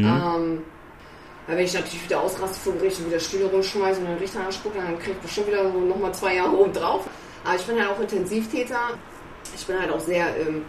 Ähm, 0.05 0.63
weil 1.47 1.57
wenn 1.57 1.65
ich 1.65 1.75
natürlich 1.75 2.05
wieder 2.05 2.21
ausraste 2.23 2.61
vor 2.61 2.73
Gericht 2.75 3.01
und 3.01 3.09
wieder 3.09 3.19
Stühle 3.19 3.47
rumschmeiße 3.47 4.01
und 4.01 4.07
den 4.07 4.19
Richter 4.19 4.47
anspucke, 4.47 4.79
dann 4.79 4.99
kriege 5.01 5.13
ich 5.13 5.19
bestimmt 5.19 5.49
wieder 5.49 5.71
so 5.71 5.81
nochmal 5.81 6.15
zwei 6.15 6.37
Jahre 6.37 6.57
oben 6.57 6.73
drauf. 6.73 7.07
Aber 7.45 7.57
ich 7.57 7.63
bin 7.63 7.79
halt 7.79 7.91
auch 7.91 8.01
Intensivtäter. 8.01 8.91
Ich 9.57 9.67
bin 9.67 9.81
halt 9.81 9.91
auch 9.91 10.01
sehr, 10.01 10.27
ähm, 10.37 10.63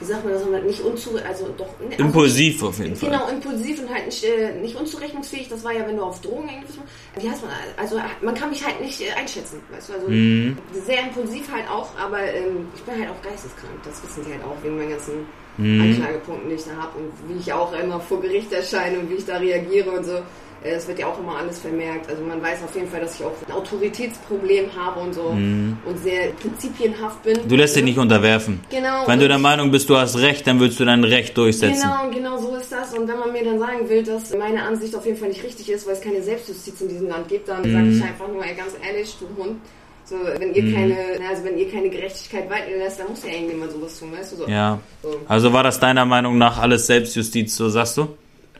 wie 0.00 0.04
sagt 0.06 0.24
man 0.24 0.32
das, 0.32 0.42
nochmal, 0.42 0.62
nicht 0.62 0.80
unzu... 0.80 1.10
Also 1.26 1.48
doch... 1.56 1.66
ne, 1.78 1.90
Also, 1.92 2.04
Impulsiv 2.04 2.62
auf 2.62 2.78
jeden 2.78 2.96
Fall. 2.96 3.10
Genau, 3.10 3.28
impulsiv 3.28 3.80
und 3.80 3.92
halt 3.94 4.06
nicht, 4.06 4.24
äh, 4.24 4.52
nicht 4.60 4.74
unzurechnungsfähig. 4.76 5.48
Das 5.48 5.62
war 5.62 5.72
ja, 5.72 5.86
wenn 5.86 5.96
du 5.96 6.02
auf 6.02 6.20
Drogen 6.22 6.48
irgendwas 6.48 6.76
machst. 6.76 6.88
Wie 7.24 7.30
heißt 7.30 7.42
man? 7.42 7.50
Also 7.76 8.00
man 8.22 8.34
kann 8.34 8.50
mich 8.50 8.64
halt 8.64 8.80
nicht 8.80 9.00
äh, 9.00 9.10
einschätzen. 9.12 9.60
Weißt 9.70 9.90
du? 9.90 9.92
Also 9.94 10.08
Mhm. 10.08 10.56
sehr 10.86 11.00
impulsiv 11.04 11.50
halt 11.52 11.68
auch, 11.68 11.88
aber 11.98 12.20
ähm, 12.22 12.66
ich 12.74 12.82
bin 12.82 12.94
halt 12.98 13.10
auch 13.10 13.22
geisteskrank. 13.22 13.74
Das 13.84 14.02
wissen 14.02 14.24
die 14.26 14.32
halt 14.32 14.44
auch 14.44 14.56
wegen 14.62 14.76
meinen 14.76 14.90
ganzen 14.90 15.26
Mhm. 15.58 15.82
Anklagepunkten, 15.82 16.48
die 16.48 16.54
ich 16.54 16.64
da 16.64 16.70
habe 16.76 16.98
und 16.98 17.12
wie 17.28 17.38
ich 17.38 17.52
auch 17.52 17.72
immer 17.74 18.00
vor 18.00 18.20
Gericht 18.22 18.50
erscheine 18.52 18.98
und 19.00 19.10
wie 19.10 19.14
ich 19.14 19.26
da 19.26 19.36
reagiere 19.36 19.90
und 19.90 20.04
so. 20.04 20.18
Äh, 20.62 20.70
Es 20.72 20.86
wird 20.88 20.98
ja 20.98 21.06
auch 21.06 21.18
immer 21.18 21.36
alles 21.38 21.58
vermerkt. 21.60 22.08
Also 22.10 22.22
man 22.22 22.42
weiß 22.42 22.62
auf 22.64 22.74
jeden 22.74 22.88
Fall, 22.88 23.00
dass 23.00 23.14
ich 23.18 23.24
auch 23.24 23.32
ein 23.48 23.52
Autoritätsproblem 23.52 24.66
habe 24.76 25.00
und 25.00 25.14
so 25.14 25.22
und 25.28 25.98
sehr 26.02 26.28
prinzipienhaft 26.40 27.22
bin. 27.22 27.38
Mhm. 27.44 27.48
Du 27.48 27.56
lässt 27.56 27.76
dich 27.76 27.84
nicht 27.84 27.98
unterwerfen. 27.98 28.60
Genau. 28.70 29.06
Wenn 29.06 29.18
du 29.20 29.28
der 29.28 29.38
Meinung 29.38 29.70
bist, 29.70 29.88
du 29.88 29.96
hast 29.96 30.18
Recht, 30.18 30.46
dann 30.46 30.60
willst 30.60 30.78
du 30.80 30.84
dein 30.84 31.04
Recht 31.04 31.36
durchsetzen. 31.36 31.82
Genau, 31.82 32.10
genau 32.36 32.38
so 32.38 32.56
ist 32.56 32.70
das. 32.72 32.92
Und 32.96 33.08
wenn 33.08 33.18
man 33.18 33.32
mir 33.32 33.44
dann 33.44 33.58
sagen 33.58 33.88
will, 33.88 34.02
dass 34.02 34.34
meine 34.36 34.62
Ansicht 34.62 34.94
auf 34.94 35.06
jeden 35.06 35.16
Fall 35.18 35.28
nicht 35.28 35.42
richtig 35.42 35.70
ist, 35.70 35.86
weil 35.86 35.94
es 35.94 36.00
keine 36.00 36.22
Selbstjustiz 36.22 36.80
in 36.80 36.88
diesem 36.88 37.08
Land 37.08 37.28
gibt, 37.28 37.48
dann 37.48 37.62
sage 37.62 37.76
Mhm. 37.84 37.96
ich 37.98 38.02
einfach 38.04 38.28
nur, 38.28 38.44
ey, 38.44 38.54
ganz 38.54 38.72
ehrlich, 38.86 39.14
du 39.18 39.42
Hund. 39.42 39.56
So, 40.04 40.16
wenn 40.38 40.52
ihr 40.54 40.74
keine, 40.74 40.96
also 41.28 41.44
wenn 41.44 41.56
ihr 41.56 41.70
keine 41.70 41.88
Gerechtigkeit 41.88 42.50
walten 42.50 42.78
lässt, 42.78 42.98
dann 42.98 43.08
muss 43.10 43.22
ja 43.24 43.30
irgendjemand 43.32 43.70
sowas 43.70 43.96
tun, 43.98 44.08
weißt 44.12 44.32
du 44.32 44.36
so. 44.38 44.48
Ja. 44.48 44.80
So. 45.04 45.14
Also 45.28 45.52
war 45.52 45.62
das 45.62 45.78
deiner 45.78 46.04
Meinung 46.04 46.36
nach 46.36 46.58
alles 46.58 46.86
Selbstjustiz, 46.88 47.56
so 47.56 47.68
sagst 47.68 47.96
du? 47.96 48.08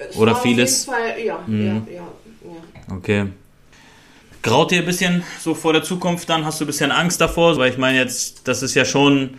Es 0.08 0.16
Oder 0.16 0.34
vieles? 0.34 0.84
Fall, 0.86 1.20
ja, 1.22 1.38
Mhm. 1.46 1.86
ja, 1.88 1.92
ja, 1.94 2.02
ja. 2.44 2.96
Okay. 2.96 3.26
Graut 4.42 4.70
dir 4.70 4.78
ein 4.78 4.86
bisschen 4.86 5.22
so 5.38 5.54
vor 5.54 5.74
der 5.74 5.82
Zukunft 5.82 6.28
dann? 6.30 6.46
Hast 6.46 6.60
du 6.60 6.64
ein 6.64 6.66
bisschen 6.66 6.90
Angst 6.90 7.20
davor? 7.20 7.58
Weil 7.58 7.70
ich 7.70 7.76
meine 7.78 7.98
jetzt, 7.98 8.48
das 8.48 8.62
ist 8.62 8.74
ja 8.74 8.86
schon 8.86 9.36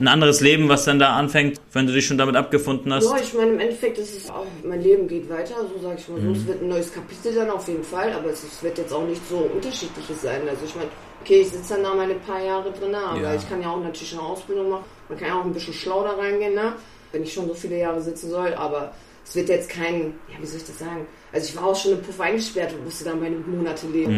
ein 0.00 0.08
anderes 0.08 0.40
Leben, 0.40 0.68
was 0.68 0.84
dann 0.84 0.98
da 0.98 1.14
anfängt, 1.14 1.60
wenn 1.72 1.86
du 1.86 1.92
dich 1.92 2.04
schon 2.06 2.18
damit 2.18 2.34
abgefunden 2.34 2.92
hast? 2.92 3.04
Ja, 3.04 3.16
ich 3.22 3.32
meine, 3.32 3.52
im 3.52 3.60
Endeffekt 3.60 3.96
ist 3.98 4.16
es 4.16 4.28
auch, 4.28 4.46
mein 4.64 4.82
Leben 4.82 5.06
geht 5.06 5.30
weiter, 5.30 5.54
so 5.72 5.80
sage 5.80 6.00
ich 6.00 6.08
mal 6.08 6.20
so. 6.20 6.32
Es 6.32 6.44
wird 6.48 6.62
ein 6.62 6.68
neues 6.68 6.92
Kapitel 6.92 7.32
dann 7.32 7.50
auf 7.50 7.68
jeden 7.68 7.84
Fall, 7.84 8.12
aber 8.12 8.30
es, 8.30 8.42
es 8.42 8.60
wird 8.64 8.76
jetzt 8.78 8.92
auch 8.92 9.06
nicht 9.06 9.22
so 9.28 9.36
unterschiedliches 9.36 10.20
sein. 10.22 10.40
Also 10.48 10.64
ich 10.64 10.74
meine, 10.74 10.88
okay, 11.22 11.42
ich 11.42 11.50
sitze 11.50 11.74
dann 11.74 11.84
da 11.84 11.94
meine 11.94 12.14
paar 12.14 12.42
Jahre 12.44 12.72
drin, 12.72 12.92
aber 12.92 13.20
Ja. 13.20 13.34
ich 13.36 13.48
kann 13.48 13.62
ja 13.62 13.70
auch 13.70 13.80
natürlich 13.80 14.12
eine 14.14 14.22
Ausbildung 14.22 14.70
machen. 14.70 14.84
Man 15.08 15.16
kann 15.18 15.28
ja 15.28 15.40
auch 15.40 15.44
ein 15.44 15.54
bisschen 15.54 15.74
schlau 15.74 16.02
da 16.02 16.14
reingehen, 16.14 16.54
ne? 16.54 16.72
wenn 17.12 17.22
ich 17.22 17.32
schon 17.32 17.46
so 17.46 17.54
viele 17.54 17.78
Jahre 17.78 18.02
sitzen 18.02 18.28
soll, 18.28 18.52
aber 18.54 18.92
es 19.24 19.34
wird 19.34 19.48
jetzt 19.48 19.70
kein, 19.70 20.14
ja, 20.28 20.36
wie 20.40 20.46
soll 20.46 20.58
ich 20.58 20.66
das 20.66 20.78
sagen? 20.78 21.06
Also 21.32 21.48
ich 21.48 21.56
war 21.56 21.66
auch 21.66 21.76
schon 21.76 21.92
im 21.92 22.02
Puff 22.02 22.20
eingesperrt 22.20 22.72
und 22.74 22.84
musste 22.84 23.04
dann 23.04 23.20
meine 23.20 23.36
Monate 23.36 23.86
leben. 23.86 24.12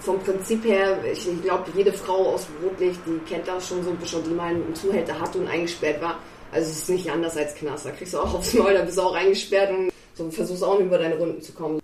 Vom 0.00 0.18
Prinzip 0.18 0.64
her, 0.64 0.98
ich, 1.12 1.28
ich 1.28 1.42
glaube, 1.42 1.70
jede 1.76 1.92
Frau 1.92 2.34
aus 2.34 2.46
Rotlicht, 2.62 3.00
die 3.06 3.18
kennt 3.28 3.46
das 3.46 3.68
schon 3.68 3.84
so 3.84 3.90
ein 3.90 3.96
bisschen, 3.96 4.22
die 4.24 4.30
mal 4.30 4.48
einen 4.48 4.74
Zuhälter 4.74 5.18
hatte 5.18 5.38
und 5.38 5.48
eingesperrt 5.48 6.02
war. 6.02 6.18
Also 6.50 6.70
es 6.70 6.78
ist 6.78 6.90
nicht 6.90 7.10
anders 7.10 7.36
als 7.36 7.54
Knast. 7.54 7.86
Da 7.86 7.90
kriegst 7.92 8.14
du 8.14 8.18
auch 8.18 8.34
aufs 8.34 8.52
Maul, 8.54 8.74
da 8.74 8.82
bist 8.82 8.98
du 8.98 9.02
auch 9.02 9.14
eingesperrt 9.14 9.70
und 9.70 9.92
so 10.14 10.30
versuchst 10.30 10.64
auch 10.64 10.78
nicht 10.78 10.86
über 10.86 10.98
deine 10.98 11.16
Runden 11.16 11.40
zu 11.40 11.52
kommen. 11.52 11.81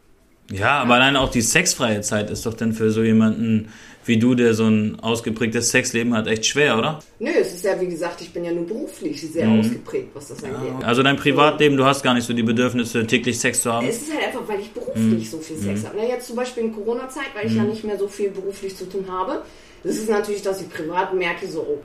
Ja, 0.51 0.81
aber 0.81 0.95
allein 0.95 1.17
auch 1.17 1.31
die 1.31 1.43
sexfreie 1.43 2.01
Zeit 2.01 2.31
ist 2.31 2.47
doch 2.47 2.55
dann 2.55 2.73
für 2.73 2.91
so 2.91 3.03
jemanden 3.03 3.71
wie 4.09 4.19
du, 4.19 4.35
der 4.35 4.55
so 4.55 4.65
ein 4.65 4.99
ausgeprägtes 5.01 5.71
Sexleben 5.71 6.15
hat, 6.15 6.27
echt 6.27 6.47
schwer, 6.47 6.79
oder? 6.79 7.01
Nö, 7.19 7.31
es 7.39 7.53
ist 7.53 7.65
ja, 7.65 7.79
wie 7.79 7.87
gesagt, 7.87 8.23
ich 8.23 8.33
bin 8.33 8.43
ja 8.43 8.53
nur 8.53 8.67
beruflich 8.67 9.21
sehr 9.21 9.47
ausgeprägt, 9.47 10.09
was 10.15 10.29
das 10.29 10.43
angeht. 10.43 10.83
Also 10.83 11.03
dein 11.03 11.17
Privatleben, 11.17 11.77
du 11.77 11.85
hast 11.85 12.03
gar 12.03 12.15
nicht 12.15 12.27
so 12.27 12.33
die 12.33 12.43
Bedürfnisse, 12.43 13.07
täglich 13.07 13.39
Sex 13.39 13.61
zu 13.61 13.71
haben. 13.71 13.87
Es 13.87 14.01
ist 14.01 14.13
halt 14.13 14.29
einfach, 14.29 14.49
weil 14.49 14.61
ich 14.61 14.71
beruflich 14.71 15.31
so 15.31 15.39
viel 15.39 15.59
Sex 15.59 15.85
habe. 15.85 15.99
Na, 15.99 16.09
jetzt 16.09 16.27
zum 16.27 16.37
Beispiel 16.37 16.65
in 16.65 16.75
Corona-Zeit, 16.75 17.27
weil 17.35 17.49
ich 17.49 17.55
ja 17.55 17.65
nicht 17.65 17.85
mehr 17.85 17.99
so 17.99 18.09
viel 18.09 18.31
beruflich 18.31 18.75
zu 18.75 18.89
tun 18.89 19.05
habe. 19.11 19.43
Das 19.85 19.97
ist 19.97 20.09
natürlich, 20.09 20.43
dass 20.43 20.63
ich 20.63 20.71
privat 20.71 21.13
merke, 21.13 21.47
so, 21.47 21.61
oh, 21.61 21.79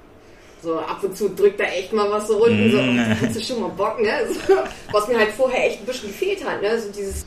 so 0.63 0.79
ab 0.79 1.03
und 1.03 1.17
zu 1.17 1.29
drückt 1.29 1.59
da 1.59 1.65
echt 1.65 1.91
mal 1.91 2.09
was 2.09 2.29
so 2.29 2.41
unten, 2.41 2.71
so, 2.71 2.77
oh, 2.77 2.95
da 2.95 3.27
hast 3.27 3.35
du 3.35 3.41
schon 3.41 3.59
mal 3.59 3.69
Bock, 3.69 4.01
ne? 4.01 4.11
So, 4.47 4.53
was 4.93 5.07
mir 5.09 5.19
halt 5.19 5.31
vorher 5.31 5.67
echt 5.67 5.81
ein 5.81 5.85
bisschen 5.85 6.07
gefehlt 6.07 6.45
hat, 6.47 6.61
ne? 6.61 6.79
So 6.79 6.89
dieses, 6.89 7.25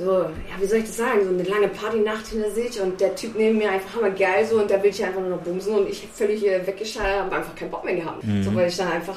so, 0.00 0.12
ja, 0.22 0.54
wie 0.58 0.66
soll 0.66 0.78
ich 0.78 0.86
das 0.86 0.96
sagen, 0.96 1.20
so 1.24 1.28
eine 1.30 1.42
lange 1.42 1.68
Partynacht 1.68 2.26
hinter 2.28 2.50
sich 2.50 2.80
und 2.80 3.00
der 3.00 3.14
Typ 3.14 3.36
neben 3.36 3.58
mir 3.58 3.70
einfach 3.70 3.96
hammergeil 3.96 4.46
so 4.46 4.56
und 4.56 4.70
der 4.70 4.82
will 4.82 4.90
ich 4.90 5.04
einfach 5.04 5.20
nur 5.20 5.30
noch 5.30 5.42
bumsen 5.42 5.74
und 5.74 5.90
ich 5.90 6.08
völlig 6.12 6.46
äh, 6.46 6.66
weggeschaltet, 6.66 7.20
habe 7.20 7.36
einfach 7.36 7.54
keinen 7.54 7.70
Bock 7.70 7.84
mehr 7.84 7.96
gehabt. 7.96 8.24
So, 8.42 8.54
weil 8.54 8.68
ich 8.68 8.76
dann 8.76 8.90
einfach, 8.90 9.16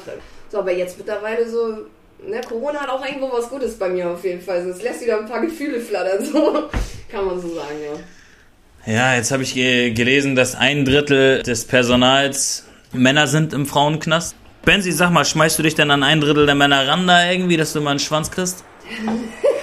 so, 0.50 0.58
aber 0.58 0.72
jetzt 0.72 0.98
mittlerweile 0.98 1.48
so, 1.48 1.78
ne, 2.26 2.40
Corona 2.46 2.80
hat 2.80 2.90
auch 2.90 3.04
irgendwo 3.04 3.32
was 3.32 3.48
Gutes 3.48 3.74
bei 3.78 3.88
mir 3.88 4.10
auf 4.10 4.22
jeden 4.24 4.40
Fall. 4.40 4.58
Also, 4.58 4.70
es 4.70 4.82
lässt 4.82 5.02
wieder 5.02 5.18
ein 5.18 5.26
paar 5.26 5.40
Gefühle 5.40 5.80
flattern, 5.80 6.24
so, 6.24 6.68
kann 7.10 7.24
man 7.24 7.40
so 7.40 7.48
sagen, 7.48 7.76
ja. 7.82 8.92
Ja, 8.92 9.16
jetzt 9.16 9.32
habe 9.32 9.42
ich 9.42 9.54
ge 9.54 9.92
gelesen, 9.92 10.36
dass 10.36 10.54
ein 10.54 10.84
Drittel 10.84 11.42
des 11.42 11.64
Personals 11.64 12.66
Männer 12.92 13.26
sind 13.26 13.54
im 13.54 13.64
Frauenknast. 13.64 14.36
Benzi, 14.66 14.92
sag 14.92 15.10
mal, 15.10 15.24
schmeißt 15.24 15.58
du 15.58 15.62
dich 15.62 15.74
denn 15.74 15.90
an 15.90 16.02
ein 16.02 16.20
Drittel 16.20 16.44
der 16.44 16.54
Männer 16.54 16.86
ran 16.86 17.06
da 17.06 17.30
irgendwie, 17.30 17.56
dass 17.56 17.72
du 17.72 17.80
mal 17.80 17.92
einen 17.92 17.98
Schwanz 17.98 18.30
kriegst? 18.30 18.64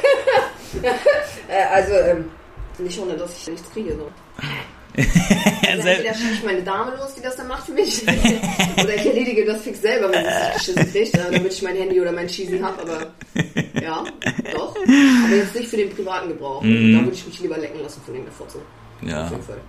Äh, 1.49 1.63
also, 1.73 1.91
ähm, 1.91 2.29
nicht 2.77 2.97
ohne, 2.97 3.15
dass 3.17 3.35
ich 3.35 3.47
nichts 3.47 3.69
kriege, 3.71 3.95
so. 3.95 4.09
Also 5.71 5.87
entweder 5.87 6.13
schicke 6.13 6.33
ich 6.33 6.43
meine 6.43 6.61
Dame 6.63 6.95
los, 6.97 7.15
die 7.15 7.21
das 7.21 7.37
dann 7.37 7.47
macht 7.47 7.65
für 7.65 7.71
mich. 7.71 8.03
oder 8.77 8.93
ich 8.93 9.05
erledige 9.05 9.45
das 9.45 9.61
fix 9.61 9.81
selber, 9.81 10.11
wenn 10.11 10.23
nicht 10.23 10.53
geschissen 10.53 10.91
kriegt, 10.91 11.15
äh, 11.15 11.31
damit 11.31 11.53
ich 11.53 11.61
mein 11.61 11.77
Handy 11.77 12.01
oder 12.01 12.11
mein 12.11 12.27
Cheesy 12.27 12.59
habe. 12.59 12.81
Aber 12.81 13.13
ja, 13.81 14.03
doch. 14.51 14.75
Aber 14.75 15.35
jetzt 15.35 15.55
nicht 15.55 15.69
für 15.69 15.77
den 15.77 15.89
privaten 15.91 16.27
Gebrauch. 16.29 16.61
Da 16.61 16.67
würde 16.67 17.11
ich 17.13 17.25
mich 17.25 17.39
lieber 17.39 17.57
lecken 17.57 17.81
lassen 17.81 18.01
von 18.05 18.13
dem 18.13 18.27
Fotze. 18.31 18.59
Ja, 19.01 19.23
Auf 19.25 19.31
jeden 19.31 19.43
Fall. 19.43 19.61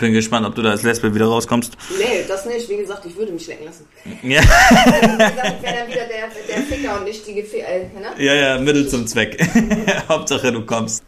Bin 0.00 0.12
gespannt, 0.12 0.46
ob 0.46 0.54
du 0.54 0.62
da 0.62 0.70
als 0.70 0.82
Lesbe 0.82 1.14
wieder 1.14 1.26
rauskommst. 1.26 1.76
Nee, 1.98 2.24
das 2.26 2.46
nicht. 2.46 2.68
Wie 2.68 2.78
gesagt, 2.78 3.06
ich 3.06 3.16
würde 3.16 3.32
mich 3.32 3.46
lecken 3.46 3.66
lassen. 3.66 3.86
Ja, 4.22 4.40
Wie 4.42 5.06
gesagt, 5.06 5.54
ich 5.58 5.62
wäre 5.62 5.76
dann 5.76 5.88
wieder 5.88 6.06
der, 6.06 6.28
der 6.48 6.62
Ficker 6.64 6.98
und 6.98 7.04
nicht 7.04 7.26
die 7.26 7.34
Gefe 7.34 7.58
äh, 7.58 7.84
ne? 7.84 8.14
ja, 8.18 8.34
ja 8.34 8.58
Mittel 8.58 8.88
zum 8.88 9.06
Zweck. 9.06 9.40
Hauptsache, 10.08 10.50
du 10.50 10.64
kommst. 10.64 11.04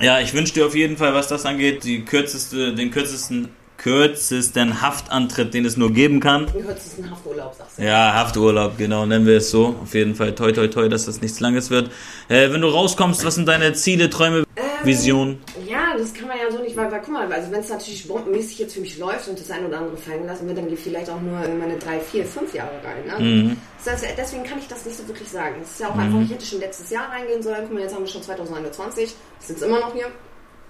Ja, 0.00 0.20
ich 0.20 0.34
wünsche 0.34 0.54
dir 0.54 0.66
auf 0.66 0.74
jeden 0.74 0.96
Fall, 0.96 1.14
was 1.14 1.28
das 1.28 1.46
angeht, 1.46 1.84
die 1.84 2.04
kürzeste, 2.04 2.74
den 2.74 2.90
kürzesten, 2.90 3.48
kürzesten 3.76 4.82
Haftantritt, 4.82 5.54
den 5.54 5.64
es 5.64 5.76
nur 5.76 5.92
geben 5.92 6.18
kann. 6.18 6.46
Ist 6.46 6.98
ein 6.98 7.10
Hafturlaub, 7.10 7.54
sagst 7.56 7.78
du. 7.78 7.82
Ja, 7.84 8.12
Hafturlaub, 8.14 8.76
genau, 8.76 9.06
nennen 9.06 9.26
wir 9.26 9.36
es 9.36 9.50
so. 9.50 9.76
Auf 9.82 9.94
jeden 9.94 10.14
Fall 10.14 10.34
toi 10.34 10.52
toi 10.52 10.66
toi, 10.66 10.88
dass 10.88 11.06
das 11.06 11.20
nichts 11.20 11.38
Langes 11.40 11.70
wird. 11.70 11.90
Äh, 12.28 12.50
wenn 12.50 12.60
du 12.60 12.68
rauskommst, 12.68 13.24
was 13.24 13.36
sind 13.36 13.46
deine 13.46 13.72
Ziele, 13.74 14.10
Träume, 14.10 14.44
Visionen? 14.84 15.42
Ja, 15.66 15.96
das 15.96 16.12
kann 16.14 16.28
man 16.28 16.38
ja 16.38 16.50
so 16.50 16.58
nicht, 16.58 16.76
weil, 16.76 16.90
weil 16.90 17.00
guck 17.00 17.14
mal, 17.14 17.32
also 17.32 17.50
wenn 17.50 17.60
es 17.60 17.68
natürlich 17.68 18.06
bombenmäßig 18.06 18.58
jetzt 18.58 18.74
für 18.74 18.80
mich 18.80 18.98
läuft 18.98 19.28
und 19.28 19.38
das 19.38 19.50
ein 19.50 19.64
oder 19.66 19.78
andere 19.78 19.96
fallen 19.96 20.26
lassen 20.26 20.46
wird, 20.46 20.58
dann 20.58 20.68
geht 20.68 20.78
vielleicht 20.78 21.10
auch 21.10 21.20
nur 21.20 21.42
in 21.44 21.58
meine 21.58 21.76
drei, 21.78 22.00
vier, 22.00 22.24
fünf 22.24 22.54
Jahre 22.54 22.80
rein. 22.84 23.06
Ne? 23.06 23.56
Das 23.84 24.02
heißt, 24.02 24.14
deswegen 24.16 24.44
kann 24.44 24.58
ich 24.58 24.68
das 24.68 24.84
nicht 24.86 24.96
so 24.96 25.06
wirklich 25.06 25.28
sagen. 25.28 25.56
Es 25.62 25.72
ist 25.72 25.80
ja 25.80 25.88
auch 25.88 25.96
einfach, 25.96 26.20
ich 26.20 26.30
hätte 26.30 26.46
schon 26.46 26.60
letztes 26.60 26.90
Jahr 26.90 27.10
reingehen 27.10 27.42
sollen. 27.42 27.62
Guck 27.62 27.74
mal, 27.74 27.82
jetzt 27.82 27.94
haben 27.94 28.04
wir 28.04 28.10
schon 28.10 28.22
2021, 28.22 29.14
sind 29.40 29.62
immer 29.62 29.80
noch 29.80 29.92
hier 29.92 30.06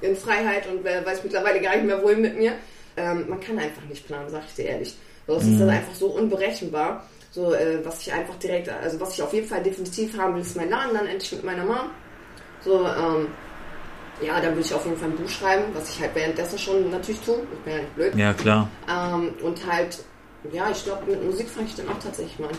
in 0.01 0.17
Freiheit 0.17 0.67
und 0.69 0.85
wer 0.85 1.05
weiß 1.05 1.23
mittlerweile 1.23 1.61
gar 1.61 1.77
nicht 1.77 1.87
mehr 1.87 2.03
wohin 2.03 2.21
mit 2.21 2.37
mir. 2.37 2.53
Ähm, 2.97 3.27
man 3.29 3.41
kann 3.41 3.59
einfach 3.59 3.83
nicht 3.89 4.07
planen, 4.07 4.29
sag 4.29 4.43
ich 4.49 4.55
dir 4.55 4.67
ehrlich. 4.67 4.97
So, 5.27 5.37
es 5.37 5.45
ist 5.45 5.61
dann 5.61 5.71
einfach 5.71 5.95
so 5.95 6.09
unberechenbar. 6.09 7.07
So, 7.31 7.53
äh, 7.53 7.85
was 7.85 8.01
ich 8.03 8.13
einfach 8.13 8.37
direkt, 8.37 8.69
also 8.69 9.01
was 9.01 9.15
ich 9.15 9.23
auf 9.23 9.33
jeden 9.33 9.49
Fall 9.49 9.63
definitiv 9.63 10.17
haben 10.17 10.35
will, 10.35 10.43
ist 10.43 10.57
mein 10.57 10.71
Laden 10.71 10.95
dann 10.95 11.07
endlich 11.07 11.33
mit 11.33 11.45
meiner 11.45 11.65
Mom. 11.65 11.91
So, 12.61 12.87
ähm, 12.87 13.29
ja, 14.23 14.41
dann 14.41 14.55
würde 14.55 14.61
ich 14.61 14.75
auf 14.75 14.85
jeden 14.85 14.97
Fall 14.97 15.11
ein 15.11 15.17
Buch 15.17 15.29
schreiben, 15.29 15.65
was 15.75 15.91
ich 15.91 16.01
halt 16.01 16.15
währenddessen 16.15 16.59
schon 16.59 16.91
natürlich 16.91 17.21
tue. 17.21 17.43
Ich 17.53 17.59
bin 17.61 17.73
ja 17.73 17.79
nicht 17.81 17.95
blöd. 17.95 18.15
Ja, 18.17 18.33
klar. 18.33 18.69
Ähm, 18.89 19.31
und 19.43 19.67
halt, 19.67 19.99
ja, 20.53 20.71
ich 20.71 20.85
glaube, 20.85 21.11
mit 21.11 21.25
Musik 21.25 21.49
fange 21.49 21.67
ich 21.69 21.75
dann 21.75 21.89
auch 21.89 21.99
tatsächlich 22.03 22.39
mal 22.39 22.49
an. 22.49 22.59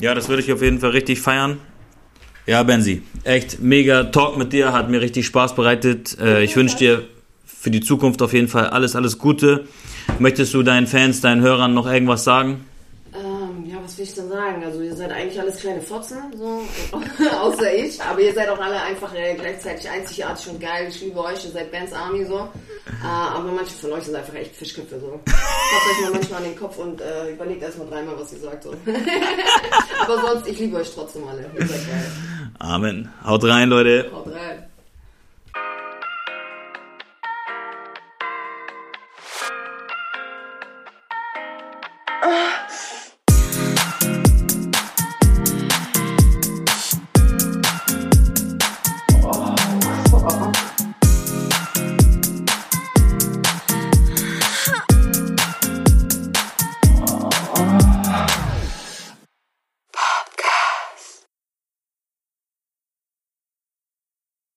Ja, 0.00 0.14
das 0.14 0.28
würde 0.28 0.42
ich 0.42 0.52
auf 0.52 0.62
jeden 0.62 0.78
Fall 0.78 0.90
richtig 0.90 1.20
feiern. 1.20 1.58
Ja, 2.46 2.62
Benzi, 2.62 3.02
echt 3.24 3.60
mega 3.60 4.04
Talk 4.04 4.36
mit 4.36 4.52
dir, 4.52 4.72
hat 4.72 4.88
mir 4.88 5.00
richtig 5.00 5.26
Spaß 5.26 5.54
bereitet. 5.56 6.16
Äh, 6.20 6.44
ich 6.44 6.54
wünsche 6.54 6.76
dir 6.76 7.02
für 7.44 7.70
die 7.70 7.80
Zukunft 7.80 8.22
auf 8.22 8.32
jeden 8.32 8.46
Fall 8.46 8.68
alles, 8.68 8.94
alles 8.94 9.18
Gute. 9.18 9.66
Möchtest 10.20 10.54
du 10.54 10.62
deinen 10.62 10.86
Fans, 10.86 11.20
deinen 11.20 11.40
Hörern 11.42 11.74
noch 11.74 11.86
irgendwas 11.86 12.22
sagen? 12.22 12.64
Was 13.86 13.98
will 13.98 14.04
ich 14.04 14.14
denn 14.14 14.28
sagen? 14.28 14.64
Also 14.64 14.80
ihr 14.80 14.96
seid 14.96 15.12
eigentlich 15.12 15.38
alles 15.38 15.58
kleine 15.58 15.80
Fotzen, 15.80 16.18
so, 16.36 16.60
außer 17.40 17.72
ich. 17.72 18.02
Aber 18.02 18.20
ihr 18.20 18.34
seid 18.34 18.48
auch 18.48 18.58
alle 18.58 18.82
einfach 18.82 19.14
äh, 19.14 19.34
gleichzeitig 19.34 19.88
einzigartig 19.88 20.48
und 20.48 20.60
geil. 20.60 20.88
Ich 20.88 21.00
liebe 21.02 21.20
euch, 21.20 21.44
ihr 21.44 21.52
seid 21.52 21.70
Bands 21.70 21.92
Army 21.92 22.24
so. 22.24 22.36
Äh, 22.40 23.06
aber 23.06 23.52
manche 23.52 23.76
von 23.76 23.92
euch 23.92 24.02
sind 24.02 24.16
einfach 24.16 24.34
echt 24.34 24.56
Fischköpfe 24.56 24.98
so. 24.98 25.20
Fasst 25.24 25.86
euch 25.88 26.02
mal 26.02 26.14
manchmal 26.14 26.38
an 26.42 26.48
den 26.48 26.58
Kopf 26.58 26.78
und 26.78 27.00
äh, 27.00 27.30
überlegt 27.30 27.62
erstmal 27.62 27.86
dreimal, 27.86 28.18
was 28.18 28.32
ihr 28.32 28.40
sagt. 28.40 28.64
So. 28.64 28.70
aber 30.02 30.20
sonst, 30.20 30.48
ich 30.48 30.58
liebe 30.58 30.78
euch 30.78 30.92
trotzdem 30.92 31.28
alle. 31.28 31.48
Ihr 31.54 31.66
seid 31.68 31.86
geil. 31.86 32.10
Amen. 32.58 33.08
Haut 33.24 33.44
rein, 33.44 33.68
Leute. 33.68 34.10
Haut 34.12 34.26
rein. 34.26 34.65